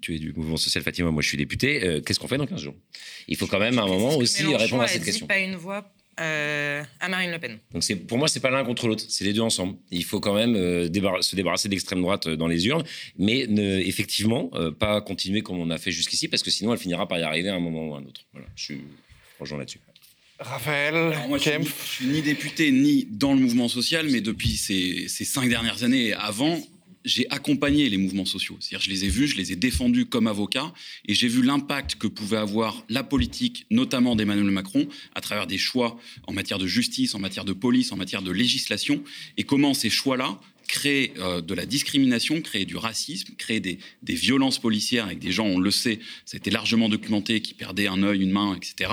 tu 0.00 0.14
es 0.14 0.18
du 0.18 0.32
mouvement 0.32 0.56
social, 0.56 0.82
Fatima. 0.82 1.10
Moi, 1.10 1.22
je 1.22 1.28
suis 1.28 1.38
député. 1.38 2.00
Qu'est-ce 2.04 2.18
qu'on 2.18 2.28
fait 2.28 2.38
dans 2.38 2.46
15 2.46 2.60
jours? 2.60 2.76
Il 3.28 3.36
faut 3.36 3.46
quand 3.46 3.60
même 3.60 3.78
à 3.78 3.82
un 3.82 3.88
moment 3.88 4.16
aussi 4.16 4.49
répondre 4.56 4.82
à 4.82 4.88
cette 4.88 5.04
question. 5.04 5.26
pas 5.26 5.38
une 5.38 5.56
voix 5.56 5.84
euh, 6.20 6.82
à 7.00 7.08
Marine 7.08 7.30
Le 7.30 7.38
Pen. 7.38 7.58
Donc 7.72 7.82
c'est 7.82 7.96
pour 7.96 8.18
moi 8.18 8.28
c'est 8.28 8.40
pas 8.40 8.50
l'un 8.50 8.64
contre 8.64 8.86
l'autre, 8.88 9.04
c'est 9.08 9.24
les 9.24 9.32
deux 9.32 9.40
ensemble. 9.40 9.76
Il 9.90 10.04
faut 10.04 10.20
quand 10.20 10.34
même 10.34 10.54
euh, 10.54 10.86
se 11.22 11.34
débarrasser 11.34 11.68
de 11.68 11.72
l'extrême 11.72 12.02
droite 12.02 12.26
euh, 12.26 12.36
dans 12.36 12.46
les 12.46 12.66
urnes, 12.66 12.84
mais 13.18 13.46
ne, 13.48 13.78
effectivement 13.78 14.50
pas 14.78 15.00
continuer 15.00 15.40
comme 15.40 15.58
on 15.58 15.70
a 15.70 15.78
fait 15.78 15.92
jusqu'ici 15.92 16.28
parce 16.28 16.42
que 16.42 16.50
sinon 16.50 16.72
elle 16.72 16.78
finira 16.78 17.08
par 17.08 17.18
y 17.18 17.22
arriver 17.22 17.48
à 17.48 17.54
un 17.54 17.60
moment 17.60 17.88
ou 17.88 17.94
à 17.94 17.98
un 17.98 18.02
autre. 18.02 18.26
Voilà, 18.32 18.48
je 18.54 18.64
suis 18.64 18.80
rejoint 19.38 19.58
là-dessus. 19.58 19.80
Raphaël, 20.40 20.94
moi, 21.28 21.36
je, 21.36 21.50
suis, 21.50 21.66
suis 21.84 22.06
ni 22.06 22.22
député 22.22 22.72
ni 22.72 23.06
dans 23.10 23.34
le 23.34 23.40
mouvement 23.40 23.68
social, 23.68 24.08
mais 24.08 24.22
depuis 24.22 24.56
ces, 24.56 25.06
ces 25.06 25.26
cinq 25.26 25.50
dernières 25.50 25.84
années 25.84 26.06
et 26.06 26.14
avant, 26.14 26.58
j'ai 27.04 27.28
accompagné 27.30 27.88
les 27.88 27.96
mouvements 27.96 28.24
sociaux. 28.24 28.56
C'est-à-dire, 28.60 28.84
je 28.84 28.90
les 28.90 29.04
ai 29.04 29.08
vus, 29.08 29.28
je 29.28 29.36
les 29.36 29.52
ai 29.52 29.56
défendus 29.56 30.06
comme 30.06 30.26
avocat, 30.26 30.72
et 31.06 31.14
j'ai 31.14 31.28
vu 31.28 31.42
l'impact 31.42 31.96
que 31.96 32.06
pouvait 32.06 32.36
avoir 32.36 32.84
la 32.88 33.02
politique, 33.02 33.66
notamment 33.70 34.16
d'Emmanuel 34.16 34.50
Macron, 34.50 34.88
à 35.14 35.20
travers 35.20 35.46
des 35.46 35.58
choix 35.58 35.98
en 36.26 36.32
matière 36.32 36.58
de 36.58 36.66
justice, 36.66 37.14
en 37.14 37.18
matière 37.18 37.44
de 37.44 37.52
police, 37.52 37.92
en 37.92 37.96
matière 37.96 38.22
de 38.22 38.30
législation, 38.30 39.02
et 39.36 39.44
comment 39.44 39.74
ces 39.74 39.90
choix-là 39.90 40.40
créent 40.70 41.12
euh, 41.18 41.40
de 41.40 41.52
la 41.52 41.66
discrimination, 41.66 42.40
créent 42.40 42.64
du 42.64 42.76
racisme, 42.76 43.34
créent 43.36 43.60
des, 43.60 43.78
violences 44.04 44.60
policières 44.60 45.06
avec 45.06 45.18
des 45.18 45.32
gens, 45.32 45.46
on 45.46 45.58
le 45.58 45.70
sait, 45.70 45.98
ça 46.24 46.36
a 46.36 46.38
été 46.38 46.50
largement 46.50 46.88
documenté, 46.88 47.40
qui 47.40 47.54
perdaient 47.54 47.88
un 47.88 48.02
œil, 48.02 48.22
une 48.22 48.30
main, 48.30 48.54
etc., 48.54 48.90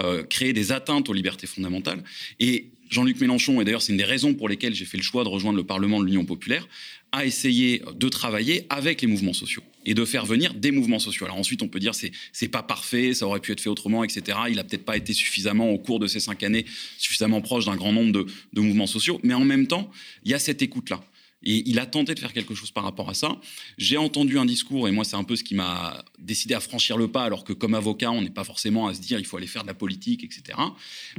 euh, 0.00 0.22
créer 0.24 0.52
des 0.52 0.70
atteintes 0.72 1.08
aux 1.08 1.14
libertés 1.14 1.46
fondamentales. 1.46 2.04
Et 2.40 2.66
Jean-Luc 2.90 3.20
Mélenchon, 3.20 3.60
et 3.60 3.64
d'ailleurs 3.64 3.82
c'est 3.82 3.92
une 3.92 3.98
des 3.98 4.04
raisons 4.04 4.34
pour 4.34 4.48
lesquelles 4.48 4.74
j'ai 4.74 4.84
fait 4.84 4.98
le 4.98 5.02
choix 5.02 5.24
de 5.24 5.28
rejoindre 5.28 5.56
le 5.56 5.64
Parlement 5.64 5.98
de 6.00 6.04
l'Union 6.04 6.24
populaire, 6.26 6.68
a 7.14 7.24
essayé 7.24 7.82
de 7.94 8.08
travailler 8.08 8.66
avec 8.70 9.00
les 9.00 9.06
mouvements 9.06 9.32
sociaux 9.32 9.62
et 9.86 9.94
de 9.94 10.04
faire 10.04 10.26
venir 10.26 10.52
des 10.52 10.72
mouvements 10.72 10.98
sociaux. 10.98 11.26
Alors 11.26 11.38
ensuite, 11.38 11.62
on 11.62 11.68
peut 11.68 11.78
dire 11.78 11.94
c'est 11.94 12.10
c'est 12.32 12.48
pas 12.48 12.62
parfait, 12.62 13.14
ça 13.14 13.26
aurait 13.26 13.38
pu 13.38 13.52
être 13.52 13.60
fait 13.60 13.68
autrement, 13.68 14.02
etc. 14.02 14.38
Il 14.50 14.58
a 14.58 14.64
peut-être 14.64 14.84
pas 14.84 14.96
été 14.96 15.12
suffisamment 15.12 15.70
au 15.70 15.78
cours 15.78 16.00
de 16.00 16.08
ces 16.08 16.18
cinq 16.20 16.42
années 16.42 16.64
suffisamment 16.98 17.40
proche 17.40 17.66
d'un 17.66 17.76
grand 17.76 17.92
nombre 17.92 18.12
de, 18.12 18.26
de 18.52 18.60
mouvements 18.60 18.88
sociaux, 18.88 19.20
mais 19.22 19.34
en 19.34 19.44
même 19.44 19.68
temps, 19.68 19.90
il 20.24 20.32
y 20.32 20.34
a 20.34 20.40
cette 20.40 20.60
écoute 20.60 20.90
là. 20.90 21.00
Et 21.44 21.62
il 21.68 21.78
a 21.78 21.86
tenté 21.86 22.14
de 22.14 22.20
faire 22.20 22.32
quelque 22.32 22.54
chose 22.54 22.70
par 22.70 22.84
rapport 22.84 23.08
à 23.08 23.14
ça. 23.14 23.38
J'ai 23.78 23.96
entendu 23.96 24.38
un 24.38 24.46
discours, 24.46 24.88
et 24.88 24.92
moi, 24.92 25.04
c'est 25.04 25.16
un 25.16 25.24
peu 25.24 25.36
ce 25.36 25.44
qui 25.44 25.54
m'a 25.54 26.04
décidé 26.18 26.54
à 26.54 26.60
franchir 26.60 26.96
le 26.96 27.08
pas, 27.08 27.24
alors 27.24 27.44
que 27.44 27.52
comme 27.52 27.74
avocat, 27.74 28.10
on 28.10 28.22
n'est 28.22 28.30
pas 28.30 28.44
forcément 28.44 28.86
à 28.86 28.94
se 28.94 29.00
dire 29.00 29.18
il 29.18 29.26
faut 29.26 29.36
aller 29.36 29.46
faire 29.46 29.62
de 29.62 29.68
la 29.68 29.74
politique, 29.74 30.24
etc. 30.24 30.58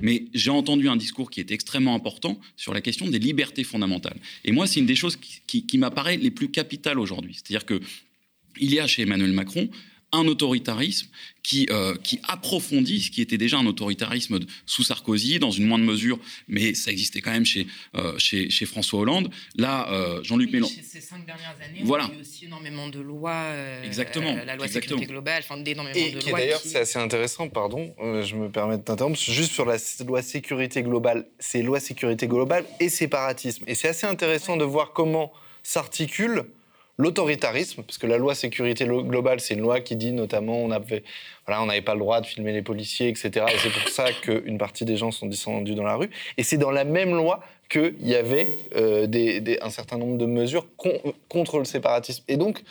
Mais 0.01 0.25
j'ai 0.33 0.51
entendu 0.51 0.89
un 0.89 0.95
discours 0.95 1.29
qui 1.29 1.39
est 1.39 1.51
extrêmement 1.51 1.95
important 1.95 2.39
sur 2.55 2.73
la 2.73 2.81
question 2.81 3.07
des 3.07 3.19
libertés 3.19 3.63
fondamentales. 3.63 4.19
Et 4.43 4.51
moi, 4.51 4.67
c'est 4.67 4.79
une 4.79 4.85
des 4.85 4.95
choses 4.95 5.17
qui, 5.17 5.65
qui 5.65 5.77
m'apparaît 5.77 6.17
les 6.17 6.31
plus 6.31 6.49
capitales 6.49 6.99
aujourd'hui. 6.99 7.33
C'est-à-dire 7.35 7.65
que 7.65 7.79
il 8.57 8.73
y 8.73 8.79
a 8.79 8.87
chez 8.87 9.01
Emmanuel 9.03 9.33
Macron 9.33 9.69
un 10.15 10.27
autoritarisme 10.27 11.07
qui, 11.45 11.67
euh, 11.69 11.95
qui 12.03 12.19
approfondit 12.27 13.01
ce 13.01 13.11
qui 13.11 13.21
était 13.21 13.37
déjà 13.37 13.57
un 13.57 13.65
autoritarisme 13.67 14.39
sous 14.65 14.83
Sarkozy, 14.83 15.37
dans 15.39 15.51
une 15.51 15.65
moindre 15.65 15.85
mesure, 15.85 16.19
mais 16.47 16.73
ça 16.73 16.91
existait 16.91 17.21
quand 17.21 17.31
même 17.31 17.45
chez, 17.45 17.67
euh, 17.95 18.17
chez, 18.17 18.49
chez, 18.49 18.65
François 18.65 18.99
Hollande. 18.99 19.29
Là, 19.55 19.87
euh, 19.91 20.23
Jean-Luc 20.23 20.51
Mélenchon. 20.51 20.81
Ces 20.83 21.01
cinq 21.01 21.25
dernières 21.25 21.55
années, 21.63 21.81
voilà. 21.83 22.05
il 22.05 22.13
y 22.13 22.15
a 22.15 22.17
eu 22.17 22.21
aussi 22.21 22.45
énormément 22.45 22.87
de 22.89 22.99
lois. 22.99 23.51
exactement. 23.83 24.35
la 24.35 24.55
loi 24.55 24.65
exactement. 24.65 24.97
sécurité 24.97 25.05
globale, 25.05 25.43
enfin 25.43 25.57
d'énormément 25.57 25.93
de 25.95 26.29
lois. 26.29 26.39
D'ailleurs, 26.39 26.61
c'est 26.61 26.79
assez 26.79 26.99
intéressant, 26.99 27.47
pardon, 27.49 27.93
je 27.99 28.35
me 28.35 28.49
permets 28.49 28.77
de 28.77 28.83
t'interrompre, 28.83 29.19
juste 29.19 29.51
sur 29.51 29.65
la 29.65 29.77
loi 30.05 30.21
sécurité 30.21 30.81
globale. 30.81 31.27
C'est 31.39 31.61
loi 31.61 31.79
sécurité 31.79 32.27
globale 32.27 32.65
et 32.79 32.89
séparatisme. 32.89 33.63
Et 33.67 33.75
c'est 33.75 33.89
assez 33.89 34.07
intéressant 34.07 34.57
de 34.57 34.63
voir 34.63 34.93
comment 34.93 35.31
s'articule 35.61 36.45
l'autoritarisme, 36.97 37.83
parce 37.83 37.97
que 37.97 38.07
la 38.07 38.17
loi 38.17 38.35
sécurité 38.35 38.85
globale, 38.85 39.39
c'est 39.39 39.53
une 39.53 39.61
loi 39.61 39.81
qui 39.81 39.95
dit 39.95 40.11
notamment 40.11 40.57
on 40.57 40.67
n'avait 40.67 41.01
pas 41.81 41.93
le 41.93 41.99
droit 41.99 42.21
de 42.21 42.25
filmer 42.25 42.53
les 42.53 42.61
policiers, 42.61 43.09
etc. 43.09 43.45
Et 43.53 43.57
c'est 43.57 43.71
pour 43.71 43.89
ça 43.89 44.11
qu'une 44.13 44.57
partie 44.57 44.85
des 44.85 44.97
gens 44.97 45.11
sont 45.11 45.27
descendus 45.27 45.75
dans 45.75 45.83
la 45.83 45.95
rue. 45.95 46.09
Et 46.37 46.43
c'est 46.43 46.57
dans 46.57 46.71
la 46.71 46.83
même 46.83 47.15
loi 47.15 47.41
qu'il 47.69 47.95
y 48.01 48.15
avait 48.15 48.57
euh, 48.75 49.07
un 49.61 49.69
certain 49.69 49.97
nombre 49.97 50.17
de 50.17 50.25
mesures 50.25 50.67
contre 51.27 51.59
le 51.59 51.65
séparatisme. 51.65 52.23
Et 52.27 52.37
donc, 52.37 52.61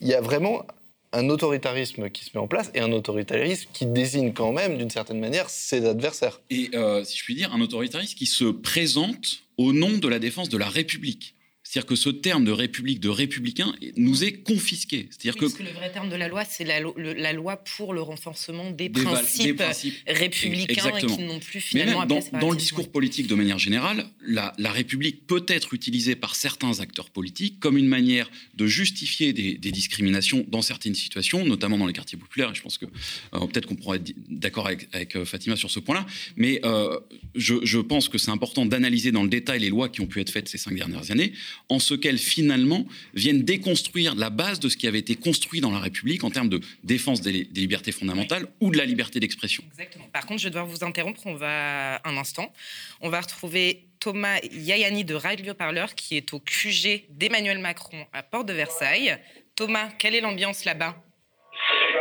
il 0.00 0.08
y 0.08 0.14
a 0.14 0.20
vraiment 0.20 0.64
un 1.12 1.28
autoritarisme 1.28 2.10
qui 2.10 2.24
se 2.24 2.30
met 2.34 2.40
en 2.40 2.48
place 2.48 2.70
et 2.74 2.80
un 2.80 2.92
autoritarisme 2.92 3.68
qui 3.72 3.86
désigne 3.86 4.32
quand 4.32 4.52
même, 4.52 4.76
d'une 4.76 4.90
certaine 4.90 5.20
manière, 5.20 5.48
ses 5.48 5.86
adversaires. 5.86 6.40
Et 6.50 6.70
euh, 6.74 7.04
si 7.04 7.18
je 7.18 7.24
puis 7.24 7.34
dire, 7.34 7.52
un 7.54 7.60
autoritarisme 7.60 8.16
qui 8.16 8.26
se 8.26 8.44
présente 8.44 9.44
au 9.56 9.72
nom 9.72 9.98
de 9.98 10.08
la 10.08 10.18
défense 10.18 10.48
de 10.48 10.58
la 10.58 10.68
République. 10.68 11.33
C'est-à-dire 11.74 11.88
que 11.88 11.96
ce 11.96 12.08
terme 12.10 12.44
de 12.44 12.52
république, 12.52 13.00
de 13.00 13.08
républicain, 13.08 13.74
nous 13.96 14.22
est 14.22 14.44
confisqué. 14.44 15.08
C'est-à-dire 15.10 15.34
que... 15.34 15.46
Le 15.60 15.72
vrai 15.72 15.90
terme 15.90 16.08
de 16.08 16.14
la 16.14 16.28
loi, 16.28 16.44
c'est 16.44 16.62
la, 16.62 17.32
loi 17.32 17.56
pour 17.56 17.92
le 17.94 18.00
renforcement 18.00 18.70
des, 18.70 18.88
principes, 18.88 19.60
républicains 20.06 20.92
qui 20.92 21.22
n'ont 21.24 21.40
plus 21.40 21.60
finalement 21.60 22.06
dans, 22.06 22.20
dans, 22.40 22.52
le 22.52 22.56
discours 22.56 22.88
politique 22.92 23.26
de 23.26 23.34
manière 23.34 23.58
générale, 23.58 24.06
la, 24.24 24.52
République 24.70 25.26
peut 25.26 25.44
être 25.48 25.74
utilisée 25.74 26.14
par 26.14 26.36
certains 26.36 26.78
acteurs 26.78 27.10
politiques 27.10 27.58
comme 27.58 27.76
une 27.76 27.88
manière 27.88 28.30
de 28.54 28.68
justifier 28.68 29.32
des, 29.32 29.56
discriminations 29.56 30.46
dans 30.46 30.62
certaines 30.62 30.94
situations, 30.94 31.44
notamment 31.44 31.76
dans 31.76 31.88
les 31.88 31.92
quartiers 31.92 32.18
populaires. 32.18 32.52
Et 32.52 32.54
je 32.54 32.62
pense 32.62 32.78
que 32.78 32.86
euh, 32.86 33.46
peut-être 33.48 33.66
qu'on 33.66 33.74
pourrait 33.74 33.96
être 33.96 34.12
d'accord 34.28 34.68
avec, 34.68 35.16
euh, 35.16 35.24
Fatima 35.24 35.56
sur 35.56 35.72
ce 35.72 35.80
point-là. 35.80 36.06
Mais 36.36 36.60
euh, 36.64 37.00
je, 37.34 37.56
je 37.64 37.80
pense 37.80 38.08
que 38.08 38.16
c'est 38.16 38.30
important 38.30 38.64
d'analyser 38.64 39.10
dans 39.10 39.24
le 39.24 39.28
détail 39.28 39.58
les 39.58 39.70
lois 39.70 39.88
qui 39.88 40.02
ont 40.02 40.06
pu 40.06 40.20
être 40.20 40.30
faites 40.30 40.48
ces 40.48 40.58
cinq 40.58 40.76
dernières 40.76 41.10
années 41.10 41.32
en 41.68 41.78
ce 41.78 41.94
qu'elles 41.94 42.18
finalement 42.18 42.84
viennent 43.14 43.42
déconstruire 43.42 44.14
la 44.14 44.30
base 44.30 44.60
de 44.60 44.68
ce 44.68 44.76
qui 44.76 44.86
avait 44.86 44.98
été 44.98 45.16
construit 45.16 45.60
dans 45.60 45.70
la 45.70 45.78
République 45.78 46.24
en 46.24 46.30
termes 46.30 46.48
de 46.48 46.60
défense 46.82 47.20
des, 47.20 47.32
libertés 47.54 47.92
fondamentales 47.92 48.46
ou 48.60 48.70
de 48.70 48.76
la 48.76 48.84
liberté 48.84 49.20
d'expression. 49.20 49.64
Exactement. 49.72 50.06
Par 50.12 50.26
contre, 50.26 50.40
je 50.40 50.44
vais 50.44 50.50
devoir 50.50 50.66
vous 50.66 50.84
interrompre 50.84 51.20
on 51.26 51.34
va, 51.34 52.00
un 52.04 52.16
instant. 52.16 52.52
On 53.00 53.08
va 53.08 53.20
retrouver 53.20 53.86
Thomas 54.00 54.38
Yayani 54.50 55.04
de 55.04 55.14
Radio 55.14 55.54
Parleur 55.54 55.94
qui 55.94 56.16
est 56.16 56.34
au 56.34 56.40
QG 56.40 57.06
d'Emmanuel 57.10 57.58
Macron 57.58 58.06
à 58.12 58.22
Port 58.22 58.44
de 58.44 58.52
Versailles. 58.52 59.16
Thomas, 59.56 59.88
quelle 59.98 60.14
est 60.14 60.20
l'ambiance 60.20 60.64
là-bas? 60.64 60.96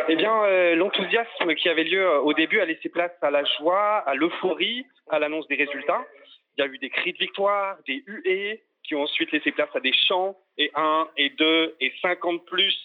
Eh 0.09 0.15
bien, 0.15 0.43
euh, 0.43 0.75
l'enthousiasme 0.75 1.55
qui 1.55 1.69
avait 1.69 1.85
lieu 1.85 2.05
euh, 2.05 2.19
au 2.19 2.33
début 2.33 2.59
a 2.59 2.65
laissé 2.65 2.89
place 2.89 3.11
à 3.21 3.31
la 3.31 3.43
joie, 3.57 3.99
à 3.99 4.15
l'euphorie, 4.15 4.85
à 5.09 5.19
l'annonce 5.19 5.47
des 5.47 5.55
résultats. 5.55 6.03
Il 6.57 6.61
y 6.61 6.67
a 6.67 6.67
eu 6.67 6.77
des 6.77 6.89
cris 6.89 7.13
de 7.13 7.17
victoire, 7.17 7.77
des 7.87 8.03
huées, 8.05 8.63
qui 8.83 8.95
ont 8.95 9.03
ensuite 9.03 9.31
laissé 9.31 9.51
place 9.51 9.69
à 9.75 9.79
des 9.79 9.93
chants, 10.07 10.35
et 10.57 10.71
1, 10.75 11.07
et 11.17 11.29
2, 11.31 11.75
et 11.79 11.93
50 12.01 12.45
plus. 12.45 12.75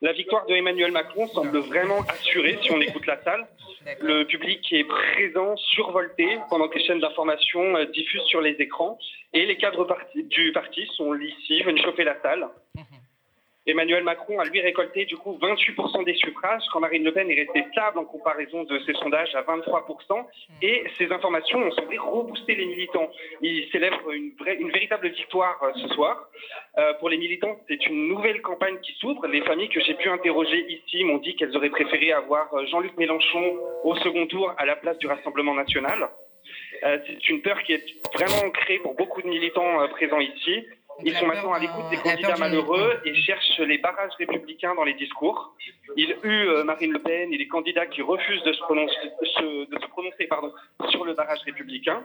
La 0.00 0.12
victoire 0.12 0.44
de 0.46 0.54
Emmanuel 0.54 0.90
Macron 0.90 1.28
semble 1.28 1.58
vraiment 1.58 2.00
assurée 2.08 2.58
si 2.62 2.72
on 2.72 2.80
écoute 2.80 3.06
la 3.06 3.22
salle. 3.22 3.46
Le 4.00 4.24
public 4.24 4.60
est 4.72 4.84
présent, 4.84 5.56
survolté, 5.56 6.38
pendant 6.50 6.68
que 6.68 6.76
les 6.76 6.84
chaînes 6.84 6.98
d'information 6.98 7.76
euh, 7.76 7.84
diffusent 7.86 8.24
sur 8.24 8.40
les 8.40 8.56
écrans. 8.58 8.98
Et 9.32 9.46
les 9.46 9.56
cadres 9.56 9.86
du 10.14 10.52
parti 10.52 10.86
sont 10.96 11.14
ici, 11.14 11.62
viennent 11.62 11.78
chauffer 11.78 12.04
la 12.04 12.20
salle. 12.20 12.48
Emmanuel 13.64 14.02
Macron 14.02 14.40
a 14.40 14.44
lui 14.44 14.60
récolté 14.60 15.04
du 15.04 15.16
coup 15.16 15.38
28% 15.40 16.04
des 16.04 16.14
suffrages, 16.14 16.62
quand 16.72 16.80
Marine 16.80 17.04
Le 17.04 17.12
Pen 17.12 17.30
est 17.30 17.34
restée 17.34 17.64
stable 17.70 17.98
en 17.98 18.04
comparaison 18.04 18.64
de 18.64 18.78
ses 18.80 18.92
sondages 18.94 19.32
à 19.36 19.42
23%. 19.42 20.26
Et 20.62 20.82
ces 20.98 21.12
informations 21.12 21.58
ont 21.60 21.70
semblé 21.70 21.96
rebooster 21.96 22.56
les 22.56 22.66
militants. 22.66 23.08
Ils 23.40 23.68
célèbrent 23.70 24.10
une, 24.10 24.32
véritable 24.72 25.08
victoire 25.08 25.62
euh, 25.62 25.72
ce 25.76 25.88
soir. 25.94 26.28
Euh, 26.78 26.94
pour 26.94 27.08
les 27.08 27.18
militants, 27.18 27.56
c'est 27.68 27.86
une 27.86 28.08
nouvelle 28.08 28.42
campagne 28.42 28.78
qui 28.80 28.92
s'ouvre. 28.94 29.26
Les 29.28 29.42
familles 29.42 29.68
que 29.68 29.80
j'ai 29.80 29.94
pu 29.94 30.08
interroger 30.08 30.66
ici 30.68 31.04
m'ont 31.04 31.18
dit 31.18 31.36
qu'elles 31.36 31.56
auraient 31.56 31.70
préféré 31.70 32.12
avoir 32.12 32.52
euh, 32.54 32.66
Jean-Luc 32.66 32.96
Mélenchon 32.96 33.58
au 33.84 33.94
second 33.96 34.26
tour 34.26 34.52
à 34.58 34.66
la 34.66 34.74
place 34.74 34.98
du 34.98 35.06
Rassemblement 35.06 35.54
national. 35.54 36.08
c'est 36.82 37.28
une 37.28 37.42
peur 37.42 37.62
qui 37.62 37.74
est 37.74 37.84
vraiment 38.14 38.50
créée 38.50 38.80
pour 38.80 38.94
beaucoup 38.94 39.22
de 39.22 39.28
militants 39.28 39.86
présents 39.88 40.20
ici. 40.20 40.66
Ils 41.04 41.14
sont 41.16 41.26
maintenant 41.26 41.52
à 41.52 41.58
l'écoute 41.58 41.84
des 41.90 41.96
candidats 41.96 42.36
malheureux 42.38 43.00
et 43.04 43.14
cherchent 43.14 43.58
les 43.58 43.78
barrages 43.78 44.12
républicains 44.18 44.74
dans 44.74 44.84
les 44.84 44.94
discours. 44.94 45.54
Ils 45.96 46.14
huent 46.22 46.48
euh, 46.48 46.64
Marine 46.64 46.92
Le 46.92 46.98
Pen 47.00 47.32
et 47.32 47.38
les 47.38 47.48
candidats 47.48 47.86
qui 47.86 48.02
refusent 48.02 48.42
de 48.42 48.52
se 48.52 48.60
prononcer, 48.60 48.94
de 49.20 49.78
se 49.78 49.86
prononcer 49.88 50.26
pardon, 50.26 50.52
sur 50.90 51.04
le 51.04 51.14
barrage 51.14 51.40
républicain. 51.44 52.04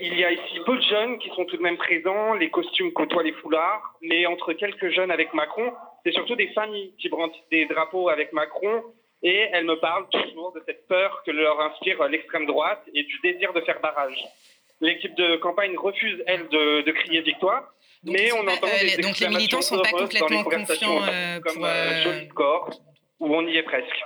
Il 0.00 0.18
y 0.18 0.24
a 0.24 0.32
ici 0.32 0.60
peu 0.64 0.76
de 0.76 0.82
jeunes 0.82 1.18
qui 1.18 1.28
sont 1.30 1.44
tout 1.44 1.56
de 1.56 1.62
même 1.62 1.76
présents, 1.76 2.34
les 2.34 2.50
costumes 2.50 2.92
côtoient 2.92 3.22
les 3.22 3.32
foulards, 3.32 3.94
mais 4.02 4.26
entre 4.26 4.52
quelques 4.52 4.90
jeunes 4.90 5.10
avec 5.10 5.34
Macron, 5.34 5.72
c'est 6.04 6.12
surtout 6.12 6.36
des 6.36 6.48
familles 6.48 6.94
qui 6.98 7.08
brandissent 7.08 7.48
des 7.50 7.66
drapeaux 7.66 8.08
avec 8.08 8.32
Macron 8.32 8.82
et 9.22 9.48
elles 9.52 9.64
me 9.64 9.76
parlent 9.76 10.08
toujours 10.10 10.52
de 10.52 10.62
cette 10.66 10.86
peur 10.88 11.22
que 11.24 11.30
leur 11.30 11.60
inspire 11.60 12.02
l'extrême 12.08 12.46
droite 12.46 12.82
et 12.94 13.02
du 13.02 13.18
désir 13.22 13.52
de 13.52 13.60
faire 13.62 13.80
barrage. 13.80 14.22
L'équipe 14.80 15.14
de 15.14 15.36
campagne 15.36 15.76
refuse, 15.76 16.22
elle, 16.26 16.48
de 16.48 16.90
crier 16.90 17.22
victoire 17.22 17.72
mais 18.06 18.32
on 18.32 18.40
entend 18.40 18.66
euh, 18.66 19.02
donc 19.02 19.18
les 19.18 19.28
militants 19.28 19.58
ne 19.58 19.62
sont 19.62 19.82
pas 19.82 19.90
complètement 19.90 20.44
confiants 20.44 21.02
euh, 21.02 21.40
comme 21.40 21.64
euh, 21.64 22.26
corps, 22.34 22.70
où 23.20 23.34
on 23.34 23.46
y 23.46 23.56
est 23.56 23.62
presque. 23.62 24.02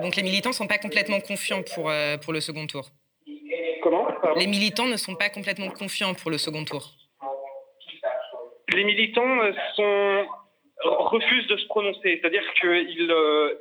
Donc, 0.00 0.16
les 0.16 0.22
militants 0.22 0.50
ne 0.50 0.54
sont 0.54 0.66
pas 0.66 0.78
complètement 0.78 1.20
confiants 1.20 1.62
pour, 1.62 1.92
pour 2.22 2.32
le 2.32 2.40
second 2.40 2.66
tour. 2.66 2.90
Comment? 3.82 4.08
Les 4.36 4.46
militants 4.46 4.86
ne 4.86 4.96
sont 4.96 5.14
pas 5.14 5.28
complètement 5.28 5.70
confiants 5.70 6.14
pour 6.14 6.30
le 6.30 6.38
second 6.38 6.64
tour. 6.64 6.92
Les 8.72 8.84
militants 8.84 9.38
sont 9.76 10.26
refuse 10.84 11.46
de 11.46 11.56
se 11.56 11.66
prononcer. 11.66 12.18
C'est-à-dire 12.20 12.42
qu'il 12.60 13.10
euh, 13.10 13.54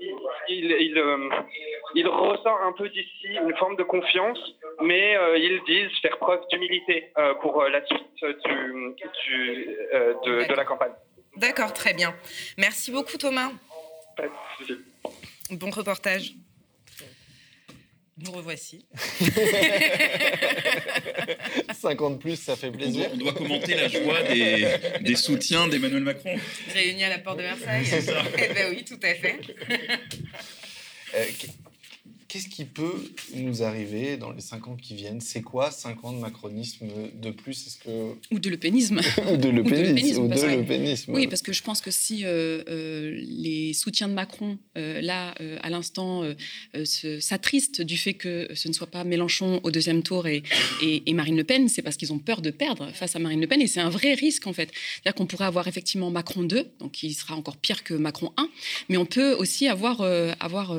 il, 0.49 0.71
il, 0.71 0.97
euh, 0.97 1.29
il, 1.95 2.07
ressort 2.07 2.61
un 2.63 2.73
peu 2.73 2.89
d'ici 2.89 3.27
une 3.27 3.55
forme 3.57 3.75
de 3.75 3.83
confiance, 3.83 4.39
mais 4.81 5.15
euh, 5.15 5.37
ils 5.37 5.61
disent 5.65 5.97
faire 6.01 6.17
preuve 6.17 6.41
d'humilité 6.51 7.11
pour 7.41 7.63
la 7.63 7.85
suite 7.85 8.25
du, 8.45 8.95
du, 9.25 9.65
de, 10.25 10.47
de, 10.47 10.53
la 10.53 10.65
campagne. 10.65 10.93
D'accord, 11.37 11.73
très 11.73 11.93
bien. 11.93 12.13
Merci 12.57 12.91
beaucoup 12.91 13.17
Thomas. 13.17 13.51
Bon 15.51 15.69
reportage. 15.69 16.33
Nous 18.17 18.31
revoici. 18.31 18.85
50 21.73 22.19
plus, 22.19 22.37
ça 22.37 22.55
fait 22.55 22.71
plaisir. 22.71 23.09
On 23.13 23.17
doit, 23.17 23.33
commenter 23.33 23.75
la 23.75 23.89
joie 23.89 24.23
des, 24.23 24.77
des 25.01 25.15
soutiens 25.15 25.67
d'Emmanuel 25.67 26.03
Macron. 26.03 26.37
Réunis 26.73 27.03
à 27.03 27.09
la 27.09 27.19
porte 27.19 27.37
de 27.37 27.43
Versailles. 27.43 27.85
C'est 27.85 28.01
ça. 28.01 28.23
Eh 28.37 28.53
bien 28.53 28.69
oui, 28.69 28.85
tout 28.85 28.99
à 29.03 29.13
fait. 29.15 29.39
Euh, 31.15 31.25
Qu'est-ce 32.27 32.49
qui 32.49 32.65
peut 32.65 33.03
nous 33.35 33.61
arriver 33.61 34.17
dans 34.17 34.31
les 34.31 34.41
cinq 34.41 34.67
ans 34.67 34.75
qui 34.75 34.95
viennent? 34.95 35.21
C'est 35.21 35.43
quoi 35.43 35.69
cinq 35.69 36.03
ans 36.03 36.11
de 36.11 36.17
macronisme 36.17 36.87
de 37.13 37.29
plus? 37.29 37.67
Est-ce 37.67 37.77
que 37.77 38.15
ou 38.31 38.39
de 38.39 38.49
le 38.49 38.57
pénisme 38.57 38.99
ou 39.31 39.37
de 39.37 39.49
le 39.49 39.63
pénisme, 39.63 40.23
ou 40.23 40.27
de 40.27 41.11
Oui, 41.11 41.27
parce 41.27 41.43
que 41.43 41.53
je 41.53 41.61
pense 41.61 41.81
que 41.81 41.91
si 41.91 42.25
euh, 42.25 42.63
euh, 42.67 43.15
les 43.21 43.73
soutiens 43.73 44.07
de 44.07 44.13
Macron 44.13 44.57
euh, 44.75 45.01
là 45.01 45.35
à 45.61 45.69
l'instant 45.69 46.23
s'attristent 47.19 47.81
du 47.81 47.97
fait 47.97 48.13
que 48.13 48.47
ce 48.55 48.67
ne 48.67 48.73
soit 48.73 48.87
pas 48.87 49.03
Mélenchon 49.03 49.59
au 49.63 49.69
deuxième 49.69 50.01
tour 50.01 50.27
et, 50.27 50.43
et, 50.81 51.13
Marine 51.13 51.37
Le 51.37 51.43
Pen, 51.43 51.69
c'est 51.69 51.81
parce 51.81 51.95
qu'ils 51.95 52.11
ont 52.11 52.19
peur 52.19 52.41
de 52.41 52.49
perdre 52.49 52.91
face 52.93 53.15
à 53.15 53.19
Marine 53.19 53.39
Le 53.39 53.47
Pen 53.47 53.61
et 53.61 53.67
c'est 53.67 53.79
un 53.79 53.89
vrai 53.89 54.13
risque 54.13 54.47
en 54.47 54.53
fait. 54.53 54.71
C'est-à-dire 54.73 55.15
qu'on 55.15 55.25
pourrait 55.25 55.45
avoir 55.45 55.67
effectivement 55.67 56.09
Macron 56.09 56.43
2, 56.43 56.71
donc 56.79 56.91
qui 56.91 57.13
sera 57.13 57.35
encore 57.35 57.57
pire 57.57 57.83
que 57.83 57.93
Macron 57.93 58.33
1, 58.37 58.49
mais 58.89 58.97
on 58.97 59.05
peut 59.05 59.33
aussi 59.33 59.67
avoir 59.67 60.01
avoir 60.39 60.75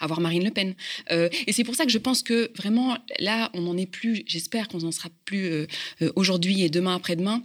avoir 0.00 0.20
Marine 0.20 0.44
Le 0.44 0.50
Pen. 0.50 0.74
Euh, 1.10 1.28
et 1.46 1.52
c'est 1.52 1.64
pour 1.64 1.74
ça 1.74 1.84
que 1.84 1.90
je 1.90 1.98
pense 1.98 2.22
que 2.22 2.50
vraiment, 2.56 2.96
là, 3.18 3.50
on 3.54 3.62
n'en 3.62 3.76
est 3.76 3.86
plus, 3.86 4.22
j'espère 4.26 4.68
qu'on 4.68 4.78
n'en 4.78 4.92
sera 4.92 5.08
plus 5.24 5.44
euh, 5.44 5.66
euh, 6.02 6.12
aujourd'hui 6.16 6.62
et 6.62 6.70
demain 6.70 6.94
après-demain 6.94 7.42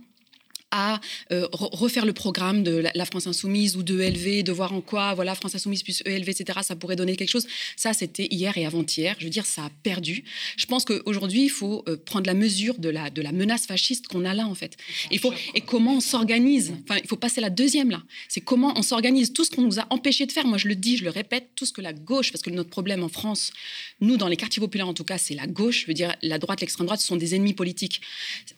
à 0.74 1.00
euh, 1.32 1.48
refaire 1.52 2.04
le 2.04 2.14
programme 2.14 2.64
de 2.64 2.84
la, 2.94 3.06
France 3.06 3.28
Insoumise 3.28 3.78
ou 3.78 3.84
de 3.84 4.02
ELV, 4.02 4.44
de 4.44 4.52
voir 4.52 4.74
en 4.74 4.82
quoi, 4.82 5.14
voilà, 5.14 5.36
France 5.36 5.54
Insoumise 5.54 5.84
plus 5.84 6.02
ELV, 6.04 6.28
etc., 6.28 6.60
ça 6.64 6.76
pourrait 6.76 6.96
donner 6.96 7.16
quelque 7.16 7.30
chose. 7.30 7.46
Ça, 7.78 7.94
c'était 7.94 8.28
hier 8.32 8.58
et 8.58 8.66
avant-hier. 8.66 9.16
Je 9.20 9.26
veux 9.26 9.30
dire, 9.30 9.46
ça 9.46 9.66
a 9.66 9.70
perdu. 9.84 10.24
Je 10.58 10.66
pense 10.66 10.84
qu'aujourd'hui, 10.84 11.44
il 11.44 11.50
faut 11.50 11.84
euh, 11.88 11.96
prendre 11.96 12.26
la 12.26 12.34
mesure 12.34 12.80
de 12.80 12.90
la, 12.90 13.12
de 13.12 13.22
la 13.22 13.32
menace 13.32 13.68
fasciste 13.68 14.08
qu'on 14.08 14.26
a 14.26 14.34
là, 14.34 14.48
en 14.48 14.56
fait. 14.56 14.76
Il 15.12 15.20
faut, 15.20 15.32
et 15.54 15.62
comment 15.62 15.98
on 15.98 16.00
s'organise. 16.02 16.74
Enfin, 16.90 17.00
il 17.02 17.08
faut 17.08 17.18
passer 17.18 17.40
la 17.40 17.52
deuxième, 17.52 17.92
là. 17.92 18.02
C'est 18.28 18.42
comment 18.42 18.74
on 18.76 18.82
s'organise. 18.82 19.32
Tout 19.32 19.46
ce 19.46 19.52
qu'on 19.52 19.62
nous 19.62 19.80
a 19.80 19.86
empêché 19.92 20.26
de 20.26 20.32
faire, 20.32 20.48
moi, 20.48 20.58
je 20.58 20.68
le 20.68 20.76
dis, 20.76 20.98
je 20.98 21.04
le 21.04 21.12
répète, 21.12 21.50
tout 21.56 21.68
ce 21.68 21.72
que 21.72 21.82
la 21.82 21.94
gauche, 21.94 22.32
parce 22.32 22.42
que 22.42 22.50
notre 22.50 22.72
problème 22.72 23.04
en 23.04 23.10
France, 23.10 23.54
nous, 24.02 24.18
dans 24.18 24.28
les 24.28 24.38
quartiers 24.38 24.60
populaires, 24.60 24.88
en 24.88 24.96
tout 24.96 25.04
cas, 25.04 25.20
c'est 25.20 25.36
la 25.36 25.46
gauche. 25.46 25.82
Je 25.82 25.86
veux 25.88 25.94
dire, 25.94 26.16
la 26.24 26.40
droite, 26.40 26.62
l'extrême 26.62 26.88
droite, 26.88 27.00
ce 27.00 27.06
sont 27.06 27.16
des 27.16 27.36
ennemis 27.36 27.54
politiques. 27.54 28.02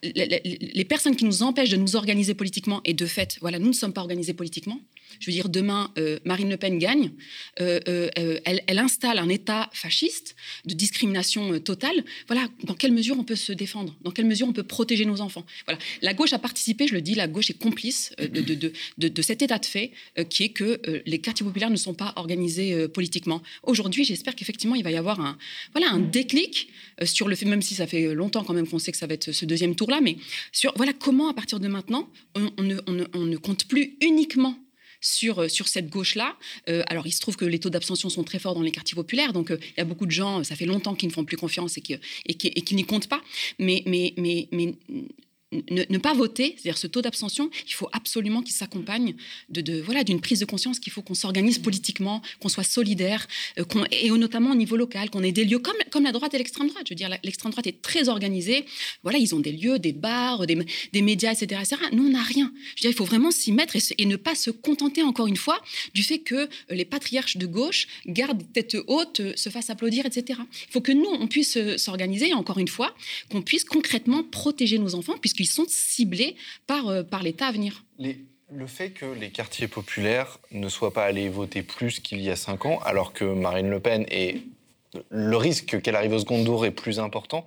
Les, 0.01 0.41
les 0.45 0.85
personnes 0.85 1.17
qui 1.17 1.25
nous 1.25 1.43
empêchent 1.43 1.71
de 1.71 1.75
nous 1.75 1.97
organiser, 1.97 2.04
organisés 2.05 2.35
politiquement, 2.35 2.81
et 2.85 2.93
de 2.93 3.07
fait, 3.07 3.39
voilà, 3.41 3.57
nous 3.57 3.69
ne 3.69 3.73
sommes 3.73 3.91
pas 3.91 4.01
organisés 4.01 4.35
politiquement. 4.35 4.79
Je 5.19 5.27
veux 5.27 5.31
dire, 5.31 5.49
demain, 5.49 5.91
euh, 5.97 6.19
Marine 6.25 6.49
Le 6.49 6.57
Pen 6.57 6.77
gagne, 6.79 7.11
euh, 7.61 7.79
euh, 7.87 8.39
elle, 8.45 8.79
installe 8.79 9.19
un 9.19 9.29
État 9.29 9.69
fasciste 9.73 10.35
de 10.65 10.73
discrimination 10.73 11.59
totale. 11.59 12.03
Voilà, 12.27 12.47
dans 12.63 12.73
quelle 12.73 12.91
mesure 12.91 13.17
on 13.17 13.23
peut 13.23 13.35
se 13.35 13.51
défendre? 13.51 13.95
Dans 14.01 14.11
quelle 14.11 14.25
mesure 14.25 14.47
on 14.47 14.53
peut 14.53 14.63
protéger 14.63 15.05
nos 15.05 15.21
enfants? 15.21 15.45
Voilà, 15.65 15.79
la 16.01 16.13
gauche 16.13 16.33
a 16.33 16.39
participé, 16.39 16.87
je 16.87 16.93
le 16.93 17.01
dis, 17.01 17.15
la 17.15 17.27
gauche 17.27 17.49
est 17.49 17.59
complice 17.59 18.13
de, 18.19 18.27
de, 18.27 18.71
de, 18.97 19.07
de 19.07 19.21
cet 19.21 19.41
état 19.41 19.57
de 19.57 19.65
fait 19.65 19.91
qui 20.29 20.43
est 20.43 20.49
que 20.49 20.81
les 21.05 21.19
quartiers 21.19 21.45
populaires 21.45 21.69
ne 21.69 21.75
sont 21.75 21.93
pas 21.93 22.13
organisés 22.15 22.87
politiquement. 22.89 23.41
Aujourd'hui, 23.63 24.03
j'espère 24.03 24.35
qu'effectivement, 24.35 24.75
il 24.75 24.83
va 24.83 24.91
y 24.91 24.97
avoir 24.97 25.19
un, 25.19 25.37
voilà, 25.71 25.89
un 25.91 25.99
déclic 25.99 26.69
sur 27.03 27.27
le 27.27 27.35
fait, 27.35 27.45
même 27.45 27.61
si 27.61 27.75
ça 27.75 27.87
fait 27.87 28.13
longtemps 28.13 28.43
quand 28.43 28.53
même 28.53 28.67
qu'on 28.67 28.79
sait 28.79 28.91
que 28.91 28.97
ça 28.97 29.07
va 29.07 29.13
être 29.13 29.31
ce 29.31 29.45
deuxième 29.45 29.75
tour-là, 29.75 30.01
mais 30.01 30.17
sur 30.51 30.73
voilà 30.75 30.93
comment, 30.93 31.29
à 31.29 31.33
partir 31.33 31.59
de 31.59 31.67
maintenant, 31.67 32.09
on, 32.35 32.63
ne, 32.63 32.77
on 32.87 33.25
ne 33.25 33.37
compte 33.37 33.65
plus 33.65 33.97
uniquement 34.01 34.57
sur, 35.05 35.43
euh, 35.43 35.47
sur 35.47 35.67
cette 35.67 35.89
gauche-là. 35.89 36.35
Euh, 36.67 36.83
alors, 36.87 37.05
il 37.05 37.11
se 37.11 37.19
trouve 37.19 37.35
que 37.35 37.45
les 37.45 37.59
taux 37.59 37.69
d'abstention 37.69 38.09
sont 38.09 38.23
très 38.23 38.39
forts 38.39 38.55
dans 38.55 38.61
les 38.61 38.71
quartiers 38.71 38.95
populaires, 38.95 39.33
donc 39.33 39.51
euh, 39.51 39.57
il 39.61 39.77
y 39.77 39.81
a 39.81 39.85
beaucoup 39.85 40.05
de 40.05 40.11
gens, 40.11 40.43
ça 40.43 40.55
fait 40.55 40.65
longtemps 40.65 40.95
qu'ils 40.95 41.09
ne 41.09 41.13
font 41.13 41.25
plus 41.25 41.37
confiance 41.37 41.77
et 41.77 41.81
qui, 41.81 41.93
et 42.25 42.33
qui, 42.33 42.47
et 42.47 42.61
qui 42.61 42.75
n'y 42.75 42.85
comptent 42.85 43.07
pas. 43.07 43.21
Mais, 43.59 43.83
mais, 43.85 44.13
mais, 44.17 44.47
mais 44.51 44.73
ne, 45.51 45.97
pas 45.97 46.13
voter, 46.13 46.55
c'est-à-dire 46.57 46.77
ce 46.77 46.87
taux 46.87 47.01
d'abstention, 47.01 47.49
il 47.67 47.73
faut 47.73 47.87
absolument 47.91 48.41
qu'il 48.41 48.53
s'accompagne 48.53 49.15
de, 49.49 49.79
voilà 49.81 50.03
d'une 50.03 50.19
prise 50.19 50.39
de 50.39 50.45
conscience 50.45 50.79
qu'il 50.79 50.91
faut 50.91 51.01
qu'on 51.01 51.13
s'organise 51.13 51.59
politiquement, 51.59 52.21
qu'on 52.39 52.49
soit 52.49 52.63
solidaire, 52.63 53.27
euh, 53.59 53.63
et 53.91 54.09
notamment 54.09 54.51
au 54.51 54.55
niveau 54.55 54.75
local, 54.75 55.09
qu'on 55.09 55.23
ait 55.23 55.31
des 55.31 55.45
lieux 55.45 55.59
comme, 55.59 55.75
comme 55.91 56.03
la 56.03 56.11
droite 56.11 56.33
et 56.33 56.37
l'extrême 56.37 56.67
droite. 56.67 56.85
Je 56.87 56.93
veux 56.93 56.95
dire, 56.95 57.09
l'extrême 57.23 57.51
droite 57.51 57.67
est 57.67 57.81
très 57.81 58.09
organisée. 58.09 58.65
Voilà, 59.03 59.19
ils 59.19 59.35
ont 59.35 59.39
des 59.39 59.51
lieux, 59.51 59.77
des 59.77 59.93
bars, 59.93 60.45
des, 60.47 60.55
médias, 61.01 61.31
etc., 61.31 61.61
etc. 61.61 61.81
Nous, 61.93 62.05
on 62.05 62.11
n'a 62.11 62.23
rien. 62.23 62.51
Je 62.75 62.81
dire, 62.81 62.89
il 62.89 62.95
faut 62.95 63.05
vraiment 63.05 63.31
s'y 63.31 63.51
mettre 63.51 63.75
et, 63.97 64.05
ne 64.05 64.15
pas 64.15 64.35
se 64.35 64.49
contenter 64.49 65.03
encore 65.03 65.27
une 65.27 65.37
fois 65.37 65.61
du 65.93 66.03
fait 66.03 66.19
que 66.19 66.35
euh, 66.35 66.47
les 66.69 66.85
patriarches 66.85 67.37
de 67.37 67.45
gauche 67.45 67.87
gardent 68.07 68.43
tête 68.53 68.77
haute, 68.87 69.19
euh, 69.19 69.33
se 69.35 69.49
fassent 69.49 69.69
applaudir, 69.69 70.05
etc. 70.05 70.39
Il 70.67 70.71
faut 70.71 70.81
que 70.81 70.91
nous, 70.91 71.09
on 71.09 71.27
puisse 71.27 71.57
s'organiser, 71.77 72.29
et 72.29 72.33
encore 72.33 72.59
une 72.59 72.67
fois, 72.67 72.95
qu'on 73.29 73.41
puisse 73.41 73.63
concrètement 73.63 74.23
protéger 74.23 74.77
nos 74.77 74.95
enfants, 74.95 75.17
puisqu'ils 75.35 75.53
sont 75.53 75.65
ciblés 75.67 76.35
par, 76.67 76.87
euh, 76.87 77.03
par 77.03 77.23
l'État 77.23 77.47
à 77.47 77.51
venir. 77.51 77.83
le 77.99 78.67
fait 78.67 78.91
que 78.91 79.05
les 79.05 79.31
quartiers 79.31 79.67
populaires 79.67 80.39
ne 80.51 80.69
soient 80.69 80.93
pas 80.93 81.03
allés 81.03 81.29
voter 81.29 81.63
plus 81.63 81.99
qu'il 81.99 82.21
y 82.21 82.29
a 82.29 82.35
cinq 82.35 82.65
ans, 82.65 82.79
alors 82.85 83.13
que 83.13 83.25
Marine 83.25 83.69
Le 83.69 83.79
Pen 83.79 84.05
et 84.09 84.41
le 85.09 85.35
risque 85.35 85.81
qu'elle 85.81 85.95
arrive 85.95 86.13
au 86.13 86.19
second 86.19 86.43
tour 86.43 86.65
est 86.65 86.71
plus 86.71 86.99
important, 86.99 87.45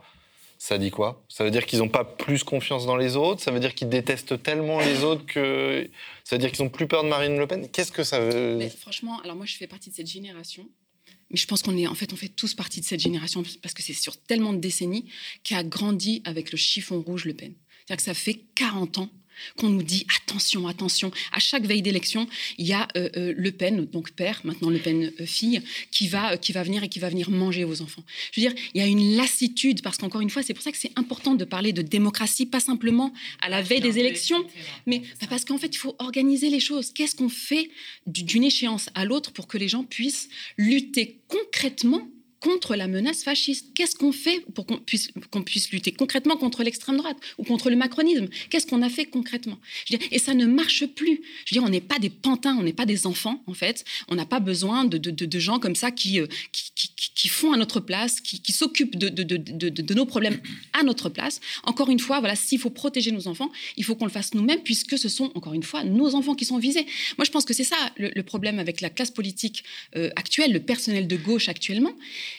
ça 0.59 0.77
dit 0.77 0.90
quoi? 0.90 1.23
Ça 1.28 1.44
veut 1.44 1.52
dire 1.52 1.66
qu'ils 1.66 1.78
n'ont 1.78 1.89
pas 1.89 2.05
plus 2.05 2.43
confiance 2.43 2.85
dans 2.85 2.97
les 2.97 3.16
autres? 3.16 3.40
Ça 3.40 3.52
veut 3.52 3.60
dire 3.60 3.74
qu'ils 3.74 3.89
détestent 3.89 4.43
tellement 4.43 4.81
les 4.81 5.05
autres 5.05 5.24
que 5.24 5.89
ça 6.24 6.35
veut 6.35 6.40
dire 6.40 6.51
qu'ils 6.51 6.65
ont 6.65 6.69
plus 6.69 6.89
peur 6.89 7.05
de 7.05 7.09
Marine 7.09 7.39
Le 7.39 7.47
Pen? 7.47 7.69
Qu'est-ce 7.70 7.93
que 7.93 8.02
ça 8.02 8.19
veut? 8.19 8.56
Mais 8.56 8.69
Franchement, 8.69 9.20
alors 9.23 9.36
moi 9.36 9.47
je 9.47 9.56
fais 9.56 9.69
partie 9.69 9.90
de 9.90 9.94
cette 9.94 10.09
génération 10.09 10.69
mais 11.31 11.36
je 11.36 11.47
pense 11.47 11.62
qu'on 11.62 11.77
est, 11.77 11.86
en 11.86 11.94
fait, 11.94 12.12
on 12.12 12.16
fait 12.16 12.28
tous 12.28 12.55
partie 12.55 12.81
de 12.81 12.86
cette 12.86 13.01
génération 13.01 13.43
parce 13.62 13.74
que 13.74 13.82
c'est 13.82 13.93
sur 13.93 14.16
tellement 14.16 14.52
de 14.52 14.59
décennies 14.59 15.10
qui 15.43 15.55
a 15.55 15.62
grandi 15.62 16.23
avec 16.24 16.52
le 16.52 16.59
chiffon 16.59 17.01
rouge 17.02 17.27
Le 17.27 17.35
Pen. 17.35 17.55
C'est-à-dire 17.89 18.05
que 18.05 18.16
ça 18.16 18.23
fait 18.23 18.40
40 18.55 18.98
ans 18.98 19.10
qu'on 19.56 19.70
nous 19.70 19.82
dit 19.82 20.05
attention, 20.20 20.69
attention. 20.69 21.10
À 21.32 21.39
chaque 21.39 21.65
veille 21.65 21.81
d'élection, 21.81 22.28
il 22.59 22.66
y 22.66 22.74
a 22.74 22.86
euh, 22.98 23.09
euh, 23.16 23.32
Le 23.35 23.51
Pen, 23.51 23.86
donc 23.86 24.10
père, 24.10 24.43
maintenant 24.44 24.69
Le 24.69 24.78
Pen 24.78 25.10
euh, 25.19 25.24
fille, 25.24 25.62
qui 25.90 26.06
va, 26.09 26.36
qui 26.36 26.52
va 26.52 26.62
venir 26.65 26.82
et 26.82 26.90
qui 26.90 26.98
va 26.98 27.09
venir 27.09 27.31
manger 27.31 27.65
vos 27.65 27.81
enfants. 27.81 28.02
Je 28.32 28.40
veux 28.40 28.47
dire, 28.47 28.62
il 28.74 28.82
y 28.82 28.85
a 28.85 28.86
une 28.86 29.16
lassitude, 29.16 29.81
parce 29.81 29.97
qu'encore 29.97 30.20
une 30.20 30.28
fois, 30.28 30.43
c'est 30.43 30.52
pour 30.52 30.62
ça 30.62 30.70
que 30.70 30.77
c'est 30.77 30.93
important 30.97 31.35
de 31.35 31.44
parler 31.47 31.73
de 31.73 31.81
démocratie, 31.81 32.44
pas 32.44 32.60
simplement 32.60 33.15
à 33.40 33.48
la 33.48 33.62
veille 33.62 33.81
des 33.81 33.98
élections, 33.98 34.44
mais 34.85 34.98
bah, 35.20 35.28
parce 35.31 35.47
qu'en 35.47 35.56
fait, 35.56 35.69
il 35.69 35.78
faut 35.78 35.97
organiser 35.98 36.51
les 36.51 36.60
choses. 36.60 36.93
Qu'est-ce 36.93 37.16
qu'on 37.16 37.31
fait 37.31 37.70
d'une 38.06 38.44
échéance 38.44 38.90
à 38.94 39.06
l'autre 39.06 39.32
pour 39.32 39.47
que 39.47 39.56
les 39.56 39.69
gens 39.69 39.85
puissent 39.85 40.28
lutter 40.59 41.20
concrètement 41.28 42.06
contre 42.40 42.77
la 42.77 42.86
menace 42.86 43.24
fasciste. 43.24 43.69
Qu'est-ce 43.74 43.97
qu'on 43.97 44.12
fait 44.12 44.44
pour 44.55 44.66
qu'on 44.66 44.78
puisse, 44.78 45.10
qu'on 45.31 45.43
puisse 45.43 45.70
lutter 45.70 45.93
concrètement 45.93 46.36
contre 46.36 46.62
l'extrême 46.62 46.97
droite 46.97 47.16
ou 47.36 47.44
contre 47.44 47.70
le 47.70 47.77
macronisme? 47.77 48.28
Qu'est-ce 48.51 48.66
qu'on 48.66 48.82
a 48.82 48.89
fait 48.89 49.06
concrètement? 49.06 49.59
Et 50.10 50.19
ça 50.19 50.35
ne 50.35 50.47
marche 50.47 50.86
plus. 50.86 51.20
Je 51.44 51.55
veux 51.55 51.60
dire, 51.60 51.65
on 51.65 51.70
n'est 51.70 51.81
pas 51.81 51.98
des 51.98 52.10
pantins, 52.10 52.56
on 52.59 52.62
n'est 52.62 52.73
pas 52.73 52.86
des 52.86 53.06
enfants, 53.06 53.43
en 53.47 53.55
fait. 53.55 53.85
On 54.09 54.15
n'a 54.15 54.27
pas 54.27 54.40
besoin 54.40 54.85
de, 54.85 54.98
de, 54.98 55.39
gens 55.39 55.59
comme 55.59 55.77
ça 55.77 55.90
qui, 55.90 56.20
euh, 56.20 56.27
qui, 56.52 56.90
qui, 57.15 57.28
font 57.28 57.52
à 57.52 57.56
notre 57.56 57.81
place, 57.81 58.20
qui, 58.20 58.52
s'occupent 58.52 58.97
de, 58.97 59.94
nos 59.94 60.06
problèmes 60.06 60.40
à 60.73 60.82
notre 60.82 61.09
place. 61.09 61.40
Encore 61.65 61.90
une 61.90 62.01
fois, 62.01 62.20
voilà, 62.20 62.36
s'il 62.36 62.59
faut 62.59 62.70
protéger 62.70 63.10
nos 63.10 63.28
enfants, 63.28 63.51
il 63.77 63.85
faut 63.85 63.94
qu'on 63.94 64.06
le 64.06 64.10
fasse 64.10 64.35
nous-mêmes, 64.35 64.62
puisque 64.62 64.98
ce 64.98 65.09
sont, 65.09 65.31
encore 65.35 65.55
une 65.55 65.62
fois, 65.62 65.85
nos 65.85 66.15
enfants 66.15 66.35
qui 66.35 66.44
sont 66.44 66.59
visés. 66.59 66.86
Moi, 67.16 67.24
je 67.24 67.31
pense 67.31 67.44
que 67.44 67.55
c'est 67.55 67.65
ça 67.65 67.77
le, 67.97 68.23
problème 68.23 68.59
avec 68.59 68.81
la 68.81 68.90
classe 68.90 69.10
politique 69.10 69.65
euh, 69.97 70.10
actuelle, 70.16 70.52
le 70.52 70.60
personnel 70.60 71.06
de 71.06 71.16
gauche 71.16 71.48
actuellement 71.48 71.94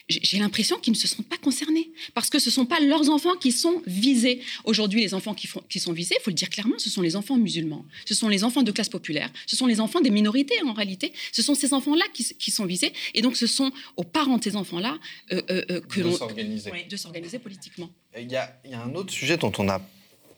j'ai 0.08 0.40
l'impression 0.40 0.78
qu'ils 0.78 0.94
ne 0.94 0.98
se 0.98 1.08
sentent 1.08 1.28
pas 1.28 1.38
concernés. 1.38 1.92
Parce 2.14 2.30
que 2.30 2.40
ce 2.40 2.50
ne 2.50 2.54
sont 2.54 2.66
pas 2.66 2.80
leurs 2.80 3.10
enfants 3.10 3.36
qui 3.40 3.52
sont 3.52 3.82
visés. 3.86 4.42
Aujourd'hui, 4.66 5.02
les 5.02 5.14
enfants 5.14 5.34
qui, 5.34 5.50
qui 5.70 5.80
sont 5.80 5.94
visés, 5.94 6.16
il 6.20 6.24
faut 6.24 6.32
le 6.32 6.36
dire 6.36 6.50
clairement, 6.50 6.78
ce 6.78 6.90
sont 6.90 7.02
les 7.02 7.16
enfants 7.16 7.38
musulmans, 7.38 7.86
ce 8.06 8.14
sont 8.14 8.30
les 8.30 8.44
enfants 8.44 8.64
de 8.64 8.72
classe 8.72 8.90
populaire, 8.90 9.32
ce 9.46 9.56
sont 9.56 9.66
les 9.66 9.80
enfants 9.80 10.02
des 10.02 10.10
minorités 10.10 10.56
en 10.64 10.74
réalité, 10.74 11.14
ce 11.32 11.42
sont 11.42 11.56
ces 11.56 11.74
enfants-là 11.74 12.06
qui, 12.14 12.52
sont 12.52 12.66
visés. 12.66 12.94
Et 13.14 13.22
donc 13.22 13.36
ce 13.36 13.48
sont 13.48 13.72
aux 13.96 14.04
parents 14.04 14.38
de 14.38 14.44
ces 14.44 14.56
enfants-là 14.56 14.98
euh, 15.32 15.42
euh, 15.50 15.66
euh, 15.70 15.82
que 15.82 16.02
l'on... 16.02 16.12
De 16.12 16.98
s'organiser 16.98 17.40
politiquement. 17.40 17.90
Il 18.18 18.32
y, 18.32 18.36
a, 18.36 18.60
il 18.66 18.72
y 18.72 18.74
a 18.74 18.82
un 18.82 18.94
autre 18.96 19.14
sujet 19.14 19.38
dont 19.38 19.52
on 19.58 19.70
a 19.70 19.82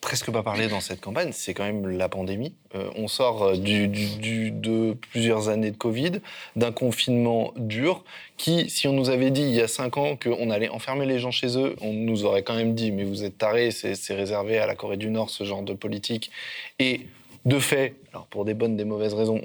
presque 0.02 0.32
pas 0.32 0.42
parlé 0.42 0.68
dans 0.68 0.82
cette 0.82 1.00
campagne, 1.00 1.32
c'est 1.32 1.54
quand 1.54 1.64
même 1.64 1.88
la 1.88 2.10
pandémie. 2.10 2.56
Euh, 2.76 2.90
on 2.96 3.08
sort 3.08 3.44
euh, 3.44 3.56
de 3.56 4.94
plusieurs 4.94 5.50
années 5.50 5.70
de 5.70 5.78
Covid, 5.78 6.22
d'un 6.56 6.72
confinement 6.72 7.54
dur, 7.56 8.04
qui, 8.38 8.70
si 8.70 8.88
on 8.88 8.94
nous 8.94 9.12
avait 9.12 9.30
dit 9.30 9.44
il 9.44 9.52
y 9.52 9.62
a 9.62 9.68
cinq 9.68 9.98
ans 9.98 10.18
qu'on 10.18 10.50
allait 10.50 10.70
enfermer 10.70 11.06
les 11.06 11.20
gens 11.20 11.32
chez 11.32 11.58
eux, 11.58 11.76
on 11.82 11.94
nous 11.94 12.26
aurait 12.26 12.42
quand 12.42 12.56
même 12.56 12.74
dit 12.74 12.92
mais 12.92 13.04
vous 13.04 13.24
êtes 13.24 13.38
tarés, 13.38 13.70
c'est 13.72 14.14
réservé 14.14 14.58
à 14.58 14.66
la 14.66 14.76
Corée 14.76 14.98
du 14.98 15.12
Nord 15.12 15.30
ce 15.30 15.44
genre 15.44 15.62
de 15.62 15.74
politique. 15.74 16.32
Et 16.80 17.02
de 17.46 17.60
fait, 17.60 17.96
alors 18.12 18.26
pour 18.26 18.44
des 18.44 18.56
bonnes, 18.56 18.76
des 18.76 18.86
mauvaises 18.86 19.14
raisons, 19.14 19.42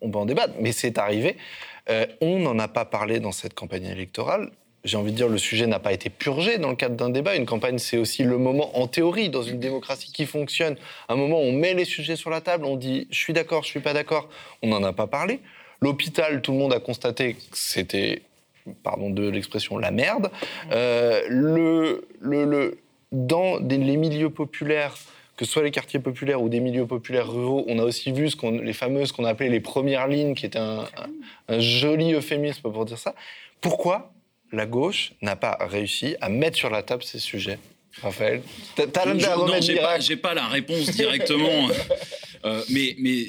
on 0.00 0.10
peut 0.10 0.18
en 0.18 0.26
débattre, 0.26 0.54
mais 0.60 0.72
c'est 0.72 0.98
arrivé. 0.98 1.36
Euh, 1.90 2.06
on 2.20 2.38
n'en 2.38 2.58
a 2.58 2.68
pas 2.68 2.84
parlé 2.84 3.20
dans 3.20 3.32
cette 3.32 3.54
campagne 3.54 3.86
électorale 3.86 4.50
j'ai 4.86 4.96
envie 4.96 5.12
de 5.12 5.16
dire, 5.16 5.28
le 5.28 5.38
sujet 5.38 5.66
n'a 5.66 5.78
pas 5.78 5.92
été 5.92 6.08
purgé 6.08 6.58
dans 6.58 6.70
le 6.70 6.76
cadre 6.76 6.96
d'un 6.96 7.10
débat. 7.10 7.36
Une 7.36 7.46
campagne, 7.46 7.78
c'est 7.78 7.98
aussi 7.98 8.22
le 8.22 8.38
moment, 8.38 8.78
en 8.78 8.86
théorie, 8.86 9.28
dans 9.28 9.42
une 9.42 9.58
démocratie 9.58 10.12
qui 10.12 10.26
fonctionne, 10.26 10.76
un 11.08 11.16
moment 11.16 11.38
où 11.40 11.44
on 11.44 11.52
met 11.52 11.74
les 11.74 11.84
sujets 11.84 12.16
sur 12.16 12.30
la 12.30 12.40
table, 12.40 12.64
on 12.64 12.76
dit 12.76 13.08
je 13.10 13.18
suis 13.18 13.32
d'accord, 13.32 13.64
je 13.64 13.68
suis 13.68 13.80
pas 13.80 13.92
d'accord. 13.92 14.28
On 14.62 14.68
n'en 14.68 14.82
a 14.82 14.92
pas 14.92 15.06
parlé. 15.06 15.40
L'hôpital, 15.80 16.40
tout 16.40 16.52
le 16.52 16.58
monde 16.58 16.72
a 16.72 16.80
constaté 16.80 17.34
que 17.34 17.40
c'était, 17.52 18.22
pardon 18.82 19.10
de 19.10 19.28
l'expression, 19.28 19.76
la 19.76 19.90
merde. 19.90 20.30
Euh, 20.72 21.20
le, 21.28 22.08
le, 22.20 22.78
dans 23.12 23.58
les 23.58 23.96
milieux 23.96 24.30
populaires, 24.30 24.94
que 25.36 25.44
ce 25.44 25.52
soit 25.52 25.62
les 25.62 25.70
quartiers 25.70 26.00
populaires 26.00 26.40
ou 26.40 26.48
des 26.48 26.60
milieux 26.60 26.86
populaires 26.86 27.30
ruraux, 27.30 27.64
on 27.68 27.78
a 27.78 27.82
aussi 27.82 28.10
vu 28.10 28.30
ce 28.30 28.62
les 28.62 28.72
fameuses 28.72 29.12
qu'on 29.12 29.24
appelait 29.24 29.50
les 29.50 29.60
premières 29.60 30.08
lignes, 30.08 30.34
qui 30.34 30.46
était 30.46 30.58
un, 30.58 30.86
un 31.48 31.60
joli 31.60 32.14
euphémisme 32.14 32.62
pour 32.62 32.84
dire 32.86 32.98
ça. 32.98 33.14
Pourquoi 33.60 34.12
la 34.52 34.66
gauche 34.66 35.12
n'a 35.22 35.36
pas 35.36 35.56
réussi 35.60 36.16
à 36.20 36.28
mettre 36.28 36.56
sur 36.56 36.70
la 36.70 36.82
table 36.82 37.02
ces 37.02 37.18
sujets 37.18 37.58
Raphaël 38.02 38.42
T'as 38.74 39.14
Non, 39.14 39.60
j'ai 39.60 39.76
pas, 39.76 39.98
pas, 40.22 40.34
la 40.34 40.48
réponse 40.48 40.90
directement. 40.90 41.68
Euh, 42.44 42.62
mais 42.68 42.94
mais 42.98 43.26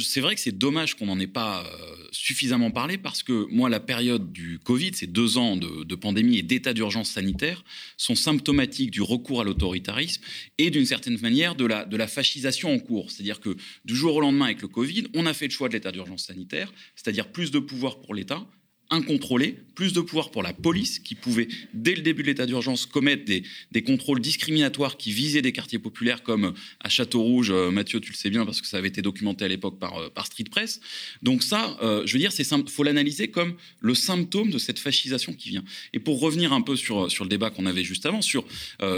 c'est 0.00 0.20
vrai 0.20 0.34
que 0.34 0.40
c'est 0.40 0.56
dommage 0.56 0.94
qu'on 0.94 1.06
n'en 1.06 1.20
ait 1.20 1.26
pas 1.26 1.62
euh, 1.62 2.06
suffisamment 2.10 2.70
parlé 2.70 2.96
parce 2.96 3.22
que 3.22 3.46
moi, 3.50 3.68
la 3.68 3.80
période 3.80 4.32
du 4.32 4.58
Covid, 4.60 4.92
ces 4.94 5.06
deux 5.06 5.36
ans 5.36 5.56
de, 5.56 5.94
pandémie 5.94 6.38
et 6.38 6.42
d'état 6.42 6.72
d'urgence 6.72 7.10
sanitaire, 7.10 7.64
sont 7.98 8.14
symptomatiques 8.14 8.90
du 8.90 9.02
recours 9.02 9.42
à 9.42 9.44
l'autoritarisme 9.44 10.22
et 10.56 10.70
d'une 10.70 10.86
certaine 10.86 11.18
manière 11.20 11.54
de 11.54 11.66
la, 11.66 11.84
de 11.84 11.96
la 11.98 12.06
fascisation 12.06 12.72
en 12.72 12.78
cours. 12.78 13.10
C'est-à-dire 13.10 13.40
que 13.40 13.56
du 13.84 13.94
jour 13.94 14.14
au 14.14 14.20
lendemain, 14.20 14.46
avec 14.46 14.62
le 14.62 14.68
Covid, 14.68 15.08
on 15.14 15.26
a 15.26 15.34
fait 15.34 15.46
le 15.46 15.52
choix 15.52 15.68
de 15.68 15.74
l'état 15.74 15.92
d'urgence 15.92 16.24
sanitaire, 16.24 16.72
c'est-à-dire 16.94 17.28
plus 17.28 17.50
de 17.50 17.58
pouvoir 17.58 18.00
pour 18.00 18.14
l'État, 18.14 18.46
incontrôlé, 18.90 19.56
plus 19.74 19.92
de 19.92 20.00
pouvoir 20.00 20.30
pour 20.30 20.42
la 20.42 20.52
police 20.52 20.98
qui 20.98 21.14
pouvait, 21.14 21.48
dès 21.74 21.94
le 21.94 22.02
début 22.02 22.22
de 22.22 22.28
l'état 22.28 22.46
d'urgence, 22.46 22.86
commettre 22.86 23.24
des, 23.24 23.42
des, 23.72 23.82
contrôles 23.82 24.20
discriminatoires 24.20 24.96
qui 24.96 25.12
visaient 25.12 25.42
des 25.42 25.52
quartiers 25.52 25.78
populaires 25.78 26.22
comme 26.22 26.54
à 26.80 26.88
Château-Rouge, 26.88 27.50
euh, 27.50 27.70
Mathieu, 27.70 28.00
tu 28.00 28.10
le 28.10 28.16
sais 28.16 28.30
bien 28.30 28.46
parce 28.46 28.60
que 28.60 28.66
ça 28.66 28.78
avait 28.78 28.88
été 28.88 29.02
documenté 29.02 29.44
à 29.44 29.48
l'époque 29.48 29.78
par, 29.78 29.98
euh, 29.98 30.08
par 30.08 30.26
Street 30.26 30.44
Press. 30.50 30.80
Donc 31.22 31.42
ça, 31.42 31.76
euh, 31.82 32.06
je 32.06 32.12
veux 32.12 32.18
dire, 32.18 32.32
il 32.38 32.70
faut 32.70 32.84
l'analyser 32.84 33.28
comme 33.28 33.54
le 33.80 33.94
symptôme 33.94 34.50
de 34.50 34.58
cette 34.58 34.78
fascisation 34.78 35.32
qui 35.34 35.50
vient. 35.50 35.64
Et 35.92 35.98
pour 35.98 36.20
revenir 36.20 36.52
un 36.52 36.62
peu 36.62 36.76
sur, 36.76 37.10
sur 37.10 37.24
le 37.24 37.28
débat 37.28 37.50
qu'on 37.50 37.66
avait 37.66 37.84
juste 37.84 38.06
avant, 38.06 38.22
sur 38.22 38.46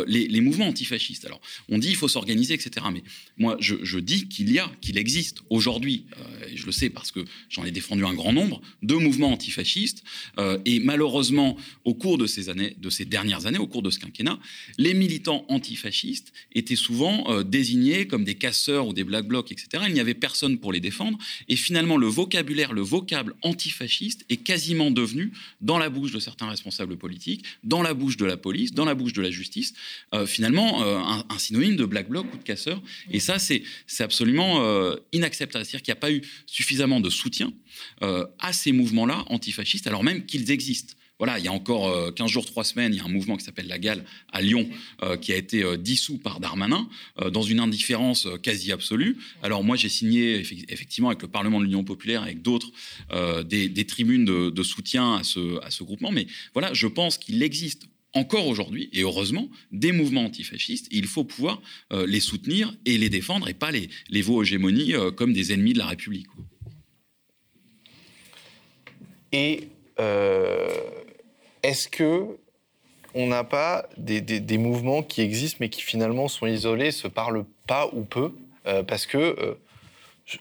les, 0.06 0.28
les, 0.28 0.40
mouvements 0.40 0.68
antifascistes. 0.68 1.24
Alors, 1.24 1.40
on 1.68 1.78
dit 1.78 1.88
il 1.88 1.96
faut 1.96 2.08
s'organiser, 2.08 2.54
etc. 2.54 2.86
Mais 2.92 3.02
moi, 3.36 3.56
je, 3.58 3.76
je 3.82 3.98
dis 3.98 4.28
qu'il 4.28 4.52
y 4.52 4.58
a, 4.58 4.70
qu'il 4.80 4.98
existe 4.98 5.38
aujourd'hui, 5.50 6.04
et 6.50 6.56
je 6.56 6.66
le 6.66 6.72
sais 6.72 6.90
parce 6.90 7.10
que 7.10 7.24
j'en 7.48 7.64
ai 7.64 7.70
défendu 7.70 8.04
un 8.04 8.14
grand 8.14 8.32
nombre, 8.32 8.60
de 8.82 8.94
mouvements 8.94 9.32
antifascistes 9.32 9.77
euh, 10.38 10.58
et 10.64 10.80
malheureusement, 10.80 11.56
au 11.84 11.94
cours 11.94 12.18
de 12.18 12.26
ces 12.26 12.48
années, 12.48 12.74
de 12.78 12.90
ces 12.90 13.04
dernières 13.04 13.46
années, 13.46 13.58
au 13.58 13.66
cours 13.66 13.82
de 13.82 13.90
ce 13.90 13.98
quinquennat, 13.98 14.38
les 14.78 14.94
militants 14.94 15.44
antifascistes 15.48 16.32
étaient 16.54 16.76
souvent 16.76 17.24
euh, 17.28 17.42
désignés 17.42 18.06
comme 18.06 18.24
des 18.24 18.34
casseurs 18.34 18.86
ou 18.88 18.92
des 18.92 19.04
black 19.04 19.26
blocs, 19.26 19.52
etc. 19.52 19.84
Il 19.86 19.94
n'y 19.94 20.00
avait 20.00 20.14
personne 20.14 20.58
pour 20.58 20.72
les 20.72 20.80
défendre. 20.80 21.18
Et 21.48 21.56
finalement, 21.56 21.96
le 21.96 22.06
vocabulaire, 22.06 22.72
le 22.72 22.82
vocable 22.82 23.34
antifasciste 23.42 24.24
est 24.28 24.38
quasiment 24.38 24.90
devenu, 24.90 25.32
dans 25.60 25.78
la 25.78 25.90
bouche 25.90 26.12
de 26.12 26.18
certains 26.18 26.48
responsables 26.48 26.96
politiques, 26.96 27.44
dans 27.64 27.82
la 27.82 27.94
bouche 27.94 28.16
de 28.16 28.24
la 28.24 28.36
police, 28.36 28.72
dans 28.72 28.84
la 28.84 28.94
bouche 28.94 29.12
de 29.12 29.22
la 29.22 29.30
justice, 29.30 29.74
euh, 30.14 30.26
finalement 30.26 30.82
un, 30.82 31.24
un, 31.28 31.38
synonyme 31.38 31.76
de 31.76 31.84
black 31.84 32.08
bloc 32.08 32.26
ou 32.32 32.36
de 32.36 32.42
casseur. 32.42 32.82
Et 33.10 33.20
ça, 33.20 33.38
c'est 33.38 33.62
absolument 34.00 34.62
inacceptable. 35.12 35.64
C'est-à-dire 35.64 35.82
qu'il 35.82 35.92
n'y 35.92 35.98
a 35.98 36.00
pas 36.00 36.12
eu 36.12 36.22
suffisamment 36.46 37.00
de 37.00 37.10
soutien 37.10 37.52
à 38.00 38.52
ces 38.52 38.72
mouvements-là 38.72 39.24
antifascistes 39.28 39.86
alors 39.86 40.04
même 40.04 40.26
qu'ils 40.26 40.50
existent. 40.50 40.94
Voilà, 41.18 41.38
il 41.38 41.44
y 41.44 41.48
a 41.48 41.52
encore 41.52 42.14
15 42.14 42.26
euh, 42.26 42.32
jours, 42.32 42.46
3 42.46 42.62
semaines, 42.62 42.94
il 42.94 42.98
y 42.98 43.00
a 43.00 43.04
un 43.04 43.08
mouvement 43.08 43.36
qui 43.36 43.44
s'appelle 43.44 43.66
La 43.66 43.78
Gale 43.78 44.04
à 44.32 44.40
Lyon, 44.40 44.68
euh, 45.02 45.16
qui 45.16 45.32
a 45.32 45.36
été 45.36 45.64
euh, 45.64 45.76
dissous 45.76 46.18
par 46.18 46.38
Darmanin, 46.38 46.88
dans 47.32 47.42
une 47.42 47.58
indifférence 47.60 48.28
quasi 48.42 48.70
absolue. 48.70 49.18
Alors 49.42 49.64
moi, 49.64 49.76
j'ai 49.76 49.88
signé 49.88 50.38
effectivement 50.68 51.08
avec 51.08 51.22
le 51.22 51.28
Parlement 51.28 51.58
de 51.58 51.64
l'Union 51.64 51.82
populaire, 51.82 52.22
avec 52.22 52.42
d'autres, 52.42 52.70
des, 53.44 53.86
tribunes 53.86 54.24
de, 54.24 54.62
soutien 54.62 55.16
à 55.16 55.24
ce, 55.24 55.62
à 55.64 55.70
ce 55.70 55.82
groupement. 55.82 56.12
Mais 56.12 56.26
voilà, 56.52 56.72
je 56.74 56.86
pense 56.86 57.18
qu'il 57.18 57.42
existe 57.42 57.88
encore 58.14 58.46
aujourd'hui, 58.46 58.88
et 58.92 59.02
heureusement, 59.02 59.50
des 59.72 59.92
mouvements 59.92 60.24
antifascistes. 60.24 60.88
il 60.90 61.06
faut 61.06 61.24
pouvoir 61.24 61.60
les 61.90 62.20
soutenir 62.20 62.74
et 62.84 62.98
les 62.98 63.10
défendre, 63.10 63.48
et 63.48 63.54
pas 63.54 63.70
les, 63.70 63.88
les 64.08 64.22
vaux 64.22 64.42
hégémonies 64.42 64.92
comme 65.16 65.32
des 65.32 65.52
ennemis 65.52 65.72
de 65.72 65.78
la 65.78 65.86
République. 65.86 66.26
Et 69.32 69.68
euh, 70.00 70.68
est-ce 71.62 71.88
que 71.88 72.38
on 73.14 73.26
n'a 73.26 73.42
pas 73.42 73.88
des, 73.96 74.58
mouvements 74.58 75.02
qui 75.02 75.22
existent 75.22 75.58
mais 75.60 75.70
qui 75.70 75.82
finalement 75.82 76.28
sont 76.28 76.46
isolés, 76.46 76.92
se 76.92 77.08
parlent 77.08 77.44
pas 77.66 77.88
ou 77.92 78.02
peu? 78.02 78.32
Euh, 78.66 78.82
Parce 78.82 79.06
que 79.06 79.18
euh, 79.18 79.54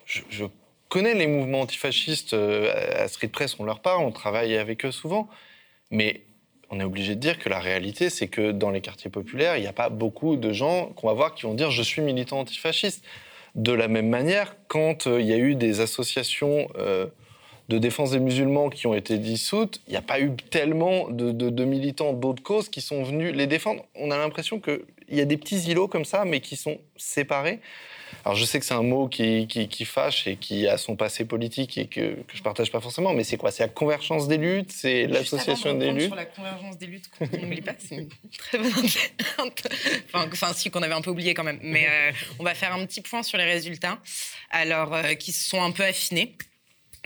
je, 0.05 0.45
connais 0.89 1.13
les 1.13 1.27
mouvements 1.27 1.61
antifascistes 1.61 2.33
à 2.33 3.07
Street 3.07 3.27
Press, 3.27 3.59
on 3.59 3.63
leur 3.63 3.79
parle, 3.81 4.03
on 4.03 4.11
travaille 4.11 4.55
avec 4.55 4.85
eux 4.85 4.91
souvent, 4.91 5.27
mais 5.91 6.21
on 6.69 6.79
est 6.79 6.83
obligé 6.83 7.15
de 7.15 7.19
dire 7.19 7.39
que 7.39 7.49
la 7.49 7.59
réalité, 7.59 8.09
c'est 8.09 8.27
que 8.27 8.51
dans 8.51 8.69
les 8.69 8.81
quartiers 8.81 9.09
populaires, 9.09 9.57
il 9.57 9.61
n'y 9.61 9.67
a 9.67 9.73
pas 9.73 9.89
beaucoup 9.89 10.35
de 10.35 10.53
gens 10.53 10.87
qu'on 10.95 11.07
va 11.07 11.13
voir 11.13 11.35
qui 11.35 11.43
vont 11.43 11.53
dire 11.53 11.71
je 11.71 11.81
suis 11.81 12.01
militant 12.01 12.39
antifasciste. 12.39 13.03
De 13.55 13.71
la 13.71 13.87
même 13.87 14.07
manière, 14.07 14.55
quand 14.67 15.07
il 15.07 15.25
y 15.25 15.33
a 15.33 15.37
eu 15.37 15.55
des 15.55 15.79
associations 15.81 16.69
de 17.69 17.77
défense 17.77 18.11
des 18.11 18.19
musulmans 18.19 18.69
qui 18.69 18.87
ont 18.87 18.93
été 18.93 19.17
dissoutes, 19.17 19.81
il 19.87 19.91
n'y 19.91 19.97
a 19.97 20.01
pas 20.01 20.19
eu 20.19 20.31
tellement 20.49 21.09
de, 21.09 21.31
de 21.31 21.65
militants 21.65 22.13
d'autres 22.13 22.43
causes 22.43 22.69
qui 22.69 22.81
sont 22.81 23.03
venus 23.03 23.33
les 23.35 23.47
défendre. 23.47 23.85
On 23.95 24.11
a 24.11 24.17
l'impression 24.17 24.59
qu'il 24.59 24.79
y 25.09 25.19
a 25.19 25.25
des 25.25 25.37
petits 25.37 25.69
îlots 25.69 25.87
comme 25.87 26.05
ça, 26.05 26.23
mais 26.25 26.39
qui 26.39 26.55
sont 26.55 26.79
séparés. 26.95 27.59
Alors 28.23 28.35
je 28.35 28.45
sais 28.45 28.59
que 28.59 28.65
c'est 28.65 28.73
un 28.73 28.83
mot 28.83 29.07
qui, 29.07 29.47
qui, 29.47 29.85
fâche 29.85 30.27
et 30.27 30.35
qui 30.37 30.67
a 30.67 30.77
son 30.77 30.95
passé 30.95 31.25
politique 31.25 31.77
et 31.77 31.87
que, 31.87 32.15
que 32.15 32.35
je 32.35 32.41
partage 32.41 32.71
pas 32.71 32.79
forcément, 32.79 33.13
mais 33.13 33.23
c'est 33.23 33.37
quoi? 33.37 33.51
C'est 33.51 33.63
la 33.63 33.69
convergence 33.69 34.27
des 34.27 34.37
luttes? 34.37 34.71
C'est 34.71 35.07
l'association 35.07 35.73
des 35.73 35.91
luttes? 35.91 36.07
Sur 36.07 36.15
la 36.15 36.25
convergence 36.25 36.77
des 36.77 36.87
luttes 36.87 37.09
qu'on 37.17 37.25
n'oublie 37.25 37.61
pas, 37.61 37.75
c'est 37.77 37.95
une 37.95 38.09
très 38.37 38.57
bonne 38.57 38.71
enfin, 39.39 40.29
enfin, 40.31 40.53
si 40.53 40.69
qu'on 40.69 40.83
avait 40.83 40.93
un 40.93 41.01
peu 41.01 41.11
oublié 41.11 41.33
quand 41.33 41.43
même. 41.43 41.59
Mais 41.61 41.87
euh, 41.87 42.11
on 42.39 42.43
va 42.43 42.53
faire 42.53 42.73
un 42.73 42.85
petit 42.85 43.01
point 43.01 43.23
sur 43.23 43.37
les 43.37 43.45
résultats, 43.45 43.99
alors 44.51 44.93
euh, 44.93 45.13
qui 45.13 45.31
se 45.31 45.47
sont 45.47 45.61
un 45.61 45.71
peu 45.71 45.83
affinés. 45.83 46.35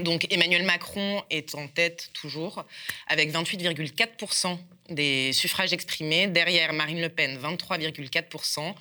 Donc 0.04 0.28
Emmanuel 0.32 0.64
Macron 0.64 1.24
est 1.30 1.56
en 1.56 1.68
tête 1.68 2.10
toujours, 2.14 2.66
avec 3.08 3.32
28,4% 3.32 4.58
des 4.90 5.34
suffrages 5.34 5.74
exprimés. 5.74 6.28
Derrière 6.28 6.74
Marine 6.74 7.02
Le 7.02 7.10
Pen, 7.10 7.38
23,4%. 7.40 8.76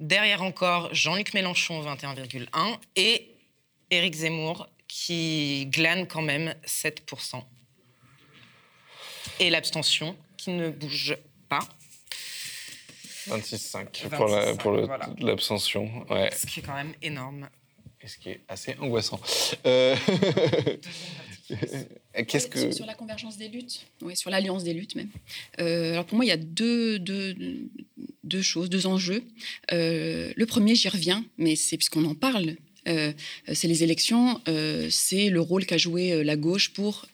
Derrière 0.00 0.42
encore, 0.42 0.92
Jean-Luc 0.94 1.34
Mélenchon, 1.34 1.82
21,1%. 1.82 2.78
Et 2.96 3.34
Éric 3.90 4.14
Zemmour, 4.14 4.68
qui 4.88 5.66
glane 5.66 6.06
quand 6.06 6.22
même 6.22 6.54
7%. 6.66 7.42
Et 9.38 9.50
l'abstention, 9.50 10.16
qui 10.36 10.50
ne 10.50 10.70
bouge 10.70 11.16
pas. 11.48 11.60
26,5 13.28 14.56
pour 14.58 14.72
l'abstention. 15.24 16.04
ouais. 16.10 16.30
Ce 16.32 16.46
qui 16.46 16.60
est 16.60 16.62
quand 16.62 16.74
même 16.74 16.94
énorme. 17.02 17.48
Ce 18.06 18.18
qui 18.18 18.30
est 18.30 18.40
assez 18.48 18.74
angoissant. 18.80 19.20
Euh... 19.66 19.96
Qu'est-ce 22.26 22.48
que... 22.48 22.72
Sur 22.72 22.86
la 22.86 22.94
convergence 22.94 23.36
des 23.36 23.48
luttes, 23.48 23.86
oui, 24.02 24.16
sur 24.16 24.30
l'alliance 24.30 24.64
des 24.64 24.74
luttes 24.74 24.94
même. 24.94 25.10
Euh, 25.60 25.92
alors 25.92 26.04
pour 26.04 26.16
moi, 26.16 26.24
il 26.24 26.28
y 26.28 26.32
a 26.32 26.36
deux, 26.36 26.98
deux, 26.98 27.34
deux 28.24 28.42
choses, 28.42 28.70
deux 28.70 28.86
enjeux. 28.86 29.22
Euh, 29.72 30.32
le 30.36 30.46
premier, 30.46 30.74
j'y 30.74 30.88
reviens, 30.88 31.24
mais 31.38 31.56
c'est 31.56 31.76
puisqu'on 31.76 32.04
en 32.04 32.14
parle. 32.14 32.56
Euh, 32.88 33.12
c'est 33.52 33.68
les 33.68 33.84
élections, 33.84 34.40
c'est 34.90 35.28
le 35.28 35.40
rôle 35.40 35.66
qu'a 35.66 35.78
joué 35.78 36.24
la 36.24 36.36
gauche 36.36 36.72
pour, 36.72 37.06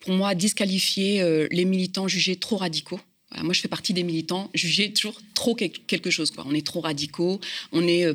pour 0.00 0.12
moi, 0.12 0.34
disqualifier 0.34 1.48
les 1.50 1.64
militants 1.64 2.08
jugés 2.08 2.36
trop 2.36 2.58
radicaux 2.58 3.00
moi, 3.42 3.52
je 3.52 3.60
fais 3.60 3.68
partie 3.68 3.92
des 3.92 4.02
militants 4.02 4.50
jugés 4.54 4.92
toujours 4.92 5.20
trop 5.38 5.54
quelque 5.54 6.10
chose. 6.10 6.32
On 6.44 6.54
est 6.54 6.66
trop 6.66 6.80
radicaux, 6.80 7.40
euh, 7.72 8.14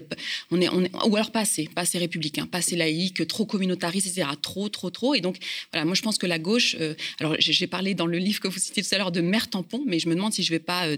on 0.52 0.60
est, 0.60 0.68
on 0.70 0.84
est, 0.84 0.92
ou 1.08 1.16
alors 1.16 1.32
pas 1.32 1.42
assez, 1.42 1.70
pas 1.74 1.82
assez 1.82 2.00
pas 2.52 2.58
assez 2.58 2.76
laïque, 2.76 3.26
trop 3.28 3.46
communautariste, 3.46 4.08
etc. 4.08 4.28
Trop, 4.42 4.68
trop, 4.70 4.90
trop. 4.90 5.14
Et 5.14 5.22
donc, 5.22 5.38
voilà, 5.72 5.86
moi, 5.86 5.96
je 5.96 6.02
pense 6.02 6.18
que 6.18 6.28
la 6.28 6.40
gauche. 6.40 6.76
Euh, 6.80 6.96
alors, 7.20 7.36
j'ai 7.40 7.68
parlé 7.68 7.94
dans 7.94 8.06
le 8.06 8.18
livre 8.18 8.42
que 8.42 8.48
vous 8.50 8.60
citiez 8.60 8.84
tout 8.84 8.94
à 8.94 8.98
l'heure 8.98 9.12
de 9.12 9.22
mère 9.22 9.50
tampon, 9.50 9.84
mais 9.86 10.00
je 10.00 10.10
me 10.10 10.16
demande 10.16 10.34
si 10.34 10.44
je 10.44 10.52
vais 10.52 10.60
pas 10.60 10.88
euh, 10.88 10.98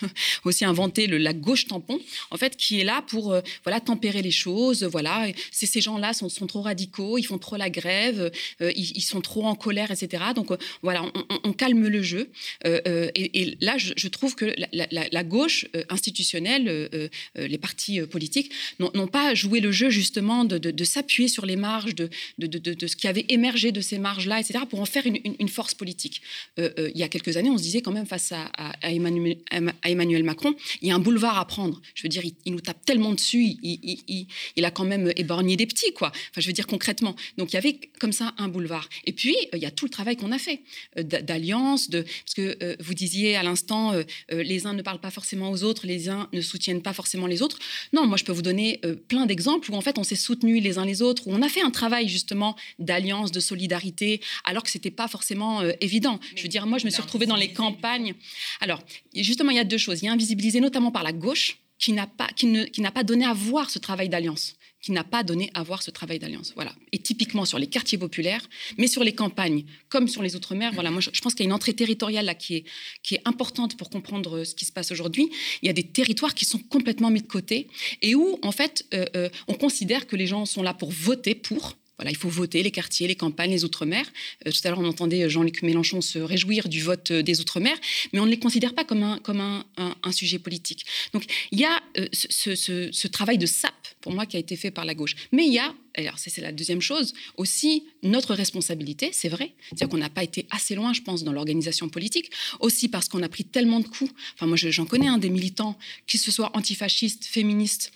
aussi 0.44 0.64
inventer 0.64 1.08
la 1.08 1.32
gauche 1.32 1.66
tampon, 1.66 1.98
en 2.30 2.36
fait, 2.36 2.56
qui 2.56 2.80
est 2.80 2.84
là 2.84 3.02
pour 3.08 3.36
voilà 3.64 3.80
tempérer 3.80 4.22
les 4.22 4.30
choses. 4.30 4.84
Voilà, 4.84 5.26
ces 5.50 5.80
gens-là 5.80 6.12
sont, 6.12 6.28
trop 6.46 6.62
radicaux, 6.62 7.18
ils 7.18 7.24
font 7.24 7.38
trop 7.38 7.56
la 7.56 7.70
grève, 7.70 8.30
ils, 8.60 9.02
sont 9.02 9.20
trop 9.20 9.44
en 9.44 9.54
colère, 9.54 9.90
etc. 9.90 10.22
Donc, 10.34 10.50
voilà, 10.82 11.04
on, 11.44 11.52
calme 11.52 11.88
le 11.88 12.02
jeu 12.02 12.30
et 12.64 13.55
là, 13.60 13.76
je, 13.78 14.08
trouve 14.08 14.34
que 14.34 14.54
la, 14.72 15.24
gauche 15.24 15.66
euh, 15.74 15.84
institutionnelle, 15.88 16.68
euh, 16.68 17.08
euh, 17.38 17.46
les 17.46 17.58
partis 17.58 18.00
politiques, 18.02 18.52
n'ont 18.78 19.06
pas 19.06 19.34
joué 19.34 19.60
le 19.60 19.72
jeu 19.72 19.90
justement 19.90 20.44
de, 20.44 20.84
s'appuyer 20.84 21.28
sur 21.28 21.46
les 21.46 21.56
marges, 21.56 21.94
de, 21.94 22.08
ce 22.38 22.96
qui 22.96 23.08
avait 23.08 23.24
émergé 23.28 23.72
de 23.72 23.80
ces 23.80 23.98
marges-là, 23.98 24.40
etc., 24.40 24.60
pour 24.68 24.80
en 24.80 24.86
faire 24.86 25.04
une, 25.06 25.48
force 25.48 25.74
politique. 25.74 26.22
il 26.58 26.92
y 26.94 27.02
a 27.02 27.08
quelques 27.08 27.36
années, 27.36 27.50
on 27.50 27.58
se 27.58 27.62
disait 27.62 27.82
quand 27.82 27.92
même 27.92 28.06
face 28.06 28.32
à, 28.32 28.72
Emmanuel, 28.82 30.24
Macron, 30.24 30.54
il 30.82 30.88
y 30.88 30.90
a 30.90 30.94
un 30.94 30.98
boulevard 30.98 31.38
à 31.38 31.46
prendre. 31.46 31.80
Je 31.94 32.02
veux 32.02 32.08
dire, 32.08 32.22
il, 32.44 32.52
nous 32.52 32.60
tape 32.60 32.84
tellement 32.84 33.12
dessus, 33.12 33.42
il, 33.62 34.64
a 34.64 34.70
quand 34.70 34.84
même 34.84 35.12
éborgné 35.16 35.56
des 35.56 35.66
petits, 35.66 35.92
quoi. 35.92 36.08
Enfin, 36.08 36.40
je 36.40 36.46
veux 36.46 36.52
dire 36.52 36.66
concrètement. 36.66 37.16
Donc, 37.38 37.52
il 37.52 37.54
y 37.54 37.58
avait 37.58 37.78
comme 37.98 38.12
ça 38.12 38.34
un 38.38 38.48
boulevard. 38.48 38.88
Et 39.04 39.12
puis, 39.12 39.36
il 39.52 39.58
y 39.58 39.66
a 39.66 39.70
tout 39.70 39.86
le 39.86 39.90
travail 39.90 40.16
qu'on 40.16 40.32
a 40.32 40.38
fait 40.38 40.60
d'alliance, 40.96 41.90
de 41.90 42.02
parce 42.02 42.34
que 42.34 42.76
vous 42.82 42.94
disiez 42.94 43.35
à 43.36 43.42
l'instant, 43.42 43.92
euh, 43.92 44.02
euh, 44.32 44.42
les 44.42 44.66
uns 44.66 44.72
ne 44.72 44.82
parlent 44.82 45.00
pas 45.00 45.10
forcément 45.10 45.50
aux 45.50 45.62
autres, 45.62 45.86
les 45.86 46.08
uns 46.08 46.28
ne 46.32 46.40
soutiennent 46.40 46.82
pas 46.82 46.92
forcément 46.92 47.26
les 47.26 47.42
autres. 47.42 47.58
Non, 47.92 48.06
moi 48.06 48.16
je 48.16 48.24
peux 48.24 48.32
vous 48.32 48.42
donner 48.42 48.80
euh, 48.84 48.94
plein 48.94 49.26
d'exemples 49.26 49.70
où 49.70 49.74
en 49.74 49.80
fait 49.80 49.98
on 49.98 50.04
s'est 50.04 50.16
soutenus 50.16 50.62
les 50.62 50.78
uns 50.78 50.84
les 50.84 51.02
autres, 51.02 51.26
où 51.26 51.32
on 51.32 51.42
a 51.42 51.48
fait 51.48 51.62
un 51.62 51.70
travail 51.70 52.08
justement 52.08 52.56
d'alliance, 52.78 53.32
de 53.32 53.40
solidarité, 53.40 54.20
alors 54.44 54.62
que 54.62 54.70
c'était 54.70 54.90
pas 54.90 55.08
forcément 55.08 55.62
évident. 55.80 56.18
je 56.34 56.42
veux 56.42 56.48
dire, 56.48 56.66
moi 56.66 56.78
je 56.78 56.84
me 56.84 56.90
suis 56.90 57.02
retrouvée 57.02 57.26
dans 57.26 57.36
les 57.36 57.52
campagnes. 57.52 58.14
Alors 58.60 58.82
justement, 59.14 59.50
il 59.50 59.56
y 59.56 59.60
a 59.60 59.64
deux 59.64 59.78
choses. 59.78 60.02
Il 60.02 60.06
y 60.06 60.08
a 60.08 60.12
invisibilisé 60.12 60.60
notamment 60.60 60.90
par 60.90 61.02
la 61.02 61.12
gauche 61.12 61.58
qui 61.78 61.92
n'a 61.92 62.06
pas, 62.06 62.28
qui 62.34 62.46
n'a 62.46 62.90
pas 62.90 63.04
donné 63.04 63.24
à 63.24 63.34
voir 63.34 63.70
ce 63.70 63.78
travail 63.78 64.08
d'alliance 64.08 64.55
qui 64.86 64.92
n'a 64.92 65.02
pas 65.02 65.24
donné 65.24 65.50
à 65.52 65.64
voir 65.64 65.82
ce 65.82 65.90
travail 65.90 66.20
d'alliance. 66.20 66.52
Voilà. 66.54 66.72
Et 66.92 66.98
typiquement 67.00 67.44
sur 67.44 67.58
les 67.58 67.66
quartiers 67.66 67.98
populaires, 67.98 68.48
mais 68.78 68.86
sur 68.86 69.02
les 69.02 69.16
campagnes, 69.16 69.64
comme 69.88 70.06
sur 70.06 70.22
les 70.22 70.36
outre-mer, 70.36 70.72
voilà, 70.74 70.92
moi 70.92 71.00
je, 71.00 71.10
pense 71.20 71.34
qu'il 71.34 71.44
y 71.44 71.46
a 71.46 71.50
une 71.50 71.52
entrée 71.52 71.74
territoriale 71.74 72.26
là 72.26 72.36
qui 72.36 72.54
est, 72.54 72.64
qui 73.02 73.16
est 73.16 73.22
importante 73.24 73.76
pour 73.76 73.90
comprendre 73.90 74.38
euh, 74.38 74.44
ce 74.44 74.54
qui 74.54 74.64
se 74.64 74.70
passe 74.70 74.92
aujourd'hui. 74.92 75.28
Il 75.62 75.66
y 75.66 75.70
a 75.70 75.72
des 75.72 75.82
territoires 75.82 76.34
qui 76.36 76.44
sont 76.44 76.60
complètement 76.60 77.10
mis 77.10 77.20
de 77.20 77.26
côté 77.26 77.66
et 78.00 78.14
où, 78.14 78.38
en 78.42 78.52
fait, 78.52 78.86
euh, 78.94 79.06
euh, 79.16 79.28
on 79.48 79.54
considère 79.54 80.06
que 80.06 80.14
les 80.14 80.28
gens 80.28 80.46
sont 80.46 80.62
là 80.62 80.72
pour 80.72 80.92
voter 80.92 81.34
pour, 81.34 81.76
voilà, 81.98 82.10
il 82.10 82.16
faut 82.16 82.28
voter 82.28 82.62
les 82.62 82.70
quartiers, 82.70 83.08
les 83.08 83.16
campagnes, 83.16 83.50
les 83.50 83.64
outre-mer. 83.64 84.06
tout 84.44 84.52
à 84.64 84.68
l'heure, 84.68 84.78
on 84.78 84.88
entendait 84.88 85.28
Jean-Luc 85.28 85.62
Mélenchon 85.62 86.00
se 86.00 86.18
réjouir 86.18 86.68
du 86.68 86.82
vote 86.82 87.12
des 87.12 87.40
outre-mer, 87.40 87.76
mais 88.12 88.20
on 88.20 88.26
ne 88.26 88.30
les 88.30 88.38
considère 88.38 88.74
pas 88.74 88.84
comme 88.84 89.02
un, 89.02 89.18
comme 89.18 89.40
un, 89.40 89.64
un, 89.76 90.12
sujet 90.12 90.38
politique. 90.38 90.84
Donc, 91.12 91.24
il 91.50 91.60
y 91.60 91.64
a 91.64 91.80
ce, 92.12 92.54
ce, 92.54 93.08
travail 93.08 93.38
de 93.38 93.46
sape 93.46 93.72
pour 94.06 94.14
moi, 94.14 94.24
qui 94.24 94.36
a 94.36 94.38
été 94.38 94.54
fait 94.54 94.70
par 94.70 94.84
la 94.84 94.94
gauche. 94.94 95.16
Mais 95.32 95.46
il 95.46 95.52
y 95.52 95.58
a, 95.58 95.74
alors 95.96 96.16
c'est 96.16 96.40
la 96.40 96.52
deuxième 96.52 96.80
chose, 96.80 97.12
aussi 97.36 97.82
notre 98.04 98.34
responsabilité, 98.34 99.10
c'est 99.12 99.28
vrai. 99.28 99.52
C'est-à-dire 99.66 99.88
qu'on 99.88 99.96
n'a 99.96 100.10
pas 100.10 100.22
été 100.22 100.46
assez 100.50 100.76
loin, 100.76 100.92
je 100.92 101.02
pense, 101.02 101.24
dans 101.24 101.32
l'organisation 101.32 101.88
politique. 101.88 102.30
Aussi 102.60 102.88
parce 102.88 103.08
qu'on 103.08 103.24
a 103.24 103.28
pris 103.28 103.42
tellement 103.42 103.80
de 103.80 103.88
coups. 103.88 104.12
Enfin, 104.34 104.46
moi, 104.46 104.56
j'en 104.56 104.86
connais 104.86 105.08
un 105.08 105.18
des 105.18 105.28
militants, 105.28 105.76
qui 106.06 106.18
se 106.18 106.30
soient 106.30 106.56
antifascistes, 106.56 107.24
féministes, 107.24 107.90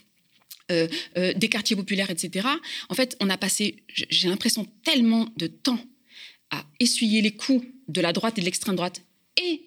euh, 0.71 0.89
euh, 1.17 1.33
des 1.35 1.49
quartiers 1.49 1.77
populaires, 1.77 2.11
etc. 2.11 2.47
En 2.89 2.95
fait, 2.95 3.17
on 3.21 3.31
a 3.31 3.37
passé, 3.37 3.77
j'ai 3.89 4.29
l'impression, 4.29 4.67
tellement 4.85 5.29
de 5.37 5.47
temps 5.47 5.81
à 6.51 6.65
essuyer 6.81 7.23
les 7.23 7.33
coups 7.33 7.67
de 7.89 8.01
la 8.01 8.13
droite 8.13 8.39
et 8.39 8.41
de 8.41 8.47
l'extrême 8.47 8.77
droite, 8.77 9.03
et 9.41 9.63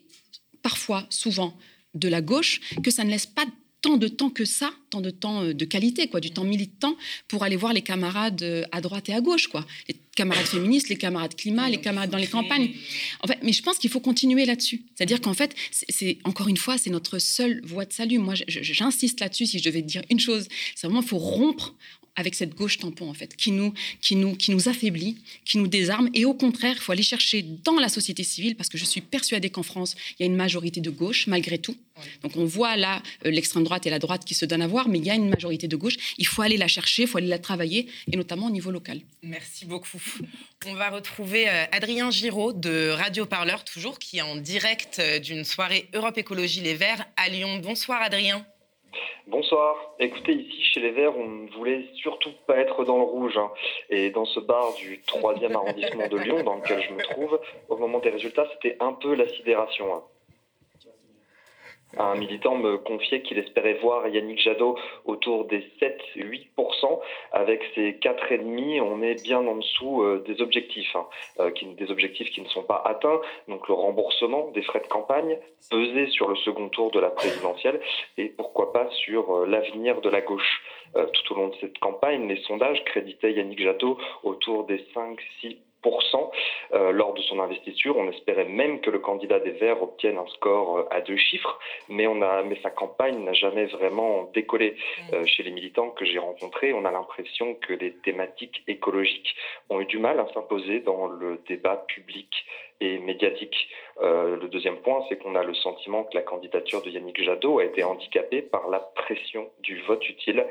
parfois, 0.62 1.06
souvent, 1.10 1.58
de 1.94 2.08
la 2.08 2.22
gauche, 2.22 2.60
que 2.84 2.92
ça 2.92 3.04
ne 3.04 3.10
laisse 3.10 3.26
pas 3.26 3.46
tant 3.84 3.98
de 3.98 4.08
temps 4.08 4.30
que 4.30 4.46
ça, 4.46 4.74
tant 4.90 5.02
de 5.02 5.12
temps 5.12 5.44
euh, 5.44 5.54
de 5.54 5.66
qualité, 5.66 6.08
quoi, 6.08 6.22
du 6.22 6.32
temps 6.32 6.46
militant 6.46 6.96
pour 7.28 7.44
aller 7.44 7.58
voir 7.58 7.74
les 7.74 7.82
camarades 7.82 8.42
euh, 8.42 8.64
à 8.72 8.82
droite 8.82 9.10
et 9.10 9.14
à 9.14 9.22
gauche, 9.22 9.48
quoi. 9.48 9.68
Les 9.90 9.96
camarades 10.16 10.46
féministes, 10.46 10.90
les 10.90 10.96
camarades 10.96 11.36
climat, 11.36 11.70
les 11.70 11.82
camarades 11.82 12.10
dans 12.10 12.18
les 12.18 12.28
campagnes. 12.28 12.72
En 13.20 13.28
fait, 13.28 13.38
mais 13.44 13.52
je 13.52 13.62
pense 13.62 13.78
qu'il 13.78 13.90
faut 13.90 14.00
continuer 14.00 14.46
là-dessus. 14.46 14.84
C'est-à-dire 14.96 15.20
qu'en 15.20 15.34
fait, 15.34 15.54
c'est 15.72 16.18
encore 16.24 16.48
une 16.48 16.58
fois, 16.58 16.78
c'est 16.78 16.90
notre 16.90 17.20
seule 17.20 17.62
voie 17.66 17.86
de 17.86 17.92
salut. 17.92 18.20
Moi, 18.20 18.36
j'insiste 18.48 19.20
là-dessus. 19.20 19.48
Si 19.48 19.60
je 19.60 19.64
devais 19.66 19.82
dire 19.82 20.02
une 20.10 20.20
chose, 20.20 20.48
c'est 20.76 20.88
vraiment 20.88 21.02
il 21.02 21.08
faut 21.08 21.18
rompre 21.18 21.76
avec 22.16 22.36
cette 22.36 22.56
gauche 22.56 22.78
tampon 22.78 23.10
en 23.10 23.14
fait, 23.14 23.36
qui 23.36 23.52
nous, 23.52 23.74
qui 24.02 24.16
nous, 24.16 24.36
qui 24.36 24.52
nous 24.52 24.70
affaiblit, 24.70 25.18
qui 25.46 25.58
nous 25.58 25.68
désarme. 25.68 26.10
Et 26.14 26.26
au 26.26 26.34
contraire, 26.34 26.76
il 26.78 26.82
faut 26.82 26.92
aller 26.92 27.04
chercher 27.04 27.42
dans 27.42 27.80
la 27.80 27.90
société 27.90 28.24
civile, 28.24 28.56
parce 28.56 28.70
que 28.70 28.78
je 28.78 28.86
suis 28.86 29.02
persuadée 29.02 29.50
qu'en 29.50 29.64
France, 29.64 29.96
il 30.12 30.24
y 30.24 30.24
a 30.24 30.26
une 30.26 30.36
majorité 30.36 30.82
de 30.82 30.90
gauche 30.90 31.28
malgré 31.28 31.58
tout. 31.58 31.76
Donc 32.24 32.36
on 32.38 32.46
voit 32.46 32.76
là 32.76 33.02
euh, 33.26 33.32
l'extrême 33.32 33.64
droite 33.64 33.86
et 33.86 33.90
la 33.90 34.00
droite 34.00 34.26
qui 34.26 34.34
se 34.34 34.46
donnent 34.46 34.62
à 34.62 34.68
voir, 34.68 34.88
mais 34.88 34.98
il 34.98 35.06
y 35.06 35.12
a 35.12 35.16
une 35.16 35.30
majorité 35.30 35.68
de 35.68 35.76
gauche. 35.76 35.96
Il 36.18 36.28
faut 36.28 36.42
aller 36.42 36.58
la 36.58 36.68
chercher, 36.68 37.04
il 37.04 37.08
faut 37.08 37.18
aller 37.18 37.28
la 37.28 37.40
travailler, 37.40 37.88
et 38.12 38.18
notamment 38.18 38.48
au 38.48 38.52
niveau 38.52 38.72
local. 38.72 39.02
Merci 39.22 39.66
beaucoup. 39.66 40.02
On 40.66 40.74
va 40.74 40.90
retrouver 40.90 41.50
euh, 41.50 41.66
Adrien 41.72 42.10
Giraud 42.10 42.54
de 42.54 42.90
Radio 42.90 43.26
Parleur, 43.26 43.64
toujours, 43.64 44.00
qui 44.00 44.18
est 44.18 44.22
en 44.22 44.38
direct 44.38 45.00
euh, 45.00 45.20
d'une 45.20 45.44
soirée 45.44 45.90
Europe 45.94 46.18
Écologie 46.18 46.62
Les 46.62 46.76
Verts 46.76 47.06
à 47.18 47.30
Lyon. 47.30 47.60
Bonsoir 47.62 48.02
Adrien. 48.02 48.46
Bonsoir. 49.28 49.76
Écoutez, 50.00 50.34
ici 50.34 50.64
chez 50.64 50.80
les 50.80 50.92
Verts, 50.92 51.18
on 51.18 51.28
ne 51.28 51.50
voulait 51.52 51.86
surtout 51.96 52.32
pas 52.46 52.58
être 52.58 52.84
dans 52.84 52.98
le 52.98 53.04
rouge. 53.04 53.38
Hein. 53.38 53.52
Et 53.90 54.10
dans 54.10 54.26
ce 54.26 54.40
bar 54.40 54.74
du 54.76 55.02
3e 55.08 55.54
arrondissement 55.54 56.08
de 56.08 56.18
Lyon, 56.18 56.44
dans 56.44 56.56
lequel 56.56 56.82
je 56.82 56.94
me 56.94 57.02
trouve, 57.02 57.40
au 57.70 57.78
moment 57.78 58.00
des 58.00 58.10
résultats, 58.10 58.48
c'était 58.54 58.78
un 58.80 58.94
peu 58.94 59.16
la 59.16 59.28
sidération. 59.28 59.94
Hein. 59.96 60.04
Un 61.98 62.16
militant 62.16 62.56
me 62.56 62.78
confiait 62.78 63.22
qu'il 63.22 63.38
espérait 63.38 63.76
voir 63.76 64.08
Yannick 64.08 64.40
Jadot 64.40 64.78
autour 65.06 65.46
des 65.46 65.64
7-8%. 66.16 67.00
Avec 67.32 67.62
ces 67.76 67.94
4,5%, 67.94 68.82
on 68.82 69.02
est 69.02 69.22
bien 69.24 69.40
en 69.40 69.56
dessous 69.58 70.02
euh, 70.02 70.24
des 70.28 70.42
objectifs, 70.42 70.96
hein, 70.96 71.06
euh, 71.40 71.52
des 71.78 71.92
objectifs 71.92 72.32
qui 72.32 72.42
ne 72.42 72.48
sont 72.48 72.64
pas 72.64 72.82
atteints. 72.86 73.22
Donc 73.48 73.68
le 73.68 73.74
remboursement 73.76 74.50
des 74.52 74.64
frais 74.64 74.82
de 74.82 74.88
campagne 74.88 75.38
pesait 75.70 76.08
sur 76.08 76.28
le 76.30 76.36
second 76.38 76.70
tour 76.70 76.92
de 76.92 77.00
la 77.00 77.10
présidentielle 77.10 77.80
et 78.18 78.30
pourquoi 78.30 78.74
pas 78.74 78.90
sur 78.92 79.36
euh, 79.36 79.46
l'avenir 79.46 80.02
de 80.02 80.10
la 80.10 80.22
gauche. 80.22 80.64
tout 80.94 81.34
au 81.34 81.36
long 81.36 81.48
de 81.48 81.56
cette 81.60 81.80
campagne, 81.80 82.28
les 82.28 82.42
sondages 82.44 82.84
créditaient 82.86 83.34
Yannick 83.34 83.62
Jadot 83.62 83.98
autour 84.24 84.66
des 84.66 84.86
5-6% 84.96 85.58
euh, 86.74 86.92
lors 86.92 87.14
de 87.14 87.22
son 87.22 87.40
investiture. 87.40 87.98
On 87.98 88.10
espérait 88.10 88.46
même 88.46 88.82
que 88.82 88.90
le 88.90 89.00
candidat 89.00 89.40
des 89.40 89.52
Verts 89.52 89.84
obtienne 89.84 90.18
un 90.18 90.28
score 90.28 90.78
euh, 90.78 90.88
à 90.90 91.02
deux 91.02 91.18
chiffres, 91.18 91.60
mais, 91.90 92.08
on 92.08 92.22
a, 92.22 92.42
mais 92.44 92.58
sa 92.64 92.70
campagne 92.70 93.24
n'a 93.24 93.34
jamais 93.34 93.66
vraiment 93.66 94.30
décollé. 94.34 94.76
Euh, 95.14 95.26
chez 95.26 95.44
les 95.44 95.52
militants 95.52 95.90
que 95.90 96.06
j'ai 96.06 96.20
rencontrés, 96.20 96.74
on 96.74 96.86
a 96.86 96.92
l'impression 96.92 97.56
que 97.56 97.74
les 97.74 97.94
thématiques 97.98 98.64
écologiques 98.68 99.36
ont 99.70 99.82
eu 99.82 99.86
du 99.86 100.00
mal 100.00 100.20
à 100.20 100.28
s'imposer 100.34 100.80
dans 100.80 101.08
le 101.08 101.40
débat 101.48 101.78
public 101.88 102.30
et 102.82 102.98
médiatique. 102.98 103.70
le 104.02 104.48
deuxième 104.48 104.78
point, 104.78 105.06
c'est 105.08 105.18
qu'on 105.18 105.36
a 105.36 105.44
le 105.44 105.54
sentiment 105.54 106.04
que 106.04 106.16
la 106.16 106.22
candidature 106.22 106.82
de 106.82 106.90
Yannick 106.90 107.24
Jadot 107.24 107.60
a 107.60 107.64
été 107.64 107.84
handicapée 107.84 108.42
par 108.42 108.68
la 108.68 108.80
pression 108.80 109.50
du 109.60 109.80
vote 109.84 110.10
utile 110.10 110.46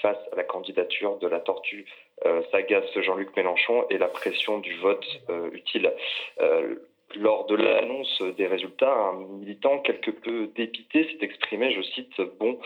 face 0.00 0.16
à 0.32 0.36
la 0.36 0.44
candidature 0.44 1.18
de 1.18 1.26
la 1.26 1.40
tortue 1.40 1.84
euh, 2.26 2.42
s'agace 2.50 2.98
Jean-Luc 3.00 3.36
Mélenchon 3.36 3.86
et 3.90 3.98
la 3.98 4.08
pression 4.08 4.58
du 4.58 4.74
vote 4.76 5.06
euh, 5.30 5.50
utile. 5.52 5.92
Euh, 6.40 6.76
lors 7.14 7.46
de 7.46 7.56
l'annonce 7.56 8.22
des 8.36 8.46
résultats, 8.46 8.92
un 8.92 9.14
militant 9.38 9.78
quelque 9.78 10.10
peu 10.10 10.48
dépité 10.54 11.04
s'est 11.04 11.24
exprimé, 11.24 11.72
je 11.72 11.80
cite, 11.80 12.20
bon, 12.38 12.58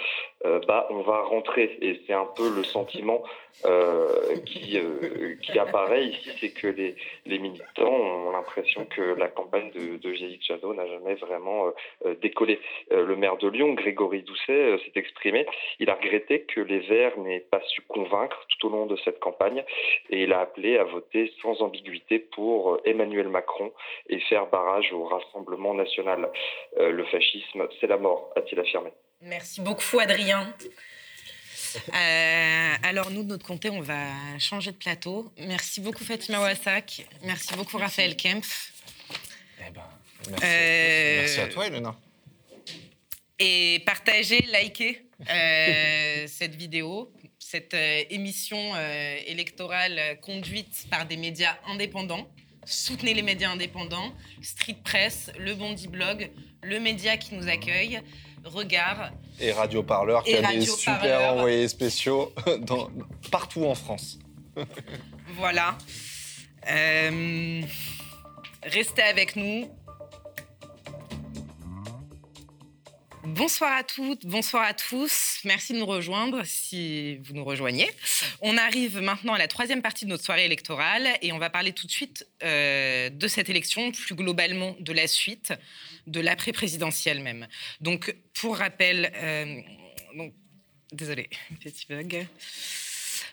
bah, 0.66 0.86
on 0.90 1.02
va 1.02 1.22
rentrer. 1.22 1.78
Et 1.80 2.00
c'est 2.06 2.12
un 2.12 2.28
peu 2.36 2.54
le 2.54 2.64
sentiment 2.64 3.22
euh, 3.64 4.36
qui, 4.44 4.76
euh, 4.76 5.36
qui 5.42 5.56
apparaît 5.58 6.06
ici, 6.06 6.30
c'est 6.40 6.50
que 6.50 6.66
les, 6.66 7.38
militants 7.38 7.92
ont 7.92 8.32
l'impression 8.32 8.86
que 8.86 9.00
la 9.02 9.28
campagne 9.28 9.70
de, 9.70 9.98
de 9.98 10.14
Jadot 10.40 10.74
n'a 10.74 10.86
jamais 10.86 11.14
vraiment 11.14 11.72
euh, 12.04 12.14
décollé. 12.22 12.58
le 12.90 13.14
maire 13.14 13.36
de 13.36 13.48
Lyon, 13.48 13.74
Grégory 13.74 14.22
Doucet, 14.22 14.78
s'est 14.78 14.98
exprimé. 14.98 15.46
Il 15.78 15.90
a 15.90 15.94
regretté 15.94 16.42
que 16.42 16.60
les 16.60 16.80
Verts 16.80 17.18
n'aient 17.18 17.46
pas 17.50 17.60
su 17.68 17.82
convaincre 17.82 18.44
tout 18.48 18.66
au 18.66 18.70
long 18.70 18.86
de 18.86 18.96
cette 18.96 19.20
campagne 19.20 19.62
et 20.10 20.24
il 20.24 20.32
a 20.32 20.40
appelé 20.40 20.78
à 20.78 20.84
voter 20.84 21.32
sans 21.40 21.62
ambiguïté 21.62 22.18
pour 22.18 22.80
Emmanuel 22.84 23.28
Macron 23.28 23.72
et 24.08 24.18
faire 24.20 24.46
barrage 24.46 24.92
au 24.92 25.04
Rassemblement 25.04 25.74
national. 25.74 26.30
le 26.78 27.04
fascisme, 27.04 27.68
c'est 27.80 27.86
la 27.86 27.98
mort, 27.98 28.32
a-t-il 28.34 28.58
affirmé. 28.58 28.90
Merci 29.24 29.60
beaucoup, 29.60 30.00
Adrien. 30.00 30.52
Euh, 31.94 32.74
alors 32.82 33.10
nous, 33.10 33.22
de 33.22 33.28
notre 33.28 33.46
côté, 33.46 33.70
on 33.70 33.80
va 33.80 34.06
changer 34.38 34.72
de 34.72 34.76
plateau. 34.76 35.32
Merci 35.38 35.80
beaucoup 35.80 36.04
Fatima 36.04 36.40
Wassak. 36.40 37.06
Merci 37.22 37.54
beaucoup 37.54 37.78
Raphaël 37.78 38.16
Kempf. 38.16 38.72
Eh 39.60 39.70
ben, 39.70 39.82
merci, 40.40 41.40
à 41.40 41.46
toi, 41.48 41.66
Elena. 41.66 41.96
Et 43.38 43.82
partagez, 43.86 44.44
likez 44.52 45.06
euh, 45.30 46.26
cette 46.26 46.54
vidéo, 46.54 47.12
cette 47.38 47.74
euh, 47.74 48.02
émission 48.10 48.76
électorale 49.26 50.18
conduite 50.20 50.86
par 50.90 51.06
des 51.06 51.16
médias 51.16 51.56
indépendants. 51.66 52.28
Soutenez 52.64 53.14
les 53.14 53.22
médias 53.22 53.50
indépendants, 53.50 54.14
Street 54.40 54.76
Press, 54.84 55.30
le 55.38 55.54
Bondi 55.54 55.88
Blog, 55.88 56.30
le 56.62 56.78
média 56.78 57.16
qui 57.16 57.34
nous 57.34 57.48
accueille. 57.48 58.00
Regard. 58.44 59.12
Et 59.40 59.52
Radio 59.52 59.82
Parleur, 59.82 60.24
qui 60.24 60.36
a 60.36 60.52
des 60.52 60.66
super 60.66 61.32
envoyés 61.32 61.68
spéciaux 61.68 62.32
dans, 62.60 62.90
partout 63.30 63.64
en 63.64 63.74
France. 63.74 64.18
voilà. 65.36 65.78
Euh, 66.70 67.62
restez 68.62 69.02
avec 69.02 69.36
nous. 69.36 69.68
Bonsoir 73.24 73.72
à 73.76 73.84
toutes, 73.84 74.26
bonsoir 74.26 74.64
à 74.64 74.74
tous. 74.74 75.38
Merci 75.44 75.74
de 75.74 75.78
nous 75.78 75.86
rejoindre 75.86 76.42
si 76.44 77.18
vous 77.18 77.34
nous 77.34 77.44
rejoignez. 77.44 77.88
On 78.40 78.58
arrive 78.58 78.98
maintenant 78.98 79.34
à 79.34 79.38
la 79.38 79.46
troisième 79.46 79.80
partie 79.80 80.06
de 80.06 80.10
notre 80.10 80.24
soirée 80.24 80.44
électorale 80.44 81.08
et 81.22 81.32
on 81.32 81.38
va 81.38 81.48
parler 81.48 81.72
tout 81.72 81.86
de 81.86 81.92
suite 81.92 82.26
euh, 82.42 83.10
de 83.10 83.28
cette 83.28 83.48
élection, 83.48 83.92
plus 83.92 84.16
globalement 84.16 84.74
de 84.80 84.92
la 84.92 85.06
suite 85.06 85.52
de 86.06 86.20
l'après-présidentielle 86.20 87.20
même. 87.20 87.48
Donc, 87.80 88.14
pour 88.34 88.58
rappel, 88.58 89.10
euh. 89.16 89.62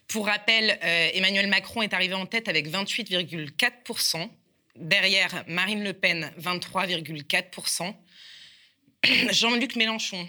Pour 0.07 0.25
rappel, 0.25 0.79
euh, 0.83 1.09
Emmanuel 1.13 1.47
Macron 1.47 1.83
est 1.83 1.93
arrivé 1.93 2.15
en 2.15 2.25
tête 2.25 2.47
avec 2.47 2.67
28,4%. 2.67 4.27
Derrière, 4.75 5.43
Marine 5.47 5.83
Le 5.83 5.93
Pen, 5.93 6.31
23,4%. 6.39 7.93
Jean-Luc 9.31 9.75
Mélenchon 9.75 10.27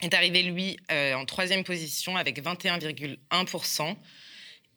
est 0.00 0.14
arrivé, 0.14 0.44
lui, 0.44 0.76
euh, 0.92 1.14
en 1.14 1.24
troisième 1.24 1.64
position 1.64 2.16
avec 2.16 2.40
21,1%. 2.40 3.96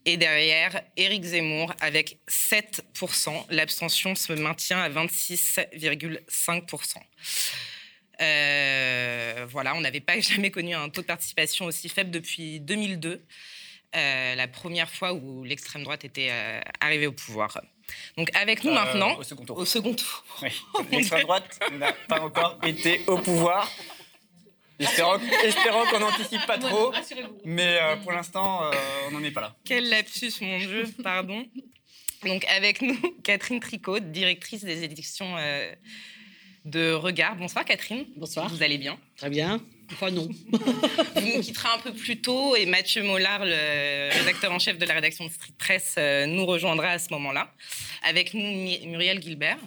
Et 0.05 0.17
derrière, 0.17 0.81
Éric 0.97 1.23
Zemmour 1.23 1.73
avec 1.81 2.19
7%. 2.29 3.45
L'abstention 3.49 4.13
se 4.15 4.33
maintient 4.33 4.79
à 4.79 4.89
26,5%. 4.89 6.97
Euh, 8.21 9.47
voilà, 9.49 9.75
on 9.75 9.81
n'avait 9.81 9.99
pas 9.99 10.19
jamais 10.19 10.51
connu 10.51 10.75
un 10.75 10.89
taux 10.89 11.01
de 11.01 11.07
participation 11.07 11.65
aussi 11.65 11.89
faible 11.89 12.11
depuis 12.11 12.59
2002, 12.59 13.25
euh, 13.95 14.35
la 14.35 14.47
première 14.47 14.89
fois 14.89 15.13
où 15.13 15.43
l'extrême 15.43 15.83
droite 15.83 16.05
était 16.05 16.29
euh, 16.31 16.61
arrivée 16.79 17.07
au 17.07 17.11
pouvoir. 17.11 17.59
Donc 18.17 18.29
avec 18.35 18.63
nous 18.63 18.71
maintenant, 18.71 19.17
au 19.17 19.23
second 19.23 19.45
tour. 19.45 19.57
Au 19.57 19.65
second 19.65 19.95
tour. 19.95 20.23
Oui. 20.43 20.51
L'extrême 20.91 21.23
droite 21.23 21.59
n'a 21.73 21.91
pas 22.07 22.21
encore 22.21 22.59
été 22.63 23.01
au 23.07 23.17
pouvoir. 23.17 23.67
Espérons, 24.79 25.85
qu'on 25.91 25.99
n'anticipe 25.99 26.45
pas 26.47 26.57
trop. 26.57 26.93
Mais 27.43 27.77
euh, 27.81 27.97
pour 27.97 28.13
l'instant, 28.13 28.63
euh, 28.63 28.71
on 29.07 29.11
n'en 29.11 29.23
est 29.23 29.31
pas 29.31 29.41
là. 29.41 29.55
Quel 29.65 29.89
lapsus, 29.89 30.31
mon 30.41 30.57
Dieu, 30.57 30.85
pardon. 31.03 31.45
Donc, 32.25 32.45
avec 32.45 32.81
nous, 32.81 32.97
Catherine 33.23 33.59
Tricot, 33.59 33.99
directrice 33.99 34.63
des 34.63 34.83
éditions 34.83 35.35
euh, 35.37 35.73
de 36.63 36.93
Regard. 36.93 37.35
Bonsoir, 37.35 37.65
Catherine. 37.65 38.05
Bonsoir. 38.15 38.47
Vous 38.47 38.63
allez 38.63 38.77
bien? 38.77 38.97
Très 39.17 39.29
bien. 39.29 39.61
Enfin, 39.91 40.11
non. 40.11 40.29
Vous 41.15 41.27
nous 41.35 41.41
quitterez 41.41 41.69
un 41.75 41.79
peu 41.79 41.93
plus 41.93 42.21
tôt 42.21 42.55
et 42.55 42.65
Mathieu 42.65 43.03
Mollard, 43.03 43.43
le 43.43 44.17
rédacteur 44.17 44.51
en 44.51 44.59
chef 44.59 44.77
de 44.77 44.85
la 44.85 44.93
rédaction 44.93 45.25
de 45.25 45.31
Street 45.31 45.53
Press, 45.57 45.97
nous 46.27 46.45
rejoindra 46.45 46.89
à 46.89 46.99
ce 46.99 47.11
moment-là. 47.13 47.51
Avec 48.03 48.33
nous, 48.33 48.43
Muriel 48.85 49.21
Gilbert. 49.21 49.57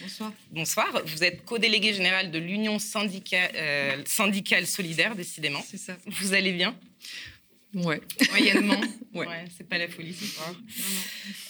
Bonsoir. 0.00 0.32
Bonsoir. 0.50 1.02
Vous 1.04 1.24
êtes 1.24 1.44
co-délégué 1.44 1.92
général 1.92 2.30
de 2.30 2.38
l'Union 2.38 2.78
euh, 2.78 4.02
syndicale 4.06 4.66
solidaire, 4.66 5.14
décidément. 5.14 5.62
C'est 5.66 5.76
ça. 5.76 5.96
Vous 6.06 6.32
allez 6.32 6.52
bien? 6.52 6.74
Ouais. 7.74 8.00
Moyennement. 8.30 8.80
ouais. 9.14 9.26
C'est 9.56 9.68
pas 9.68 9.78
la 9.78 9.88
folie 9.88 10.14
ce 10.14 10.26
soir. 10.26 10.54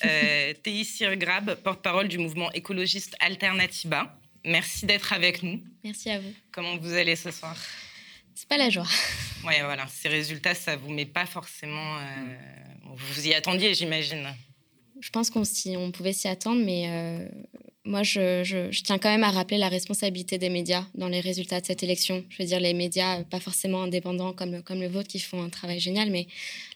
Euh, 0.04 0.52
Théi 0.62 0.86
Grab, 1.16 1.54
porte-parole 1.62 2.08
du 2.08 2.18
mouvement 2.18 2.52
écologiste 2.52 3.14
Alternatiba. 3.20 4.18
Merci 4.44 4.86
d'être 4.86 5.12
avec 5.12 5.42
nous. 5.42 5.62
Merci 5.84 6.10
à 6.10 6.18
vous. 6.18 6.32
Comment 6.50 6.76
vous 6.76 6.92
allez 6.92 7.16
ce 7.16 7.30
soir? 7.30 7.56
C'est 8.34 8.48
pas 8.48 8.58
la 8.58 8.70
joie. 8.70 8.86
Ouais, 9.44 9.62
voilà. 9.62 9.86
Ces 9.88 10.08
résultats, 10.08 10.54
ça 10.54 10.76
vous 10.76 10.90
met 10.90 11.06
pas 11.06 11.26
forcément. 11.26 11.98
Euh, 11.98 12.02
vous 12.94 13.26
y 13.26 13.34
attendiez, 13.34 13.74
j'imagine. 13.74 14.34
Je 15.00 15.10
pense 15.10 15.30
qu'on 15.30 15.42
on 15.76 15.90
pouvait 15.90 16.12
s'y 16.12 16.28
attendre, 16.28 16.62
mais 16.64 16.84
euh, 16.88 17.28
moi, 17.84 18.02
je, 18.02 18.70
tiens 18.82 18.98
quand 18.98 19.08
même 19.08 19.24
à 19.24 19.30
rappeler 19.30 19.56
la 19.56 19.70
responsabilité 19.70 20.36
des 20.36 20.50
médias 20.50 20.84
dans 20.94 21.08
les 21.08 21.20
résultats 21.20 21.60
de 21.60 21.66
cette 21.66 21.82
élection. 21.82 22.22
Je 22.28 22.42
veux 22.42 22.46
dire, 22.46 22.60
les 22.60 22.74
médias, 22.74 23.24
pas 23.24 23.40
forcément 23.40 23.82
indépendants 23.82 24.34
comme, 24.34 24.52
le 24.52 24.86
vôtre, 24.86 25.08
qui 25.08 25.18
font 25.18 25.42
un 25.42 25.48
travail 25.48 25.80
génial, 25.80 26.10
mais 26.10 26.26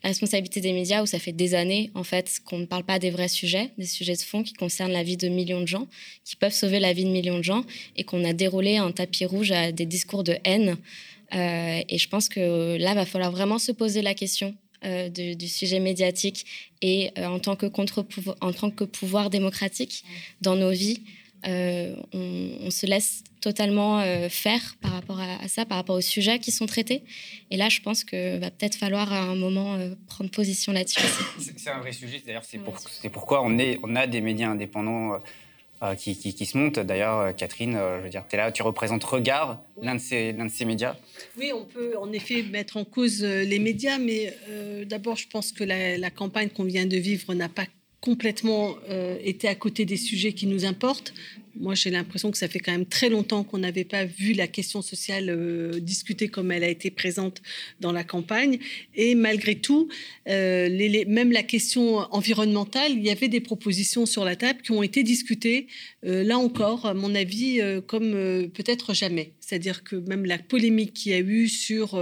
la 0.02 0.08
responsabilité 0.08 0.62
des 0.62 0.72
médias 0.72 1.02
où 1.02 1.06
ça 1.06 1.18
fait 1.18 1.32
des 1.32 1.54
années, 1.54 1.90
en 1.94 2.04
fait, 2.04 2.40
qu'on 2.46 2.58
ne 2.58 2.64
parle 2.64 2.84
pas 2.84 2.98
des 2.98 3.10
vrais 3.10 3.28
sujets, 3.28 3.70
des 3.76 3.86
sujets 3.86 4.14
de 4.14 4.22
fond 4.22 4.42
qui 4.42 4.54
concernent 4.54 4.92
la 4.92 5.02
vie 5.02 5.18
de 5.18 5.28
millions 5.28 5.60
de 5.60 5.68
gens, 5.68 5.86
qui 6.24 6.36
peuvent 6.36 6.54
sauver 6.54 6.80
la 6.80 6.94
vie 6.94 7.04
de 7.04 7.10
millions 7.10 7.38
de 7.38 7.44
gens, 7.44 7.64
et 7.96 8.04
qu'on 8.04 8.24
a 8.24 8.32
déroulé 8.32 8.78
un 8.78 8.90
tapis 8.90 9.26
rouge 9.26 9.52
à 9.52 9.72
des 9.72 9.86
discours 9.86 10.24
de 10.24 10.36
haine. 10.44 10.78
Euh, 11.34 11.82
et 11.88 11.98
je 11.98 12.08
pense 12.08 12.30
que 12.30 12.76
là, 12.78 12.94
va 12.94 13.04
falloir 13.04 13.30
vraiment 13.30 13.58
se 13.58 13.72
poser 13.72 14.00
la 14.00 14.14
question 14.14 14.54
euh, 14.84 15.08
du, 15.08 15.48
sujet 15.48 15.80
médiatique 15.80 16.46
et 16.82 17.10
euh, 17.18 17.26
en, 17.26 17.38
tant 17.38 17.56
que 17.56 17.66
contre 17.66 18.04
en 18.40 18.52
tant 18.52 18.70
que 18.70 18.84
pouvoir 18.84 19.30
démocratique 19.30 20.04
dans 20.40 20.56
nos 20.56 20.70
vies, 20.70 21.02
euh, 21.46 21.94
on, 22.12 22.70
se 22.70 22.86
laisse 22.86 23.22
totalement 23.40 24.02
faire 24.30 24.76
par 24.80 24.92
rapport 24.92 25.20
à, 25.20 25.46
ça, 25.48 25.66
par 25.66 25.76
rapport 25.76 25.96
aux 25.96 26.00
sujets 26.00 26.38
qui 26.38 26.50
sont 26.50 26.64
traités. 26.64 27.02
Et 27.50 27.58
là, 27.58 27.68
je 27.68 27.80
pense 27.80 28.02
que 28.02 28.38
va 28.38 28.50
peut-être 28.50 28.76
falloir 28.76 29.12
à 29.12 29.20
un 29.20 29.34
moment 29.34 29.78
prendre 30.06 30.30
position 30.30 30.72
là-dessus. 30.72 31.02
C'est 31.38 31.70
un 31.70 31.80
vrai 31.80 31.92
sujet. 31.92 32.22
D'ailleurs, 32.24 32.44
c'est 32.44 32.58
pour, 32.58 32.78
pourquoi 33.12 33.42
on, 33.42 33.58
est, 33.58 33.78
on 33.82 33.94
a 33.96 34.06
des 34.06 34.22
médias 34.22 34.48
indépendants 34.48 35.20
qui, 35.98 36.16
qui, 36.16 36.46
se 36.46 36.56
monte. 36.56 36.78
D'ailleurs, 36.78 37.34
Catherine, 37.36 37.78
je 37.98 38.04
veux 38.04 38.10
dire, 38.10 38.24
tu 38.28 38.36
es 38.36 38.38
là, 38.38 38.52
tu 38.52 38.62
représentes 38.62 39.04
Regard, 39.04 39.62
l'un 39.82 39.96
de, 39.96 40.00
ces, 40.00 40.32
de 40.32 40.48
ces 40.48 40.64
médias. 40.64 40.96
Oui, 41.38 41.52
on 41.54 41.64
peut 41.64 41.96
en 41.98 42.12
effet 42.12 42.42
mettre 42.42 42.76
en 42.76 42.84
cause 42.84 43.22
les 43.22 43.58
médias, 43.58 43.98
mais 43.98 44.34
d'abord, 44.86 45.16
je 45.16 45.28
pense 45.28 45.52
que 45.52 45.64
la, 45.64 45.98
la 45.98 46.10
campagne 46.10 46.48
qu'on 46.48 46.64
vient 46.64 46.86
de 46.86 46.96
vivre 46.96 47.34
n'a 47.34 47.48
pas 47.48 47.66
complètement 48.00 48.76
été 49.22 49.48
à 49.48 49.54
côté 49.54 49.84
des 49.84 49.96
sujets 49.96 50.32
qui 50.32 50.46
nous 50.46 50.64
importent. 50.64 51.12
Moi, 51.56 51.74
j'ai 51.74 51.90
l'impression 51.90 52.30
que 52.30 52.38
ça 52.38 52.48
fait 52.48 52.58
quand 52.58 52.72
même 52.72 52.86
très 52.86 53.08
longtemps 53.08 53.44
qu'on 53.44 53.58
n'avait 53.58 53.84
pas 53.84 54.04
vu 54.04 54.32
la 54.32 54.46
question 54.46 54.82
sociale 54.82 55.30
euh, 55.30 55.78
discutée 55.80 56.28
comme 56.28 56.50
elle 56.50 56.64
a 56.64 56.68
été 56.68 56.90
présente 56.90 57.42
dans 57.80 57.92
la 57.92 58.04
campagne. 58.04 58.58
Et 58.94 59.14
malgré 59.14 59.54
tout, 59.54 59.88
euh, 60.28 60.68
même 61.06 61.32
la 61.32 61.42
question 61.42 61.98
environnementale, 62.12 62.92
il 62.92 63.04
y 63.04 63.10
avait 63.10 63.28
des 63.28 63.40
propositions 63.40 64.06
sur 64.06 64.24
la 64.24 64.36
table 64.36 64.62
qui 64.62 64.72
ont 64.72 64.82
été 64.82 65.02
discutées, 65.02 65.66
euh, 66.04 66.24
là 66.24 66.38
encore, 66.38 66.86
à 66.86 66.94
mon 66.94 67.14
avis, 67.14 67.60
comme 67.86 68.12
peut-être 68.54 68.94
jamais. 68.94 69.32
C'est-à-dire 69.40 69.84
que 69.84 69.96
même 69.96 70.24
la 70.24 70.38
polémique 70.38 70.94
qu'il 70.94 71.12
y 71.12 71.14
a 71.14 71.18
eu 71.18 71.48
sur 71.48 72.00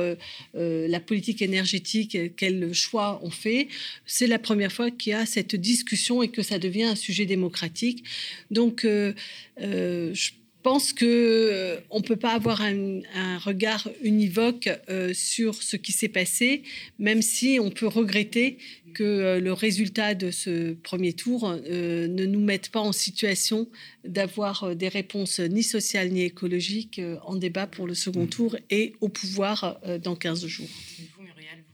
la 0.54 1.00
politique 1.00 1.42
énergétique, 1.42 2.36
quels 2.36 2.72
choix 2.72 3.20
on 3.22 3.30
fait, 3.30 3.68
c'est 4.06 4.26
la 4.26 4.38
première 4.38 4.72
fois 4.72 4.90
qu'il 4.90 5.12
y 5.12 5.14
a 5.14 5.26
cette 5.26 5.56
discussion 5.56 6.22
et 6.22 6.28
que 6.28 6.42
ça 6.42 6.58
devient 6.58 6.84
un 6.84 6.94
sujet 6.94 7.26
démocratique. 7.26 8.04
Donc, 8.50 8.84
euh, 8.84 9.12
je 9.58 10.30
pense 10.62 10.92
que 10.92 11.04
euh, 11.04 11.80
on 11.90 11.98
ne 11.98 12.04
peut 12.04 12.16
pas 12.16 12.32
avoir 12.32 12.62
un, 12.62 13.38
regard 13.38 13.88
univoque 14.02 14.70
euh, 14.88 15.12
sur 15.12 15.62
ce 15.62 15.76
qui 15.76 15.92
s'est 15.92 16.08
passé, 16.08 16.62
même 16.98 17.22
si 17.22 17.58
on 17.60 17.70
peut 17.70 17.86
regretter 17.86 18.58
que 18.94 19.40
le 19.40 19.52
résultat 19.54 20.14
de 20.14 20.30
ce 20.30 20.74
premier 20.74 21.14
tour 21.14 21.50
ne 21.50 22.26
nous 22.26 22.40
mette 22.40 22.68
pas 22.68 22.80
en 22.80 22.92
situation 22.92 23.66
d'avoir 24.04 24.76
des 24.76 24.88
réponses 24.88 25.40
ni 25.40 25.62
sociales 25.62 26.10
ni 26.10 26.22
écologiques 26.22 27.00
en 27.24 27.34
débat 27.34 27.66
pour 27.66 27.86
le 27.86 27.94
second 27.94 28.24
mmh. 28.24 28.28
tour 28.28 28.56
et 28.68 28.92
au 29.00 29.08
pouvoir 29.08 29.80
dans 30.02 30.14
15 30.14 30.46
jours. 30.46 30.68
Vous, 31.16 31.22
Muriel, 31.22 31.64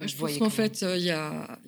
vous 0.00 0.06
Je 0.06 0.16
pense 0.16 0.36
qu'en 0.36 0.50
fait, 0.50 0.84
il 0.98 1.04
y 1.04 1.10
a, 1.10 1.58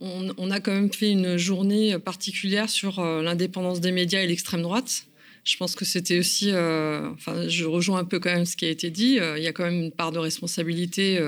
on, 0.00 0.50
a 0.50 0.60
quand 0.60 0.72
même 0.72 0.92
fait 0.92 1.10
une 1.10 1.36
journée 1.36 1.98
particulière 1.98 2.68
sur 2.68 2.98
euh, 2.98 3.22
l'indépendance 3.22 3.80
des 3.80 3.92
médias 3.92 4.20
et 4.20 4.26
l'extrême 4.26 4.62
droite. 4.62 5.06
Je 5.44 5.56
pense 5.56 5.74
que 5.74 5.84
c'était 5.84 6.20
aussi, 6.20 6.52
euh, 6.52 7.10
enfin, 7.10 7.48
je 7.48 7.64
rejoins 7.64 7.98
un 7.98 8.04
peu 8.04 8.20
quand 8.20 8.32
même 8.32 8.44
ce 8.44 8.56
qui 8.56 8.64
a 8.64 8.70
été 8.70 8.90
dit. 8.90 9.18
Euh, 9.18 9.36
il 9.36 9.42
y 9.42 9.48
a 9.48 9.52
quand 9.52 9.64
même 9.64 9.82
une 9.82 9.90
part 9.90 10.12
de 10.12 10.20
responsabilité 10.20 11.18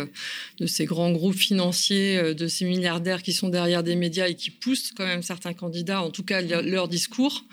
de 0.59 0.67
ces 0.67 0.85
grands 0.85 1.11
groupes 1.11 1.35
financiers, 1.35 2.35
de 2.35 2.47
ces 2.47 2.65
milliardaires 2.65 3.25
qui 3.25 3.33
sont 3.33 3.49
derrière 3.49 3.83
des 3.83 3.97
médias 3.97 4.29
et 4.29 4.37
qui 4.37 4.51
poussent 4.51 4.93
quand 4.97 5.05
même 5.05 5.25
certains 5.25 5.53
candidats, 5.53 6.01
en 6.01 6.11
tout 6.11 6.23
cas 6.23 6.43
leur 6.43 6.87
discours. 6.87 7.45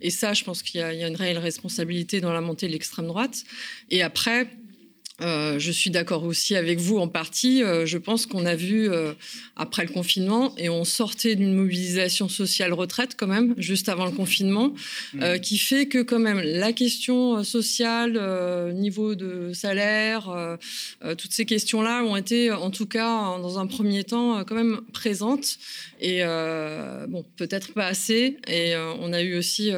Et 0.00 0.10
ça, 0.10 0.34
je 0.34 0.44
pense 0.44 0.62
qu'il 0.62 0.80
y, 0.80 0.84
a 0.84 1.08
une 1.08 1.16
réelle 1.16 1.38
responsabilité 1.38 2.20
dans 2.20 2.32
la 2.32 2.40
montée 2.40 2.68
de 2.68 2.72
l'extrême 2.72 3.08
droite. 3.08 3.42
Et 3.90 4.02
après, 4.02 4.48
euh, 5.20 5.60
je 5.60 5.70
suis 5.70 5.90
d'accord 5.90 6.24
aussi 6.24 6.56
avec 6.56 6.80
vous 6.80 6.98
en 6.98 7.06
partie. 7.06 7.62
Euh, 7.62 7.86
je 7.86 7.98
pense 7.98 8.26
qu'on 8.26 8.44
a 8.44 8.56
vu 8.56 8.90
euh, 8.90 9.12
après 9.54 9.84
le 9.84 9.92
confinement 9.92 10.52
et 10.58 10.68
on 10.68 10.84
sortait 10.84 11.36
d'une 11.36 11.54
mobilisation 11.54 12.28
sociale 12.28 12.72
retraite 12.72 13.14
quand 13.16 13.28
même 13.28 13.54
juste 13.56 13.88
avant 13.88 14.06
le 14.06 14.10
confinement, 14.10 14.74
mmh. 15.14 15.38
qui 15.38 15.58
fait 15.58 15.86
que 15.86 16.02
quand 16.02 16.18
même 16.18 16.40
la 16.40 16.72
question 16.72 17.44
sociale, 17.44 18.18
niveau 18.74 19.14
de 19.14 19.52
salaire, 19.52 20.58
toutes 21.18 21.32
ces 21.32 21.44
questions-là 21.44 22.02
ont 22.02 22.16
été 22.16 22.50
en 22.50 22.70
tout 22.70 22.86
cas 22.86 23.38
dans 23.38 23.58
un 23.58 23.66
premier 23.66 24.04
temps 24.04 24.42
quand 24.44 24.54
même 24.54 24.80
présentes 24.92 25.58
et 26.00 26.22
bon 27.08 27.24
peut-être 27.36 27.72
pas 27.72 27.86
assez. 27.86 28.38
Et 28.48 28.74
on 29.00 29.12
a 29.12 29.22
eu 29.22 29.36
aussi 29.36 29.72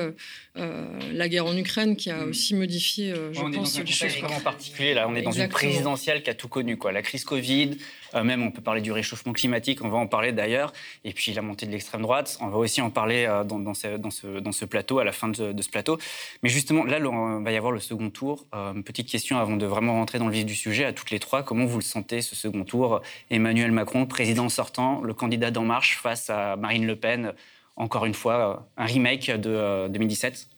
la 1.13 1.29
guerre 1.29 1.47
en 1.47 1.57
Ukraine 1.57 1.97
qui 1.97 2.11
a 2.11 2.25
mmh. 2.25 2.29
aussi 2.29 2.55
modifié, 2.55 3.15
je 3.33 3.41
on 3.41 3.51
pense, 3.51 3.79
est 3.79 3.81
dans 3.81 3.81
un 3.81 3.85
contexte 3.85 4.21
vraiment 4.21 4.41
particulier 4.41 4.95
là. 4.95 5.07
On 5.09 5.15
est 5.15 5.23
dans 5.23 5.33
une 5.33 5.49
présidentielle 5.49 6.23
qui 6.23 6.31
a 6.31 6.35
tout 6.35 6.49
connu, 6.49 6.77
quoi. 6.77 6.93
La 6.93 7.03
crise 7.03 7.25
Covid, 7.25 7.77
euh, 8.15 8.25
même 8.25 8.43
on 8.43 8.51
peut 8.51 8.63
parler 8.63 8.81
du 8.81 8.93
réchauffement 8.93 9.33
climatique, 9.33 9.83
on 9.85 9.89
va 9.89 9.99
en 9.99 10.07
parler 10.07 10.33
d'ailleurs, 10.33 10.73
et 11.05 11.13
puis 11.13 11.33
la 11.33 11.43
montée 11.43 11.67
de 11.67 11.73
l'extrême 11.73 12.03
droite, 12.03 12.39
on 12.41 12.49
va 12.49 12.59
aussi 12.59 12.81
en 12.81 12.91
parler 12.91 13.27
euh, 13.27 13.45
dans, 13.45 13.75
ce, 13.75 13.97
dans, 13.97 14.11
ce, 14.11 14.39
dans, 14.39 14.53
ce, 14.53 14.65
plateau, 14.65 14.99
à 14.99 15.05
la 15.05 15.13
fin 15.13 15.29
de, 15.29 15.63
ce 15.63 15.69
plateau. 15.69 15.99
Mais 16.43 16.49
justement, 16.49 16.85
là, 16.85 16.99
il 16.99 17.45
va 17.45 17.53
y 17.53 17.57
avoir 17.57 17.73
le 17.73 17.81
second 17.81 18.11
tour. 18.11 18.47
Euh, 18.55 18.73
une 18.73 18.85
petite 18.85 19.09
question 19.09 19.39
avant 19.39 19.57
de 19.57 19.67
vraiment 19.67 19.95
rentrer 19.95 20.19
dans 20.19 20.27
le 20.27 20.33
vif 20.33 20.47
du 20.47 20.55
sujet, 20.55 20.85
à 20.85 20.93
toutes 20.93 21.11
les 21.11 21.19
trois, 21.19 21.43
comment 21.43 21.67
vous 21.67 21.79
le 21.79 21.85
sentez, 21.85 22.23
ce 22.23 22.37
second 22.37 22.65
tour? 22.65 23.03
Emmanuel 23.31 23.73
Macron, 23.73 24.07
président 24.07 24.49
sortant, 24.49 25.01
le 25.03 25.15
candidat 25.15 25.51
d'En 25.51 25.65
Marche 25.65 25.99
face 25.99 26.31
à 26.31 26.57
Marine 26.57 26.87
Le 26.87 26.97
Pen, 26.97 27.33
encore 27.77 28.07
une 28.07 28.15
fois, 28.15 28.69
un 28.77 28.85
remake 28.87 29.31
de 29.31 29.89
2017 29.89 30.49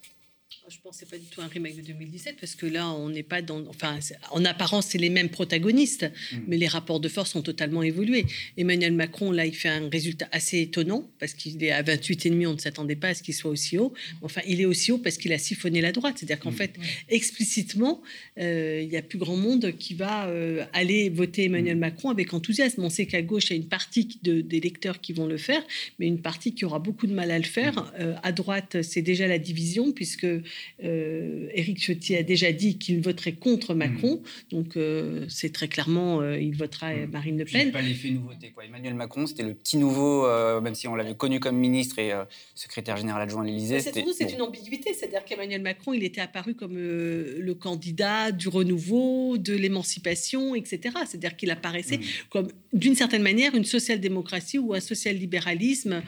je 0.70 0.78
pense 0.82 0.97
que 0.97 1.07
c'est 1.07 1.11
pas 1.11 1.19
du 1.19 1.27
tout 1.27 1.40
un 1.40 1.47
remake 1.47 1.77
de 1.77 1.82
2017 1.82 2.36
parce 2.40 2.55
que 2.55 2.66
là, 2.66 2.89
on 2.90 3.09
n'est 3.09 3.23
pas 3.23 3.43
dans. 3.43 3.66
Enfin, 3.69 3.99
en 4.31 4.45
apparence, 4.45 4.86
c'est 4.86 4.99
les 4.99 5.11
mêmes 5.11 5.28
protagonistes, 5.28 6.11
mm. 6.32 6.36
mais 6.47 6.57
les 6.57 6.66
rapports 6.66 7.01
de 7.01 7.09
force 7.09 7.35
ont 7.35 7.43
totalement 7.43 7.82
évolué. 7.82 8.27
Emmanuel 8.57 8.93
Macron, 8.93 9.32
là, 9.32 9.47
il 9.47 9.55
fait 9.55 9.69
un 9.69 9.89
résultat 9.89 10.28
assez 10.32 10.61
étonnant 10.61 11.09
parce 11.19 11.35
qu'il 11.35 11.62
est 11.62 11.70
à 11.70 11.82
28,5, 11.82 12.47
on 12.47 12.55
ne 12.55 12.59
s'attendait 12.59 12.97
pas 12.97 13.09
à 13.09 13.15
ce 13.15 13.23
qu'il 13.23 13.35
soit 13.35 13.51
aussi 13.51 13.78
haut. 13.78 13.93
Enfin, 14.23 14.40
il 14.47 14.61
est 14.61 14.66
aussi 14.66 14.93
haut 14.93 14.99
parce 14.99 15.16
qu'il 15.16 15.32
a 15.32 15.39
siphonné 15.39 15.81
la 15.81 15.93
droite. 15.93 16.16
C'est-à-dire 16.19 16.40
qu'en 16.40 16.53
mm. 16.53 16.57
fait, 16.57 16.74
explicitement, 17.09 18.03
euh, 18.39 18.81
il 18.82 18.90
y 18.90 18.97
a 18.97 19.03
plus 19.03 19.19
grand 19.19 19.36
monde 19.36 19.73
qui 19.78 19.95
va 19.95 20.28
euh, 20.28 20.65
aller 20.73 21.09
voter 21.09 21.45
Emmanuel 21.45 21.77
mm. 21.77 21.81
Macron 21.81 22.11
avec 22.11 22.32
enthousiasme. 22.35 22.82
On 22.82 22.90
sait 22.90 23.07
qu'à 23.07 23.23
gauche, 23.23 23.51
il 23.51 23.51
y 23.51 23.53
a 23.55 23.57
une 23.57 23.69
partie 23.69 24.19
de, 24.23 24.40
des 24.40 24.61
lecteurs 24.61 25.01
qui 25.01 25.12
vont 25.12 25.27
le 25.27 25.39
faire, 25.39 25.62
mais 25.99 26.07
une 26.07 26.20
partie 26.20 26.55
qui 26.55 26.65
aura 26.65 26.78
beaucoup 26.78 27.07
de 27.07 27.15
mal 27.15 27.31
à 27.31 27.39
le 27.39 27.45
faire. 27.45 27.93
Euh, 27.99 28.15
à 28.23 28.32
droite, 28.32 28.82
c'est 28.82 29.03
déjà 29.03 29.27
la 29.27 29.39
division 29.39 29.93
puisque 29.93 30.28
euh, 30.28 30.43
Éric 30.80 31.78
Ciotti 31.78 32.16
a 32.16 32.22
déjà 32.22 32.52
dit 32.52 32.78
qu'il 32.78 33.01
voterait 33.01 33.32
contre 33.32 33.74
hmm. 33.74 33.78
Macron, 33.78 34.22
donc 34.51 34.76
euh, 34.76 35.24
c'est 35.28 35.52
très 35.52 35.68
clairement, 35.68 36.20
euh, 36.20 36.39
il 36.39 36.56
votera 36.56 36.94
hmm. 36.94 37.10
Marine 37.10 37.39
Le 37.39 37.44
Pen. 37.44 37.72
pas 37.72 37.82
l'effet 37.82 38.10
nouveauté. 38.10 38.51
Quoi. 38.51 38.64
Emmanuel 38.64 38.94
Macron, 38.94 39.26
c'était 39.26 39.43
le 39.43 39.55
petit 39.55 39.76
nouveau, 39.76 40.26
même 40.60 40.74
si 40.74 40.89
on 40.89 40.94
l'avait 40.94 41.14
connu 41.14 41.40
comme 41.40 41.56
ministre 41.56 41.98
et 41.98 42.12
secrétaire 42.55 42.97
général 42.97 43.22
adjoint 43.22 43.43
à 43.43 43.47
l'Élysée. 43.47 43.80
C'est 43.80 44.32
une 44.32 44.43
ambiguïté, 44.43 44.94
c'est-à-dire 44.94 45.24
qu'Emmanuel 45.24 45.62
Macron, 45.62 45.93
il 45.93 46.05
était 46.05 46.20
apparu 46.20 46.55
comme 46.55 46.76
le 46.76 47.55
candidat 47.55 48.32
du 48.32 48.48
renouveau, 48.48 49.39
de 49.39 49.55
l'émancipation, 49.55 50.55
etc. 50.55 50.97
C'est-à-dire 51.06 51.36
qu'il 51.36 51.51
apparaissait 51.51 51.98
hmm. 51.98 52.28
comme, 52.30 52.48
d'une 52.73 52.95
certaine 52.95 53.23
manière, 53.23 53.55
une 53.55 53.65
social-démocratie 53.65 54.59
ou 54.59 54.74
un 54.74 54.81
social-libéralisme 54.81 56.03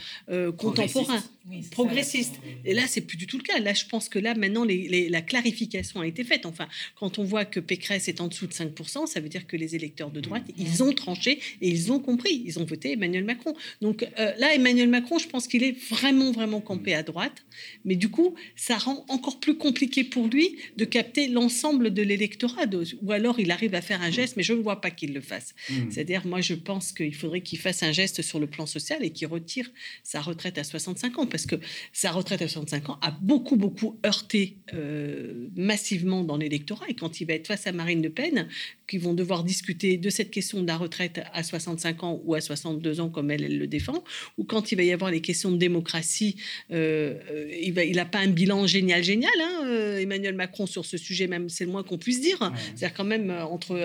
contemporain, 0.57 1.23
progressiste. 1.71 2.35
Et 2.65 2.75
là, 2.75 2.83
c'est 2.87 3.01
plus 3.01 3.17
du 3.17 3.27
tout 3.27 3.39
le 3.39 3.43
cas. 3.43 3.59
Là, 3.59 3.75
je 3.75 3.85
pense 3.87 4.09
que 4.09 4.19
là, 4.19 4.35
maintenant, 4.35 4.65
la 4.65 5.23
clarification 5.23 6.01
a 6.01 6.07
été 6.07 6.25
faite. 6.25 6.47
Enfin, 6.47 6.69
quand 6.97 7.19
on 7.19 7.25
voit 7.25 7.45
que 7.45 7.61
Pécresse 7.61 8.09
est 8.09 8.21
en 8.21 8.29
dessous 8.29 8.47
de 8.47 8.53
5%, 8.53 9.07
ça 9.07 9.21
veut 9.21 9.29
dire 9.29 9.47
que 9.47 9.57
les 9.57 9.75
électeurs 9.75 10.11
de 10.11 10.21
droite, 10.21 10.45
ils 10.57 10.83
ont 10.83 10.93
tranché 10.93 11.41
et 11.61 11.69
ils 11.69 11.93
ont 11.93 11.99
compris. 11.99 12.43
Ils 12.45 12.59
ont 12.59 12.65
voté 12.65 12.93
Emmanuel 12.93 13.25
Macron. 13.25 13.55
Donc 13.81 14.07
euh, 14.19 14.33
là, 14.39 14.55
Emmanuel 14.55 14.89
Macron, 14.89 15.19
je 15.19 15.29
pense 15.29 15.47
qu'il 15.47 15.63
est 15.65 15.77
vraiment, 15.89 16.31
vraiment 16.33 16.61
campé 16.61 16.95
à 16.95 17.03
droite. 17.03 17.45
Mais 17.85 17.97
du 17.97 18.09
coup, 18.09 18.35
ça 18.57 18.77
rend 18.77 19.05
encore 19.09 19.41
plus 19.41 19.57
compliqué 19.57 20.05
pour 20.05 20.29
lui 20.29 20.57
de 20.77 20.85
capter 20.85 21.29
l'ensemble 21.29 21.93
de 21.93 22.03
l'électorat. 22.03 22.67
Ou 23.03 23.13
alors, 23.13 23.41
il 23.41 23.51
arrive 23.51 23.75
à 23.75 23.81
faire 23.81 24.03
un 24.03 24.11
geste, 24.11 24.37
mais 24.37 24.43
je 24.43 24.53
ne 24.53 24.63
vois 24.63 24.81
pas 24.81 24.91
qu'il 24.91 25.13
le 25.13 25.21
fasse. 25.21 25.55
Hmm. 25.69 25.91
C'est-à-dire, 25.91 26.27
moi, 26.27 26.41
je 26.41 26.50
pense 26.55 26.93
qu'il 26.93 27.15
faudrait 27.15 27.41
qu'il 27.41 27.59
fasse 27.59 27.83
un 27.83 27.93
geste 27.93 28.23
sur 28.23 28.39
le 28.41 28.47
plan 28.47 28.67
social 28.67 29.05
et 29.05 29.11
qu'il 29.11 29.27
retire 29.27 29.71
sa 30.03 30.21
retraite 30.21 30.59
à 30.59 30.65
65 30.65 31.19
ans. 31.19 31.27
Parce 31.27 31.47
que 31.47 31.57
sa 31.93 32.11
retraite 32.11 32.43
à 32.43 32.49
65 32.49 32.91
ans 32.91 32.99
a 33.03 33.11
beaucoup, 33.11 33.57
beaucoup 33.57 33.99
heurté 34.05 34.57
euh, 34.75 35.49
massivement 35.57 36.25
dans 36.25 36.37
l'électorat. 36.37 36.87
Et 36.89 36.95
quand 36.95 37.21
il 37.21 37.27
va 37.27 37.35
être 37.35 37.47
face 37.47 37.67
à 37.67 37.73
Marine 37.73 38.03
Le 38.03 38.11
Pen, 38.11 38.49
qui 38.87 38.99
vont 38.99 39.15
devoir 39.15 39.45
discuter 39.45 39.97
de 39.97 40.11
cette 40.11 40.31
question 40.31 40.63
de 40.63 40.67
la 40.67 40.77
retraite 40.77 41.21
à 41.33 41.43
65 41.43 42.03
ans 42.03 42.21
ou 42.25 42.35
à 42.35 42.41
62 42.41 43.01
ans, 43.01 43.09
comme 43.09 43.31
elle, 43.31 43.45
elle 43.45 43.59
le 43.59 43.67
défend, 43.67 44.05
ou 44.39 44.45
quand 44.45 44.73
il 44.73 44.77
va 44.77 44.83
y 44.83 44.93
avoir 44.93 45.11
les 45.11 45.21
questions 45.21 45.53
de 45.53 45.57
démocratie, 45.57 46.37
euh, 46.73 47.15
euh, 47.31 47.51
il 47.61 47.75
n'a 47.75 47.85
il 47.85 48.05
pas 48.11 48.19
un 48.19 48.29
bilan 48.29 48.67
génial, 48.67 49.05
génial, 49.05 49.31
hein, 49.41 49.97
Emmanuel 49.99 50.35
Macron, 50.35 50.67
sur 50.67 50.85
ce 50.85 50.97
sujet, 50.97 51.27
même, 51.27 51.49
c'est 51.49 51.65
le 51.65 51.71
moins 51.71 51.83
qu'on 51.83 51.99
puisse 51.99 52.21
dire. 52.21 52.39
C'est-à-dire 52.75 52.95
quand 52.95 53.05
même, 53.05 53.31
entre 53.31 53.77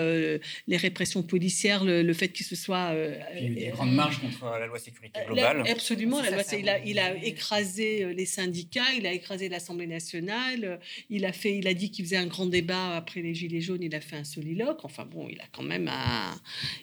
les 0.68 0.78
répressions 0.78 1.22
policières, 1.24 1.84
le, 1.84 2.14
fait 2.14 2.30
qu'il 2.30 2.46
se 2.46 2.55
soit... 2.56 2.94
il 3.36 3.44
y 3.44 3.46
a 3.46 3.50
eu 3.50 3.56
des 3.56 3.68
grandes 3.68 3.94
marches 3.94 4.20
contre 4.20 4.46
la 4.46 4.68
loi 4.68 4.80
sécurité 4.80 5.20
globale. 5.26 5.64
absolument, 5.70 6.22
la 6.22 6.32
loi, 6.32 6.42
il, 6.58 6.70
a, 6.70 6.80
il 6.84 7.00
a 7.00 7.16
écrasé 7.24 8.14
les 8.14 8.26
syndicats, 8.26 8.94
il 8.98 9.06
a 9.06 9.14
écrasé 9.14 9.50
l'Assemblée 9.50 9.88
nationale, 9.88 10.80
il 11.10 11.26
a, 11.26 11.32
fait, 11.32 11.58
il 11.58 11.68
a 11.68 11.74
dit 11.74 11.92
qu'il 11.92 12.06
faisait 12.06 12.18
un 12.18 12.28
grand 12.28 12.46
débat 12.46 12.96
après 12.96 13.22
les 13.22 13.34
Gilets 13.34 13.62
jaunes, 13.62 13.84
il 13.84 13.94
a 13.96 14.02
fait 14.02 14.18
un 14.18 14.24
soliloque. 14.24 14.84
Enfin 14.84 15.06
bon, 15.06 15.28
il 15.30 15.40
a 15.40 15.46
quand 15.52 15.64
même 15.64 15.88
un, 15.88 16.36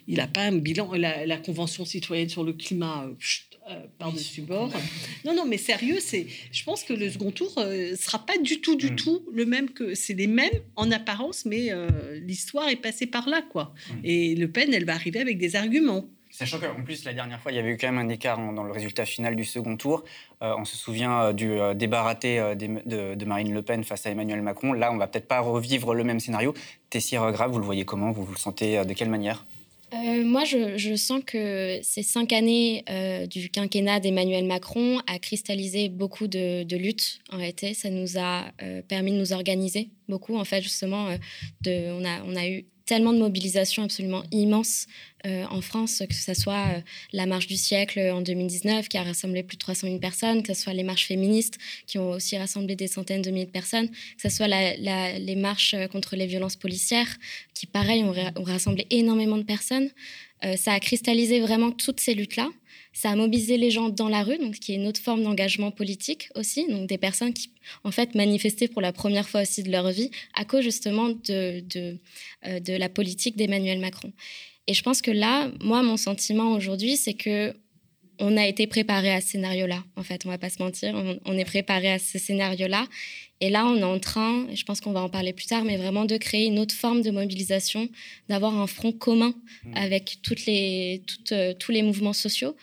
il 0.07 0.17
n'a 0.17 0.27
pas 0.27 0.41
un 0.41 0.57
bilan. 0.57 0.93
La, 0.93 1.37
Convention 1.37 1.83
citoyenne 1.83 2.29
sur 2.29 2.43
le 2.43 2.53
climat, 2.53 3.05
euh, 3.05 3.13
euh, 3.69 3.85
par-dessus 3.97 4.41
bord. 4.41 4.71
Non, 5.25 5.33
non, 5.35 5.45
mais 5.45 5.57
sérieux, 5.57 5.99
c'est, 5.99 6.27
je 6.51 6.63
pense 6.63 6.83
que 6.83 6.93
le 6.93 7.09
second 7.09 7.31
tour 7.31 7.53
ne 7.57 7.63
euh, 7.63 7.95
sera 7.95 8.19
pas 8.19 8.37
du 8.37 8.61
tout, 8.61 8.75
du 8.75 8.91
mm. 8.91 8.95
tout 8.95 9.25
le 9.31 9.45
même 9.45 9.69
que. 9.69 9.95
C'est 9.95 10.13
les 10.13 10.27
mêmes 10.27 10.51
en 10.75 10.91
apparence, 10.91 11.45
mais 11.45 11.71
l'histoire 12.21 12.69
est 12.69 12.75
passée 12.77 13.07
par 13.07 13.29
là, 13.29 13.41
quoi. 13.41 13.73
Mm. 13.89 13.93
Et 14.03 14.35
Le 14.35 14.49
Pen, 14.49 14.73
elle 14.73 14.85
va 14.85 14.93
arriver 14.93 15.19
avec 15.19 15.37
des 15.37 15.55
arguments. 15.55 16.07
Sachant 16.33 16.59
qu'en 16.59 16.81
plus, 16.81 17.05
la 17.05 17.13
dernière 17.13 17.39
fois, 17.39 17.51
il 17.51 17.55
y 17.55 17.59
avait 17.59 17.69
eu 17.69 17.77
quand 17.77 17.91
même 17.91 18.03
un 18.03 18.09
écart 18.09 18.39
dans 18.39 18.63
le 18.63 18.71
résultat 18.71 19.05
final 19.05 19.35
du 19.35 19.45
second 19.45 19.77
tour. 19.77 20.03
Euh, 20.41 20.55
on 20.57 20.65
se 20.65 20.75
souvient 20.75 21.25
euh, 21.25 21.31
du 21.31 21.51
euh, 21.51 21.75
débat 21.75 22.01
raté 22.01 22.55
de, 22.55 23.25
Marine 23.25 23.53
Le 23.53 23.61
Pen 23.61 23.83
face 23.83 24.07
à 24.07 24.09
Emmanuel 24.09 24.41
Macron. 24.41 24.73
Là, 24.73 24.91
on 24.91 24.97
va 24.97 25.05
peut-être 25.05 25.27
pas 25.27 25.41
revivre 25.41 25.93
le 25.93 26.03
même 26.03 26.19
scénario. 26.19 26.55
Tessir 26.89 27.31
Grave, 27.31 27.51
vous 27.51 27.59
le 27.59 27.65
voyez 27.65 27.85
comment? 27.85 28.11
Vous, 28.11 28.23
vous 28.23 28.33
le 28.33 28.39
sentez 28.39 28.83
de 28.83 28.93
quelle 28.93 29.11
manière? 29.11 29.45
Moi, 30.23 30.43
je, 30.43 30.95
sens 30.95 31.21
que 31.25 31.79
ces 31.81 32.03
cinq 32.03 32.33
années 32.33 32.83
du 33.29 33.49
quinquennat 33.49 33.99
d'Emmanuel 33.99 34.45
Macron 34.45 34.99
a 35.07 35.19
cristallisé 35.19 35.89
beaucoup 35.89 36.27
de, 36.27 36.75
luttes. 36.75 37.19
En 37.31 37.37
réalité, 37.37 37.73
ça 37.73 37.89
nous 37.89 38.17
a 38.17 38.51
permis 38.87 39.11
de 39.11 39.17
nous 39.17 39.33
organiser 39.33 39.89
beaucoup. 40.09 40.35
En 40.35 40.45
fait, 40.45 40.61
justement, 40.61 41.07
on, 41.65 42.05
a, 42.05 42.23
on 42.25 42.35
a 42.35 42.47
eu 42.47 42.65
tellement 42.85 43.13
de 43.13 43.19
mobilisation 43.19 43.83
absolument 43.83 44.23
immense 44.31 44.87
euh, 45.25 45.45
en 45.49 45.61
France, 45.61 46.03
que 46.07 46.15
ce 46.15 46.33
soit 46.33 46.67
euh, 46.67 46.81
la 47.13 47.25
marche 47.25 47.47
du 47.47 47.55
siècle 47.55 47.99
en 47.99 48.21
2019 48.21 48.89
qui 48.89 48.97
a 48.97 49.03
rassemblé 49.03 49.41
plus 49.41 49.55
de 49.55 49.59
300 49.59 49.87
000 49.87 49.99
personnes, 49.99 50.43
que 50.43 50.53
ce 50.53 50.61
soit 50.63 50.73
les 50.73 50.83
marches 50.83 51.07
féministes 51.07 51.57
qui 51.87 51.97
ont 51.97 52.11
aussi 52.11 52.37
rassemblé 52.37 52.75
des 52.75 52.87
centaines 52.87 53.21
de 53.21 53.31
milliers 53.31 53.45
de 53.45 53.51
personnes, 53.51 53.89
que 53.89 54.21
ce 54.21 54.29
soit 54.29 54.47
les 54.47 55.35
marches 55.35 55.75
euh, 55.75 55.87
contre 55.87 56.15
les 56.15 56.25
violences 56.25 56.57
policières 56.57 57.07
qui, 57.53 57.67
pareil, 57.67 58.03
ont, 58.03 58.43
rassemblé 58.43 58.85
énormément 58.89 59.37
de 59.37 59.43
personnes. 59.43 59.89
ça 60.57 60.73
a 60.73 60.79
cristallisé 60.79 61.39
vraiment 61.39 61.71
toutes 61.71 62.01
ces 62.01 62.13
luttes-là. 62.13 62.49
Ça 62.93 63.09
a 63.09 63.15
mobilisé 63.15 63.57
les 63.57 63.71
gens 63.71 63.89
dans 63.89 64.07
la 64.07 64.23
rue, 64.23 64.37
donc 64.37 64.55
qui 64.55 64.73
est 64.73 64.75
une 64.75 64.87
autre 64.87 65.01
forme 65.01 65.23
d'engagement 65.23 65.71
politique 65.71 66.29
aussi, 66.35 66.67
donc 66.67 66.87
des 66.87 66.99
personnes 66.99 67.33
qui 67.33 67.49
en 67.83 67.91
fait 67.91 68.13
manifestaient 68.13 68.67
pour 68.67 68.81
la 68.81 68.93
première 68.93 69.27
fois 69.27 69.41
aussi 69.41 69.63
de 69.63 69.71
leur 69.71 69.91
vie 69.91 70.11
à 70.35 70.45
cause 70.45 70.63
justement 70.63 71.09
de, 71.09 71.61
de, 71.61 71.97
euh, 72.45 72.77
la 72.77 72.89
politique 72.89 73.35
d'Emmanuel 73.35 73.79
Macron. 73.79 74.13
Et 74.67 74.73
je 74.73 74.83
pense 74.83 75.01
que 75.01 75.11
là, 75.11 75.51
moi, 75.61 75.81
mon 75.83 75.97
sentiment 75.97 76.53
aujourd'hui, 76.53 76.95
c'est 76.95 77.15
que 77.15 77.53
on 78.19 78.37
a 78.37 78.45
été 78.45 78.67
préparé 78.67 79.11
à 79.11 79.21
ce 79.21 79.29
scénario-là. 79.29 79.83
En 79.95 80.03
fait, 80.03 80.25
on 80.25 80.29
va 80.29 80.37
pas 80.37 80.49
se 80.49 80.61
mentir, 80.61 80.93
on, 81.25 81.37
est 81.37 81.45
préparé 81.45 81.91
à 81.91 81.99
ce 81.99 82.19
scénario-là. 82.19 82.87
Et 83.43 83.49
là, 83.49 83.65
on 83.65 83.75
est 83.75 83.83
en 83.83 83.99
train, 83.99 84.47
et 84.47 84.55
je 84.55 84.63
pense 84.63 84.79
qu'on 84.79 84.93
va 84.93 85.01
en 85.01 85.09
parler 85.09 85.33
plus 85.33 85.47
tard, 85.47 85.65
mais 85.65 85.75
vraiment 85.75 86.05
de 86.05 86.15
créer 86.15 86.45
une 86.45 86.59
autre 86.59 86.73
forme 86.73 87.01
de 87.01 87.11
mobilisation, 87.11 87.89
d'avoir 88.29 88.57
un 88.57 88.67
front 88.67 88.93
commun 88.93 89.33
mmh. 89.65 89.71
avec 89.75 90.19
toutes 90.23 90.45
les, 90.45 91.03
toutes, 91.05 91.33
euh, 91.33 91.53
tous 91.53 91.73
les 91.73 91.83
mouvements 91.83 92.13
sociaux. 92.13 92.55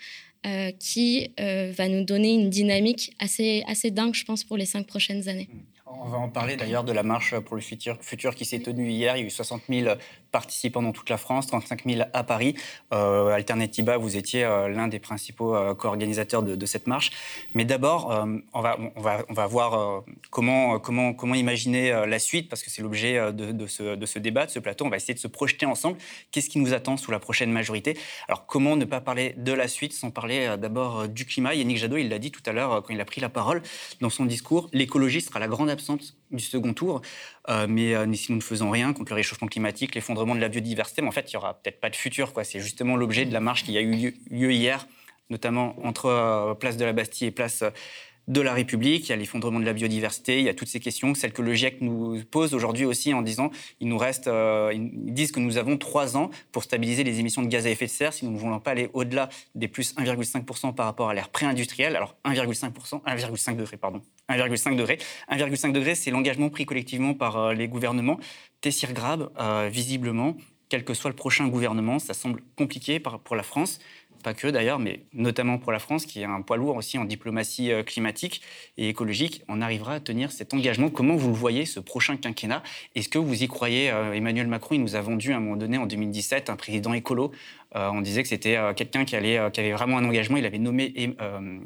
Euh, 0.46 0.72
qui 0.72 1.34
euh, 1.38 1.70
va 1.76 1.86
nous 1.86 2.02
donner 2.02 2.32
une 2.32 2.48
dynamique 2.48 3.12
assez, 3.18 3.62
assez 3.68 3.90
dingue, 3.90 4.14
je 4.14 4.24
pense, 4.24 4.42
pour 4.42 4.56
les 4.56 4.64
cinq 4.64 4.86
prochaines 4.86 5.28
années. 5.28 5.50
Mmh. 5.52 5.58
On 6.02 6.08
va 6.08 6.16
en 6.16 6.30
parler 6.30 6.56
d'ailleurs 6.56 6.82
de 6.82 6.92
la 6.92 7.02
marche 7.02 7.38
pour 7.40 7.56
le 7.56 7.60
futur, 7.60 7.98
futur 8.00 8.34
qui 8.34 8.46
s'est 8.46 8.60
tenue 8.60 8.90
hier. 8.90 9.18
Il 9.18 9.20
y 9.20 9.22
a 9.24 9.26
eu 9.26 9.30
60 9.30 9.64
000 9.68 9.94
participants 10.30 10.82
dans 10.82 10.92
toute 10.92 11.10
la 11.10 11.16
France, 11.16 11.46
35 11.46 11.84
000 11.86 12.02
à 12.12 12.24
Paris. 12.24 12.54
Euh, 12.92 13.36
vous 13.98 14.16
étiez 14.16 14.44
euh, 14.44 14.68
l'un 14.68 14.88
des 14.88 14.98
principaux 14.98 15.54
euh, 15.54 15.74
co-organisateurs 15.74 16.42
de, 16.42 16.66
cette 16.66 16.86
marche. 16.86 17.10
Mais 17.54 17.64
d'abord, 17.64 18.12
euh, 18.12 18.26
on, 18.52 18.60
va, 18.60 19.46
voir 19.46 20.04
comment, 20.30 21.34
imaginer 21.34 21.90
la 22.06 22.18
suite, 22.18 22.48
parce 22.48 22.62
que 22.62 22.70
c'est 22.70 22.82
l'objet 22.82 23.32
de, 23.32 23.66
ce, 23.66 23.96
de 23.96 24.06
ce 24.06 24.18
débat, 24.18 24.46
de 24.46 24.50
ce 24.50 24.58
plateau. 24.58 24.84
On 24.84 24.90
va 24.90 24.96
essayer 24.96 25.14
de 25.14 25.18
se 25.18 25.28
projeter 25.28 25.66
ensemble. 25.66 25.98
Qu'est-ce 26.30 26.48
qui 26.48 26.58
nous 26.58 26.72
attend 26.74 26.96
sous 26.96 27.10
la 27.10 27.18
prochaine 27.18 27.50
majorité? 27.50 27.96
Alors, 28.28 28.46
comment 28.46 28.76
ne 28.76 28.84
pas 28.84 29.00
parler 29.00 29.34
de 29.36 29.52
la 29.52 29.68
suite 29.68 29.92
sans 29.92 30.10
parler 30.10 30.56
d'abord 30.58 31.08
du 31.08 31.24
climat? 31.24 31.54
Yannick 31.54 31.78
Jadot, 31.78 31.96
il 31.96 32.08
l'a 32.08 32.18
dit 32.18 32.30
tout 32.30 32.42
à 32.46 32.52
l'heure 32.52 32.82
quand 32.82 32.92
il 32.92 33.00
a 33.00 33.04
pris 33.04 33.20
la 33.20 33.28
parole 33.28 33.62
dans 34.00 34.10
son 34.10 34.24
discours. 34.24 34.68
L'écologie 34.72 35.20
sera 35.20 35.40
la 35.40 35.48
grande 35.48 35.70
absente 35.70 36.14
du 36.30 36.42
second 36.42 36.72
tour. 36.72 37.02
Euh, 37.48 37.66
mais 37.68 37.94
euh, 37.94 38.12
si 38.14 38.32
nous 38.32 38.38
ne 38.38 38.42
faisons 38.42 38.70
rien 38.70 38.92
contre 38.92 39.12
le 39.12 39.16
réchauffement 39.16 39.48
climatique, 39.48 39.94
l'effondrement 39.94 40.34
de 40.34 40.40
la 40.40 40.48
biodiversité, 40.48 41.02
mais 41.02 41.08
en 41.08 41.12
fait, 41.12 41.32
il 41.32 41.36
n'y 41.36 41.38
aura 41.38 41.54
peut-être 41.54 41.80
pas 41.80 41.90
de 41.90 41.96
futur. 41.96 42.32
C'est 42.42 42.60
justement 42.60 42.96
l'objet 42.96 43.24
de 43.24 43.32
la 43.32 43.40
marche 43.40 43.64
qui 43.64 43.76
a 43.76 43.80
eu 43.80 44.14
lieu, 44.30 44.52
hier, 44.52 44.86
notamment 45.30 45.74
entre 45.84 46.06
euh, 46.06 46.54
Place 46.54 46.76
de 46.76 46.84
la 46.84 46.92
Bastille 46.92 47.28
et 47.28 47.30
Place 47.30 47.64
de 48.28 48.40
la 48.40 48.54
République, 48.54 49.06
il 49.06 49.10
y 49.10 49.12
a 49.12 49.16
l'effondrement 49.16 49.58
de 49.58 49.64
la 49.64 49.72
biodiversité, 49.72 50.38
il 50.38 50.44
y 50.44 50.48
a 50.48 50.54
toutes 50.54 50.68
ces 50.68 50.80
questions, 50.80 51.14
celles 51.14 51.32
que 51.32 51.42
le 51.42 51.54
GIEC 51.54 51.80
nous 51.80 52.22
pose 52.30 52.54
aujourd'hui 52.54 52.84
aussi 52.84 53.12
en 53.12 53.22
disant, 53.22 53.50
il 53.80 53.88
nous 53.88 53.98
reste, 53.98 54.28
euh, 54.28 54.70
ils 54.72 55.12
disent 55.12 55.32
que 55.32 55.40
nous 55.40 55.56
avons 55.56 55.76
trois 55.76 56.16
ans 56.16 56.30
pour 56.52 56.62
stabiliser 56.62 57.02
les 57.02 57.18
émissions 57.18 57.42
de 57.42 57.48
gaz 57.48 57.66
à 57.66 57.70
effet 57.70 57.86
de 57.86 57.90
serre 57.90 58.12
si 58.12 58.24
nous 58.24 58.32
ne 58.32 58.38
voulons 58.38 58.60
pas 58.60 58.72
aller 58.72 58.88
au-delà 58.92 59.28
des 59.54 59.68
plus 59.68 59.94
1,5% 59.96 60.74
par 60.74 60.86
rapport 60.86 61.10
à 61.10 61.14
l'ère 61.14 61.28
pré-industrielle. 61.28 61.96
Alors 61.96 62.16
1,5%, 62.24 63.02
1,5 63.04 63.56
degrés, 63.56 63.76
pardon, 63.76 64.00
1,5 64.28 64.76
degrés. 64.76 64.98
1,5 65.30 65.72
degrés, 65.72 65.94
c'est 65.94 66.10
l'engagement 66.10 66.50
pris 66.50 66.66
collectivement 66.66 67.14
par 67.14 67.36
euh, 67.36 67.54
les 67.54 67.68
gouvernements. 67.68 68.18
Tessir 68.60 68.92
Grab, 68.92 69.30
euh, 69.40 69.68
visiblement, 69.72 70.36
quel 70.68 70.84
que 70.84 70.94
soit 70.94 71.10
le 71.10 71.16
prochain 71.16 71.48
gouvernement, 71.48 71.98
ça 71.98 72.14
semble 72.14 72.42
compliqué 72.56 73.00
pour 73.00 73.34
la 73.34 73.42
France 73.42 73.80
pas 74.22 74.34
que 74.34 74.48
d'ailleurs, 74.48 74.78
mais 74.78 75.04
notamment 75.12 75.58
pour 75.58 75.72
la 75.72 75.78
France, 75.78 76.06
qui 76.06 76.20
est 76.20 76.24
un 76.24 76.42
poids 76.42 76.56
lourd 76.56 76.76
aussi 76.76 76.98
en 76.98 77.04
diplomatie 77.04 77.72
euh, 77.72 77.82
climatique 77.82 78.42
et 78.76 78.88
écologique, 78.88 79.42
on 79.48 79.60
arrivera 79.60 79.94
à 79.94 80.00
tenir 80.00 80.32
cet 80.32 80.54
engagement. 80.54 80.90
Comment 80.90 81.16
vous 81.16 81.28
le 81.28 81.34
voyez, 81.34 81.66
ce 81.66 81.80
prochain 81.80 82.16
quinquennat? 82.16 82.62
Est-ce 82.94 83.08
que 83.08 83.18
vous 83.18 83.42
y 83.42 83.48
croyez 83.48 83.90
euh, 83.90 84.12
Emmanuel 84.12 84.46
Macron, 84.46 84.74
il 84.74 84.82
nous 84.82 84.96
a 84.96 85.00
vendu 85.00 85.32
à 85.32 85.36
un 85.36 85.40
moment 85.40 85.56
donné, 85.56 85.78
en 85.78 85.86
2017, 85.86 86.50
un 86.50 86.56
président 86.56 86.92
écolo. 86.92 87.32
Euh, 87.76 87.88
on 87.92 88.00
disait 88.00 88.22
que 88.22 88.28
c'était 88.28 88.58
quelqu'un 88.74 89.04
qui, 89.04 89.16
qui 89.16 89.16
avait 89.16 89.72
vraiment 89.72 89.98
un 89.98 90.04
engagement. 90.04 90.36
Il 90.36 90.46
avait 90.46 90.58
nommé 90.58 90.92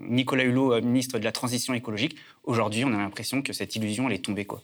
Nicolas 0.00 0.44
Hulot 0.44 0.82
ministre 0.82 1.18
de 1.18 1.24
la 1.24 1.32
Transition 1.32 1.74
écologique. 1.74 2.16
Aujourd'hui, 2.44 2.84
on 2.84 2.92
a 2.92 2.98
l'impression 2.98 3.42
que 3.42 3.52
cette 3.52 3.74
illusion, 3.76 4.08
elle 4.08 4.14
est 4.14 4.24
tombée. 4.24 4.44
Quoi. 4.44 4.62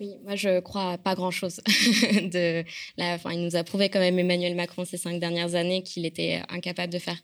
Oui, 0.00 0.16
moi 0.24 0.36
je 0.36 0.60
crois 0.60 0.96
pas 0.98 1.14
grand-chose. 1.14 1.60
de 1.66 2.64
la, 2.96 3.14
enfin, 3.14 3.32
il 3.32 3.42
nous 3.42 3.56
a 3.56 3.64
prouvé 3.64 3.88
quand 3.88 3.98
même 3.98 4.18
Emmanuel 4.18 4.54
Macron 4.54 4.84
ces 4.84 4.96
cinq 4.96 5.18
dernières 5.18 5.54
années 5.54 5.82
qu'il 5.82 6.06
était 6.06 6.40
incapable 6.48 6.92
de 6.92 6.98
faire, 6.98 7.16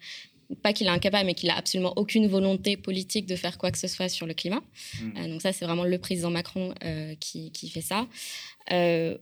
pas 0.62 0.72
qu'il 0.72 0.88
est 0.88 0.90
incapable, 0.90 1.26
mais 1.26 1.34
qu'il 1.34 1.50
a 1.50 1.56
absolument 1.56 1.92
aucune 1.96 2.26
volonté 2.26 2.76
politique 2.76 3.26
de 3.26 3.36
faire 3.36 3.58
quoi 3.58 3.70
que 3.70 3.78
ce 3.78 3.86
soit 3.86 4.08
sur 4.08 4.26
le 4.26 4.34
climat. 4.34 4.60
Mmh. 5.00 5.10
Euh, 5.16 5.28
donc 5.28 5.42
ça, 5.42 5.52
c'est 5.52 5.64
vraiment 5.64 5.84
le 5.84 5.98
président 5.98 6.30
Macron 6.30 6.74
euh, 6.84 7.14
qui, 7.20 7.52
qui, 7.52 7.68
fait 7.68 7.80
ça. 7.80 8.08
Euh, 8.72 9.16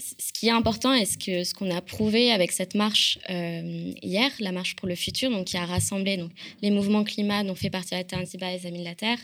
ce 0.00 0.32
qui 0.32 0.48
est 0.48 0.52
important 0.52 0.94
et 0.94 1.04
ce 1.04 1.54
qu'on 1.54 1.70
a 1.70 1.80
prouvé 1.80 2.32
avec 2.32 2.52
cette 2.52 2.74
marche 2.74 3.18
euh, 3.28 3.92
hier, 4.02 4.30
la 4.40 4.52
marche 4.52 4.76
pour 4.76 4.88
le 4.88 4.94
futur, 4.94 5.30
donc 5.30 5.46
qui 5.46 5.56
a 5.56 5.64
rassemblé 5.64 6.16
donc, 6.16 6.30
les 6.62 6.70
mouvements 6.70 7.04
climat 7.04 7.44
dont 7.44 7.54
fait 7.54 7.70
partie 7.70 7.94
Alternativa 7.94 8.50
et 8.50 8.58
les 8.58 8.66
Amis 8.66 8.80
de 8.80 8.84
la 8.84 8.94
Terre 8.94 9.18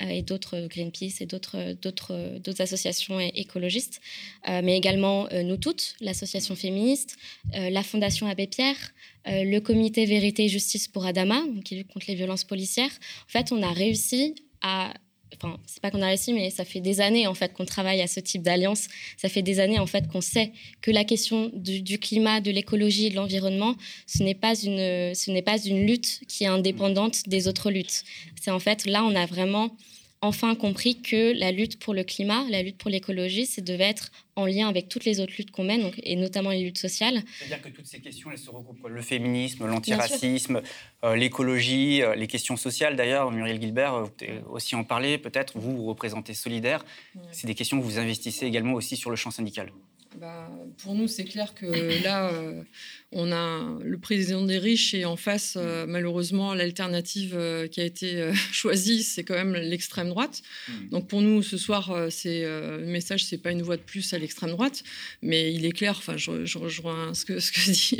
euh, 0.00 0.08
et 0.08 0.22
d'autres 0.22 0.56
euh, 0.56 0.68
Greenpeace 0.68 1.20
et 1.20 1.26
d'autres 1.26 1.74
d'autres 1.74 2.60
associations 2.60 3.18
écologistes, 3.20 4.00
mais 4.46 4.76
également 4.76 5.28
nous 5.32 5.56
toutes, 5.56 5.94
l'association 6.00 6.54
féministe, 6.54 7.16
la 7.52 7.82
Fondation 7.82 8.26
Abbé 8.26 8.46
Pierre, 8.46 8.92
le 9.26 9.58
comité 9.58 10.04
Vérité 10.06 10.44
et 10.44 10.48
Justice 10.48 10.88
pour 10.88 11.04
Adama, 11.04 11.42
qui 11.64 11.76
lutte 11.76 11.92
contre 11.92 12.06
les 12.08 12.14
violences 12.14 12.44
policières. 12.44 12.90
En 13.26 13.30
fait, 13.30 13.52
on 13.52 13.62
a 13.62 13.72
réussi 13.72 14.34
à 14.62 14.92
enfin, 15.36 15.58
c'est 15.66 15.80
pas 15.80 15.90
qu'on 15.90 16.02
a 16.02 16.06
réussi, 16.06 16.32
mais 16.32 16.50
ça 16.50 16.64
fait 16.64 16.80
des 16.80 17.00
années 17.00 17.26
en 17.26 17.34
fait 17.34 17.52
qu'on 17.52 17.64
travaille 17.64 18.00
à 18.00 18.06
ce 18.06 18.20
type 18.20 18.42
d'alliance. 18.42 18.88
Ça 19.16 19.28
fait 19.28 19.42
des 19.42 19.60
années 19.60 19.78
en 19.78 19.86
fait 19.86 20.08
qu'on 20.08 20.20
sait 20.20 20.52
que 20.80 20.90
la 20.90 21.04
question 21.04 21.50
du, 21.54 21.98
climat, 21.98 22.40
de 22.40 22.50
l'écologie 22.50 23.10
de 23.10 23.16
l'environnement, 23.16 23.74
ce 24.06 24.22
n'est 24.22 24.34
pas 24.34 24.54
une, 24.54 25.14
ce 25.14 25.30
n'est 25.30 25.42
pas 25.42 25.58
une 25.58 25.86
lutte 25.86 26.20
qui 26.28 26.44
est 26.44 26.48
indépendante 26.48 27.28
des 27.28 27.48
autres 27.48 27.70
luttes. 27.70 28.04
C'est 28.40 28.50
en 28.50 28.60
fait 28.60 28.86
là, 28.86 29.04
on 29.04 29.14
a 29.14 29.26
vraiment 29.26 29.70
enfin 30.22 30.54
compris 30.54 31.00
que 31.00 31.32
la 31.38 31.50
lutte 31.50 31.78
pour 31.78 31.94
le 31.94 32.04
climat, 32.04 32.44
la 32.50 32.62
lutte 32.62 32.76
pour 32.76 32.90
l'écologie, 32.90 33.46
ça 33.46 33.62
devait 33.62 33.84
être 33.84 34.10
en 34.36 34.46
lien 34.46 34.68
avec 34.68 34.88
toutes 34.88 35.04
les 35.04 35.20
autres 35.20 35.32
luttes 35.36 35.50
qu'on 35.50 35.64
mène, 35.64 35.82
donc, 35.82 35.94
et 36.02 36.16
notamment 36.16 36.50
les 36.50 36.62
luttes 36.62 36.78
sociales. 36.78 37.22
C'est-à-dire 37.38 37.62
que 37.62 37.68
toutes 37.68 37.86
ces 37.86 38.00
questions, 38.00 38.30
elles 38.30 38.38
se 38.38 38.50
regroupent. 38.50 38.86
Le 38.86 39.02
féminisme, 39.02 39.66
l'antiracisme, 39.66 40.62
euh, 41.04 41.16
l'écologie, 41.16 42.02
euh, 42.02 42.14
les 42.14 42.26
questions 42.26 42.56
sociales. 42.56 42.96
D'ailleurs, 42.96 43.30
Muriel 43.30 43.60
Gilbert, 43.60 43.94
euh, 43.94 44.02
vous 44.04 44.10
pouvez 44.10 44.40
aussi 44.48 44.74
en 44.74 44.84
parler 44.84 45.18
peut-être. 45.18 45.58
Vous, 45.58 45.76
vous 45.76 45.86
représentez 45.86 46.34
Solidaire. 46.34 46.84
C'est 47.32 47.46
des 47.46 47.54
questions 47.54 47.78
que 47.78 47.84
vous 47.84 47.98
investissez 47.98 48.46
également 48.46 48.74
aussi 48.74 48.96
sur 48.96 49.10
le 49.10 49.16
champ 49.16 49.30
syndical. 49.30 49.72
Bah, 50.16 50.50
pour 50.82 50.94
nous, 50.94 51.06
c'est 51.06 51.24
clair 51.24 51.54
que 51.54 52.02
là, 52.02 52.32
on 53.12 53.32
a 53.32 53.78
le 53.82 53.98
président 53.98 54.44
des 54.44 54.58
riches 54.58 54.94
et 54.94 55.04
en 55.04 55.16
face, 55.16 55.54
euh, 55.56 55.84
malheureusement, 55.88 56.54
l'alternative 56.54 57.32
euh, 57.34 57.66
qui 57.66 57.80
a 57.80 57.84
été 57.84 58.20
euh, 58.20 58.32
choisie, 58.52 59.02
c'est 59.02 59.24
quand 59.24 59.34
même 59.34 59.54
l'extrême 59.54 60.10
droite. 60.10 60.42
Hmm. 60.68 60.88
Donc 60.90 61.08
pour 61.08 61.20
nous, 61.20 61.42
ce 61.42 61.56
soir, 61.56 61.92
c'est 62.10 62.42
le 62.42 62.86
message, 62.86 63.24
c'est 63.24 63.38
pas 63.38 63.50
une 63.50 63.62
voix 63.62 63.76
de 63.76 63.82
plus 63.82 64.14
à 64.14 64.18
l'extrême 64.18 64.50
droite, 64.50 64.84
mais 65.22 65.52
il 65.52 65.64
est 65.64 65.72
clair. 65.72 65.96
Enfin, 65.98 66.16
je, 66.16 66.44
je, 66.44 66.58
rejoins 66.58 67.14
ce 67.14 67.24
que 67.24 67.40
ce 67.40 67.50
que 67.50 67.70
dit 67.70 67.98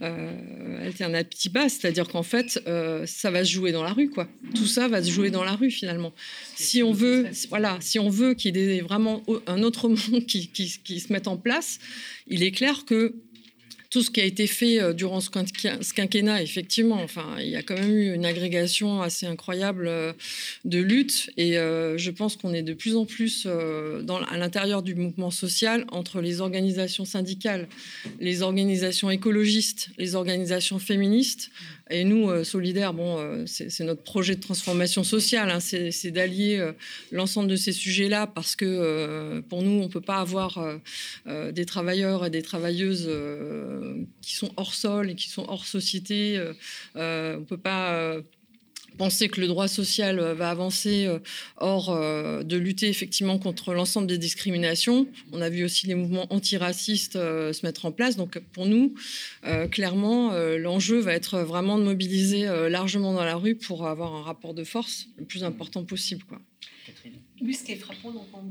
Alternativa, 0.00 1.68
c'est-à-dire 1.68 2.08
qu'en 2.08 2.22
fait, 2.22 2.60
ça 3.06 3.30
va 3.30 3.44
se 3.44 3.50
jouer 3.50 3.72
dans 3.72 3.82
la 3.82 3.92
rue, 3.92 4.10
quoi. 4.10 4.28
Tout 4.54 4.66
ça 4.66 4.88
va 4.88 5.02
se 5.02 5.10
jouer 5.10 5.30
dans 5.30 5.44
la 5.44 5.52
rue 5.52 5.70
finalement. 5.70 6.12
Si 6.54 6.82
on 6.82 6.92
veut, 6.92 7.26
voilà, 7.48 7.78
si 7.80 7.98
on 7.98 8.10
veut 8.10 8.34
qu'il 8.34 8.56
y 8.56 8.60
ait 8.60 8.80
vraiment 8.80 9.22
un 9.46 9.62
autre 9.62 9.88
monde 9.88 10.26
qui, 10.26 10.48
qui, 10.48 10.72
qui 10.84 11.00
se 11.00 11.12
mette 11.12 11.28
en 11.28 11.36
place, 11.36 11.78
il 12.26 12.42
est 12.42 12.52
clair 12.52 12.84
que 12.84 13.14
tout 13.94 14.02
ce 14.02 14.10
qui 14.10 14.20
a 14.20 14.24
été 14.24 14.48
fait 14.48 14.82
euh, 14.82 14.92
durant 14.92 15.20
ce 15.20 15.30
quinquennat, 15.30 16.42
effectivement, 16.42 17.00
enfin, 17.00 17.36
il 17.38 17.48
y 17.48 17.54
a 17.54 17.62
quand 17.62 17.78
même 17.78 17.96
eu 17.96 18.12
une 18.12 18.26
agrégation 18.26 19.02
assez 19.02 19.24
incroyable 19.24 19.86
euh, 19.86 20.12
de 20.64 20.80
lutte. 20.80 21.30
Et 21.36 21.58
euh, 21.58 21.96
je 21.96 22.10
pense 22.10 22.34
qu'on 22.34 22.52
est 22.52 22.64
de 22.64 22.74
plus 22.74 22.96
en 22.96 23.04
plus 23.04 23.46
dans, 23.46 24.20
à 24.20 24.36
l'intérieur 24.36 24.82
du 24.82 24.96
mouvement 24.96 25.30
social 25.30 25.84
entre 25.92 26.20
les 26.20 26.40
organisations 26.40 27.04
syndicales, 27.04 27.68
les 28.18 28.42
organisations 28.42 29.12
écologistes, 29.12 29.90
les 29.96 30.16
organisations 30.16 30.80
féministes. 30.80 31.52
Et 31.90 32.04
nous, 32.04 32.30
euh, 32.30 32.44
Solidaires, 32.44 32.94
bon, 32.94 33.18
euh, 33.18 33.44
c'est 33.46 33.84
notre 33.84 34.02
projet 34.02 34.34
de 34.34 34.40
transformation 34.40 35.04
sociale, 35.04 35.50
hein. 35.50 35.60
c'est 35.60 36.10
d'allier 36.10 36.56
euh, 36.58 36.72
l'ensemble 37.12 37.48
de 37.48 37.56
ces 37.56 37.72
sujets-là 37.72 38.26
parce 38.26 38.56
que 38.56 39.40
pour 39.48 39.62
nous, 39.62 39.82
on 39.82 39.84
ne 39.84 39.88
peut 39.88 40.00
pas 40.00 40.18
avoir 40.18 40.58
des 41.26 41.66
travailleurs 41.66 42.24
et 42.24 42.30
des 42.30 42.42
travailleuses 42.42 43.10
qui 44.22 44.34
sont 44.34 44.50
hors 44.56 44.74
sol 44.74 45.10
et 45.10 45.14
qui 45.14 45.28
sont 45.28 45.44
hors 45.48 45.66
société. 45.66 46.42
on 46.94 47.00
ne 47.00 47.44
peut 47.44 47.58
pas 47.58 48.16
penser 48.96 49.28
que 49.28 49.40
le 49.40 49.46
droit 49.46 49.68
social 49.68 50.18
euh, 50.18 50.34
va 50.34 50.50
avancer 50.50 51.06
euh, 51.06 51.18
hors 51.58 51.90
euh, 51.90 52.42
de 52.42 52.56
lutter 52.56 52.88
effectivement 52.88 53.38
contre 53.38 53.74
l'ensemble 53.74 54.06
des 54.06 54.18
discriminations. 54.18 55.06
On 55.32 55.40
a 55.40 55.48
vu 55.48 55.64
aussi 55.64 55.86
les 55.86 55.94
mouvements 55.94 56.26
antiracistes 56.32 57.14
se 57.14 57.66
mettre 57.66 57.86
en 57.86 57.92
place. 57.92 58.16
Donc 58.16 58.38
pour 58.52 58.66
nous, 58.66 58.94
clairement, 59.70 60.32
l'enjeu 60.56 60.98
va 60.98 61.12
être 61.12 61.40
vraiment 61.40 61.78
de 61.78 61.84
mobiliser 61.84 62.46
largement 62.68 63.12
dans 63.12 63.24
la 63.24 63.36
rue 63.36 63.56
pour 63.56 63.86
avoir 63.86 64.14
un 64.14 64.22
rapport 64.22 64.54
de 64.54 64.64
force 64.64 65.08
le 65.18 65.24
plus 65.24 65.44
important 65.44 65.84
possible. 65.84 66.24
Ce 67.52 67.62
qui 67.62 67.72
est 67.72 67.76
frappant 67.76 68.08
en, 68.32 68.42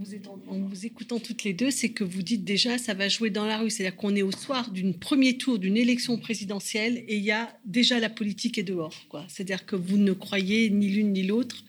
vous 0.57 0.85
écoutant, 0.85 1.19
toutes 1.19 1.43
les 1.43 1.53
deux, 1.53 1.71
c'est 1.71 1.89
que 1.89 2.03
vous 2.03 2.21
dites 2.21 2.43
déjà 2.43 2.77
ça 2.77 2.93
va 2.93 3.09
jouer 3.09 3.29
dans 3.29 3.45
la 3.45 3.57
rue. 3.57 3.69
C'est-à-dire 3.69 3.95
qu'on 3.95 4.15
est 4.15 4.21
au 4.21 4.31
soir 4.31 4.69
d'une 4.71 4.93
premier 4.93 5.37
tour 5.37 5.59
d'une 5.59 5.77
élection 5.77 6.17
présidentielle 6.17 7.03
et 7.07 7.17
il 7.17 7.23
y 7.23 7.31
a 7.31 7.57
déjà 7.65 7.99
la 7.99 8.09
politique 8.09 8.57
est 8.57 8.63
dehors. 8.63 8.93
C'est-à-dire 9.27 9.65
que 9.65 9.75
vous 9.75 9.97
ne 9.97 10.13
croyez 10.13 10.69
ni 10.69 10.89
l'une 10.89 11.13
ni 11.13 11.23
l'autre 11.23 11.63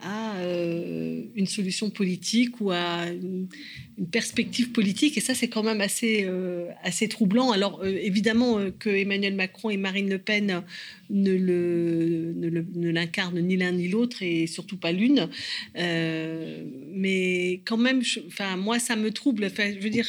à 0.00 0.36
euh, 0.36 1.22
une 1.34 1.46
solution 1.46 1.90
politique 1.90 2.60
ou 2.60 2.70
à 2.70 3.06
une, 3.06 3.48
perspective 4.12 4.70
politique. 4.70 5.18
Et 5.18 5.20
ça, 5.20 5.34
c'est 5.34 5.48
quand 5.48 5.64
même 5.64 5.80
assez, 5.80 6.24
euh, 6.24 6.68
assez 6.84 7.08
troublant. 7.08 7.50
Alors, 7.50 7.80
euh, 7.82 7.98
évidemment, 8.00 8.58
que 8.78 8.90
Emmanuel 8.90 9.34
Macron 9.34 9.70
et 9.70 9.76
Marine 9.76 10.08
Le 10.08 10.18
Pen 10.18 10.62
ne, 11.10 11.32
le, 11.34 12.32
ne, 12.36 12.90
l'incarnent 12.90 13.40
ni 13.40 13.56
l'un 13.56 13.72
ni 13.72 13.88
l'autre 13.88 14.22
et 14.22 14.46
surtout 14.46 14.76
pas 14.76 14.92
l'une. 14.92 15.28
mais 15.74 17.60
quand 17.64 17.76
même, 17.76 18.02
moi, 18.58 18.78
ça 18.78 18.94
me 18.94 19.10
trouble. 19.10 19.50
Je 19.56 19.80
veux 19.80 19.90
dire, 19.90 20.08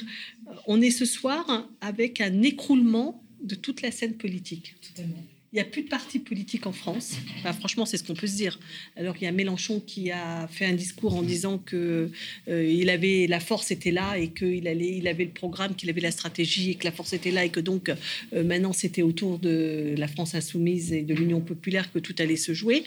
on 0.68 0.82
est 0.82 0.91
ce 0.91 1.06
soir 1.06 1.68
avec 1.82 2.22
un 2.22 2.44
écroulement 2.44 3.24
de 3.41 3.56
toute 3.56 3.82
la 3.82 3.91
scène 3.91 4.14
politique. 4.14 4.76
Totalement. 4.88 5.24
Il 5.51 5.55
n'y 5.55 5.61
a 5.61 5.65
plus 5.65 5.81
de 5.81 5.89
partis 5.89 6.19
politiques 6.19 6.67
en 6.67 6.71
France. 6.71 7.13
Enfin, 7.39 7.53
franchement, 7.53 7.85
c'est 7.85 7.97
ce 7.97 8.03
qu'on 8.03 8.13
peut 8.13 8.27
se 8.27 8.35
dire. 8.35 8.59
Alors 8.95 9.15
il 9.19 9.23
y 9.23 9.27
a 9.27 9.31
Mélenchon 9.31 9.80
qui 9.80 10.11
a 10.11 10.47
fait 10.47 10.65
un 10.65 10.73
discours 10.73 11.15
en 11.15 11.23
disant 11.23 11.57
que 11.57 12.11
euh, 12.47 12.71
il 12.71 12.89
avait 12.89 13.26
la 13.27 13.39
force 13.39 13.71
était 13.71 13.89
là 13.89 14.17
et 14.17 14.30
qu'il 14.30 14.67
allait, 14.67 14.97
il 14.97 15.07
avait 15.07 15.26
le 15.26 15.31
programme, 15.31 15.76
qu'il 15.76 15.89
avait 15.89 16.01
la 16.01 16.11
stratégie 16.11 16.71
et 16.71 16.76
que 16.76 16.85
la 16.85 16.91
force 16.91 17.13
était 17.13 17.31
là 17.31 17.45
et 17.45 17.49
que 17.49 17.59
donc 17.59 17.89
euh, 17.89 18.43
maintenant 18.43 18.73
c'était 18.73 19.01
autour 19.01 19.39
de 19.39 19.95
la 19.97 20.07
France 20.07 20.35
insoumise 20.35 20.93
et 20.93 21.01
de 21.01 21.15
l'Union 21.15 21.41
populaire 21.41 21.91
que 21.91 21.99
tout 21.99 22.15
allait 22.19 22.35
se 22.35 22.53
jouer. 22.53 22.84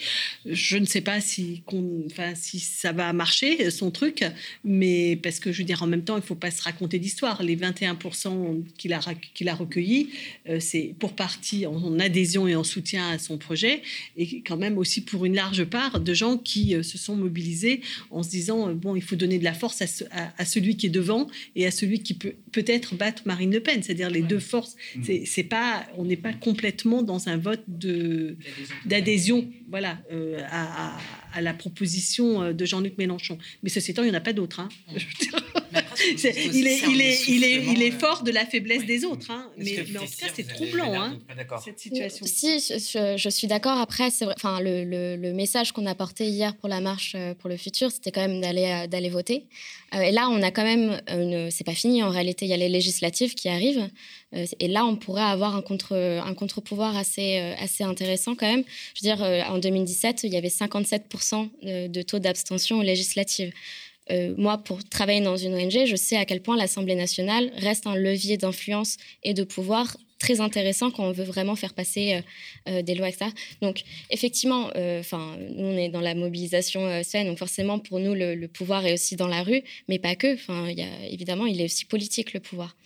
Je 0.46 0.76
ne 0.76 0.84
sais 0.84 1.00
pas 1.00 1.20
si, 1.20 1.62
enfin, 2.06 2.34
si 2.36 2.60
ça 2.60 2.92
va 2.92 3.12
marcher 3.12 3.70
son 3.70 3.90
truc, 3.90 4.24
mais 4.64 5.16
parce 5.16 5.40
que 5.40 5.50
je 5.50 5.58
veux 5.58 5.64
dire 5.64 5.82
en 5.82 5.88
même 5.88 6.04
temps, 6.04 6.16
il 6.16 6.22
faut 6.22 6.36
pas 6.36 6.50
se 6.52 6.62
raconter 6.62 6.98
d'histoire. 6.98 7.42
Les 7.42 7.56
21% 7.56 8.62
qu'il 8.78 8.92
a 8.92 9.00
qu'il 9.34 9.50
recueillis, 9.50 10.10
euh, 10.48 10.60
c'est 10.60 10.94
pour 10.98 11.14
partie 11.14 11.66
en 11.66 11.98
adhésion 11.98 12.46
en 12.56 12.64
soutien 12.64 13.10
à 13.10 13.18
son 13.18 13.38
projet, 13.38 13.82
et 14.16 14.42
quand 14.42 14.56
même 14.56 14.78
aussi 14.78 15.02
pour 15.02 15.24
une 15.24 15.34
large 15.34 15.64
part 15.64 16.00
de 16.00 16.14
gens 16.14 16.38
qui 16.38 16.74
euh, 16.74 16.82
se 16.82 16.98
sont 16.98 17.16
mobilisés 17.16 17.80
en 18.10 18.22
se 18.22 18.30
disant 18.30 18.68
euh, 18.68 18.74
bon, 18.74 18.96
il 18.96 19.02
faut 19.02 19.16
donner 19.16 19.38
de 19.38 19.44
la 19.44 19.54
force 19.54 19.82
à, 19.82 20.44
celui 20.44 20.76
qui 20.76 20.86
est 20.86 20.90
devant 20.90 21.28
et 21.56 21.66
à 21.66 21.70
celui 21.70 22.02
qui 22.02 22.14
peut 22.14 22.34
peut-être 22.52 22.94
battre 22.94 23.22
Marine 23.26 23.52
Le 23.52 23.60
Pen, 23.60 23.82
c'est-à-dire 23.82 24.10
les 24.10 24.22
deux 24.22 24.38
forces. 24.40 24.76
Mmh. 24.96 25.02
C'est 25.24 25.44
pas, 25.44 25.86
on 25.96 26.04
n'est 26.04 26.16
pas 26.16 26.32
complètement 26.32 27.02
dans 27.02 27.28
un 27.28 27.36
vote 27.36 27.64
de 27.68 28.36
d'adhésion, 28.86 29.48
voilà, 29.68 30.00
euh, 30.12 30.40
à, 30.50 31.40
la 31.40 31.54
proposition 31.54 32.52
de 32.52 32.64
Jean-Luc 32.64 32.98
Mélenchon. 32.98 33.38
Mais 33.62 33.70
ceci 33.70 33.92
étant, 33.92 34.02
il 34.02 34.10
n'y 34.10 34.12
en 34.12 34.18
a 34.18 34.20
pas 34.20 34.34
d'autres. 34.34 34.60
Hein. 34.60 34.68
il, 36.10 36.26
est, 36.26 36.46
il, 36.46 37.00
est, 37.00 37.28
il, 37.28 37.44
est, 37.44 37.64
il 37.64 37.82
est 37.82 37.90
fort 37.90 38.22
de 38.22 38.30
la 38.30 38.44
faiblesse 38.46 38.84
des 38.84 39.04
autres. 39.04 39.30
Hein. 39.30 39.50
Mais, 39.56 39.80
en 39.80 39.84
tout 39.84 40.16
cas, 40.18 40.26
c'est 40.34 40.46
troublant, 40.46 40.94
hein, 40.94 41.18
cette 41.64 41.78
situation. 41.78 42.26
Si, 42.26 42.58
je, 42.58 43.28
suis 43.28 43.46
d'accord. 43.46 43.78
Après, 43.78 44.10
c'est 44.10 44.26
enfin, 44.26 44.60
le, 44.60 44.84
le, 44.84 45.32
message 45.32 45.72
qu'on 45.72 45.86
a 45.86 45.94
porté 45.94 46.26
hier 46.26 46.54
pour 46.56 46.68
la 46.68 46.80
marche 46.80 47.14
euh, 47.16 47.34
pour 47.34 47.48
le 47.48 47.56
futur, 47.56 47.90
c'était 47.90 48.10
quand 48.10 48.20
même 48.20 48.40
d'aller 48.40 48.66
euh, 48.66 48.86
d'aller 48.86 49.08
voter. 49.08 49.46
Euh, 49.94 50.00
et 50.00 50.12
là, 50.12 50.28
on 50.30 50.42
a 50.42 50.50
quand 50.50 50.64
même, 50.64 51.00
c'est 51.50 51.64
pas 51.64 51.74
fini 51.74 52.02
en 52.02 52.10
réalité, 52.10 52.46
il 52.46 52.48
y 52.48 52.54
a 52.54 52.56
les 52.56 52.68
législatives 52.68 53.34
qui 53.34 53.48
arrivent. 53.48 53.88
et 54.32 54.68
là, 54.68 54.86
on 54.86 54.96
pourrait 54.96 55.22
avoir 55.22 55.54
un 55.54 55.62
contre 55.62 55.94
un 55.94 56.34
contre-pouvoir 56.34 56.96
assez 56.96 57.38
assez 57.58 57.84
intéressant 57.84 58.34
quand 58.34 58.50
même. 58.50 58.64
Je 58.94 59.06
veux 59.06 59.14
dire, 59.14 59.50
en 59.50 59.58
2017, 59.58 60.24
il 60.24 60.32
y 60.32 60.36
avait 60.36 60.48
57% 60.48 61.88
de 61.88 62.02
taux 62.02 62.18
d'abstention 62.18 62.78
aux 62.78 62.82
législatives. 62.82 63.52
Euh, 64.10 64.34
moi, 64.36 64.58
pour 64.58 64.82
travailler 64.84 65.20
dans 65.20 65.36
une 65.36 65.54
ONG, 65.54 65.86
je 65.86 65.96
sais 65.96 66.16
à 66.16 66.24
quel 66.24 66.42
point 66.42 66.56
l'Assemblée 66.56 66.94
nationale 66.94 67.52
reste 67.56 67.86
un 67.86 67.94
levier 67.94 68.36
d'influence 68.36 68.96
et 69.22 69.34
de 69.34 69.44
pouvoir 69.44 69.96
très 70.18 70.40
intéressant 70.40 70.92
quand 70.92 71.04
on 71.04 71.10
veut 71.10 71.24
vraiment 71.24 71.56
faire 71.56 71.74
passer 71.74 72.14
euh, 72.14 72.20
euh, 72.68 72.82
des 72.82 72.94
lois, 72.94 73.08
etc. 73.08 73.30
Donc, 73.60 73.82
effectivement, 74.10 74.70
enfin, 75.00 75.36
nous, 75.56 75.64
on 75.64 75.76
est 75.76 75.88
dans 75.88 76.00
la 76.00 76.14
mobilisation 76.14 77.02
saine, 77.02 77.26
donc 77.26 77.38
forcément, 77.38 77.78
pour 77.78 77.98
nous, 77.98 78.14
le, 78.14 78.46
pouvoir 78.46 78.86
est 78.86 78.92
aussi 78.92 79.16
dans 79.16 79.26
la 79.26 79.42
rue, 79.42 79.62
mais 79.88 79.98
pas 79.98 80.14
que. 80.14 80.34
Enfin, 80.34 80.68
évidemment, 81.08 81.46
il 81.46 81.60
est 81.60 81.64
aussi 81.64 81.84
politique, 81.84 82.32
le 82.34 82.40
pouvoir. 82.40 82.76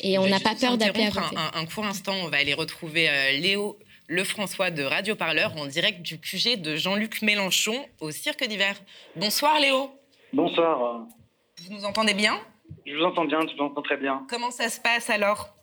Et 0.00 0.18
on 0.18 0.26
n'a 0.26 0.40
pas 0.40 0.54
peur 0.54 0.76
d'appeler 0.76 1.04
à. 1.04 1.56
Un, 1.56 1.60
un, 1.60 1.66
court 1.66 1.86
instant, 1.86 2.14
on 2.22 2.28
va 2.28 2.36
aller 2.36 2.54
retrouver 2.54 3.08
Léo 3.40 3.78
Lefrançois 4.06 4.70
de 4.70 4.82
Radio 4.82 5.16
Parleur 5.16 5.56
en 5.56 5.66
direct 5.66 6.02
du 6.02 6.18
QG 6.18 6.60
de 6.60 6.76
Jean-Luc 6.76 7.22
Mélenchon 7.22 7.86
au 8.00 8.10
Cirque 8.10 8.46
d'hiver. 8.46 8.80
Bonsoir 9.16 9.58
Léo. 9.58 9.90
Bonsoir. 10.34 11.06
Vous 11.62 11.72
nous 11.72 11.84
entendez 11.84 12.12
bien? 12.12 12.34
Je 12.84 12.92
vous 12.96 13.04
entends 13.04 13.24
bien, 13.24 13.38
je 13.46 13.54
vous 13.54 13.62
entends 13.62 13.82
très 13.82 13.96
bien. 13.96 14.26
Comment 14.28 14.50
ça 14.50 14.68
se 14.68 14.80
passe 14.80 15.08
alors? 15.08 15.54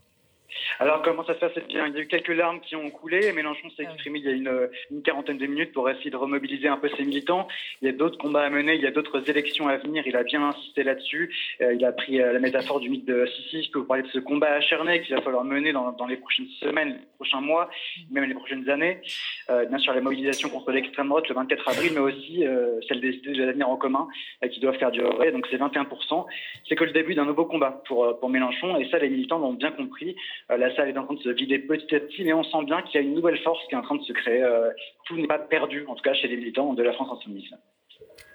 Alors, 0.80 1.02
comment 1.02 1.23
ça 1.26 1.34
se 1.34 1.40
passe? 1.40 1.52
Il 1.69 1.76
y 1.76 1.80
a 1.80 1.88
eu 1.88 2.07
quelques 2.07 2.30
larmes 2.30 2.60
qui 2.60 2.76
ont 2.76 2.90
coulé. 2.90 3.32
Mélenchon 3.34 3.69
s'est 3.72 3.84
exprimé 3.84 4.19
il 4.19 4.26
y 4.26 4.30
a 4.30 4.32
une, 4.32 5.02
quarantaine 5.03 5.38
de 5.38 5.45
minutes 5.45 5.73
pour 5.73 5.90
essayer 5.90 6.10
de 6.10 6.18
remobiliser 6.18 6.68
un 6.68 6.78
peu 6.78 6.90
ses 6.98 7.03
militants. 7.03 7.48
Il 7.82 7.86
y 7.86 7.90
a 7.90 7.94
d'autres 7.94 8.18
combats 8.18 8.44
à 8.44 8.49
mener, 8.49 8.76
il 8.76 8.82
y 8.82 8.88
a 8.88 8.91
d'autres 8.91 9.30
élections 9.30 9.68
à 9.68 9.78
venir. 9.78 10.03
Il 10.06 10.15
a 10.15 10.23
bien 10.23 10.44
insisté 10.44 10.84
là-dessus. 10.84 11.34
Euh, 11.61 11.73
il 11.73 11.86
a 11.86 11.91
pris 11.91 12.22
euh, 12.22 12.34
la 12.34 12.40
métaphore 12.40 12.80
du 12.80 12.90
mythe 12.90 13.06
de 13.06 13.26
Sissi. 13.26 13.64
Je 13.64 13.72
peux 13.72 13.80
vous 13.80 13.86
parler 13.86 14.03
de 14.03 14.10
ce 14.10 14.19
combat 14.19 14.52
acharné 14.53 15.02
qu'il 15.02 15.15
va 15.15 15.22
falloir 15.22 15.44
mener 15.44 15.72
dans, 15.72 15.95
les 16.07 16.18
prochaines 16.18 16.48
semaines, 16.60 16.90
les 16.90 17.07
prochains 17.18 17.41
mois, 17.41 17.69
même 18.10 18.26
les 18.26 18.34
prochaines 18.34 18.69
années. 18.69 19.02
Euh, 19.49 19.65
bien 19.65 19.78
sûr, 19.78 19.94
la 19.94 20.02
mobilisation 20.02 20.49
contre 20.49 20.72
l'extrême 20.72 21.10
droite 21.10 21.28
le 21.30 21.36
24 21.36 21.69
avril, 21.69 21.91
mais 21.94 21.99
aussi 21.99 22.44
celle 22.88 23.02
des 23.02 23.15
idées 23.15 23.34
de 23.34 23.44
l'avenir 23.44 23.69
en 23.69 23.78
commun 23.78 24.07
qui 24.52 24.60
doivent 24.60 24.78
faire 24.78 24.91
durer. 24.91 25.32
Donc, 25.32 25.48
c'est 25.49 25.57
21%. 25.57 26.26
C'est 26.68 26.76
que 26.76 26.84
le 26.84 26.91
début 26.91 27.15
d'un 27.15 27.26
nouveau 27.26 27.45
combat 27.45 27.82
pour, 27.88 28.19
pour 28.19 28.30
Mélenchon. 28.30 28.78
Et 28.78 28.90
ça, 28.90 28.98
les 28.98 29.10
militants 29.10 29.40
l'ont 29.40 29.53
bien 29.53 29.72
compris. 29.72 30.15
Euh, 30.52 30.57
la 30.57 30.76
salle 30.76 30.90
est 30.90 30.98
en 30.98 31.06
train 31.06 31.15
de 31.15 31.22
se 31.22 31.30
vider 31.30 31.60
petit 31.60 31.95
à 31.95 31.99
petit, 31.99 32.23
mais 32.23 32.34
on 32.34 32.44
sent 32.44 32.65
bien 32.65 32.82
qu'il 32.82 32.95
y 32.95 32.98
a 32.98 33.07
une 33.07 33.15
nouvelle 33.15 33.38
force 33.40 33.60
qui 33.68 33.76
est 33.76 33.78
en 33.78 33.82
train 33.82 33.95
de 33.95 34.03
se 34.03 34.14
créer. 34.14 34.44
Euh, 34.44 34.69
tout 35.06 35.15
n'est 35.15 35.28
pas 35.28 35.40
perdu, 35.40 35.86
en 35.88 35.95
tout 35.95 36.03
cas 36.03 36.14
chez 36.14 36.28
les 36.28 36.38
militants 36.38 36.73
de 36.73 36.84
la 36.84 36.94
France 36.94 37.10
insoumise. 37.18 37.49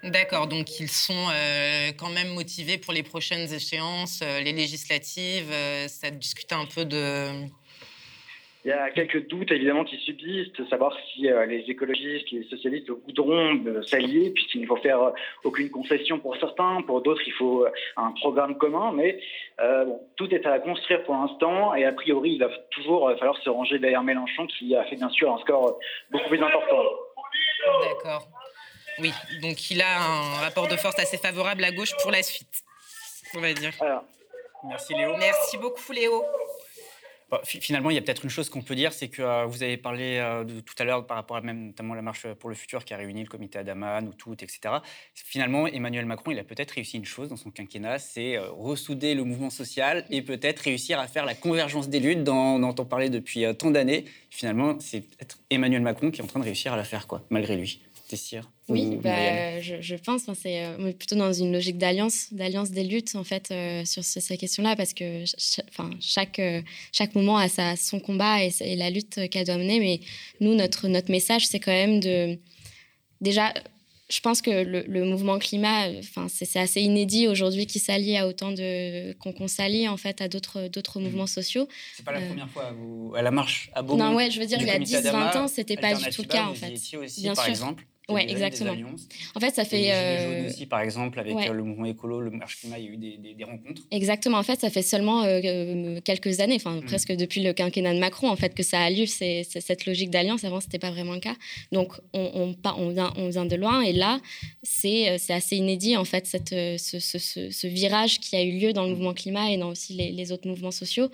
D'accord, 0.03 0.47
donc 0.47 0.79
ils 0.79 0.89
sont 0.89 1.13
euh, 1.13 1.91
quand 1.97 2.09
même 2.09 2.29
motivés 2.29 2.77
pour 2.77 2.93
les 2.93 3.03
prochaines 3.03 3.51
échéances, 3.53 4.23
les 4.43 4.53
législatives. 4.53 5.51
ça 5.87 6.09
discute 6.11 6.51
un 6.53 6.65
peu 6.65 6.85
de 6.85 7.45
il 8.67 8.71
y 8.71 8.73
a 8.73 8.89
quelques 8.91 9.29
doutes 9.29 9.49
évidemment 9.49 9.85
qui 9.85 9.95
subsistent, 9.95 10.69
savoir 10.69 10.93
si 11.13 11.31
euh, 11.31 11.45
les 11.45 11.63
écologistes, 11.69 12.29
les 12.31 12.43
socialistes 12.49 12.89
voudront 12.89 13.55
euh, 13.65 13.81
s'allier, 13.83 14.29
puisqu'il 14.31 14.59
ne 14.59 14.67
faut 14.67 14.75
faire 14.75 15.01
euh, 15.01 15.11
aucune 15.45 15.69
concession 15.69 16.19
pour 16.19 16.35
certains, 16.35 16.81
pour 16.81 17.01
d'autres 17.01 17.21
il 17.25 17.31
faut 17.31 17.65
un 17.95 18.11
programme 18.11 18.57
commun, 18.57 18.91
mais 18.91 19.21
bon, 19.57 20.01
tout 20.17 20.29
est 20.35 20.45
à 20.45 20.59
construire 20.59 21.01
pour 21.03 21.15
l'instant, 21.15 21.75
et 21.75 21.85
a 21.85 21.93
priori 21.93 22.31
il 22.31 22.39
va 22.39 22.49
toujours 22.71 23.09
falloir 23.17 23.37
se 23.37 23.49
ranger 23.49 23.79
derrière 23.79 24.03
Mélenchon, 24.03 24.47
qui 24.47 24.75
a 24.75 24.83
fait 24.83 24.97
bien 24.97 25.09
sûr 25.11 25.33
un 25.33 25.37
score 25.39 25.79
beaucoup 26.11 26.27
plus 26.27 26.43
important. 26.43 26.83
D'accord. 27.83 28.27
Oui, 28.99 29.13
donc 29.41 29.71
il 29.71 29.81
a 29.81 29.97
un 29.97 30.41
rapport 30.41 30.67
de 30.67 30.75
force 30.75 30.99
assez 30.99 31.17
favorable 31.17 31.63
à 31.63 31.71
gauche 31.71 31.93
pour 32.01 32.11
la 32.11 32.21
suite, 32.21 32.63
on 33.33 33.39
va 33.39 33.53
dire. 33.53 33.71
Merci 34.65 34.93
Léo. 34.93 35.15
Merci 35.17 35.57
beaucoup 35.57 35.93
Léo. 35.93 36.25
Finalement, 37.43 37.89
il 37.89 37.95
y 37.95 37.97
a 37.97 38.01
peut-être 38.01 38.23
une 38.23 38.29
chose 38.29 38.49
qu'on 38.49 38.61
peut 38.61 38.75
dire, 38.75 38.93
c'est 38.93 39.09
que 39.09 39.21
euh, 39.21 39.45
vous 39.45 39.63
avez 39.63 39.77
parlé 39.77 40.17
euh, 40.17 40.45
tout 40.45 40.75
à 40.79 40.83
l'heure 40.85 41.05
par 41.05 41.17
rapport 41.17 41.35
à 41.37 41.41
même 41.41 41.67
notamment 41.67 41.93
la 41.93 42.01
marche 42.01 42.25
pour 42.39 42.49
le 42.49 42.55
futur 42.55 42.85
qui 42.85 42.93
a 42.93 42.97
réuni 42.97 43.21
le 43.21 43.27
comité 43.27 43.59
Adaman 43.59 44.07
ou 44.07 44.13
tout, 44.13 44.33
etc. 44.33 44.59
Finalement, 45.13 45.67
Emmanuel 45.67 46.05
Macron, 46.05 46.31
il 46.31 46.39
a 46.39 46.43
peut-être 46.43 46.71
réussi 46.71 46.97
une 46.97 47.05
chose 47.05 47.29
dans 47.29 47.35
son 47.35 47.51
quinquennat, 47.51 47.99
c'est 47.99 48.37
euh, 48.37 48.49
ressouder 48.51 49.13
le 49.13 49.23
mouvement 49.23 49.49
social 49.49 50.05
et 50.09 50.21
peut-être 50.21 50.59
réussir 50.59 50.99
à 50.99 51.07
faire 51.07 51.25
la 51.25 51.35
convergence 51.35 51.89
des 51.89 51.99
luttes 51.99 52.23
dont, 52.23 52.59
dont 52.59 52.75
on 52.79 52.85
parlait 52.85 53.09
depuis 53.09 53.45
tant 53.57 53.71
d'années. 53.71 54.05
Finalement, 54.29 54.79
c'est 54.79 55.01
peut-être 55.01 55.39
Emmanuel 55.49 55.81
Macron 55.81 56.11
qui 56.11 56.21
est 56.21 56.23
en 56.23 56.27
train 56.27 56.39
de 56.39 56.45
réussir 56.45 56.73
à 56.73 56.77
la 56.77 56.85
faire, 56.85 57.07
quoi, 57.07 57.23
malgré 57.29 57.57
lui. 57.57 57.81
Oui, 58.69 58.97
bah, 59.01 59.61
je, 59.61 59.95
pense. 59.95 60.23
c'est 60.41 60.65
euh, 60.65 60.91
plutôt 60.91 61.15
dans 61.15 61.31
une 61.31 61.51
logique 61.53 61.77
d'alliance, 61.77 62.33
d'alliance 62.33 62.71
des 62.71 62.83
luttes 62.83 63.15
en 63.15 63.23
fait 63.23 63.49
euh, 63.51 63.85
sur 63.85 64.03
ces 64.03 64.37
questions-là, 64.37 64.75
parce 64.75 64.93
que 64.93 65.23
enfin, 65.69 65.89
chaque 66.01 66.39
euh, 66.39 66.61
chaque 66.91 67.15
moment 67.15 67.37
a 67.37 67.47
sa, 67.47 67.75
son 67.75 67.99
combat 67.99 68.43
et, 68.43 68.75
la 68.75 68.89
lutte 68.89 69.29
qu'elle 69.29 69.45
doit 69.45 69.57
mener. 69.57 69.79
Mais 69.79 69.99
nous, 70.41 70.53
notre 70.53 70.87
notre 70.87 71.11
message, 71.11 71.47
c'est 71.47 71.59
quand 71.59 71.71
même 71.71 71.99
de 71.99 72.37
déjà. 73.21 73.53
Je 74.09 74.21
pense 74.21 74.41
que 74.41 74.63
le, 74.63 75.03
mouvement 75.03 75.37
climat, 75.37 75.89
enfin, 75.99 76.27
c'est 76.29 76.57
assez 76.57 76.79
inédit 76.79 77.27
aujourd'hui 77.27 77.65
qu'il 77.67 77.81
s'allie 77.81 78.15
à 78.15 78.25
autant 78.25 78.53
de 78.53 79.11
qu'on 79.19 79.49
s'allie 79.49 79.89
en 79.89 79.97
fait 79.97 80.21
à 80.21 80.29
d'autres 80.29 80.69
d'autres 80.69 81.01
mmh. 81.01 81.03
mouvements 81.03 81.27
sociaux. 81.27 81.67
C'est 81.93 82.05
pas 82.05 82.13
la 82.13 82.21
première 82.21 82.49
fois 82.49 82.73
à, 83.17 83.21
la 83.21 83.31
marche 83.31 83.69
à 83.73 83.81
Beaumont. 83.81 84.11
Non, 84.11 84.15
ouais, 84.15 84.31
je 84.31 84.39
veux 84.39 84.45
dire, 84.45 84.59
il 84.61 84.67
y 84.67 84.71
a 84.71 84.79
10-20 84.79 85.37
ans, 85.37 85.47
c'était 85.49 85.75
pas 85.75 85.93
du 85.93 86.05
tout 86.09 86.21
le 86.21 86.27
cas 86.29 86.45
en 86.45 86.53
fait. 86.53 86.73
Aussi, 86.95 87.21
Bien 87.21 87.35
par 87.35 87.43
sûr. 87.43 87.51
exemple. 87.51 87.85
Oui, 88.09 88.21
exactement. 88.29 88.73
En 89.35 89.39
fait, 89.41 89.53
ça 89.53 89.65
fait. 89.65 89.81
Les 89.81 89.91
euh... 89.91 90.47
aussi, 90.47 90.65
par 90.65 90.79
exemple, 90.79 91.19
avec 91.19 91.35
euh, 91.35 91.51
le 91.51 91.61
mouvement 91.61 91.85
écolo, 91.85 92.21
le 92.21 92.29
Marche 92.29 92.61
Climat, 92.61 92.79
il 92.79 92.85
y 92.85 92.87
a 92.87 92.91
eu 92.91 92.97
des, 92.97 93.33
des, 93.33 93.43
rencontres. 93.43 93.81
Exactement. 93.91 94.37
En 94.37 94.43
fait, 94.43 94.61
ça 94.61 94.69
fait 94.69 94.81
seulement 94.81 95.23
euh, 95.23 95.41
euh, 95.43 95.99
quelques 95.99 96.39
années, 96.39 96.55
enfin, 96.55 96.75
mm. 96.75 96.85
presque 96.85 97.11
depuis 97.11 97.43
le 97.43 97.51
quinquennat 97.51 97.93
de 97.93 97.99
Macron, 97.99 98.29
en 98.29 98.37
fait, 98.37 98.53
que 98.53 98.63
ça 98.63 98.79
a 98.79 98.89
lieu, 98.89 99.07
c'est, 99.07 99.43
cette 99.43 99.85
logique 99.85 100.09
d'alliance. 100.09 100.45
Avant, 100.45 100.61
ce 100.61 100.67
n'était 100.67 100.79
pas 100.79 100.91
vraiment 100.91 101.15
le 101.15 101.19
cas. 101.19 101.35
Donc, 101.73 101.95
on, 102.13 102.55
on, 102.63 102.71
on, 102.77 102.89
vient, 102.91 103.11
on 103.17 103.27
vient 103.27 103.45
de 103.45 103.57
loin. 103.57 103.81
Et 103.81 103.91
là, 103.91 104.21
c'est, 104.63 105.17
c'est 105.17 105.33
assez 105.33 105.57
inédit, 105.57 105.97
en 105.97 106.05
fait, 106.05 106.25
cette, 106.27 106.51
ce, 106.51 106.99
ce, 106.99 107.19
ce, 107.19 107.67
virage 107.67 108.21
qui 108.21 108.37
a 108.37 108.41
eu 108.41 108.57
lieu 108.57 108.71
dans 108.71 108.83
le 108.83 108.91
mouvement 108.91 109.13
climat 109.13 109.51
et 109.51 109.57
dans 109.57 109.71
aussi 109.71 109.91
les, 109.93 110.11
les 110.11 110.31
autres 110.31 110.47
mouvements 110.47 110.71
sociaux, 110.71 111.09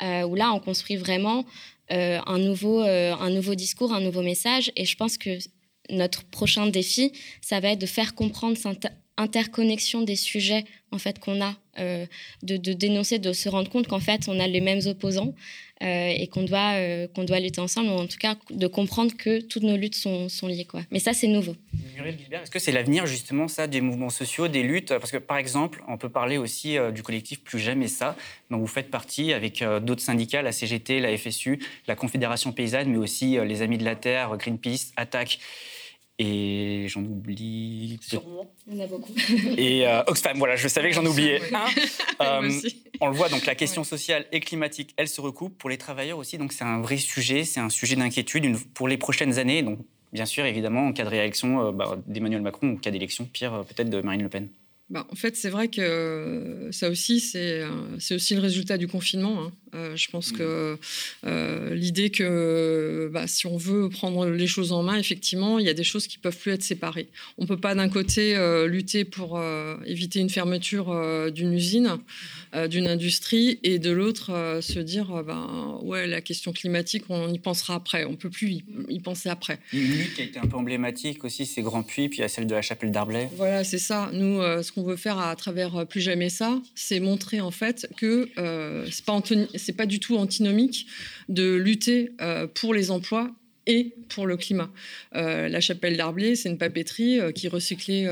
où 0.00 0.34
là, 0.36 0.52
on 0.52 0.60
construit 0.60 0.96
vraiment. 0.96 1.44
un, 1.90 2.38
nouveau, 2.38 2.80
un 2.82 3.30
nouveau 3.30 3.56
discours, 3.56 3.92
un 3.92 4.00
nouveau 4.00 4.22
message. 4.22 4.70
Et 4.76 4.84
je 4.84 4.96
pense 4.96 5.18
que 5.18 5.38
notre 5.90 6.24
prochain 6.24 6.66
défi, 6.66 7.12
ça 7.40 7.60
va 7.60 7.70
être 7.70 7.80
de 7.80 7.86
faire 7.86 8.14
comprendre 8.14 8.56
cette 8.56 8.88
interconnexion 9.16 10.02
des 10.02 10.16
sujets 10.16 10.64
en 10.92 10.98
fait 10.98 11.18
qu'on 11.18 11.40
a, 11.40 11.54
euh, 11.78 12.06
de, 12.42 12.56
dénoncer, 12.72 13.18
de 13.18 13.32
se 13.32 13.48
rendre 13.48 13.70
compte 13.70 13.88
qu'en 13.88 14.00
fait 14.00 14.28
on 14.28 14.38
a 14.38 14.46
les 14.46 14.60
mêmes 14.60 14.80
opposants 14.86 15.34
euh, 15.82 16.08
et 16.08 16.26
qu'on 16.28 16.42
doit 16.42 16.74
euh, 16.74 17.06
qu'on 17.08 17.24
doit 17.24 17.40
lutter 17.40 17.60
ensemble, 17.60 17.88
ou 17.88 17.92
en 17.92 18.06
tout 18.06 18.18
cas 18.18 18.36
de 18.50 18.66
comprendre 18.66 19.14
que 19.16 19.40
toutes 19.40 19.62
nos 19.62 19.76
luttes 19.76 19.94
sont, 19.94 20.28
liées 20.42 20.64
quoi. 20.64 20.82
Mais 20.90 20.98
ça 20.98 21.12
c'est 21.12 21.26
nouveau. 21.26 21.56
est-ce 22.04 22.50
que 22.50 22.58
c'est 22.58 22.72
l'avenir 22.72 23.06
justement 23.06 23.48
ça 23.48 23.66
des 23.66 23.80
mouvements 23.80 24.10
sociaux, 24.10 24.48
des 24.48 24.62
luttes? 24.62 24.88
Parce 24.88 25.10
que 25.10 25.18
par 25.18 25.38
exemple, 25.38 25.82
on 25.88 25.96
peut 25.96 26.08
parler 26.08 26.36
aussi 26.38 26.76
du 26.94 27.02
collectif 27.02 27.42
Plus 27.42 27.58
jamais 27.58 27.88
ça, 27.88 28.16
dont 28.50 28.58
vous 28.58 28.66
faites 28.66 28.90
partie 28.90 29.32
avec 29.32 29.62
d'autres 29.82 30.02
syndicats, 30.02 30.42
la 30.42 30.52
CGT, 30.52 31.00
la 31.00 31.16
FSU, 31.16 31.58
la 31.86 31.94
Confédération 31.94 32.52
paysanne, 32.52 32.90
mais 32.90 32.98
aussi 32.98 33.36
les 33.44 33.62
Amis 33.62 33.78
de 33.78 33.84
la 33.84 33.96
Terre, 33.96 34.36
Greenpeace, 34.36 34.92
Attaque. 34.96 35.38
Et 36.18 36.86
j'en 36.88 37.02
oublie. 37.02 37.98
Sûrement, 38.00 38.50
il 38.66 38.76
y 38.76 38.80
en 38.80 38.84
a 38.84 38.86
beaucoup. 38.86 39.12
Et 39.58 39.86
euh, 39.86 40.02
Oxfam, 40.06 40.38
voilà, 40.38 40.56
je 40.56 40.66
savais 40.66 40.88
que 40.88 40.94
j'en 40.94 41.04
oubliais 41.04 41.40
un. 42.20 42.42
Euh, 42.42 42.60
on 43.00 43.08
le 43.08 43.14
voit, 43.14 43.28
donc 43.28 43.44
la 43.44 43.54
question 43.54 43.84
sociale 43.84 44.24
et 44.32 44.40
climatique, 44.40 44.94
elle 44.96 45.08
se 45.08 45.20
recoupe. 45.20 45.58
Pour 45.58 45.68
les 45.68 45.76
travailleurs 45.76 46.16
aussi, 46.16 46.38
donc 46.38 46.54
c'est 46.54 46.64
un 46.64 46.80
vrai 46.80 46.96
sujet, 46.96 47.44
c'est 47.44 47.60
un 47.60 47.68
sujet 47.68 47.96
d'inquiétude 47.96 48.56
pour 48.72 48.88
les 48.88 48.96
prochaines 48.96 49.38
années. 49.38 49.62
Donc, 49.62 49.80
bien 50.12 50.24
sûr, 50.24 50.46
évidemment, 50.46 50.86
en 50.86 50.92
cas 50.94 51.04
de 51.04 51.10
réélection 51.10 51.68
euh, 51.68 51.72
bah, 51.72 51.98
d'Emmanuel 52.06 52.40
Macron, 52.40 52.68
ou 52.68 52.72
en 52.74 52.76
cas 52.76 52.90
d'élection, 52.90 53.26
pire, 53.26 53.64
peut-être 53.68 53.90
de 53.90 54.00
Marine 54.00 54.22
Le 54.22 54.30
Pen. 54.30 54.48
Bah, 54.88 55.06
en 55.10 55.16
fait, 55.16 55.36
c'est 55.36 55.50
vrai 55.50 55.68
que 55.68 56.70
ça 56.70 56.88
aussi, 56.88 57.20
c'est 57.20 57.62
aussi 58.10 58.34
le 58.34 58.40
résultat 58.40 58.78
du 58.78 58.88
confinement. 58.88 59.42
Hein. 59.42 59.52
Euh, 59.76 59.96
je 59.96 60.10
pense 60.10 60.32
mmh. 60.32 60.36
que 60.36 60.78
euh, 61.26 61.74
l'idée 61.74 62.10
que 62.10 63.10
bah, 63.12 63.26
si 63.26 63.46
on 63.46 63.56
veut 63.56 63.88
prendre 63.88 64.26
les 64.26 64.46
choses 64.46 64.72
en 64.72 64.82
main, 64.82 64.96
effectivement, 64.96 65.58
il 65.58 65.66
y 65.66 65.68
a 65.68 65.74
des 65.74 65.84
choses 65.84 66.06
qui 66.06 66.18
peuvent 66.18 66.36
plus 66.36 66.52
être 66.52 66.62
séparées. 66.62 67.08
On 67.38 67.42
ne 67.42 67.48
peut 67.48 67.58
pas 67.58 67.74
d'un 67.74 67.88
côté 67.88 68.36
euh, 68.36 68.66
lutter 68.66 69.04
pour 69.04 69.40
éviter 69.84 70.20
une 70.20 70.30
fermeture 70.30 70.86
d'une 71.30 71.52
usine, 71.52 71.98
d'une 72.70 72.86
industrie, 72.86 73.58
et 73.62 73.78
de 73.78 73.90
l'autre 73.90 74.60
se 74.62 74.78
dire, 74.78 75.22
ben 75.24 75.78
ouais, 75.82 76.06
la 76.06 76.20
question 76.20 76.52
climatique, 76.52 77.04
on 77.08 77.32
y 77.32 77.38
pensera 77.38 77.74
après. 77.74 78.04
On 78.04 78.16
peut 78.16 78.30
plus 78.30 78.62
y, 78.88 79.00
penser 79.00 79.28
après. 79.28 79.58
Une 79.72 79.92
lutte 79.92 80.14
qui 80.14 80.22
a 80.22 80.24
été 80.24 80.38
un 80.38 80.46
peu 80.46 80.56
emblématique 80.56 81.24
aussi, 81.24 81.44
c'est 81.44 81.62
Grand 81.62 81.82
Puy, 81.82 82.08
puis 82.08 82.18
il 82.18 82.22
y 82.22 82.24
a 82.24 82.28
celle 82.28 82.46
de 82.46 82.54
la 82.54 82.62
Chapelle 82.62 82.90
d'Arblay. 82.90 83.28
Voilà, 83.36 83.64
c'est 83.64 83.78
ça. 83.78 84.10
Nous, 84.12 84.40
ce 84.40 84.72
qu'on 84.72 84.84
veut 84.84 84.96
faire 84.96 85.18
à 85.18 85.34
travers 85.36 85.86
Plus 85.86 86.00
jamais 86.00 86.30
ça, 86.30 86.60
c'est 86.74 87.00
montrer 87.00 87.40
en 87.40 87.50
fait 87.50 87.88
que 87.96 88.30
c'est 88.90 89.04
pas 89.04 89.12
Anthony 89.12 89.46
c'est 89.66 89.72
pas 89.72 89.86
du 89.86 89.98
tout 89.98 90.16
antinomique 90.16 90.86
de 91.28 91.56
lutter 91.56 92.12
euh, 92.20 92.46
pour 92.46 92.72
les 92.72 92.92
emplois 92.92 93.32
et 93.66 93.94
pour 94.08 94.26
le 94.26 94.36
climat. 94.36 94.70
Euh, 95.16 95.48
la 95.48 95.60
chapelle 95.60 95.96
d'Arblay, 95.96 96.36
c'est 96.36 96.48
une 96.48 96.56
papeterie 96.56 97.18
euh, 97.18 97.32
qui 97.32 97.48
recyclait 97.48 98.08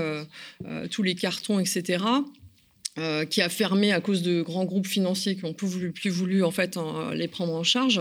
tous 0.90 1.02
les 1.02 1.14
cartons, 1.14 1.60
etc. 1.60 2.04
Euh, 2.96 3.24
qui 3.24 3.42
a 3.42 3.48
fermé 3.48 3.90
à 3.90 4.00
cause 4.00 4.22
de 4.22 4.40
grands 4.40 4.64
groupes 4.64 4.86
financiers 4.86 5.34
qui 5.34 5.44
n'ont 5.44 5.52
plus 5.52 6.10
voulu, 6.10 6.44
en 6.44 6.52
fait 6.52 6.78
les 7.12 7.26
prendre 7.26 7.52
en 7.52 7.64
charge. 7.64 8.00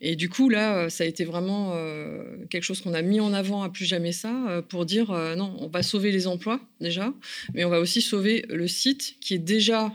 Et 0.00 0.16
du 0.16 0.28
coup 0.28 0.48
là, 0.48 0.78
euh, 0.78 0.88
ça 0.88 1.04
a 1.04 1.06
été 1.06 1.24
vraiment 1.24 1.74
euh, 1.76 2.24
quelque 2.50 2.64
chose 2.64 2.80
qu'on 2.80 2.92
a 2.92 3.02
mis 3.02 3.20
en 3.20 3.32
avant 3.34 3.62
à 3.62 3.68
plus 3.68 3.84
jamais 3.84 4.10
ça 4.10 4.64
pour 4.68 4.84
dire 4.84 5.12
non, 5.36 5.54
on 5.60 5.68
va 5.68 5.84
sauver 5.84 6.10
les 6.10 6.26
emplois 6.26 6.60
déjà, 6.80 7.14
mais 7.54 7.64
on 7.64 7.70
va 7.70 7.78
aussi 7.78 8.02
sauver 8.02 8.44
le 8.48 8.66
site 8.66 9.14
qui 9.20 9.34
est 9.34 9.38
déjà 9.38 9.92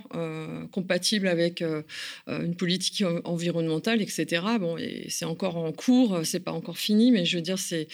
compatible 0.71 1.27
avec 1.27 1.61
une 2.27 2.55
politique 2.55 3.03
environnementale, 3.25 4.01
etc. 4.01 4.43
Bon, 4.61 4.77
et 4.77 5.07
c'est 5.09 5.25
encore 5.25 5.57
en 5.57 5.73
cours, 5.73 6.21
c'est 6.23 6.39
pas 6.39 6.53
encore 6.53 6.77
fini, 6.77 7.11
mais 7.11 7.25
je 7.25 7.35
veux 7.35 7.43
dire 7.43 7.59
c'est 7.59 7.87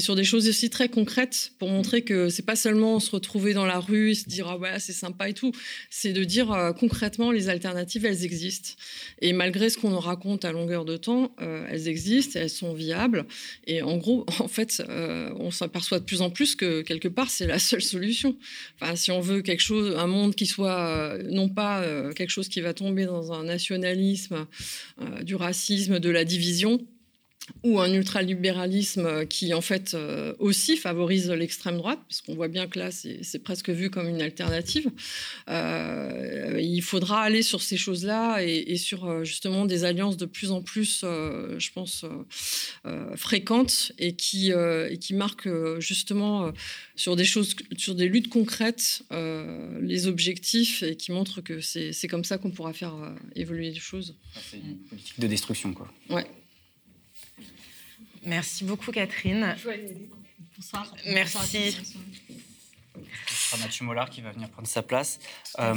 sur 0.00 0.16
des 0.16 0.24
choses 0.24 0.46
aussi 0.48 0.68
très 0.68 0.90
concrètes 0.90 1.52
pour 1.58 1.70
montrer 1.70 2.02
que 2.02 2.28
c'est 2.28 2.44
pas 2.44 2.56
seulement 2.56 3.00
se 3.00 3.10
retrouver 3.10 3.54
dans 3.54 3.66
la 3.66 3.80
rue, 3.80 4.14
se 4.14 4.28
dire 4.28 4.48
ah 4.48 4.58
ouais 4.58 4.78
c'est 4.80 4.92
sympa 4.92 5.30
et 5.30 5.32
tout 5.32 5.52
c'est 5.96 6.12
de 6.12 6.24
dire 6.24 6.50
euh, 6.50 6.72
concrètement 6.72 7.30
les 7.30 7.48
alternatives, 7.48 8.04
elles 8.04 8.24
existent. 8.24 8.70
Et 9.20 9.32
malgré 9.32 9.70
ce 9.70 9.78
qu'on 9.78 9.90
nous 9.90 10.00
raconte 10.00 10.44
à 10.44 10.50
longueur 10.50 10.84
de 10.84 10.96
temps, 10.96 11.32
euh, 11.40 11.68
elles 11.70 11.86
existent, 11.86 12.40
elles 12.40 12.50
sont 12.50 12.74
viables. 12.74 13.26
Et 13.68 13.80
en 13.80 13.96
gros, 13.96 14.26
en 14.40 14.48
fait, 14.48 14.82
euh, 14.88 15.30
on 15.38 15.52
s'aperçoit 15.52 16.00
de 16.00 16.04
plus 16.04 16.20
en 16.20 16.30
plus 16.30 16.56
que 16.56 16.82
quelque 16.82 17.06
part, 17.06 17.30
c'est 17.30 17.46
la 17.46 17.60
seule 17.60 17.80
solution. 17.80 18.36
Enfin, 18.80 18.96
si 18.96 19.12
on 19.12 19.20
veut 19.20 19.40
quelque 19.40 19.62
chose, 19.62 19.94
un 19.96 20.08
monde 20.08 20.34
qui 20.34 20.46
soit 20.46 21.16
non 21.30 21.48
pas 21.48 21.84
quelque 22.14 22.30
chose 22.30 22.48
qui 22.48 22.60
va 22.60 22.74
tomber 22.74 23.04
dans 23.04 23.32
un 23.32 23.44
nationalisme, 23.44 24.46
du 25.22 25.36
racisme, 25.36 26.00
de 26.00 26.10
la 26.10 26.24
division, 26.24 26.80
ou 27.62 27.80
un 27.80 27.92
ultralibéralisme 27.92 29.26
qui 29.26 29.54
en 29.54 29.60
fait 29.60 29.94
euh, 29.94 30.34
aussi 30.38 30.76
favorise 30.76 31.30
l'extrême 31.30 31.76
droite, 31.76 31.98
puisqu'on 32.08 32.34
voit 32.34 32.48
bien 32.48 32.66
que 32.66 32.78
là 32.78 32.90
c'est 32.90 33.38
presque 33.38 33.70
vu 33.70 33.90
comme 33.90 34.08
une 34.08 34.22
alternative. 34.22 34.90
Euh, 35.48 36.58
il 36.60 36.82
faudra 36.82 37.22
aller 37.22 37.42
sur 37.42 37.62
ces 37.62 37.76
choses-là 37.76 38.42
et, 38.42 38.76
sur 38.76 39.04
euh, 39.04 39.24
justement 39.24 39.66
des 39.66 39.84
alliances 39.84 40.16
de 40.16 40.26
plus 40.26 40.50
en 40.50 40.62
plus, 40.62 41.00
je 41.02 41.72
pense, 41.72 42.04
fréquentes 43.16 43.92
et 43.98 44.14
qui, 44.14 44.50
et 44.50 44.98
qui 44.98 45.14
marquent 45.14 45.48
justement 45.78 46.52
sur 46.96 47.16
des 47.16 47.24
choses, 47.24 47.56
sur 47.76 47.94
des 47.94 48.08
luttes 48.08 48.28
concrètes, 48.28 49.02
les 49.80 50.06
objectifs 50.06 50.82
et 50.82 50.96
qui 50.96 51.12
montrent 51.12 51.40
que 51.40 51.60
c'est 51.60 52.08
comme 52.08 52.24
ça 52.24 52.38
qu'on 52.38 52.50
pourra 52.50 52.72
faire 52.72 52.94
évoluer 53.34 53.70
les 53.70 53.80
choses. 53.80 54.14
C'est 54.50 54.58
une 54.58 54.76
politique 54.78 55.20
de 55.20 55.26
destruction, 55.26 55.72
quoi. 55.72 55.90
Ouais. 56.10 56.26
Merci 58.24 58.64
beaucoup, 58.64 58.90
Catherine. 58.90 59.54
Bonsoir. 60.56 60.86
Merci. 61.06 61.72
Ce 63.26 63.50
sera 63.50 63.62
Mathieu 63.62 63.84
Mollard 63.84 64.10
qui 64.10 64.20
va 64.20 64.30
venir 64.30 64.48
prendre 64.48 64.68
sa 64.68 64.82
place. 64.82 65.18
Euh, 65.58 65.74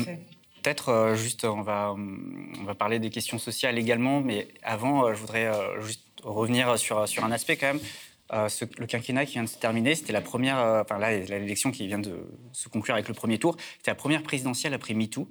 peut-être 0.61 0.89
euh, 0.89 1.15
juste, 1.15 1.45
on 1.45 1.61
va, 1.61 1.93
on 1.97 2.63
va 2.63 2.75
parler 2.75 2.99
des 2.99 3.09
questions 3.09 3.39
sociales 3.39 3.77
également, 3.77 4.21
mais 4.21 4.47
avant, 4.63 5.05
euh, 5.05 5.13
je 5.13 5.19
voudrais 5.19 5.51
juste 5.81 6.03
revenir 6.23 6.77
sur, 6.77 7.07
sur 7.07 7.23
un 7.25 7.31
aspect 7.31 7.57
quand 7.57 7.73
même. 7.73 8.49
le 8.77 8.85
quinquennat 8.85 9.25
qui 9.25 9.33
vient 9.33 9.43
de 9.43 9.49
se 9.49 9.57
terminer, 9.57 9.95
c'était 9.95 10.13
la 10.13 10.21
première, 10.21 10.57
enfin 10.57 10.97
là, 10.97 11.17
l'élection 11.17 11.71
qui 11.71 11.87
vient 11.87 11.99
de 11.99 12.27
se 12.53 12.69
conclure 12.69 12.95
avec 12.95 13.07
le 13.07 13.13
premier 13.13 13.39
tour, 13.39 13.55
c'était 13.77 13.91
la 13.91 13.95
première 13.95 14.23
présidentielle 14.23 14.73
après 14.73 14.93
MeToo, 14.93 15.29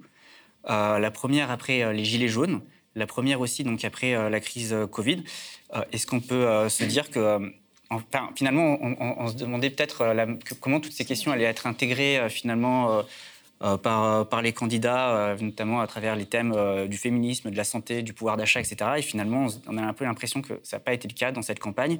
la 0.67 1.11
première 1.11 1.51
après 1.51 1.93
les 1.93 2.05
Gilets 2.05 2.29
jaunes, 2.29 2.61
la 2.97 3.07
première 3.07 3.39
aussi 3.39 3.63
donc 3.63 3.85
après 3.85 4.29
la 4.29 4.39
crise 4.39 4.75
Covid. 4.91 5.23
Euh, 5.75 5.83
est-ce 5.91 6.07
qu'on 6.07 6.19
peut 6.19 6.47
euh, 6.47 6.69
se 6.69 6.83
dire 6.83 7.09
que 7.09 7.19
euh, 7.19 7.49
finalement, 8.35 8.77
on, 8.81 9.27
se 9.27 9.35
demandait 9.35 9.69
peut-être 9.69 10.13
comment 10.59 10.79
toutes 10.81 10.91
ces 10.91 11.05
questions 11.05 11.31
allaient 11.31 11.45
être 11.45 11.67
intégrées 11.67 12.27
finalement 12.29 13.01
par, 13.81 14.41
les 14.41 14.51
candidats, 14.51 15.37
notamment 15.39 15.79
à 15.79 15.87
travers 15.87 16.17
les 16.17 16.25
thèmes 16.25 16.53
du 16.89 16.97
féminisme, 16.97 17.49
de 17.49 17.55
la 17.55 17.63
santé, 17.63 18.01
du 18.01 18.11
pouvoir 18.11 18.35
d'achat, 18.35 18.59
etc. 18.59 18.91
Et 18.97 19.01
finalement, 19.01 19.47
on 19.67 19.77
a 19.77 19.81
un 19.81 19.93
peu 19.93 20.03
l'impression 20.03 20.41
que 20.41 20.59
ça 20.63 20.75
n'a 20.75 20.79
pas 20.81 20.91
été 20.91 21.07
le 21.07 21.13
cas 21.13 21.31
dans 21.31 21.41
cette 21.41 21.59
campagne. 21.59 21.97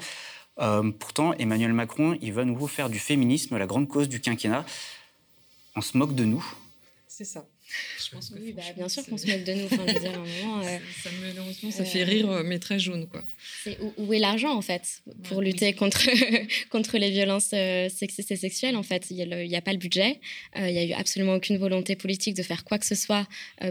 pourtant, 0.99 1.31
Emmanuel 1.35 1.71
Macron, 1.71 2.17
il 2.21 2.33
va 2.33 2.43
nous 2.43 2.67
faire 2.67 2.89
du 2.89 2.99
féminisme 2.99 3.57
la 3.57 3.65
grande 3.65 3.87
cause 3.87 4.09
du 4.09 4.19
quinquennat. 4.19 4.65
On 5.77 5.81
se 5.81 5.97
moque 5.97 6.15
de 6.15 6.25
nous. 6.25 6.45
C'est 7.07 7.23
ça. 7.23 7.45
Je 7.99 8.09
pense 8.11 8.29
que 8.29 8.39
oui, 8.39 8.53
bah, 8.53 8.61
bien 8.75 8.87
sûr 8.87 9.05
qu'on 9.05 9.17
se 9.17 9.27
moque 9.27 9.43
de 9.43 9.53
nous. 9.53 9.65
Enfin, 9.65 9.83
je 9.87 9.93
veux 9.93 9.99
dire, 9.99 10.13
un 10.13 10.17
moment, 10.19 10.61
euh, 10.65 10.77
ça, 11.03 11.09
malheureusement, 11.21 11.71
ça 11.71 11.83
fait 11.85 12.03
rire, 12.03 12.29
euh, 12.29 12.43
mais 12.43 12.59
très 12.59 12.79
jaune. 12.79 13.07
Quoi. 13.07 13.23
Où, 13.97 14.13
est 14.13 14.19
l'argent, 14.19 14.55
en 14.55 14.61
fait, 14.61 15.01
pour 15.23 15.41
lutter 15.41 15.73
contre, 15.73 16.07
contre 16.69 16.97
les 16.97 17.11
violences 17.11 17.51
euh, 17.53 17.89
sexistes 17.89 18.31
et 18.31 18.35
sexuelles 18.35 18.75
En 18.75 18.83
fait, 18.83 19.07
il 19.11 19.17
n'y 19.17 19.55
a, 19.55 19.61
pas 19.61 19.73
le 19.73 19.79
budget. 19.79 20.19
il 20.55 20.63
n'y 20.63 20.79
a 20.79 20.85
eu 20.85 20.93
absolument 20.93 21.35
aucune 21.35 21.57
volonté 21.57 21.95
politique 21.95 22.35
de 22.35 22.43
faire 22.43 22.63
quoi 22.63 22.77
que 22.77 22.85
ce 22.85 22.95
soit 22.95 23.27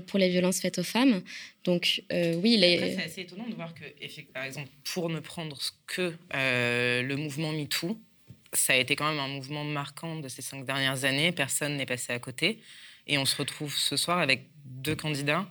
pour 0.06 0.18
les 0.18 0.28
violences 0.28 0.60
faites 0.60 0.78
aux 0.78 0.84
femmes. 0.84 1.22
Donc, 1.64 2.02
oui, 2.10 2.56
les... 2.56 2.94
c'est 2.96 3.02
assez 3.02 3.20
étonnant 3.22 3.48
de 3.48 3.54
voir 3.54 3.74
que, 3.74 3.84
par 4.32 4.44
exemple, 4.44 4.68
pour 4.84 5.08
ne 5.08 5.20
prendre 5.20 5.58
que 5.86 6.12
le 6.32 7.14
mouvement 7.14 7.52
MeToo, 7.52 7.98
ça 8.52 8.72
a 8.72 8.76
été 8.76 8.96
quand 8.96 9.08
même 9.08 9.18
un 9.18 9.28
mouvement 9.28 9.64
marquant 9.64 10.16
de 10.16 10.28
ces 10.28 10.42
cinq 10.42 10.64
dernières 10.64 11.04
années. 11.04 11.32
Personne 11.32 11.76
n'est 11.76 11.86
passé 11.86 12.12
à 12.12 12.18
côté. 12.18 12.60
Et 13.06 13.18
on 13.18 13.24
se 13.24 13.36
retrouve 13.36 13.74
ce 13.74 13.96
soir 13.96 14.18
avec 14.18 14.50
deux 14.64 14.96
candidats 14.96 15.46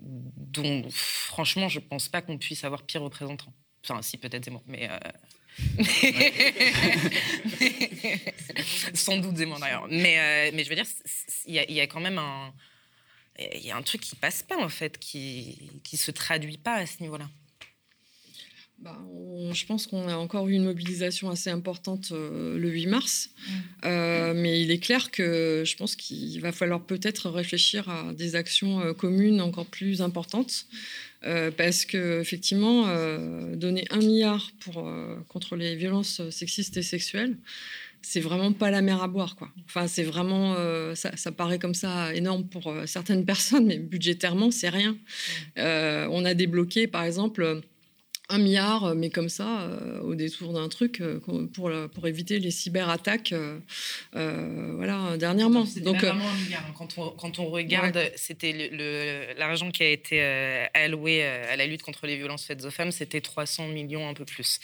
dont, 0.00 0.88
franchement, 0.90 1.68
je 1.68 1.78
ne 1.78 1.84
pense 1.84 2.08
pas 2.08 2.22
qu'on 2.22 2.38
puisse 2.38 2.64
avoir 2.64 2.82
pire 2.82 3.02
représentant. 3.02 3.52
Enfin, 3.84 4.02
si, 4.02 4.18
peut-être 4.18 4.44
Zemmour, 4.44 4.62
mais. 4.66 4.90
Euh, 4.90 4.98
sans 8.94 9.18
doute 9.18 9.36
Zemmour 9.36 9.58
d'ailleurs. 9.58 9.86
Mais, 9.90 10.18
euh, 10.18 10.50
mais 10.54 10.64
je 10.64 10.70
veux 10.70 10.76
dire, 10.76 10.86
il 11.46 11.54
y, 11.54 11.74
y, 11.74 11.80
a 11.80 11.86
quand 11.86 12.00
même 12.00 12.18
un. 12.18 12.52
Il 13.38 13.64
y 13.64 13.70
a 13.70 13.76
un 13.76 13.82
truc 13.82 14.00
qui 14.00 14.16
passe 14.16 14.42
pas, 14.42 14.58
en 14.58 14.68
fait, 14.68 14.98
qui 14.98 15.70
ne 15.92 15.98
se 15.98 16.10
traduit 16.10 16.58
pas 16.58 16.74
à 16.74 16.86
ce 16.86 17.02
niveau-là. 17.02 17.28
Bah, 18.80 18.98
je 19.52 19.66
pense 19.66 19.86
qu'on 19.86 20.08
a 20.08 20.16
encore 20.16 20.48
eu 20.48 20.54
une 20.54 20.64
mobilisation 20.64 21.28
assez 21.28 21.50
importante 21.50 22.12
euh, 22.12 22.58
le 22.58 22.68
8 22.70 22.86
mars, 22.86 23.28
mm. 23.28 23.52
euh, 23.84 24.32
mais 24.34 24.62
il 24.62 24.70
est 24.70 24.78
clair 24.78 25.10
que 25.10 25.64
je 25.66 25.76
pense 25.76 25.96
qu'il 25.96 26.40
va 26.40 26.50
falloir 26.50 26.80
peut-être 26.80 27.28
réfléchir 27.28 27.90
à 27.90 28.14
des 28.14 28.36
actions 28.36 28.80
euh, 28.80 28.94
communes 28.94 29.42
encore 29.42 29.66
plus 29.66 30.00
importantes, 30.00 30.66
parce 31.58 31.84
que 31.84 32.22
effectivement, 32.22 32.86
donner 33.54 33.84
un 33.90 33.98
milliard 33.98 34.50
pour, 34.60 34.90
contre 35.28 35.54
les 35.54 35.76
violences 35.76 36.22
sexistes 36.30 36.78
et 36.78 36.82
sexuelles, 36.82 37.36
c'est 38.00 38.20
vraiment 38.20 38.54
pas 38.54 38.70
la 38.70 38.80
mer 38.80 39.02
à 39.02 39.08
boire, 39.08 39.36
quoi. 39.36 39.50
Enfin, 39.66 39.86
c'est 39.86 40.02
vraiment, 40.02 40.54
ça, 40.94 41.14
ça, 41.18 41.30
paraît 41.30 41.58
comme 41.58 41.74
ça 41.74 42.14
énorme 42.14 42.48
pour 42.48 42.74
certaines 42.86 43.26
personnes, 43.26 43.66
mais 43.66 43.76
budgétairement, 43.76 44.50
c'est 44.50 44.70
rien. 44.70 44.96
On 45.58 46.24
a 46.24 46.32
débloqué, 46.32 46.86
par 46.86 47.04
exemple 47.04 47.60
un 48.30 48.38
milliard, 48.38 48.84
euh, 48.84 48.94
mais 48.94 49.10
comme 49.10 49.28
ça, 49.28 49.62
euh, 49.62 50.00
au 50.00 50.14
détour 50.14 50.52
d'un 50.52 50.68
truc, 50.68 51.00
euh, 51.00 51.20
pour, 51.52 51.70
pour 51.94 52.06
éviter 52.06 52.38
les 52.38 52.50
cyberattaques, 52.50 53.34
voilà, 54.12 55.16
dernièrement. 55.16 55.64
Donc, 55.82 55.96
vraiment 55.96 56.28
un 56.28 56.44
milliard. 56.44 56.64
Hein. 56.68 56.74
Quand, 56.76 56.98
on, 56.98 57.10
quand 57.10 57.38
on 57.38 57.46
regarde, 57.46 57.98
c'était 58.16 58.70
l'argent 59.36 59.70
qui 59.70 59.82
a 59.82 59.88
été 59.88 60.22
alloué 60.74 61.22
à 61.24 61.56
la 61.56 61.66
lutte 61.66 61.82
contre 61.82 62.06
les 62.06 62.16
violences 62.16 62.44
faites 62.44 62.64
aux 62.64 62.70
femmes, 62.70 62.92
c'était 62.92 63.20
300 63.20 63.68
millions, 63.68 64.08
un 64.08 64.14
peu 64.14 64.24
plus. 64.24 64.60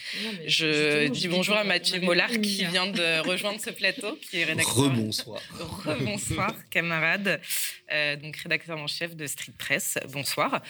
Je 0.47 1.09
dis 1.09 1.28
bonjour 1.28 1.56
à 1.56 1.64
Mathieu 1.64 2.01
Mollard 2.01 2.30
qui 2.30 2.64
vient 2.64 2.86
de 2.86 3.28
rejoindre 3.28 3.60
ce 3.60 3.70
plateau, 3.70 4.18
qui 4.30 4.38
est 4.38 4.44
rédacteur. 4.44 4.76
Rebonsoir. 4.76 5.40
Rebonsoir, 5.84 6.55
camarade. 6.70 7.40
donc 8.22 8.36
rédacteur 8.36 8.78
en 8.78 8.86
chef 8.86 9.16
de 9.16 9.26
Street 9.26 9.55
Press. 9.59 9.98
Bonsoir. 10.12 10.62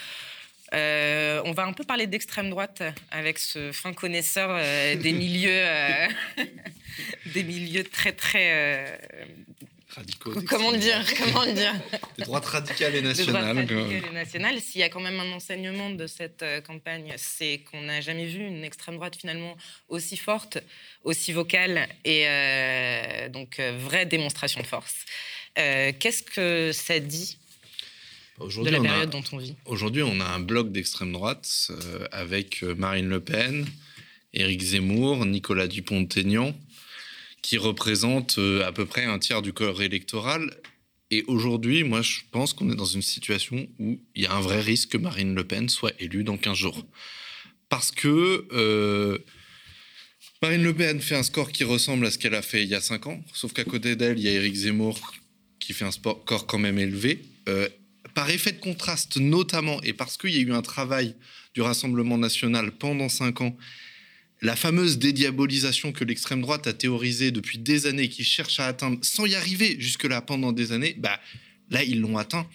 Euh, 0.75 1.41
on 1.45 1.53
va 1.53 1.65
un 1.65 1.73
peu 1.73 1.85
parler 1.85 2.07
d'extrême 2.07 2.51
droite 2.51 2.83
avec 3.11 3.39
ce 3.39 3.73
fin 3.73 3.93
connaisseur 3.93 4.51
euh, 4.51 4.97
des 4.97 5.13
milieux, 5.25 5.51
euh, 5.51 6.07
des 7.35 7.45
milieux 7.45 7.85
très 7.85 8.13
très 8.13 8.99
radicaux. 9.89 10.35
Comment 10.49 10.73
dire 10.73 11.05
Comment 11.17 11.47
dire 11.47 11.75
Des 12.19 12.25
droites 12.25 12.47
radicales 12.47 12.97
et 12.97 13.03
nationales. 13.03 13.71
et 13.71 14.11
nationales. 14.13 14.61
S'il 14.61 14.81
y 14.81 14.85
a 14.85 14.89
quand 14.89 15.01
même 15.01 15.21
un 15.21 15.33
enseignement 15.33 15.91
de 15.91 16.07
cette 16.07 16.45
campagne, 16.67 17.15
c'est 17.17 17.59
qu'on 17.71 17.83
n'a 17.83 18.01
jamais 18.01 18.27
vu 18.27 18.45
une 18.45 18.65
extrême 18.65 18.97
droite 18.97 19.17
finalement 19.17 19.57
aussi 19.89 20.17
forte, 20.17 20.59
aussi 21.05 21.33
vocale 21.33 21.89
et 22.05 22.27
donc 23.31 23.61
vraie 23.61 24.07
démonstration 24.07 24.61
de 24.61 24.67
force. 24.67 25.05
Qu'est-ce 25.55 26.23
que 26.23 26.73
ça 26.73 26.99
dit 26.99 27.39
de 28.39 28.71
la 28.71 28.81
période 28.81 29.11
dont 29.11 29.23
on 29.33 29.39
vit. 29.39 29.55
Aujourd'hui, 29.65 30.03
on 30.03 30.21
a 30.21 30.25
un 30.25 30.41
bloc 30.41 30.71
d'extrême 30.73 31.13
droite 31.13 31.71
euh, 31.71 32.07
avec 32.13 32.63
euh, 32.63 32.75
Marine 32.75 33.09
Le 33.09 33.21
Pen, 33.21 33.67
Éric 34.35 34.61
Zemmour, 34.61 35.25
Nicolas 35.27 35.69
Dupont-Aignan, 35.69 36.55
qui 37.43 37.59
représentent 37.59 38.39
euh, 38.39 38.67
à 38.67 38.73
peu 38.73 38.85
près 38.87 39.05
un 39.05 39.19
tiers 39.19 39.43
du 39.43 39.53
corps 39.53 39.83
électoral. 39.83 40.55
Et 41.11 41.25
aujourd'hui, 41.29 41.85
moi, 41.85 42.03
je 42.03 42.21
pense 42.31 42.53
qu'on 42.53 42.71
est 42.71 42.77
dans 42.77 42.85
une 42.85 43.03
situation 43.03 43.69
où 43.79 44.01
il 44.15 44.23
y 44.23 44.27
a 44.27 44.35
un 44.35 44.41
vrai 44.41 44.61
risque 44.61 44.91
que 44.91 44.99
Marine 44.99 45.35
Le 45.35 45.45
Pen 45.45 45.69
soit 45.69 45.93
élue 46.01 46.25
dans 46.25 46.37
15 46.37 46.57
jours. 46.57 46.85
Parce 47.69 47.91
que 47.91 49.23
Marine 50.43 50.63
Le 50.63 50.75
Pen 50.75 51.01
fait 51.01 51.15
un 51.15 51.23
score 51.23 51.53
qui 51.53 51.65
ressemble 51.65 52.07
à 52.07 52.11
ce 52.11 52.19
qu'elle 52.19 52.35
a 52.35 52.43
fait 52.43 52.65
il 52.65 52.69
y 52.69 52.75
a 52.75 52.81
5 52.81 53.07
ans, 53.07 53.25
sauf 53.33 53.53
qu'à 53.53 53.65
côté 53.65 53.95
d'elle, 53.95 54.19
il 54.19 54.25
y 54.25 54.29
a 54.29 54.33
Éric 54.33 54.55
Zemmour 54.55 54.99
qui 55.61 55.73
fait 55.73 55.85
un 55.85 55.93
score 55.93 56.25
quand 56.25 56.59
même 56.59 56.79
élevé 56.79 57.23
par 58.17 58.31
effet 58.31 58.53
de 58.53 58.61
contraste 58.61 59.19
notamment, 59.19 59.83
et 59.83 59.93
parce 59.93 60.17
qu'il 60.17 60.31
y 60.31 60.39
a 60.39 60.41
eu 60.41 60.55
un 60.55 60.63
travail 60.63 61.15
du 61.53 61.61
Rassemblement 61.61 62.17
national 62.17 62.73
pendant 62.73 63.11
cinq 63.11 63.43
ans, 63.43 63.55
la 64.41 64.57
fameuse 64.57 64.97
dédiabolisation 64.97 65.93
que 65.93 66.03
l'extrême 66.03 66.41
droite 66.41 66.67
a 66.67 66.73
théorisée 66.73 67.31
depuis 67.31 67.59
des 67.59 67.85
années, 67.85 68.09
qui 68.09 68.25
cherche 68.25 68.59
à 68.59 68.69
atteindre 68.69 68.97
sans 69.03 69.27
y 69.27 69.35
arriver 69.35 69.77
jusque-là 69.79 70.23
pendant 70.23 70.53
des 70.53 70.73
années, 70.73 70.95
bah, 70.97 71.21
là, 71.71 71.85
ils 71.85 72.01
l'ont 72.01 72.17
atteint. 72.17 72.49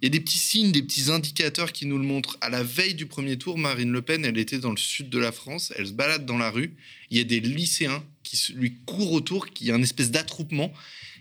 Il 0.00 0.04
y 0.04 0.06
a 0.06 0.10
des 0.10 0.20
petits 0.20 0.38
signes, 0.38 0.70
des 0.70 0.82
petits 0.84 1.10
indicateurs 1.10 1.72
qui 1.72 1.86
nous 1.86 1.98
le 1.98 2.04
montrent. 2.04 2.38
À 2.40 2.48
la 2.48 2.62
veille 2.62 2.94
du 2.94 3.06
premier 3.06 3.36
tour, 3.36 3.58
Marine 3.58 3.90
Le 3.90 4.02
Pen, 4.02 4.24
elle 4.24 4.38
était 4.38 4.58
dans 4.58 4.70
le 4.70 4.76
sud 4.76 5.10
de 5.10 5.18
la 5.18 5.32
France, 5.32 5.72
elle 5.76 5.88
se 5.88 5.92
balade 5.92 6.26
dans 6.26 6.38
la 6.38 6.50
rue. 6.52 6.76
Il 7.10 7.18
y 7.18 7.20
a 7.20 7.24
des 7.24 7.40
lycéens 7.40 8.04
qui 8.22 8.52
lui 8.52 8.76
courent 8.86 9.12
autour, 9.12 9.48
qui 9.48 9.64
y 9.64 9.72
a 9.72 9.74
une 9.74 9.82
espèce 9.82 10.12
d'attroupement, 10.12 10.72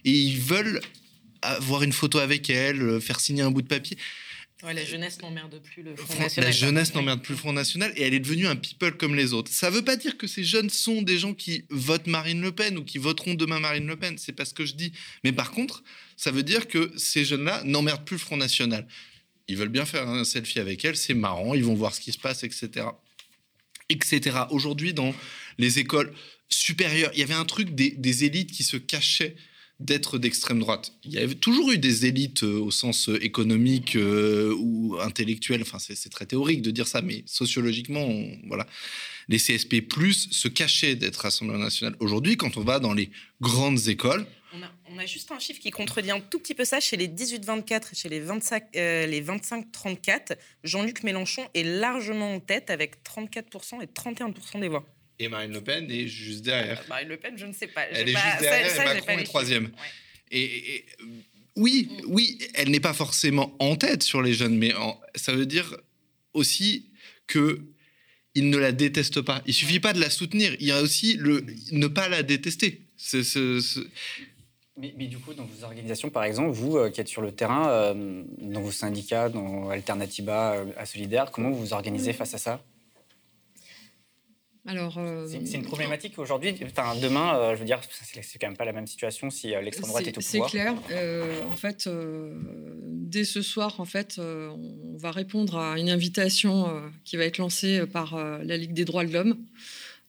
et 0.06 0.12
ils 0.12 0.40
veulent 0.40 0.82
avoir 1.42 1.84
une 1.84 1.94
photo 1.94 2.20
avec 2.20 2.50
elle, 2.50 2.82
euh, 2.82 3.00
faire 3.00 3.20
signer 3.20 3.42
un 3.42 3.52
bout 3.52 3.62
de 3.62 3.68
papier. 3.68 3.98
la 4.64 4.86
jeunesse 4.86 5.22
n'emmerde 5.22 5.60
plus 5.62 5.84
le 5.84 5.96
Front 5.96 6.20
National. 6.20 6.50
La 6.50 6.56
jeunesse 6.56 6.94
n'emmerde 6.94 7.22
plus 7.22 7.34
le 7.34 7.40
Front 7.40 7.54
National 7.54 7.92
et 7.96 8.04
elle 8.04 8.14
est 8.14 8.20
devenue 8.20 8.48
un 8.48 8.56
people 8.56 8.96
comme 8.98 9.16
les 9.16 9.34
autres. 9.34 9.52
Ça 9.52 9.70
ne 9.70 9.76
veut 9.76 9.84
pas 9.84 9.96
dire 9.96 10.18
que 10.18 10.28
ces 10.28 10.44
jeunes 10.44 10.70
sont 10.70 11.02
des 11.02 11.18
gens 11.18 11.34
qui 11.34 11.66
votent 11.70 12.08
Marine 12.08 12.42
Le 12.42 12.52
Pen 12.52 12.78
ou 12.78 12.84
qui 12.84 12.98
voteront 12.98 13.34
demain 13.34 13.60
Marine 13.60 13.88
Le 13.88 13.96
Pen. 13.96 14.18
C'est 14.18 14.34
pas 14.34 14.46
ce 14.46 14.54
que 14.54 14.66
je 14.66 14.76
dis. 14.76 14.94
Mais 15.24 15.32
par 15.32 15.52
contre, 15.52 15.84
ça 16.16 16.32
veut 16.32 16.44
dire 16.44 16.68
que 16.68 16.92
ces 16.98 17.26
jeunes-là 17.26 17.64
n'emmerdent 17.66 18.06
plus 18.06 18.16
le 18.16 18.22
Front 18.22 18.38
National. 18.38 18.88
Ils 19.48 19.58
veulent 19.58 19.70
bien 19.70 19.86
faire 19.86 20.08
un 20.08 20.24
selfie 20.24 20.60
avec 20.60 20.86
elle, 20.86 20.96
c'est 20.96 21.14
marrant, 21.14 21.54
ils 21.56 21.64
vont 21.64 21.74
voir 21.74 21.94
ce 21.94 22.00
qui 22.00 22.12
se 22.12 22.18
passe, 22.18 22.44
etc. 22.44 22.86
etc. 23.90 24.38
Aujourd'hui, 24.52 24.94
dans 24.94 25.14
les 25.58 25.80
écoles 25.80 26.14
supérieures, 26.48 27.12
il 27.14 27.20
y 27.20 27.24
avait 27.24 27.34
un 27.34 27.46
truc 27.46 27.76
des, 27.76 27.92
des 27.92 28.24
élites 28.24 28.52
qui 28.52 28.64
se 28.64 28.78
cachaient 28.78 29.36
d'être 29.82 30.18
d'extrême 30.18 30.60
droite. 30.60 30.94
Il 31.04 31.12
y 31.12 31.18
avait 31.18 31.36
toujours 31.36 31.72
eu 31.72 31.78
des 31.78 32.06
élites 32.06 32.44
euh, 32.44 32.60
au 32.60 32.72
sens 32.72 33.10
euh, 33.10 33.24
économique 33.24 33.96
euh, 33.96 34.56
ou 34.58 34.98
intellectuel, 35.02 35.62
enfin 35.62 35.80
c'est 35.80 36.10
très 36.10 36.26
théorique 36.26 36.62
de 36.62 36.72
dire 36.72 36.88
ça, 36.88 37.02
mais 37.02 37.24
sociologiquement, 37.26 38.08
voilà, 38.48 38.68
les 39.28 39.38
CSP+ 39.38 39.82
se 40.14 40.48
cachaient 40.48 40.96
d'être 40.96 41.18
Rassemblement 41.18 41.60
national. 41.60 41.96
Aujourd'hui, 42.00 42.38
quand 42.38 42.58
on 42.58 42.64
va 42.64 42.80
dans 42.80 42.94
les 42.94 43.10
grandes 43.42 43.88
écoles, 43.88 44.26
on 44.94 44.98
a, 44.98 45.06
juste 45.06 45.32
un 45.32 45.40
chiffre 45.40 45.62
qui 45.62 45.72
contredit 45.72 46.12
un 46.12 46.20
tout 46.20 46.38
petit 46.38 46.54
peu 46.54 46.66
ça 46.66 46.82
chez 46.82 46.98
les 46.98 47.08
18-24 47.08 47.74
et 47.74 47.96
chez 47.96 48.10
les 48.10 48.22
25-34. 48.22 50.36
Jean-Luc 50.66 51.04
Mélenchon 51.04 51.48
est 51.54 51.64
largement 51.64 52.36
en 52.36 52.42
tête 52.42 52.70
avec 52.70 53.02
34% 53.04 53.82
et 53.82 53.86
31% 53.86 54.60
des 54.60 54.68
voix. 54.68 54.86
Et 55.22 55.30
Marine 55.30 55.54
Le 55.54 55.62
Pen 55.62 55.90
est 55.92 56.08
juste 56.08 56.42
derrière. 56.42 56.80
Euh, 56.80 56.90
Marine 56.90 57.10
Le 57.10 57.18
Pen, 57.18 57.38
je 57.38 57.46
ne 57.46 57.54
sais 57.54 57.68
pas. 57.68 57.84
Elle 57.92 58.10
est 58.10 58.14
juste 58.14 58.42
derrière 58.42 58.76
et 58.76 58.96
Macron 58.96 59.20
est 59.20 59.24
troisième. 59.24 59.70
Et, 60.32 60.84
oui, 61.56 61.90
mm. 61.90 62.06
oui, 62.08 62.40
elle 62.56 62.72
n'est 62.72 62.80
pas 62.80 62.94
forcément 62.94 63.56
en 63.60 63.76
tête 63.76 64.02
sur 64.02 64.24
les 64.24 64.34
jeunes, 64.34 64.58
mais 64.58 64.74
ça 65.14 65.34
veut 65.34 65.46
dire 65.46 65.78
aussi 66.34 66.90
que 67.28 67.62
il 68.34 68.50
ne 68.50 68.58
la 68.58 68.72
déteste 68.72 69.22
pas. 69.22 69.44
Il 69.46 69.54
suffit 69.54 69.80
pas 69.80 69.94
de 69.94 70.00
la 70.00 70.10
soutenir. 70.10 70.56
Il 70.60 70.66
y 70.66 70.72
a 70.72 70.82
aussi 70.82 71.18
le 71.18 71.46
ne 71.72 71.86
pas 71.86 72.10
la 72.10 72.24
détester. 72.24 72.82
Mais, 74.78 75.06
du 75.06 75.20
coup, 75.20 75.36
dans 75.36 75.44
vos 75.44 75.64
organisations, 75.64 76.10
par 76.10 76.24
exemple, 76.24 76.50
vous 76.50 76.78
euh, 76.78 76.90
qui 76.90 77.02
êtes 77.02 77.10
sur 77.10 77.22
le 77.22 77.32
terrain, 77.32 77.70
euh, 77.70 78.24
dans 78.40 78.62
vos 78.62 78.72
syndicats, 78.72 79.30
dans 79.30 79.70
Alternativa, 79.70 80.56
à 80.78 80.86
Solidaire, 80.88 81.30
comment 81.30 81.52
vous 81.52 81.60
vous 81.60 81.74
organisez 81.74 82.14
face 82.14 82.34
à 82.34 82.40
ça? 82.40 82.64
Alors, 84.68 85.00
c'est 85.28 85.58
une 85.58 85.66
problématique 85.66 86.20
aujourd'hui. 86.20 86.56
Enfin, 86.64 86.96
demain, 87.02 87.56
je 87.56 87.60
veux 87.60 87.66
dire, 87.66 87.80
c'est 87.90 88.38
quand 88.40 88.48
même 88.48 88.58
pas 88.58 88.66
la 88.66 88.74
même 88.74 88.86
situation 88.86 89.32
si 89.32 89.48
l'extrême 89.48 89.90
droite 89.90 90.06
est, 90.06 90.18
au 90.18 90.22
pouvoir. 90.22 90.50
C'est 90.50 90.58
clair. 90.58 90.76
en 91.50 91.56
fait, 91.56 91.90
dès 92.86 93.24
ce 93.24 93.42
soir, 93.42 93.80
en 93.80 93.86
fait, 93.86 94.20
on 94.20 94.98
va 94.98 95.12
répondre 95.12 95.58
à 95.58 95.80
une 95.80 95.90
invitation 95.90 96.70
qui 97.06 97.18
va 97.18 97.26
être 97.26 97.40
lancée 97.40 97.88
par 97.88 98.16
la 98.16 98.58
Ligue 98.58 98.74
des 98.74 98.86
droits 98.86 99.04
de 99.04 99.12
l'homme. 99.12 99.38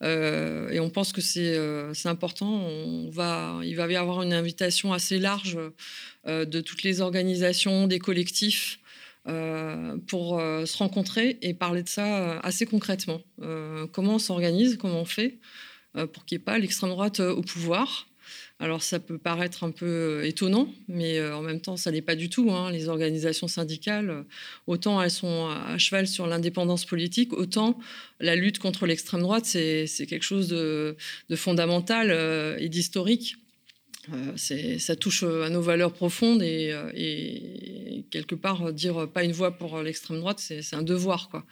Euh, 0.03 0.69
et 0.69 0.79
on 0.79 0.89
pense 0.89 1.13
que 1.13 1.21
c'est 1.21 1.55
euh, 1.55 1.93
important. 2.05 2.49
On 2.49 3.09
va, 3.09 3.59
il 3.63 3.75
va 3.75 3.87
y 3.91 3.95
avoir 3.95 4.21
une 4.21 4.33
invitation 4.33 4.93
assez 4.93 5.17
large 5.17 5.57
euh, 6.27 6.45
de 6.45 6.61
toutes 6.61 6.83
les 6.83 7.01
organisations, 7.01 7.87
des 7.87 7.99
collectifs, 7.99 8.79
pour 9.25 10.39
se 10.39 10.77
rencontrer 10.77 11.37
et 11.41 11.53
parler 11.53 11.83
de 11.83 11.89
ça 11.89 12.39
assez 12.39 12.65
concrètement. 12.65 13.21
comment 13.91 14.15
on 14.15 14.19
s'organise, 14.19 14.77
comment 14.77 15.01
on 15.01 15.05
fait 15.05 15.39
pour 15.93 16.25
qu'il 16.25 16.37
n'y 16.37 16.41
ait 16.41 16.45
pas 16.45 16.57
l'extrême 16.57 16.89
droite 16.89 17.19
au 17.19 17.41
pouvoir. 17.41 18.07
Alors 18.63 18.81
ça 18.81 18.99
peut 18.99 19.17
paraître 19.17 19.63
un 19.63 19.71
peu 19.71 19.85
euh, 19.85 20.25
étonnant, 20.25 20.69
mais 20.87 21.19
euh, 21.19 21.35
en 21.35 21.41
même 21.41 21.59
temps, 21.59 21.75
ça 21.75 21.91
n'est 21.91 22.01
pas 22.01 22.15
du 22.15 22.29
tout. 22.29 22.51
Hein. 22.51 22.71
Les 22.71 22.87
organisations 22.87 23.49
syndicales, 23.49 24.09
euh, 24.09 24.23
autant 24.67 25.01
elles 25.01 25.11
sont 25.11 25.47
à 25.49 25.77
cheval 25.77 26.07
sur 26.07 26.27
l'indépendance 26.27 26.85
politique, 26.85 27.33
autant 27.33 27.77
la 28.21 28.37
lutte 28.37 28.59
contre 28.59 28.85
l'extrême 28.85 29.21
droite, 29.21 29.45
c'est 29.45 29.87
quelque 30.07 30.23
chose 30.23 30.47
de, 30.47 30.95
fondamental 31.35 32.11
et 32.59 32.69
d'historique. 32.69 33.35
Euh, 34.11 34.77
ça 34.79 34.95
touche 34.97 35.23
euh, 35.23 35.45
à 35.45 35.49
nos 35.49 35.61
valeurs 35.61 35.93
profondes 35.93 36.41
et, 36.41 36.71
euh, 36.73 38.01
quelque 38.09 38.35
part 38.35 38.73
dire 38.73 39.07
pas 39.07 39.23
une 39.23 39.31
voix 39.31 39.51
pour 39.51 39.81
l'extrême 39.81 40.19
droite, 40.19 40.39
c'est 40.39 40.75
un 40.75 40.81
devoir. 40.81 41.29
Quoi. 41.29 41.45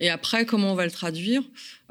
Et 0.00 0.08
après, 0.08 0.46
comment 0.46 0.72
on 0.72 0.74
va 0.74 0.84
le 0.84 0.90
traduire? 0.90 1.42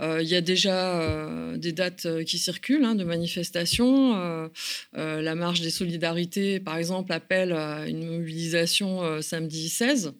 Il 0.01 0.27
y 0.27 0.35
a 0.35 0.41
déjà 0.41 1.55
des 1.55 1.71
dates 1.71 2.07
qui 2.25 2.37
circulent 2.37 2.83
hein, 2.83 2.95
de 2.95 3.03
manifestations. 3.03 4.49
la 4.93 5.35
marche 5.35 5.61
des 5.61 5.69
solidarités, 5.69 6.59
par 6.59 6.75
exemple, 6.75 7.13
appelle 7.13 7.53
à 7.53 7.87
une 7.87 8.05
mobilisation 8.05 9.21
samedi 9.21 9.69
16 9.69 10.13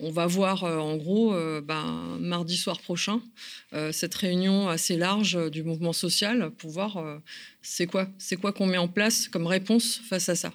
on 0.00 0.10
va 0.10 0.26
voir 0.26 0.64
en 0.64 0.96
gros 0.96 1.32
ben, 1.62 2.18
mardi 2.20 2.56
soir 2.56 2.80
prochain 2.80 3.20
cette 3.92 4.14
réunion 4.14 4.68
assez 4.68 4.96
large 4.96 5.38
du 5.50 5.62
mouvement 5.62 5.92
social 5.92 6.50
pour 6.58 6.70
voir 6.70 7.20
c'est 7.62 7.86
quoi 7.86 8.08
C'est 8.18 8.36
quoi 8.36 8.52
qu'on 8.52 8.66
met 8.66 8.78
en 8.78 8.88
place 8.88 9.28
comme 9.28 9.46
réponse 9.46 10.00
face 10.08 10.28
à 10.28 10.34
ça 10.34 10.52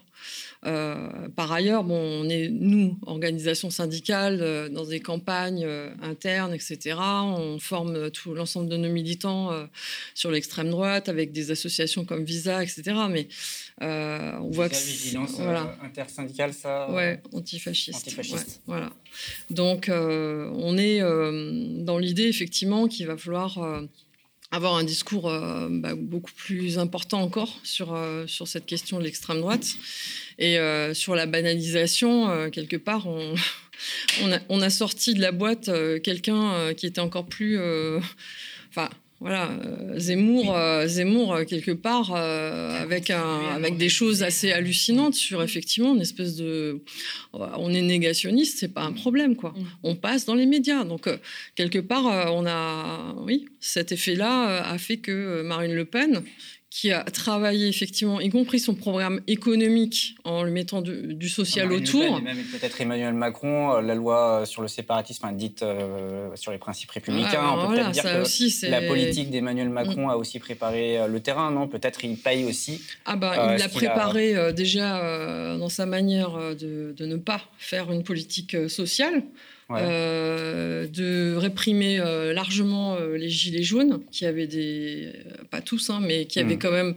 euh, 0.65 1.27
par 1.35 1.51
ailleurs, 1.51 1.83
bon, 1.83 1.95
on 1.95 2.29
est, 2.29 2.49
nous, 2.49 2.97
organisation 3.05 3.69
syndicale, 3.69 4.39
euh, 4.41 4.69
dans 4.69 4.85
des 4.85 5.01
campagnes 5.01 5.65
euh, 5.65 5.89
internes, 6.01 6.53
etc. 6.53 6.95
On 6.99 7.59
forme 7.59 8.09
tout 8.11 8.33
l'ensemble 8.33 8.69
de 8.69 8.77
nos 8.77 8.89
militants 8.89 9.51
sur 10.13 10.31
l'extrême 10.31 10.69
droite 10.69 11.09
avec 11.09 11.31
des 11.31 11.51
associations 11.51 12.05
comme 12.05 12.23
Visa, 12.23 12.63
etc. 12.63 12.83
Mais 13.09 13.27
on 13.81 14.49
voit 14.51 14.69
que. 14.69 14.75
vigilance 14.75 15.33
voilà. 15.37 15.77
intersyndicale, 15.83 16.53
ça 16.53 16.89
Ouais, 16.91 17.21
antifasciste. 17.33 17.95
antifasciste. 18.07 18.61
voilà. 18.65 18.91
Donc, 19.49 19.89
on 19.89 20.77
est 20.77 20.99
dans 20.99 21.97
l'idée, 21.97 22.27
effectivement, 22.27 22.87
qu'il 22.87 23.07
va 23.07 23.17
falloir 23.17 23.59
avoir 24.53 24.75
un 24.75 24.83
discours 24.83 25.29
euh, 25.29 25.67
bah, 25.69 25.95
beaucoup 25.95 26.31
plus 26.31 26.77
important 26.77 27.21
encore 27.21 27.59
sur, 27.63 27.93
euh, 27.93 28.27
sur 28.27 28.47
cette 28.47 28.67
question 28.67 28.99
de 28.99 29.03
l'extrême 29.03 29.41
droite. 29.41 29.65
Et 30.37 30.59
euh, 30.59 30.93
sur 30.93 31.15
la 31.15 31.25
banalisation, 31.25 32.49
quelque 32.51 32.77
part, 32.77 33.07
on, 33.07 34.31
a, 34.31 34.39
on, 34.49 34.61
a, 34.61 34.69
sorti 34.69 35.15
de 35.15 35.21
la 35.21 35.31
boîte 35.31 35.69
quelqu'un 36.03 36.73
qui 36.75 36.85
était 36.85 37.01
encore 37.01 37.25
plus... 37.25 37.59
Enfin, 38.69 38.89
voilà, 39.23 39.51
euh, 39.51 39.97
Zemmour, 39.97 40.53
euh, 40.53 40.85
Zemmour 40.85 41.33
euh, 41.33 41.45
quelque 41.45 41.71
part, 41.71 42.13
avec, 42.13 43.09
un, 43.09 43.39
avec 43.55 43.77
des 43.77 43.87
choses 43.87 44.21
assez 44.21 44.51
hallucinantes 44.51 45.13
sur 45.13 45.41
effectivement 45.41 45.95
une 45.95 46.01
espèce 46.01 46.35
de. 46.35 46.83
On 47.31 47.73
est 47.73 47.81
négationniste, 47.81 48.57
c'est 48.59 48.73
pas 48.73 48.83
un 48.83 48.91
problème, 48.91 49.37
quoi. 49.37 49.51
Mm. 49.51 49.65
On 49.83 49.95
passe 49.95 50.25
dans 50.25 50.35
les 50.35 50.45
médias. 50.45 50.83
Donc, 50.83 51.07
quelque 51.55 51.79
part, 51.79 52.33
on 52.33 52.45
a. 52.45 53.15
Oui, 53.25 53.45
cet 53.61 53.93
effet-là 53.93 54.61
a 54.65 54.77
fait 54.77 54.97
que 54.97 55.41
Marine 55.41 55.73
Le 55.73 55.85
Pen, 55.85 56.21
qui 56.73 56.91
a 56.91 57.03
travaillé 57.03 57.67
effectivement, 57.67 58.19
y 58.19 58.29
compris 58.29 58.59
son 58.59 58.73
programme 58.73 59.21
économique 59.27 60.15
en 60.23 60.41
le 60.41 60.49
mettant 60.49 60.81
du, 60.81 61.29
social 61.29 61.71
autour. 61.71 62.19
même 62.19 62.43
peut-être 62.51 62.81
Emmanuel 62.81 63.13
Macron, 63.13 63.75
euh, 63.75 63.81
la 63.81 63.93
loi 63.93 64.41
euh, 64.41 64.45
sur 64.45 64.63
le 64.63 64.67
séparatisme 64.67 65.31
dite 65.33 65.61
euh, 65.61 66.35
sur 66.35 66.51
les 66.51 66.57
principes 66.57 66.89
républicains. 66.89 67.41
Ah, 67.43 67.55
on 67.55 67.67
peut 67.67 67.75
peut-être 67.75 67.91
dire 67.91 68.03
que 68.03 68.21
aussi, 68.23 68.51
la 68.63 68.81
politique 68.81 69.29
d'Emmanuel 69.29 69.69
mm. 69.69 69.73
Macron 69.73 70.09
a 70.09 70.15
aussi 70.15 70.39
préparé 70.39 71.07
le 71.07 71.19
terrain, 71.19 71.51
non? 71.51 71.67
Peut-être 71.67 72.03
il 72.05 72.17
paye 72.17 72.43
aussi. 72.43 72.81
Ah 73.05 73.17
bah, 73.17 73.53
il 73.53 73.59
l'a 73.59 73.69
préparé 73.69 74.51
déjà 74.53 75.55
dans 75.57 75.69
sa 75.69 75.85
manière 75.85 76.55
de, 76.59 76.95
de, 76.97 77.05
ne 77.05 77.17
pas 77.17 77.41
faire 77.59 77.91
une 77.91 78.01
politique 78.01 78.57
sociale. 78.67 79.21
Euh, 79.71 80.87
de 80.87 81.35
réprimer 81.35 81.99
euh, 81.99 82.33
largement 82.33 82.95
euh, 82.95 83.17
les 83.17 83.29
gilets 83.29 83.63
jaunes, 83.63 84.01
qui 84.11 84.25
avaient 84.25 84.47
des, 84.47 85.13
pas 85.51 85.61
tous, 85.61 85.89
hein, 85.89 85.99
mais 86.01 86.25
qui 86.25 86.39
avaient 86.39 86.55
hmm. 86.55 86.59
quand 86.59 86.71
même 86.71 86.95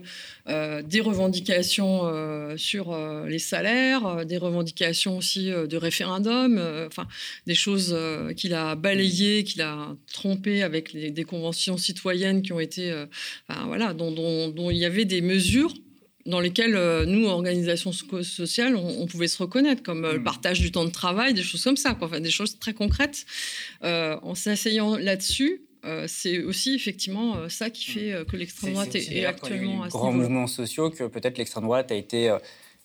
des 0.85 1.01
revendications 1.01 2.09
sur 2.55 2.97
les 3.27 3.37
salaires, 3.37 4.25
des 4.25 4.37
revendications 4.37 5.17
aussi 5.17 5.49
de 5.49 5.75
référendum, 5.75 6.57
enfin 6.87 7.05
des 7.47 7.53
choses 7.53 7.93
qu'il 8.37 8.53
a 8.53 8.75
balayées, 8.75 9.43
qu'il 9.43 9.61
a 9.61 9.93
trompées 10.13 10.63
avec 10.63 10.95
des 10.95 11.23
conventions 11.25 11.77
citoyennes 11.77 12.43
qui 12.43 12.53
ont 12.53 12.61
été, 12.61 12.93
voilà, 13.65 13.93
dont, 13.93 14.09
dont 14.49 14.71
il 14.71 14.77
y 14.77 14.85
avait 14.85 15.03
des 15.03 15.19
mesures 15.19 15.73
dans 16.27 16.41
lesquels 16.41 16.75
euh, 16.75 17.05
nous, 17.05 17.25
organisations 17.25 17.91
sociales, 17.91 18.75
on, 18.75 19.07
pouvait 19.07 19.29
se 19.29 19.41
reconnaître, 19.41 19.81
comme 19.81 20.05
euh, 20.05 20.13
le 20.13 20.19
mm. 20.19 20.23
partage 20.23 20.59
du 20.59 20.71
temps 20.71 20.85
de 20.85 20.91
travail, 20.91 21.33
des 21.33 21.41
choses 21.41 21.63
comme 21.63 21.77
ça, 21.77 21.93
quoi. 21.93 22.07
Enfin, 22.07 22.19
des 22.19 22.29
choses 22.29 22.59
très 22.59 22.73
concrètes. 22.73 23.25
Euh, 23.83 24.17
en 24.21 24.35
s'asseyant 24.35 24.97
là-dessus, 24.97 25.61
c'est 26.07 26.43
aussi 26.43 26.75
effectivement 26.75 27.47
ça 27.47 27.69
qui 27.69 27.85
fait 27.85 28.13
que 28.27 28.35
l'extrême 28.35 28.73
droite 28.73 28.93
est, 28.93 29.23
actuellement 29.23 29.83
à 29.83 29.89
ce 29.89 29.93
grands 29.93 30.11
mouvements 30.11 30.47
sociaux 30.47 30.89
que 30.89 31.05
peut-être 31.05 31.37
l'extrême 31.37 31.63
droite 31.63 31.93
a 31.93 31.95
été 31.95 32.35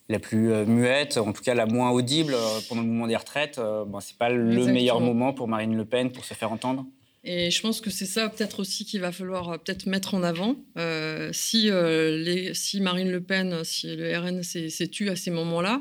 la 0.09 0.21
plus 0.21 0.53
muette, 0.67 1.19
en 1.19 1.33
tout 1.33 1.43
cas 1.43 1.55
la 1.55 1.67
moins 1.67 1.91
audible 1.91 2.37
pendant 2.69 2.83
le 2.83 2.87
mouvement 2.87 3.09
des 3.09 3.17
retraites. 3.17 3.59
Bon, 3.89 3.99
c'est 3.99 4.17
pas 4.17 4.29
le 4.29 4.67
meilleur 4.67 5.01
moment 5.01 5.33
pour 5.33 5.49
Marine 5.49 5.77
Le 5.77 5.85
Pen 5.85 6.13
pour 6.13 6.25
se 6.25 6.35
faire 6.35 6.53
entendre. 6.53 6.87
Et 7.25 7.53
je 7.53 7.63
pense 7.63 7.81
que 7.81 7.91
c'est 7.91 8.07
ça 8.07 8.29
peut-être 8.29 8.61
aussi 8.61 8.85
qu'il 8.85 9.01
va 9.01 9.13
falloir 9.13 9.51
euh, 9.51 9.59
peut-être 9.59 9.87
mettre 9.87 10.15
en 10.15 10.23
avant. 10.23 10.57
Euh, 10.77 11.31
si, 11.33 11.71
euh, 11.71 12.19
les, 12.19 12.53
si 12.55 12.81
Marine 12.81 13.11
Le 13.11 13.23
Pen, 13.23 13.63
si 13.65 13.95
le 13.95 14.19
RN 14.19 14.43
s'est 14.43 14.89
tué 14.89 15.09
à 15.09 15.17
ces 15.17 15.31
moments-là, 15.31 15.81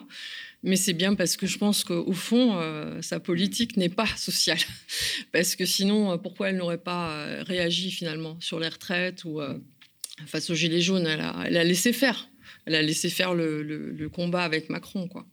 mais 0.63 0.75
c'est 0.75 0.93
bien 0.93 1.15
parce 1.15 1.37
que 1.37 1.47
je 1.47 1.57
pense 1.57 1.83
qu'au 1.83 2.13
fond, 2.13 2.61
sa 3.01 3.19
politique 3.19 3.77
n'est 3.77 3.89
pas 3.89 4.05
sociale. 4.17 4.59
parce 5.31 5.55
que 5.55 5.65
sinon, 5.65 6.19
pourquoi 6.19 6.49
elle 6.49 6.57
n'aurait 6.57 6.77
pas 6.77 7.25
réagi 7.43 7.89
finalement 7.89 8.37
sur 8.39 8.59
les 8.59 8.67
retraites 8.67 9.23
ou 9.25 9.41
face 10.27 10.51
aux 10.51 10.55
Gilets 10.55 10.81
jaunes? 10.81 11.07
Elle 11.07 11.21
a, 11.21 11.43
elle 11.47 11.57
a, 11.57 11.63
laissé 11.63 11.93
faire. 11.93 12.29
Elle 12.67 12.75
a 12.75 12.83
laissé 12.83 13.09
faire 13.09 13.33
le, 13.33 13.63
le, 13.63 14.09
combat 14.09 14.43
avec 14.43 14.69
Macron. 14.69 15.07
Quoi. 15.07 15.25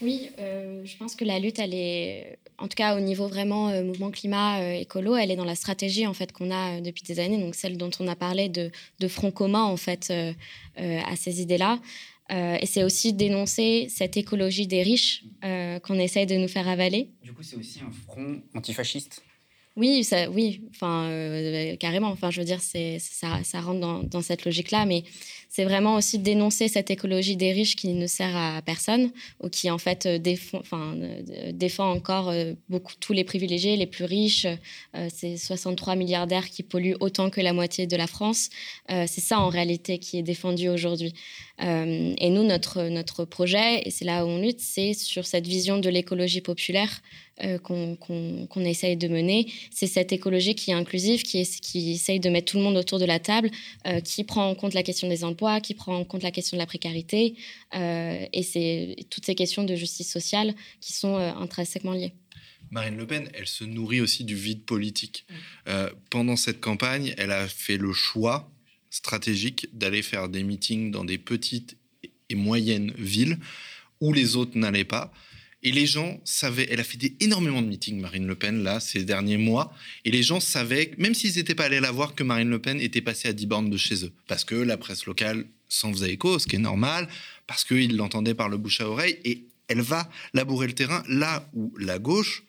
Oui, 0.00 0.30
je 0.38 0.96
pense 0.96 1.16
que 1.16 1.24
la 1.24 1.40
lutte, 1.40 1.58
elle 1.58 1.74
est 1.74 2.38
en 2.58 2.68
tout 2.68 2.76
cas 2.76 2.96
au 2.96 3.00
niveau 3.00 3.26
vraiment 3.26 3.68
euh, 3.68 3.82
mouvement 3.82 4.10
climat 4.10 4.60
euh, 4.60 4.72
écolo, 4.74 5.16
elle 5.16 5.30
est 5.30 5.36
dans 5.36 5.44
la 5.44 5.54
stratégie 5.54 6.06
en 6.06 6.14
fait 6.14 6.32
qu'on 6.32 6.50
a 6.50 6.76
euh, 6.76 6.80
depuis 6.80 7.02
des 7.02 7.18
années, 7.20 7.38
donc 7.38 7.54
celle 7.54 7.76
dont 7.76 7.90
on 8.00 8.08
a 8.08 8.16
parlé 8.16 8.48
de, 8.48 8.70
front 9.08 9.30
commun 9.30 9.64
en 9.64 9.76
fait 9.76 10.12
à 10.76 11.16
ces 11.16 11.42
idées-là. 11.42 11.78
et 12.30 12.66
c'est 12.66 12.82
aussi 12.82 13.12
dénoncer 13.12 13.86
cette 13.90 14.16
écologie 14.16 14.66
des 14.66 14.82
riches 14.82 15.24
qu'on 15.82 15.98
essaye 15.98 16.24
de 16.24 16.36
nous 16.36 16.48
faire 16.48 16.66
avaler. 16.66 17.10
Du 17.22 17.34
coup, 17.34 17.42
c'est 17.42 17.56
aussi 17.56 17.80
un 17.80 17.92
front 17.92 18.40
antifasciste? 18.54 19.22
Oui, 19.76 20.04
ça, 20.04 20.30
oui, 20.30 20.62
enfin 20.70 21.10
carrément. 21.78 22.08
Enfin, 22.08 22.30
je 22.30 22.40
veux 22.40 22.46
dire, 22.46 22.62
c'est 22.62 22.98
ça, 22.98 23.44
ça 23.44 23.60
rentre 23.60 23.80
dans, 23.80 24.02
dans 24.02 24.22
cette 24.22 24.46
logique-là, 24.46 24.86
mais 24.86 25.04
c'est 25.54 25.62
vraiment 25.62 25.94
aussi 25.94 26.18
dénoncer 26.18 26.66
cette 26.66 26.90
écologie 26.90 27.36
des 27.36 27.52
riches 27.52 27.76
qui 27.76 27.92
ne 27.92 28.08
sert 28.08 28.36
à 28.36 28.60
personne 28.60 29.12
ou 29.40 29.48
qui 29.48 29.70
en 29.70 29.78
fait 29.78 30.04
euh, 30.04 30.18
euh, 30.18 31.52
défend 31.52 31.92
encore 31.92 32.30
euh, 32.30 32.54
beaucoup 32.68 32.94
tous 32.98 33.12
les 33.12 33.22
privilégiés, 33.22 33.76
les 33.76 33.86
plus 33.86 34.04
riches. 34.04 34.48
c'est 35.10 35.36
63 35.36 35.94
milliardaires 35.94 36.50
qui 36.50 36.64
polluent 36.64 36.96
autant 36.98 37.30
que 37.30 37.40
la 37.40 37.52
moitié 37.52 37.86
de 37.86 37.96
la 37.96 38.08
France. 38.08 38.50
c'est 38.88 39.20
ça 39.20 39.38
en 39.38 39.48
réalité 39.48 39.98
qui 39.98 40.18
est 40.18 40.22
défendu 40.22 40.68
aujourd'hui. 40.68 41.14
Et 41.58 42.30
nous, 42.30 42.42
notre, 42.42 42.82
notre 42.88 43.24
projet, 43.24 43.82
et 43.86 43.90
c'est 43.90 44.04
là 44.04 44.24
où 44.24 44.28
on 44.28 44.40
lutte, 44.40 44.60
c'est 44.60 44.92
sur 44.92 45.24
cette 45.24 45.46
vision 45.46 45.78
de 45.78 45.88
l'écologie 45.88 46.40
populaire 46.40 47.00
qu'on 47.62 48.64
essaye 48.64 48.96
de 48.96 49.08
mener. 49.08 49.46
C'est 49.70 49.86
cette 49.86 50.12
écologie 50.12 50.54
qui 50.54 50.70
est 50.70 50.74
inclusive, 50.74 51.22
qui, 51.22 51.38
est, 51.38 51.60
qui 51.60 51.92
essaye 51.92 52.20
de 52.20 52.28
mettre 52.28 52.52
tout 52.52 52.58
le 52.58 52.64
monde 52.64 52.76
autour 52.76 52.98
de 52.98 53.04
la 53.04 53.18
table, 53.18 53.50
qui 54.04 54.24
prend 54.24 54.48
en 54.48 54.54
compte 54.54 54.74
la 54.74 54.82
question 54.82 55.08
des 55.08 55.22
emplois 55.24 55.60
qui 55.64 55.74
prend 55.74 55.96
en 55.96 56.04
compte 56.04 56.22
la 56.22 56.30
question 56.30 56.56
de 56.56 56.60
la 56.60 56.66
précarité. 56.66 57.34
Euh, 57.74 58.26
et 58.32 58.42
c'est 58.42 58.96
toutes 59.10 59.26
ces 59.26 59.34
questions 59.34 59.64
de 59.64 59.74
justice 59.74 60.10
sociale 60.10 60.54
qui 60.80 60.92
sont 60.92 61.16
euh, 61.16 61.32
intrinsèquement 61.32 61.92
liées. 61.92 62.12
Marine 62.70 62.96
Le 62.96 63.06
Pen, 63.06 63.28
elle 63.34 63.46
se 63.46 63.64
nourrit 63.64 64.00
aussi 64.00 64.24
du 64.24 64.34
vide 64.34 64.64
politique. 64.64 65.26
Euh, 65.68 65.90
pendant 66.10 66.36
cette 66.36 66.60
campagne, 66.60 67.14
elle 67.18 67.30
a 67.30 67.46
fait 67.46 67.76
le 67.76 67.92
choix 67.92 68.50
stratégique 68.94 69.66
d'aller 69.72 70.02
faire 70.02 70.28
des 70.28 70.44
meetings 70.44 70.92
dans 70.92 71.04
des 71.04 71.18
petites 71.18 71.76
et 72.28 72.36
moyennes 72.36 72.92
villes 72.96 73.38
où 74.00 74.12
les 74.12 74.36
autres 74.36 74.56
n'allaient 74.56 74.84
pas. 74.84 75.12
Et 75.64 75.72
les 75.72 75.86
gens 75.86 76.20
savaient, 76.24 76.68
elle 76.70 76.78
a 76.78 76.84
fait 76.84 77.12
énormément 77.20 77.60
de 77.60 77.66
meetings, 77.66 78.00
Marine 78.00 78.26
Le 78.26 78.36
Pen, 78.36 78.62
là, 78.62 78.78
ces 78.78 79.02
derniers 79.02 79.38
mois. 79.38 79.74
Et 80.04 80.12
les 80.12 80.22
gens 80.22 80.38
savaient, 80.38 80.92
même 80.96 81.14
s'ils 81.14 81.34
n'étaient 81.36 81.56
pas 81.56 81.64
allés 81.64 81.80
la 81.80 81.90
voir, 81.90 82.14
que 82.14 82.22
Marine 82.22 82.50
Le 82.50 82.60
Pen 82.60 82.80
était 82.80 83.00
passée 83.00 83.26
à 83.26 83.32
10 83.32 83.46
bornes 83.46 83.70
de 83.70 83.76
chez 83.76 84.04
eux. 84.04 84.12
Parce 84.28 84.44
que 84.44 84.54
la 84.54 84.76
presse 84.76 85.06
locale 85.06 85.44
s'en 85.68 85.92
faisait 85.92 86.12
écho, 86.12 86.38
ce 86.38 86.46
qui 86.46 86.56
est 86.56 86.60
normal, 86.60 87.08
parce 87.48 87.64
qu'ils 87.64 87.96
l'entendaient 87.96 88.34
par 88.34 88.48
le 88.48 88.58
bouche 88.58 88.80
à 88.80 88.88
oreille. 88.88 89.18
Et 89.24 89.46
elle 89.66 89.80
va 89.80 90.08
labourer 90.34 90.68
le 90.68 90.74
terrain 90.74 91.02
là 91.08 91.48
où 91.54 91.74
la 91.78 91.98
gauche 91.98 92.44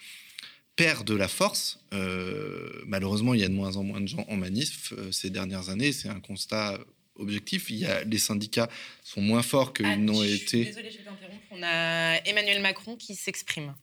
perd 0.75 1.05
de 1.05 1.15
la 1.15 1.27
force. 1.27 1.79
Euh, 1.93 2.83
malheureusement, 2.85 3.33
il 3.33 3.41
y 3.41 3.43
a 3.43 3.47
de 3.47 3.53
moins 3.53 3.77
en 3.77 3.83
moins 3.83 4.01
de 4.01 4.07
gens 4.07 4.25
en 4.27 4.35
manif 4.35 4.93
euh, 4.93 5.11
ces 5.11 5.29
dernières 5.29 5.69
années. 5.69 5.91
C'est 5.91 6.09
un 6.09 6.19
constat 6.19 6.79
objectif. 7.15 7.69
Il 7.69 7.77
y 7.77 7.85
a, 7.85 8.03
les 8.03 8.17
syndicats 8.17 8.69
sont 9.03 9.21
moins 9.21 9.41
forts 9.41 9.73
qu'ils 9.73 9.85
ah, 9.85 9.97
n'ont 9.97 10.23
été. 10.23 10.65
Désolée, 10.65 10.91
je 10.91 10.97
vais 10.97 11.03
t'interrompre. 11.03 11.43
On 11.51 11.63
a 11.63 12.17
Emmanuel 12.25 12.61
Macron 12.61 12.95
qui 12.97 13.15
s'exprime. 13.15 13.73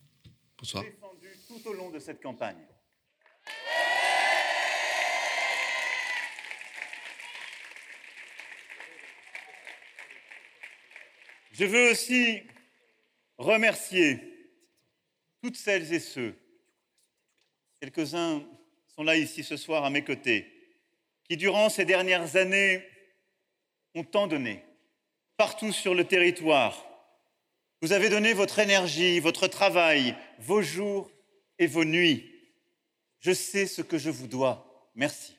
Bonsoir. 0.57 0.83
Défendu 0.83 1.27
tout 1.47 1.67
au 1.67 1.73
long 1.73 1.89
de 1.89 1.99
cette 1.99 2.21
campagne. 2.21 2.57
Je 11.53 11.65
veux 11.65 11.91
aussi 11.91 12.41
remercier 13.37 14.19
toutes 15.41 15.55
celles 15.55 15.93
et 15.93 15.99
ceux, 15.99 16.35
quelques-uns 17.83 18.41
sont 18.95 19.03
là 19.03 19.17
ici 19.17 19.43
ce 19.43 19.57
soir 19.57 19.83
à 19.83 19.89
mes 19.89 20.05
côtés, 20.05 20.49
qui 21.27 21.35
durant 21.35 21.67
ces 21.67 21.83
dernières 21.83 22.37
années 22.37 22.81
ont 23.93 24.05
tant 24.05 24.25
donné, 24.25 24.63
partout 25.35 25.73
sur 25.73 25.93
le 25.93 26.05
territoire. 26.05 26.85
Vous 27.81 27.91
avez 27.91 28.07
donné 28.07 28.31
votre 28.31 28.59
énergie, 28.59 29.19
votre 29.19 29.47
travail, 29.47 30.15
vos 30.39 30.61
jours 30.61 31.11
et 31.59 31.67
vos 31.67 31.83
nuits. 31.83 32.31
Je 33.19 33.33
sais 33.33 33.65
ce 33.65 33.81
que 33.81 33.97
je 33.97 34.09
vous 34.09 34.27
dois. 34.27 34.89
Merci. 34.95 35.35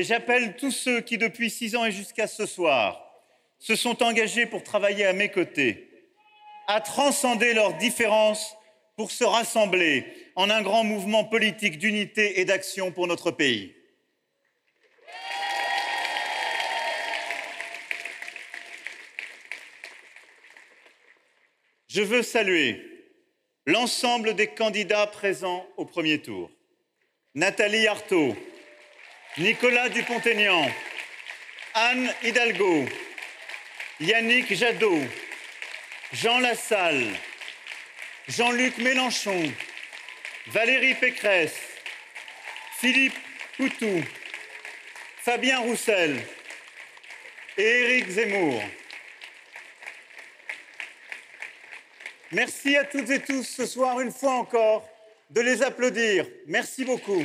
Et 0.00 0.02
j'appelle 0.02 0.56
tous 0.56 0.70
ceux 0.70 1.02
qui, 1.02 1.18
depuis 1.18 1.50
six 1.50 1.76
ans 1.76 1.84
et 1.84 1.92
jusqu'à 1.92 2.26
ce 2.26 2.46
soir, 2.46 3.04
se 3.58 3.76
sont 3.76 4.02
engagés 4.02 4.46
pour 4.46 4.62
travailler 4.62 5.04
à 5.04 5.12
mes 5.12 5.28
côtés, 5.28 5.90
à 6.68 6.80
transcender 6.80 7.52
leurs 7.52 7.74
différences 7.74 8.56
pour 8.96 9.10
se 9.10 9.24
rassembler 9.24 10.06
en 10.36 10.48
un 10.48 10.62
grand 10.62 10.84
mouvement 10.84 11.24
politique 11.24 11.76
d'unité 11.76 12.40
et 12.40 12.46
d'action 12.46 12.92
pour 12.92 13.08
notre 13.08 13.30
pays. 13.30 13.74
Je 21.88 22.00
veux 22.00 22.22
saluer 22.22 22.80
l'ensemble 23.66 24.32
des 24.32 24.46
candidats 24.46 25.06
présents 25.08 25.66
au 25.76 25.84
premier 25.84 26.22
tour. 26.22 26.50
Nathalie 27.34 27.86
Arthaud, 27.86 28.34
Nicolas 29.38 29.88
Dupont-Aignan, 29.88 30.70
Anne 31.74 32.12
Hidalgo, 32.22 32.86
Yannick 34.00 34.52
Jadot, 34.54 35.02
Jean 36.12 36.40
Lassalle, 36.40 37.06
Jean-Luc 38.28 38.78
Mélenchon, 38.78 39.52
Valérie 40.48 40.94
Pécresse, 40.94 41.58
Philippe 42.78 43.18
Poutou, 43.56 44.02
Fabien 45.22 45.60
Roussel. 45.60 46.20
Et 47.58 47.62
Éric 47.62 48.08
Zemmour. 48.08 48.62
Merci 52.32 52.76
à 52.76 52.84
toutes 52.84 53.10
et 53.10 53.20
tous 53.20 53.42
ce 53.42 53.66
soir 53.66 54.00
une 54.00 54.12
fois 54.12 54.34
encore 54.34 54.88
de 55.30 55.40
les 55.40 55.62
applaudir. 55.62 56.26
Merci 56.46 56.84
beaucoup. 56.84 57.22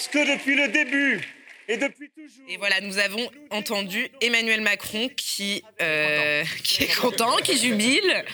Parce 0.00 0.08
que 0.08 0.32
depuis 0.34 0.56
le 0.56 0.68
début 0.68 1.20
et 1.68 1.76
depuis 1.76 2.08
toujours. 2.08 2.48
Et 2.48 2.56
voilà, 2.56 2.80
nous 2.80 2.96
avons 2.96 3.30
entendu 3.50 4.08
Emmanuel 4.22 4.62
Macron 4.62 5.10
qui, 5.14 5.62
euh, 5.82 6.42
qui 6.64 6.84
est 6.84 6.96
content, 6.96 7.36
qui 7.44 7.58
jubile, 7.58 8.24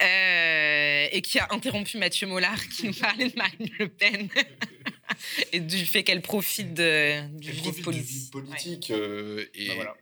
euh, 0.00 1.06
et 1.12 1.20
qui 1.20 1.38
a 1.38 1.48
interrompu 1.50 1.98
Mathieu 1.98 2.26
Mollard 2.26 2.66
qui 2.70 2.86
nous 2.86 2.94
parlait 2.94 3.28
de 3.28 3.36
Marine 3.36 3.68
Le 3.78 3.88
Pen. 3.88 4.30
et 5.52 5.60
du 5.60 5.84
fait 5.84 6.02
qu'elle 6.02 6.22
profite 6.22 6.72
de, 6.72 7.28
du, 7.36 7.50
vide 7.50 7.82
politique. 7.82 8.90
Euh, 8.90 9.44
et... 9.54 9.68
Bah, 9.76 9.96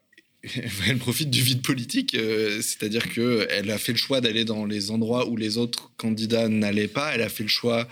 elle 0.87 0.99
profite 0.99 1.29
du 1.29 1.43
vide 1.43 1.63
politique, 1.63 2.13
c'est-à-dire 2.13 3.13
qu'elle 3.13 3.69
a 3.69 3.79
fait 3.79 3.93
le 3.93 3.99
choix 3.99 4.21
d'aller 4.21 4.45
dans 4.45 4.65
les 4.65 4.93
endroits 4.93 5.27
où 5.27 5.37
les 5.37 5.59
autres 5.59 5.91
candidats 5.97 6.49
n'allaient 6.49 6.87
pas. 6.87 7.17
Elle 7.17 7.23
a 7.23 7.29
fait 7.29 7.43
le 7.43 7.49
choix 7.49 7.89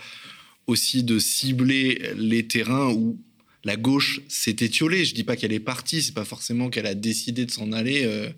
aussi 0.67 1.03
de 1.03 1.19
cibler 1.19 2.01
les 2.15 2.47
terrains 2.47 2.91
où 2.91 3.19
la 3.63 3.75
gauche 3.75 4.21
s'est 4.27 4.57
étiolée. 4.59 5.05
Je 5.05 5.13
dis 5.13 5.23
pas 5.23 5.35
qu'elle 5.35 5.53
est 5.53 5.59
partie, 5.59 6.01
c'est 6.01 6.13
pas 6.13 6.25
forcément 6.25 6.69
qu'elle 6.69 6.85
a 6.85 6.95
décidé 6.95 7.45
de 7.45 7.51
s'en 7.51 7.71
aller 7.71 8.03
euh, 8.03 8.29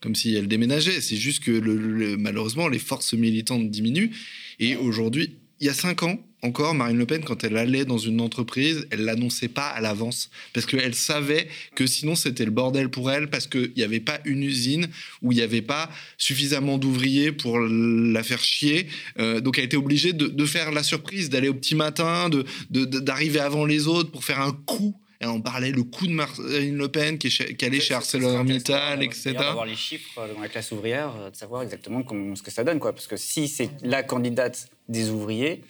comme 0.00 0.14
si 0.14 0.34
elle 0.34 0.48
déménageait. 0.48 1.00
C'est 1.00 1.16
juste 1.16 1.42
que 1.42 2.16
malheureusement 2.16 2.68
les 2.68 2.78
forces 2.78 3.14
militantes 3.14 3.70
diminuent. 3.70 4.10
Et 4.58 4.76
aujourd'hui, 4.76 5.38
il 5.60 5.66
y 5.66 5.70
a 5.70 5.74
cinq 5.74 6.02
ans, 6.02 6.18
encore, 6.44 6.74
Marine 6.74 6.98
Le 6.98 7.06
Pen, 7.06 7.22
quand 7.22 7.44
elle 7.44 7.56
allait 7.56 7.84
dans 7.84 7.98
une 7.98 8.20
entreprise, 8.20 8.86
elle 8.90 9.04
l'annonçait 9.04 9.48
pas 9.48 9.68
à 9.68 9.80
l'avance 9.80 10.28
parce 10.52 10.66
qu'elle 10.66 10.94
savait 10.94 11.46
que 11.76 11.86
sinon 11.86 12.16
c'était 12.16 12.44
le 12.44 12.50
bordel 12.50 12.88
pour 12.88 13.12
elle 13.12 13.30
parce 13.30 13.46
qu'il 13.46 13.72
n'y 13.76 13.84
avait 13.84 14.00
pas 14.00 14.18
une 14.24 14.42
usine 14.42 14.88
où 15.22 15.30
il 15.30 15.36
n'y 15.36 15.42
avait 15.42 15.62
pas 15.62 15.88
suffisamment 16.18 16.78
d'ouvriers 16.78 17.30
pour 17.30 17.60
la 17.60 18.22
faire 18.24 18.42
chier. 18.42 18.88
Euh, 19.20 19.40
donc 19.40 19.58
elle 19.58 19.64
était 19.64 19.76
obligée 19.76 20.12
de, 20.12 20.44
faire 20.46 20.72
la 20.72 20.82
surprise, 20.82 21.30
d'aller 21.30 21.48
au 21.48 21.54
petit 21.54 21.76
matin, 21.76 22.28
d'arriver 22.70 23.38
de, 23.38 23.44
avant 23.44 23.64
les 23.64 23.86
autres 23.86 24.10
pour 24.10 24.24
faire 24.24 24.40
un 24.40 24.52
coup 24.52 24.96
et 25.20 25.26
on 25.26 25.40
parlait 25.40 25.70
le 25.70 25.84
coup 25.84 26.08
de 26.08 26.12
Marine 26.12 26.76
Le 26.76 26.88
Pen 26.88 27.16
qui, 27.16 27.28
est 27.28 27.62
allait 27.62 27.78
chez 27.78 27.94
ArcelorMittal, 27.94 29.04
etc. 29.04 29.34
D'avoir 29.34 29.66
les 29.66 29.76
chiffres 29.76 30.20
dans 30.34 30.40
la 30.40 30.48
classe 30.48 30.72
ouvrière, 30.72 31.14
euh, 31.20 31.30
de 31.30 31.36
savoir 31.36 31.62
exactement 31.62 32.04
ce 32.34 32.42
que 32.42 32.50
ça 32.50 32.64
donne. 32.64 32.80
Quoi. 32.80 32.92
Parce 32.92 33.06
que 33.06 33.16
si 33.16 33.46
c'est 33.46 33.70
la 33.82 34.02
candidate 34.02 34.66
des 34.88 35.10
ouvriers, 35.10 35.62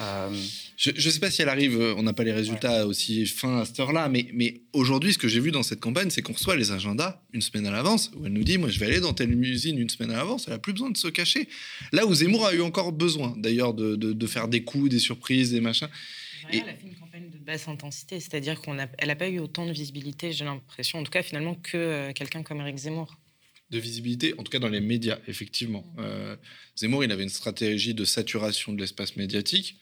euh, 0.00 0.30
je 0.76 0.90
ne 0.90 1.12
sais 1.12 1.20
pas 1.20 1.30
si 1.30 1.42
elle 1.42 1.48
arrive, 1.48 1.80
euh, 1.80 1.94
on 1.96 2.02
n'a 2.02 2.12
pas 2.12 2.24
les 2.24 2.32
résultats 2.32 2.86
aussi 2.86 3.26
fins 3.26 3.60
à 3.60 3.64
cette 3.64 3.78
heure-là, 3.78 4.08
mais, 4.08 4.26
mais 4.32 4.62
aujourd'hui, 4.72 5.12
ce 5.12 5.18
que 5.18 5.28
j'ai 5.28 5.40
vu 5.40 5.50
dans 5.50 5.62
cette 5.62 5.80
campagne, 5.80 6.10
c'est 6.10 6.22
qu'on 6.22 6.32
reçoit 6.32 6.56
les 6.56 6.72
agendas 6.72 7.22
une 7.32 7.40
semaine 7.40 7.66
à 7.66 7.70
l'avance, 7.70 8.10
où 8.16 8.26
elle 8.26 8.32
nous 8.32 8.44
dit, 8.44 8.58
moi 8.58 8.68
je 8.68 8.78
vais 8.78 8.86
aller 8.86 9.00
dans 9.00 9.12
telle 9.12 9.32
usine 9.32 9.78
une 9.78 9.88
semaine 9.88 10.10
à 10.10 10.16
l'avance, 10.16 10.44
elle 10.46 10.54
n'a 10.54 10.58
plus 10.58 10.72
besoin 10.72 10.90
de 10.90 10.96
se 10.96 11.08
cacher. 11.08 11.48
Là 11.92 12.06
où 12.06 12.14
Zemmour 12.14 12.46
a 12.46 12.54
eu 12.54 12.60
encore 12.60 12.92
besoin, 12.92 13.34
d'ailleurs, 13.36 13.74
de, 13.74 13.94
de, 13.96 14.26
faire 14.26 14.48
des 14.48 14.64
coups, 14.64 14.90
des 14.90 14.98
surprises, 14.98 15.52
des 15.52 15.60
machins. 15.60 15.88
et... 16.50 16.58
Elle 16.58 16.68
a 16.68 16.74
fait 16.74 16.86
une 16.86 16.96
campagne 16.96 17.30
de 17.30 17.38
basse 17.38 17.68
intensité, 17.68 18.18
c'est-à-dire 18.20 18.60
qu'elle 18.60 18.76
n'a 18.76 19.16
pas 19.16 19.28
eu 19.28 19.38
autant 19.38 19.66
de 19.66 19.72
visibilité, 19.72 20.32
j'ai 20.32 20.44
l'impression, 20.44 20.98
en 20.98 21.04
tout 21.04 21.12
cas 21.12 21.22
finalement, 21.22 21.54
que 21.54 21.76
euh, 21.76 22.12
quelqu'un 22.12 22.42
comme 22.42 22.60
Eric 22.60 22.76
Zemmour 22.76 23.16
de 23.70 23.78
visibilité, 23.78 24.34
en 24.38 24.42
tout 24.42 24.50
cas 24.50 24.58
dans 24.58 24.68
les 24.68 24.80
médias, 24.80 25.18
effectivement. 25.26 25.84
Zemmour, 26.76 27.02
il 27.02 27.10
avait 27.10 27.22
une 27.22 27.28
stratégie 27.28 27.94
de 27.94 28.04
saturation 28.04 28.72
de 28.72 28.80
l'espace 28.80 29.16
médiatique. 29.16 29.78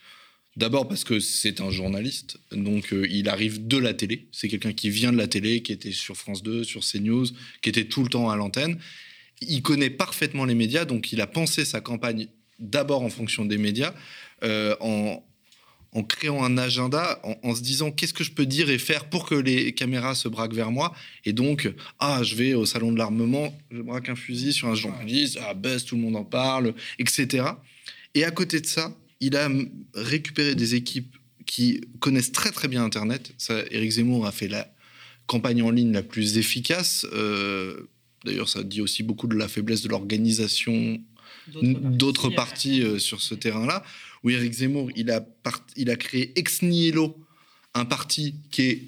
D'abord 0.57 0.87
parce 0.87 1.05
que 1.05 1.19
c'est 1.19 1.63
un 1.63 1.71
journaliste, 1.71 2.39
donc 2.51 2.93
euh, 2.93 3.07
il 3.11 3.31
arrive 3.31 3.67
de 3.67 3.79
la 3.79 3.95
télé. 3.95 4.29
C'est 4.33 4.49
quelqu'un 4.49 4.75
qui 4.75 4.91
vient 4.91 5.11
de 5.11 5.17
la 5.17 5.27
télé, 5.27 5.63
qui 5.63 5.73
était 5.73 5.93
sur 5.93 6.15
France 6.15 6.43
2, 6.43 6.63
sur 6.63 6.83
CNews, 6.83 7.27
qui 7.63 7.71
était 7.71 7.87
tout 7.87 8.03
le 8.03 8.11
temps 8.11 8.29
à 8.29 8.37
l'antenne. 8.37 8.79
Il 9.41 9.63
connaît 9.63 9.89
parfaitement 9.89 10.45
les 10.45 10.55
médias, 10.55 10.85
donc 10.85 11.11
il 11.11 11.23
a 11.23 11.27
pensé 11.27 11.65
sa 11.65 11.81
campagne 11.81 12.29
d'abord 12.59 13.03
en 13.03 13.09
fonction 13.09 13.47
des 13.47 13.57
médias, 13.57 13.95
euh, 14.45 14.77
en, 14.81 15.25
créant 16.03 16.43
un 16.43 16.57
agenda, 16.57 17.21
en, 17.43 17.55
se 17.55 17.61
disant 17.61 17.91
qu'est-ce 17.91 18.15
que 18.15 18.25
je 18.25 18.33
peux 18.33 18.47
dire 18.47 18.71
et 18.71 18.79
faire 18.79 19.05
pour 19.05 19.27
que 19.27 19.35
les 19.35 19.73
caméras 19.75 20.15
se 20.15 20.29
braquent 20.29 20.55
vers 20.55 20.71
moi? 20.71 20.95
Et 21.27 21.35
donc, 21.35 21.71
ah, 21.99 22.23
je 22.23 22.35
vais 22.35 22.55
au 22.55 22.65
salon 22.65 22.93
de 22.93 22.99
l'armement, 22.99 23.55
je 23.71 23.83
braque 23.83 24.09
un 24.09 24.17
fusil 24.17 24.55
sur 24.55 24.69
un 24.69 24.75
journaliste, 24.75 25.39
ah, 25.47 25.53
buzz, 25.53 25.85
tout 25.85 25.97
le 25.97 26.01
monde 26.01 26.17
en 26.17 26.25
parle, 26.25 26.75
etc. 26.99 27.45
Et 28.15 28.25
à 28.25 28.31
côté 28.31 28.61
de 28.61 28.67
ça, 28.67 28.97
il 29.21 29.37
a 29.37 29.51
récupéré 29.95 30.55
des 30.55 30.75
équipes 30.75 31.15
qui 31.45 31.83
connaissent 32.01 32.33
très 32.33 32.51
très 32.51 32.69
bien 32.69 32.83
Internet. 32.83 33.35
Ça, 33.37 33.63
Éric 33.71 33.93
Zemmour 33.93 34.27
a 34.27 34.33
fait 34.33 34.49
la 34.49 34.73
campagne 35.27 35.63
en 35.63 35.71
ligne 35.71 35.93
la 35.93 36.03
plus 36.03 36.39
efficace. 36.39 37.07
Euh, 37.13 37.89
d'ailleurs, 38.25 38.49
ça 38.49 38.63
dit 38.63 38.81
aussi 38.81 39.03
beaucoup 39.03 39.27
de 39.27 39.37
la 39.37 39.49
faiblesse 39.49 39.83
de 39.83 39.89
l'organisation 39.89 41.01
d'autres 41.61 42.29
partis, 42.31 42.83
euh, 42.83 42.99
sur 42.99 43.21
ce 43.21 43.35
terrain-là. 43.35 43.85
Où 44.23 44.31
Éric 44.31 44.53
Zemmour, 44.53 44.91
il 44.97 45.11
a, 45.11 45.27
il 45.77 45.91
a 45.91 45.97
créé 45.97 46.33
ex 46.39 46.63
nihilo 46.63 47.17
un 47.75 47.85
parti 47.85 48.35
qui 48.51 48.63
est 48.63 48.83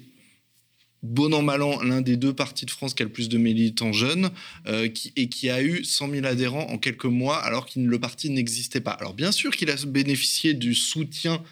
bon 1.05 1.33
an, 1.33 1.41
mal 1.41 1.61
an, 1.61 1.81
l'un 1.83 2.01
des 2.01 2.17
deux 2.17 2.33
partis 2.33 2.65
de 2.65 2.71
France 2.71 2.93
qui 2.93 3.03
a 3.03 3.05
le 3.05 3.11
plus 3.11 3.29
de 3.29 3.37
militants 3.37 3.93
jeunes 3.93 4.31
euh, 4.67 4.87
qui, 4.87 5.13
et 5.15 5.29
qui 5.29 5.49
a 5.49 5.61
eu 5.61 5.83
100 5.83 6.09
000 6.09 6.25
adhérents 6.25 6.67
en 6.69 6.77
quelques 6.77 7.05
mois 7.05 7.37
alors 7.37 7.65
que 7.67 7.79
le 7.79 7.99
parti 7.99 8.29
n'existait 8.29 8.81
pas. 8.81 8.91
Alors 8.91 9.13
bien 9.13 9.31
sûr 9.31 9.55
qu'il 9.55 9.69
a 9.69 9.75
bénéficié 9.85 10.53
du 10.53 10.73
soutien 10.73 11.43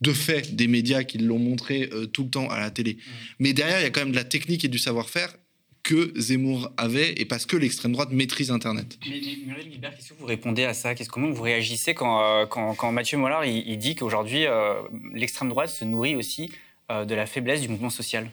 de 0.00 0.12
fait 0.12 0.56
des 0.56 0.66
médias 0.66 1.04
qui 1.04 1.18
l'ont 1.18 1.38
montré 1.38 1.90
euh, 1.92 2.06
tout 2.06 2.24
le 2.24 2.30
temps 2.30 2.48
à 2.48 2.58
la 2.58 2.70
télé. 2.70 2.96
Mais 3.38 3.52
derrière, 3.52 3.80
il 3.80 3.82
y 3.82 3.86
a 3.86 3.90
quand 3.90 4.00
même 4.00 4.12
de 4.12 4.16
la 4.16 4.24
technique 4.24 4.64
et 4.64 4.68
du 4.68 4.78
savoir-faire 4.78 5.34
que 5.82 6.12
Zemmour 6.16 6.70
avait 6.76 7.12
et 7.16 7.24
parce 7.24 7.46
que 7.46 7.56
l'extrême 7.56 7.92
droite 7.92 8.10
maîtrise 8.12 8.50
Internet. 8.50 8.98
Mais, 9.08 9.20
Muriel 9.46 9.68
Guibert, 9.68 9.96
qu'est-ce 9.96 10.10
que 10.10 10.18
vous 10.18 10.26
répondez 10.26 10.64
à 10.64 10.74
ça? 10.74 10.94
Comment 10.94 11.30
vous 11.30 11.42
réagissez 11.42 11.94
quand, 11.94 12.22
euh, 12.22 12.46
quand, 12.46 12.92
Mathieu 12.92 13.18
Mollard 13.18 13.44
il, 13.44 13.76
dit 13.78 13.94
qu'aujourd'hui, 13.94 14.44
l'extrême 15.14 15.48
droite 15.48 15.70
se 15.70 15.84
nourrit 15.84 16.16
aussi 16.16 16.50
de 16.90 17.14
la 17.14 17.26
faiblesse 17.26 17.60
du 17.60 17.68
mouvement 17.68 17.90
social? 17.90 18.30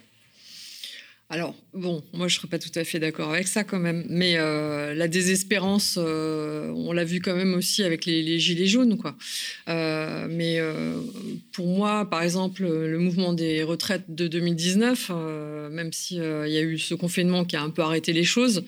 Alors, 1.29 1.55
bon, 1.73 2.01
moi, 2.13 2.29
je 2.29 2.35
ne 2.35 2.39
serais 2.39 2.47
pas 2.47 2.57
tout 2.57 2.71
à 2.75 2.85
fait 2.85 2.99
d'accord 2.99 3.33
avec 3.33 3.49
ça 3.49 3.65
quand 3.65 3.79
même. 3.79 4.05
Mais 4.09 4.37
euh, 4.37 4.93
la 4.93 5.09
désespérance, 5.09 5.99
euh, 6.01 6.69
on 6.69 6.93
l'a 6.93 7.03
vu 7.03 7.19
quand 7.19 7.35
même 7.35 7.53
aussi 7.53 7.83
avec 7.83 8.05
les, 8.05 8.39
Gilets 8.39 8.67
jaunes, 8.67 8.97
quoi. 8.97 9.13
Euh, 9.67 10.27
mais 10.29 10.61
pour 11.51 11.67
moi, 11.67 12.09
par 12.09 12.21
exemple, 12.21 12.63
le 12.63 12.97
mouvement 12.97 13.33
des 13.33 13.63
retraites 13.63 14.05
de 14.07 14.27
2019, 14.29 15.11
même 15.69 15.91
s'il 15.91 16.19
y 16.19 16.57
a 16.57 16.61
eu 16.61 16.79
ce 16.79 16.93
confinement 16.93 17.43
qui 17.43 17.57
a 17.57 17.61
un 17.61 17.71
peu 17.71 17.81
arrêté 17.81 18.13
les 18.13 18.23
choses, 18.23 18.63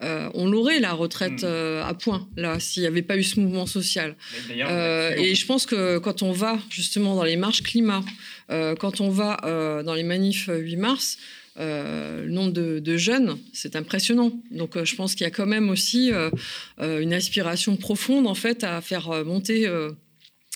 on 0.00 0.48
l'aurait 0.48 0.80
la 0.80 0.92
retraite 0.92 1.42
hmm. 1.42 1.82
à 1.84 1.92
point 1.92 2.28
là 2.36 2.60
s'il 2.60 2.82
n'y 2.82 2.86
avait 2.86 3.02
pas 3.02 3.16
eu 3.16 3.24
ce 3.24 3.40
mouvement 3.40 3.66
social. 3.66 4.14
et 4.48 5.34
je 5.34 5.46
pense 5.46 5.66
que 5.66 5.98
quand 5.98 6.22
on 6.22 6.32
va 6.32 6.58
justement 6.70 7.16
dans 7.16 7.24
les 7.24 7.36
marches 7.36 7.62
climat, 7.62 8.04
quand 8.48 9.00
on 9.00 9.10
va 9.10 9.82
dans 9.84 9.94
les 9.94 10.04
manifs 10.04 10.48
8 10.48 10.76
mars, 10.76 11.18
euh, 11.58 12.24
le 12.24 12.30
nombre 12.30 12.52
de, 12.52 12.96
jeunes, 12.96 13.36
c'est 13.52 13.74
impressionnant. 13.74 14.32
Donc 14.50 14.76
euh, 14.76 14.84
je 14.84 14.94
pense 14.94 15.14
qu'il 15.14 15.24
y 15.24 15.26
a 15.26 15.30
quand 15.30 15.46
même 15.46 15.70
aussi 15.70 16.12
euh, 16.12 16.30
une 16.78 17.12
aspiration 17.12 17.76
profonde 17.76 18.26
en 18.26 18.34
fait 18.34 18.64
à 18.64 18.80
faire 18.80 19.24
monter 19.24 19.68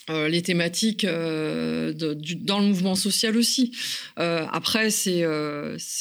les 0.08 0.42
thématiques 0.42 1.04
dans 1.04 2.60
le 2.60 2.66
mouvement 2.66 2.94
social 2.94 3.36
aussi. 3.36 3.72
après, 4.16 4.90
c'est 4.90 5.24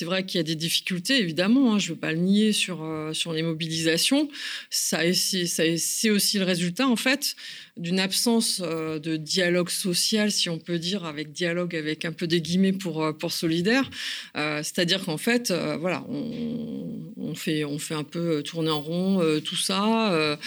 vrai 0.06 0.26
qu'il 0.26 0.40
y 0.40 0.42
a 0.42 0.44
des 0.44 0.56
difficultés, 0.56 1.20
évidemment, 1.20 1.74
hein, 1.74 1.80
je 1.80 1.90
ne 1.90 1.94
veux 1.94 2.00
pas 2.00 2.12
le 2.12 2.20
nier 2.20 2.52
sur, 2.52 2.86
sur 3.14 3.34
les 3.34 3.44
mobilisations. 3.44 4.28
Ça, 4.70 5.02
c'est 5.14 6.10
aussi 6.10 6.40
le 6.40 6.46
résultat, 6.46 6.88
en 6.88 6.96
fait, 6.96 7.36
d'une 7.78 8.00
absence 8.00 8.62
euh, 8.64 9.00
de 9.00 9.16
dialogue 9.16 9.70
social, 9.70 10.32
si 10.32 10.50
on 10.50 10.58
peut 10.58 10.78
dire, 10.78 11.06
avec 11.06 11.32
dialogue 11.32 11.76
avec 11.76 12.06
un 12.06 12.12
peu 12.12 12.28
des 12.28 12.42
guillemets 12.42 12.74
pour, 12.74 13.04
euh, 13.04 13.14
pour 13.14 13.32
solidaire. 13.32 13.90
Euh, 14.36 14.62
c'est-à-dire 14.64 15.04
qu'en 15.06 15.18
fait, 15.18 15.52
voilà, 15.80 16.06
on, 16.10 17.34
fait, 17.36 17.64
on 17.64 17.80
fait 17.80 17.94
un 17.94 18.04
peu 18.04 18.44
tourner 18.44 18.70
en 18.70 18.82
rond 18.82 19.22
tout 19.44 19.56
ça. 19.56 20.38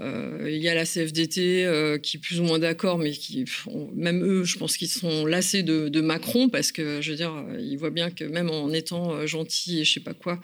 Il 0.00 0.56
y 0.56 0.68
a 0.68 0.74
la 0.74 0.84
CFDT 0.84 1.98
qui 2.02 2.16
est 2.16 2.20
plus 2.20 2.40
ou 2.40 2.44
moins 2.44 2.58
d'accord, 2.58 2.98
mais 2.98 3.12
qui, 3.12 3.44
même 3.94 4.24
eux, 4.24 4.44
je 4.44 4.58
pense 4.58 4.76
qu'ils 4.76 4.88
sont 4.88 5.26
lassés 5.26 5.62
de, 5.62 6.00
Macron 6.02 6.48
parce 6.48 6.72
que, 6.72 7.00
je 7.00 7.10
veux 7.10 7.16
dire, 7.16 7.32
ils 7.60 7.76
voient 7.76 7.90
bien 7.90 8.10
que 8.10 8.24
même 8.24 8.50
en 8.50 8.72
étant 8.72 9.24
gentils 9.26 9.80
et 9.80 9.84
je 9.84 9.92
sais 9.94 10.00
pas 10.00 10.14
quoi, 10.14 10.40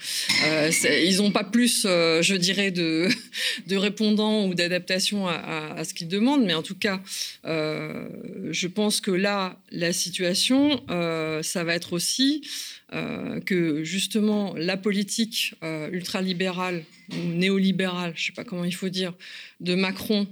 ils 0.84 1.16
n'ont 1.16 1.32
pas 1.32 1.44
plus, 1.44 1.82
je 1.82 2.34
dirais, 2.34 2.70
de, 2.70 3.08
de 3.66 3.76
répondants 3.76 4.46
ou 4.46 4.54
d'adaptation 4.54 5.26
à, 5.26 5.74
à 5.76 5.84
ce 5.84 5.94
qu'ils 5.94 6.08
demandent 6.08 6.27
mais 6.36 6.54
en 6.54 6.62
tout 6.62 6.74
cas, 6.74 7.00
euh, 7.44 8.08
je 8.50 8.66
pense 8.66 9.00
que 9.00 9.10
là, 9.10 9.60
la 9.70 9.92
situation, 9.92 10.82
euh, 10.90 11.42
ça 11.42 11.64
va 11.64 11.74
être 11.74 11.92
aussi 11.92 12.46
euh, 12.92 13.40
que 13.40 13.84
justement 13.84 14.54
la 14.54 14.76
politique 14.76 15.54
ultralibérale 15.92 16.84
ou 17.12 17.16
néolibérale, 17.16 18.12
je 18.14 18.22
ne 18.22 18.26
sais 18.26 18.32
pas 18.32 18.44
comment 18.44 18.64
il 18.64 18.74
faut 18.74 18.88
dire, 18.88 19.14
de 19.60 19.74
Macron, 19.74 20.26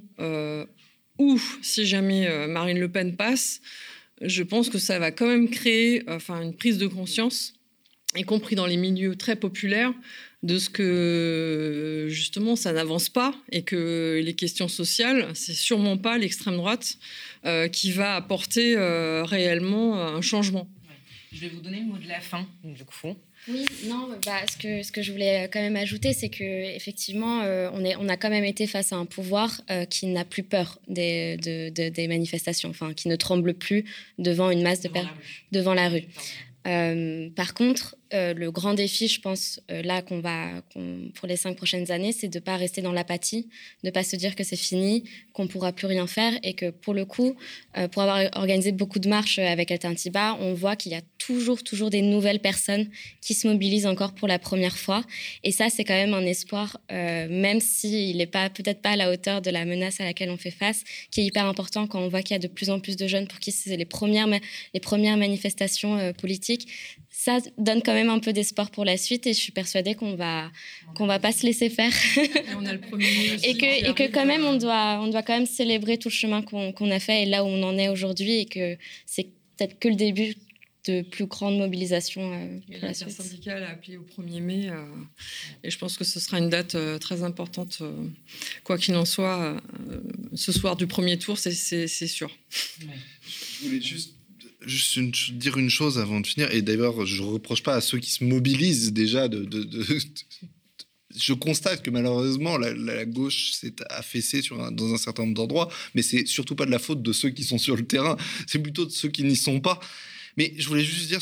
ou 1.18 1.40
si 1.62 1.86
jamais 1.86 2.46
Marine 2.46 2.78
Le 2.78 2.88
Pen 2.90 3.16
passe, 3.16 3.60
je 4.20 4.42
pense 4.42 4.68
que 4.68 4.78
ça 4.78 4.98
va 4.98 5.10
quand 5.10 5.26
même 5.26 5.48
créer 5.48 6.02
enfin, 6.08 6.42
une 6.42 6.54
prise 6.54 6.78
de 6.78 6.86
conscience, 6.86 7.54
y 8.14 8.22
compris 8.22 8.54
dans 8.54 8.66
les 8.66 8.76
milieux 8.76 9.16
très 9.16 9.36
populaires, 9.36 9.92
de 10.42 10.58
ce 10.58 10.68
que 10.70 12.06
justement 12.10 12.56
ça 12.56 12.72
n'avance 12.72 13.08
pas 13.08 13.34
et 13.50 13.62
que 13.62 14.20
les 14.22 14.34
questions 14.34 14.68
sociales, 14.68 15.28
c'est 15.34 15.54
sûrement 15.54 15.96
pas 15.96 16.18
l'extrême 16.18 16.56
droite 16.56 16.96
euh, 17.44 17.68
qui 17.68 17.90
va 17.90 18.14
apporter 18.14 18.76
euh, 18.76 19.24
réellement 19.24 20.00
un 20.00 20.20
changement. 20.20 20.68
Je 21.32 21.40
vais 21.40 21.48
vous 21.48 21.60
donner 21.60 21.80
le 21.80 21.86
mot 21.86 21.98
de 21.98 22.08
la 22.08 22.20
fin, 22.20 22.46
du 22.64 22.84
coup. 22.84 22.94
Oui, 23.48 23.64
non, 23.84 24.08
bah, 24.24 24.40
ce, 24.50 24.56
que, 24.56 24.82
ce 24.82 24.90
que 24.90 25.02
je 25.02 25.12
voulais 25.12 25.48
quand 25.52 25.60
même 25.60 25.76
ajouter, 25.76 26.12
c'est 26.12 26.30
que 26.30 26.42
effectivement, 26.74 27.42
euh, 27.42 27.68
on, 27.74 27.84
est, 27.84 27.94
on 27.96 28.08
a 28.08 28.16
quand 28.16 28.30
même 28.30 28.44
été 28.44 28.66
face 28.66 28.92
à 28.92 28.96
un 28.96 29.04
pouvoir 29.04 29.60
qui 29.90 30.06
n'a 30.06 30.24
plus 30.24 30.42
peur 30.42 30.80
des, 30.88 31.36
des 31.36 32.08
manifestations, 32.08 32.70
enfin, 32.70 32.94
qui 32.94 33.08
ne 33.08 33.16
tremble 33.16 33.54
plus 33.54 33.84
devant 34.18 34.50
une 34.50 34.62
masse 34.62 34.80
de 34.80 34.88
personnes 34.88 35.10
devant 35.52 35.74
la 35.74 35.88
rue. 35.88 36.04
par 37.36 37.54
contre, 37.54 37.96
euh, 38.14 38.34
le 38.34 38.50
grand 38.52 38.74
défi, 38.74 39.08
je 39.08 39.20
pense, 39.20 39.60
euh, 39.70 39.82
là 39.82 40.00
qu'on 40.00 40.20
va 40.20 40.62
pour 41.14 41.26
les 41.26 41.36
cinq 41.36 41.56
prochaines 41.56 41.90
années, 41.90 42.12
c'est 42.12 42.28
de 42.28 42.38
ne 42.38 42.42
pas 42.42 42.56
rester 42.56 42.80
dans 42.80 42.92
l'apathie, 42.92 43.48
de 43.82 43.88
ne 43.88 43.90
pas 43.90 44.04
se 44.04 44.14
dire 44.14 44.36
que 44.36 44.44
c'est 44.44 44.56
fini, 44.56 45.04
qu'on 45.32 45.44
ne 45.44 45.48
pourra 45.48 45.72
plus 45.72 45.86
rien 45.86 46.06
faire 46.06 46.32
et 46.42 46.54
que 46.54 46.70
pour 46.70 46.94
le 46.94 47.04
coup, 47.04 47.34
euh, 47.76 47.88
pour 47.88 48.02
avoir 48.02 48.28
organisé 48.36 48.70
beaucoup 48.70 49.00
de 49.00 49.08
marches 49.08 49.40
avec 49.40 49.72
Alternatiba, 49.72 50.36
on 50.40 50.54
voit 50.54 50.76
qu'il 50.76 50.92
y 50.92 50.94
a 50.94 51.00
toujours, 51.18 51.64
toujours 51.64 51.90
des 51.90 52.02
nouvelles 52.02 52.38
personnes 52.38 52.88
qui 53.20 53.34
se 53.34 53.48
mobilisent 53.48 53.86
encore 53.86 54.14
pour 54.14 54.28
la 54.28 54.38
première 54.38 54.78
fois. 54.78 55.02
Et 55.42 55.50
ça, 55.50 55.68
c'est 55.68 55.82
quand 55.82 55.94
même 55.94 56.14
un 56.14 56.24
espoir, 56.24 56.78
même 56.90 57.60
s'il 57.60 58.18
n'est 58.18 58.26
pas 58.26 58.48
peut-être 58.50 58.80
pas 58.80 58.90
à 58.90 58.96
la 58.96 59.10
hauteur 59.10 59.42
de 59.42 59.50
la 59.50 59.64
menace 59.64 60.00
à 60.00 60.04
laquelle 60.04 60.30
on 60.30 60.36
fait 60.36 60.52
face, 60.52 60.84
qui 61.10 61.22
est 61.22 61.24
hyper 61.24 61.46
important 61.46 61.88
quand 61.88 62.00
on 62.00 62.08
voit 62.08 62.22
qu'il 62.22 62.34
y 62.34 62.36
a 62.36 62.38
de 62.38 62.46
plus 62.46 62.70
en 62.70 62.78
plus 62.78 62.96
de 62.96 63.08
jeunes 63.08 63.26
pour 63.26 63.40
qui 63.40 63.50
c'est 63.50 63.76
les 63.76 63.84
premières 63.84 64.28
manifestations 65.16 66.12
politiques 66.12 66.68
ça 67.18 67.38
donne 67.56 67.82
quand 67.82 67.94
même 67.94 68.10
un 68.10 68.18
peu 68.18 68.34
d'espoir 68.34 68.70
pour 68.70 68.84
la 68.84 68.98
suite 68.98 69.26
et 69.26 69.32
je 69.32 69.38
suis 69.38 69.50
persuadée 69.50 69.94
qu'on 69.94 70.16
va 70.16 70.50
qu'on 70.96 71.06
va 71.06 71.18
pas 71.18 71.32
se 71.32 71.46
laisser 71.46 71.70
faire 71.70 71.92
et, 72.18 72.28
que 73.58 73.90
et 73.90 73.94
que 73.94 74.12
quand 74.12 74.26
même 74.26 74.44
on 74.44 74.56
doit 74.56 75.00
on 75.00 75.08
doit 75.08 75.22
quand 75.22 75.32
même 75.34 75.46
célébrer 75.46 75.96
tout 75.96 76.10
le 76.10 76.14
chemin 76.14 76.42
qu'on 76.42 76.90
a 76.90 77.00
fait 77.00 77.22
et 77.22 77.26
là 77.26 77.42
où 77.42 77.46
on 77.46 77.62
en 77.62 77.78
est 77.78 77.88
aujourd'hui 77.88 78.40
et 78.40 78.44
que 78.44 78.76
c'est 79.06 79.28
peut-être 79.56 79.78
que 79.78 79.88
le 79.88 79.94
début 79.94 80.34
de 80.86 81.02
plus 81.02 81.26
grande 81.26 81.58
mobilisation. 81.58 82.32
Euh, 82.70 82.92
syndicale 82.92 83.64
a 83.64 83.70
appelé 83.70 83.96
au 83.96 84.04
1er 84.04 84.40
mai 84.40 84.68
euh, 84.68 84.84
et 85.64 85.70
je 85.70 85.78
pense 85.78 85.96
que 85.96 86.04
ce 86.04 86.20
sera 86.20 86.38
une 86.38 86.48
date 86.48 86.74
euh, 86.74 86.98
très 86.98 87.22
importante, 87.22 87.78
euh, 87.80 88.06
quoi 88.62 88.78
qu'il 88.78 88.94
en 88.94 89.04
soit, 89.04 89.60
ce 90.34 90.52
soir 90.52 90.76
du 90.76 90.86
premier 90.86 91.18
tour, 91.18 91.38
c'est 91.38 91.86
sûr. 91.88 92.30
Je 92.78 93.66
voulais 93.66 93.80
juste 93.80 94.15
juste 94.66 95.32
dire 95.32 95.56
une 95.56 95.70
chose 95.70 95.98
avant 95.98 96.20
de 96.20 96.26
finir, 96.26 96.50
et 96.52 96.62
d'ailleurs, 96.62 97.06
je 97.06 97.22
ne 97.22 97.28
reproche 97.28 97.62
pas 97.62 97.74
à 97.74 97.80
ceux 97.80 97.98
qui 97.98 98.10
se 98.10 98.24
mobilisent 98.24 98.92
déjà 98.92 99.28
de. 99.28 99.48
je 101.16 101.32
constate 101.32 101.82
que 101.82 101.90
malheureusement, 101.90 102.58
la, 102.58 103.04
gauche 103.04 103.52
s'est 103.52 103.74
affaissée 103.90 104.42
dans 104.72 104.92
un 104.92 104.98
certain 104.98 105.22
nombre 105.22 105.34
d'endroits, 105.34 105.68
mais 105.94 106.02
c'est 106.02 106.26
surtout 106.26 106.54
pas 106.54 106.66
de 106.66 106.70
la 106.70 106.78
faute 106.78 107.02
de 107.02 107.12
ceux 107.12 107.30
qui 107.30 107.44
sont 107.44 107.58
sur 107.58 107.76
le 107.76 107.86
terrain, 107.86 108.16
c'est 108.46 108.58
plutôt 108.58 108.84
de 108.84 108.90
ceux 108.90 109.08
qui 109.08 109.24
n'y 109.24 109.36
sont 109.36 109.60
pas. 109.60 109.80
Mais 110.36 110.52
je 110.58 110.68
voulais 110.68 110.84
juste 110.84 111.08
dire, 111.08 111.20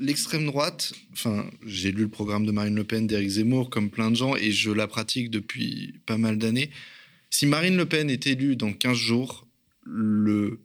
l'extrême 0.00 0.46
droite, 0.46 0.92
enfin, 1.12 1.48
j'ai 1.64 1.92
lu 1.92 2.02
le 2.02 2.08
programme 2.08 2.46
de 2.46 2.52
Marine 2.52 2.74
Le 2.74 2.84
Pen, 2.84 3.06
d'Éric 3.06 3.28
Zemmour, 3.28 3.70
comme 3.70 3.90
plein 3.90 4.10
de 4.10 4.16
gens, 4.16 4.36
et 4.36 4.50
je 4.50 4.70
la 4.70 4.86
pratique 4.86 5.30
depuis 5.30 5.94
pas 6.06 6.18
mal 6.18 6.38
d'années. 6.38 6.70
Si 7.30 7.46
Marine 7.46 7.76
Le 7.76 7.86
Pen 7.86 8.10
est 8.10 8.26
élue 8.26 8.56
dans 8.56 8.72
15 8.72 8.96
jours, 8.96 9.46
le 9.84 10.60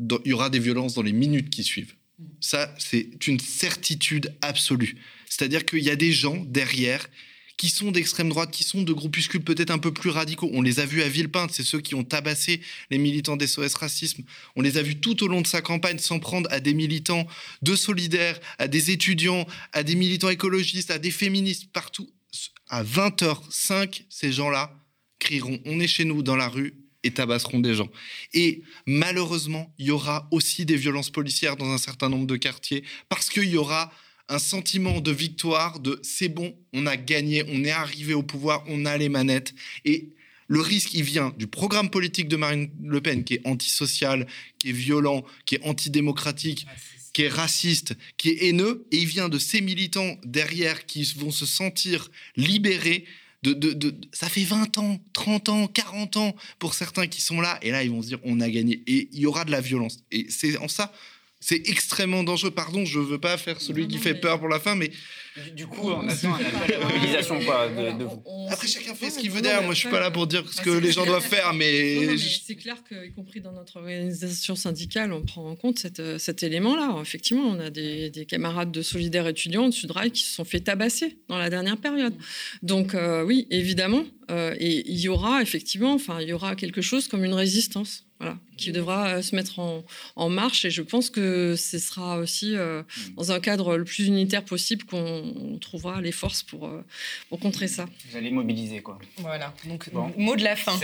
il 0.00 0.20
y 0.24 0.32
aura 0.32 0.50
des 0.50 0.58
violences 0.58 0.94
dans 0.94 1.02
les 1.02 1.12
minutes 1.12 1.50
qui 1.50 1.64
suivent. 1.64 1.94
Ça, 2.40 2.74
c'est 2.78 3.26
une 3.26 3.40
certitude 3.40 4.34
absolue. 4.42 4.96
C'est-à-dire 5.28 5.64
qu'il 5.64 5.82
y 5.84 5.90
a 5.90 5.96
des 5.96 6.12
gens 6.12 6.44
derrière 6.46 7.08
qui 7.58 7.68
sont 7.70 7.90
d'extrême 7.90 8.28
droite, 8.28 8.52
qui 8.52 8.62
sont 8.62 8.82
de 8.82 8.92
groupuscules 8.92 9.42
peut-être 9.42 9.72
un 9.72 9.78
peu 9.78 9.92
plus 9.92 10.10
radicaux. 10.10 10.48
On 10.52 10.62
les 10.62 10.78
a 10.78 10.86
vus 10.86 11.02
à 11.02 11.08
Villepinte, 11.08 11.50
c'est 11.52 11.64
ceux 11.64 11.80
qui 11.80 11.96
ont 11.96 12.04
tabassé 12.04 12.60
les 12.90 12.98
militants 12.98 13.36
d'SOS 13.36 13.74
Racisme. 13.74 14.22
On 14.54 14.62
les 14.62 14.78
a 14.78 14.82
vus 14.82 15.00
tout 15.00 15.24
au 15.24 15.26
long 15.26 15.40
de 15.40 15.46
sa 15.46 15.60
campagne 15.60 15.98
s'en 15.98 16.20
prendre 16.20 16.48
à 16.52 16.60
des 16.60 16.72
militants 16.72 17.26
de 17.62 17.74
solidaires, 17.74 18.38
à 18.58 18.68
des 18.68 18.92
étudiants, 18.92 19.44
à 19.72 19.82
des 19.82 19.96
militants 19.96 20.30
écologistes, 20.30 20.92
à 20.92 20.98
des 20.98 21.10
féministes, 21.10 21.72
partout. 21.72 22.08
À 22.68 22.84
20h05, 22.84 24.04
ces 24.08 24.30
gens-là 24.30 24.72
crieront 25.18 25.58
On 25.64 25.80
est 25.80 25.88
chez 25.88 26.04
nous 26.04 26.22
dans 26.22 26.36
la 26.36 26.48
rue, 26.48 26.74
et 27.04 27.12
tabasseront 27.12 27.60
des 27.60 27.74
gens. 27.74 27.88
Et 28.32 28.62
malheureusement, 28.86 29.72
il 29.78 29.86
y 29.86 29.90
aura 29.90 30.28
aussi 30.30 30.64
des 30.64 30.76
violences 30.76 31.10
policières 31.10 31.56
dans 31.56 31.70
un 31.70 31.78
certain 31.78 32.08
nombre 32.08 32.26
de 32.26 32.36
quartiers 32.36 32.84
parce 33.08 33.28
qu'il 33.28 33.48
y 33.48 33.56
aura 33.56 33.92
un 34.28 34.38
sentiment 34.38 35.00
de 35.00 35.10
victoire, 35.10 35.80
de 35.80 35.98
c'est 36.02 36.28
bon, 36.28 36.54
on 36.72 36.86
a 36.86 36.96
gagné, 36.96 37.44
on 37.48 37.64
est 37.64 37.70
arrivé 37.70 38.14
au 38.14 38.22
pouvoir, 38.22 38.62
on 38.68 38.84
a 38.84 38.96
les 38.98 39.08
manettes. 39.08 39.54
Et 39.84 40.10
le 40.48 40.60
risque, 40.60 40.94
il 40.94 41.02
vient 41.02 41.34
du 41.38 41.46
programme 41.46 41.90
politique 41.90 42.28
de 42.28 42.36
Marine 42.36 42.70
Le 42.82 43.00
Pen, 43.00 43.24
qui 43.24 43.34
est 43.34 43.46
antisocial, 43.46 44.26
qui 44.58 44.70
est 44.70 44.72
violent, 44.72 45.24
qui 45.46 45.56
est 45.56 45.62
antidémocratique, 45.64 46.66
qui 47.12 47.22
est 47.22 47.28
raciste, 47.28 47.94
qui 48.16 48.30
est 48.30 48.48
haineux, 48.48 48.86
et 48.92 48.98
il 48.98 49.06
vient 49.06 49.28
de 49.28 49.38
ces 49.38 49.60
militants 49.60 50.16
derrière 50.24 50.86
qui 50.86 51.04
vont 51.16 51.30
se 51.30 51.46
sentir 51.46 52.10
libérés. 52.36 53.04
De, 53.42 53.52
de, 53.52 53.94
ça 54.12 54.28
fait 54.28 54.42
20 54.42 54.78
ans, 54.78 54.98
30 55.12 55.48
ans, 55.48 55.66
40 55.68 56.16
ans 56.16 56.36
pour 56.58 56.74
certains 56.74 57.06
qui 57.06 57.20
sont 57.20 57.40
là, 57.40 57.58
et 57.62 57.70
là 57.70 57.84
ils 57.84 57.90
vont 57.90 58.02
se 58.02 58.08
dire 58.08 58.18
on 58.24 58.40
a 58.40 58.50
gagné, 58.50 58.82
et 58.88 59.08
il 59.12 59.20
y 59.20 59.26
aura 59.26 59.44
de 59.44 59.52
la 59.52 59.60
violence. 59.60 59.98
Et 60.10 60.26
c'est 60.28 60.56
en 60.58 60.66
ça 60.66 60.92
c'est 61.40 61.68
extrêmement 61.68 62.24
dangereux. 62.24 62.50
Pardon, 62.50 62.84
je 62.84 62.98
veux 62.98 63.18
pas 63.18 63.36
faire 63.38 63.60
celui 63.60 63.86
qui 63.86 63.98
fait 63.98 64.14
peur 64.14 64.38
pour 64.40 64.48
la 64.48 64.58
fin, 64.58 64.74
mais 64.74 64.90
du 65.54 65.66
coup, 65.66 65.90
on 65.90 66.08
attend 66.08 66.34
un 66.34 66.44
appel 66.44 66.74
à 66.74 66.78
la 66.78 66.86
mobilisation 66.92 67.40
quoi, 67.44 67.68
de, 67.68 68.04
vous. 68.04 68.22
Après, 68.50 68.66
chacun 68.66 68.94
fait 68.94 69.10
ce 69.10 69.18
qu'il 69.18 69.30
veut 69.30 69.40
derrière. 69.40 69.62
Moi, 69.62 69.74
je 69.74 69.80
suis 69.80 69.88
pas 69.88 70.00
là 70.00 70.10
pour 70.10 70.26
dire 70.26 70.44
ce 70.50 70.60
que 70.60 70.70
les 70.70 70.92
gens 70.92 71.06
doivent 71.06 71.26
faire, 71.26 71.54
mais, 71.54 72.16
c'est 72.18 72.56
clair 72.56 72.76
qu'y 72.88 73.12
compris 73.12 73.40
dans 73.40 73.52
notre 73.52 73.76
organisation 73.76 74.56
syndicale, 74.56 75.12
on 75.12 75.22
prend 75.22 75.48
en 75.48 75.56
compte 75.56 75.78
cet 75.78 76.42
élément-là. 76.42 76.98
Effectivement, 77.00 77.44
on 77.44 77.60
a 77.60 77.70
des, 77.70 78.26
camarades 78.28 78.72
de 78.72 78.82
solidaires 78.82 79.26
étudiants 79.26 79.68
de 79.68 79.74
Sudrail 79.74 80.10
qui 80.10 80.22
se 80.22 80.34
sont 80.34 80.44
fait 80.44 80.60
tabasser 80.60 81.18
dans 81.28 81.38
la 81.38 81.50
dernière 81.50 81.76
période. 81.76 82.14
Donc 82.62 82.94
euh, 82.94 83.22
oui, 83.22 83.46
évidemment, 83.50 84.04
euh, 84.30 84.54
et 84.58 84.90
il 84.90 84.98
y 84.98 85.08
aura 85.08 85.40
effectivement, 85.42 85.94
enfin, 85.94 86.20
il 86.20 86.28
y 86.28 86.32
aura 86.32 86.54
quelque 86.54 86.82
chose 86.82 87.08
comme 87.08 87.24
une 87.24 87.34
résistance 87.34 88.04
voilà, 88.20 88.36
qui 88.56 88.72
devra 88.72 89.08
euh, 89.08 89.22
se 89.22 89.34
mettre 89.34 89.60
en, 89.60 90.28
marche. 90.28 90.64
Et 90.64 90.70
je 90.70 90.82
pense 90.82 91.08
que 91.08 91.54
ce 91.56 91.78
sera 91.78 92.18
aussi 92.18 92.56
euh, 92.56 92.82
dans 93.16 93.32
un 93.32 93.40
cadre 93.40 93.76
le 93.76 93.84
plus 93.84 94.06
unitaire 94.06 94.44
possible 94.44 94.84
qu'on 94.84 95.27
trouvera 95.60 96.00
les 96.00 96.12
forces 96.12 96.42
pour, 96.42 96.66
euh, 96.66 96.84
pour 97.28 97.40
contrer 97.40 97.68
ça. 97.68 97.86
Vous 98.10 98.16
allez 98.16 98.30
mobiliser, 98.30 98.80
quoi. 98.80 98.98
Voilà, 99.18 99.52
donc 99.64 99.90
mot 100.16 100.36
de 100.36 100.44
la 100.44 100.56
fin. 100.56 100.78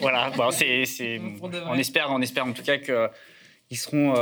voilà, 0.00 0.30
bon, 0.36 0.50
c'est, 0.50 1.20
on, 1.40 1.74
espère, 1.74 2.10
on 2.10 2.20
espère 2.20 2.46
en 2.46 2.52
tout 2.52 2.62
cas 2.62 2.78
que 2.78 3.08
ils 3.68 3.76
seront 3.76 4.14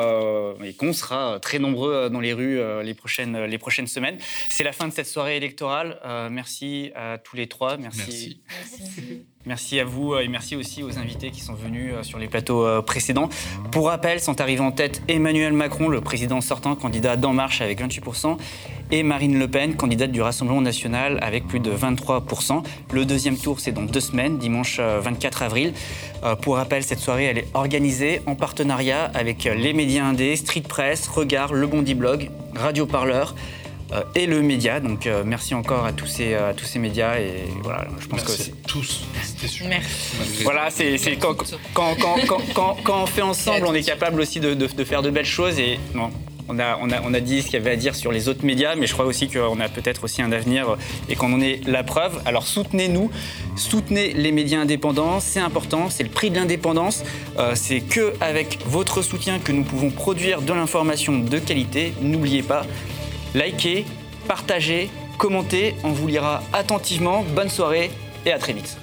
et 0.64 0.72
qu'on 0.72 0.94
sera 0.94 1.38
très 1.38 1.58
nombreux 1.58 2.08
dans 2.08 2.20
les 2.20 2.32
rues 2.32 2.58
les, 2.82 2.94
prochaines, 2.94 3.44
les 3.44 3.58
prochaines 3.58 3.86
semaines. 3.86 4.16
C'est 4.48 4.64
la 4.64 4.72
fin 4.72 4.88
de 4.88 4.92
cette 4.92 5.06
soirée 5.06 5.36
électorale. 5.36 6.00
merci 6.30 6.92
à 6.94 7.18
tous 7.18 7.36
les 7.36 7.46
trois. 7.46 7.76
merci. 7.76 7.98
merci. 7.98 8.42
Merci 8.80 9.24
à 9.50 9.84
vous 9.84 10.14
euh, 10.14 10.20
et 10.20 10.28
merci 10.28 10.56
aussi 10.56 10.82
aux 10.82 10.98
invités 10.98 11.30
qui 11.30 11.40
sont 11.40 11.52
venus 11.52 11.92
euh, 11.92 12.02
sur 12.02 12.18
les 12.18 12.28
plateaux 12.28 12.64
euh, 12.64 12.80
précédents. 12.80 13.28
Pour 13.72 13.88
rappel, 13.88 14.20
sont 14.20 14.40
arrivés 14.40 14.62
en 14.62 14.72
tête 14.72 15.02
Emmanuel 15.06 15.52
Macron, 15.52 15.88
le 15.88 16.00
président 16.00 16.40
sortant, 16.40 16.74
candidat 16.74 17.16
d'En 17.16 17.34
Marche 17.34 17.60
avec 17.60 17.80
28%, 17.80 18.38
et 18.90 19.02
Marine 19.02 19.38
Le 19.38 19.46
Pen, 19.46 19.76
candidate 19.76 20.12
du 20.12 20.22
Rassemblement 20.22 20.62
national 20.62 21.18
avec 21.20 21.46
plus 21.46 21.60
de 21.60 21.70
23%. 21.70 22.62
Le 22.92 23.04
deuxième 23.04 23.36
tour, 23.36 23.60
c'est 23.60 23.72
dans 23.72 23.82
deux 23.82 24.00
semaines, 24.00 24.38
dimanche 24.38 24.78
24 24.80 25.42
avril. 25.42 25.72
Pour 26.42 26.56
rappel, 26.56 26.82
cette 26.82 27.00
soirée, 27.00 27.24
elle 27.24 27.38
est 27.38 27.48
organisée 27.54 28.20
en 28.26 28.34
partenariat 28.34 29.10
avec 29.14 29.44
les 29.44 29.72
médias 29.72 30.04
indés, 30.04 30.36
Street 30.36 30.62
Press, 30.62 31.08
Regard, 31.08 31.54
Le 31.54 31.66
Bondi 31.66 31.94
Blog, 31.94 32.30
Radio 32.54 32.86
Parleur. 32.86 33.34
Euh, 33.92 34.02
et 34.14 34.26
le 34.26 34.40
média. 34.40 34.80
Donc 34.80 35.06
euh, 35.06 35.22
merci 35.26 35.54
encore 35.54 35.84
à 35.84 35.92
tous 35.92 36.06
ces, 36.06 36.34
à 36.34 36.54
tous 36.54 36.64
ces 36.64 36.78
médias 36.78 37.18
et 37.18 37.44
voilà, 37.62 37.86
je 38.00 38.06
pense 38.06 38.20
merci 38.26 38.50
que 38.50 38.56
tous. 38.66 39.04
C'était 39.22 39.46
super. 39.46 39.68
Merci. 39.68 40.42
Voilà, 40.42 40.70
c'est 40.70 40.98
quand, 41.16 41.34
quand, 41.74 41.94
quand, 42.00 42.16
quand, 42.54 42.76
quand, 42.82 43.02
on 43.02 43.06
fait 43.06 43.22
ensemble, 43.22 43.66
on 43.66 43.74
est 43.74 43.82
capable 43.82 44.20
aussi 44.20 44.40
de, 44.40 44.54
de, 44.54 44.84
faire 44.84 45.02
de 45.02 45.10
belles 45.10 45.24
choses 45.24 45.58
et 45.58 45.78
non. 45.94 46.10
On 46.46 46.58
a, 46.58 46.78
on, 46.82 46.90
a, 46.90 47.00
on 47.02 47.14
a 47.14 47.20
dit 47.20 47.40
ce 47.40 47.46
qu'il 47.46 47.54
y 47.54 47.56
avait 47.56 47.70
à 47.70 47.76
dire 47.76 47.94
sur 47.94 48.12
les 48.12 48.28
autres 48.28 48.44
médias, 48.44 48.74
mais 48.74 48.86
je 48.86 48.92
crois 48.92 49.06
aussi 49.06 49.28
qu'on 49.30 49.60
a 49.60 49.68
peut-être 49.70 50.04
aussi 50.04 50.20
un 50.20 50.30
avenir 50.30 50.76
et 51.08 51.16
qu'on 51.16 51.32
en 51.32 51.40
est 51.40 51.66
la 51.66 51.82
preuve. 51.82 52.20
Alors 52.26 52.46
soutenez-nous, 52.46 53.10
soutenez 53.56 54.12
les 54.12 54.30
médias 54.30 54.60
indépendants, 54.60 55.20
c'est 55.20 55.40
important, 55.40 55.88
c'est 55.88 56.02
le 56.02 56.10
prix 56.10 56.30
de 56.30 56.36
l'indépendance. 56.36 57.02
Euh, 57.38 57.52
c'est 57.54 57.80
que 57.80 58.12
avec 58.20 58.58
votre 58.66 59.00
soutien 59.00 59.38
que 59.38 59.52
nous 59.52 59.64
pouvons 59.64 59.90
produire 59.90 60.42
de 60.42 60.52
l'information 60.52 61.18
de 61.18 61.38
qualité. 61.38 61.94
N'oubliez 62.02 62.42
pas, 62.42 62.66
likez, 63.34 63.84
partagez, 64.26 64.90
commentez. 65.18 65.74
On 65.84 65.90
vous 65.90 66.06
lira 66.06 66.42
attentivement. 66.52 67.24
Bonne 67.34 67.50
soirée 67.50 67.90
et 68.26 68.32
à 68.32 68.38
très 68.38 68.52
vite. 68.52 68.78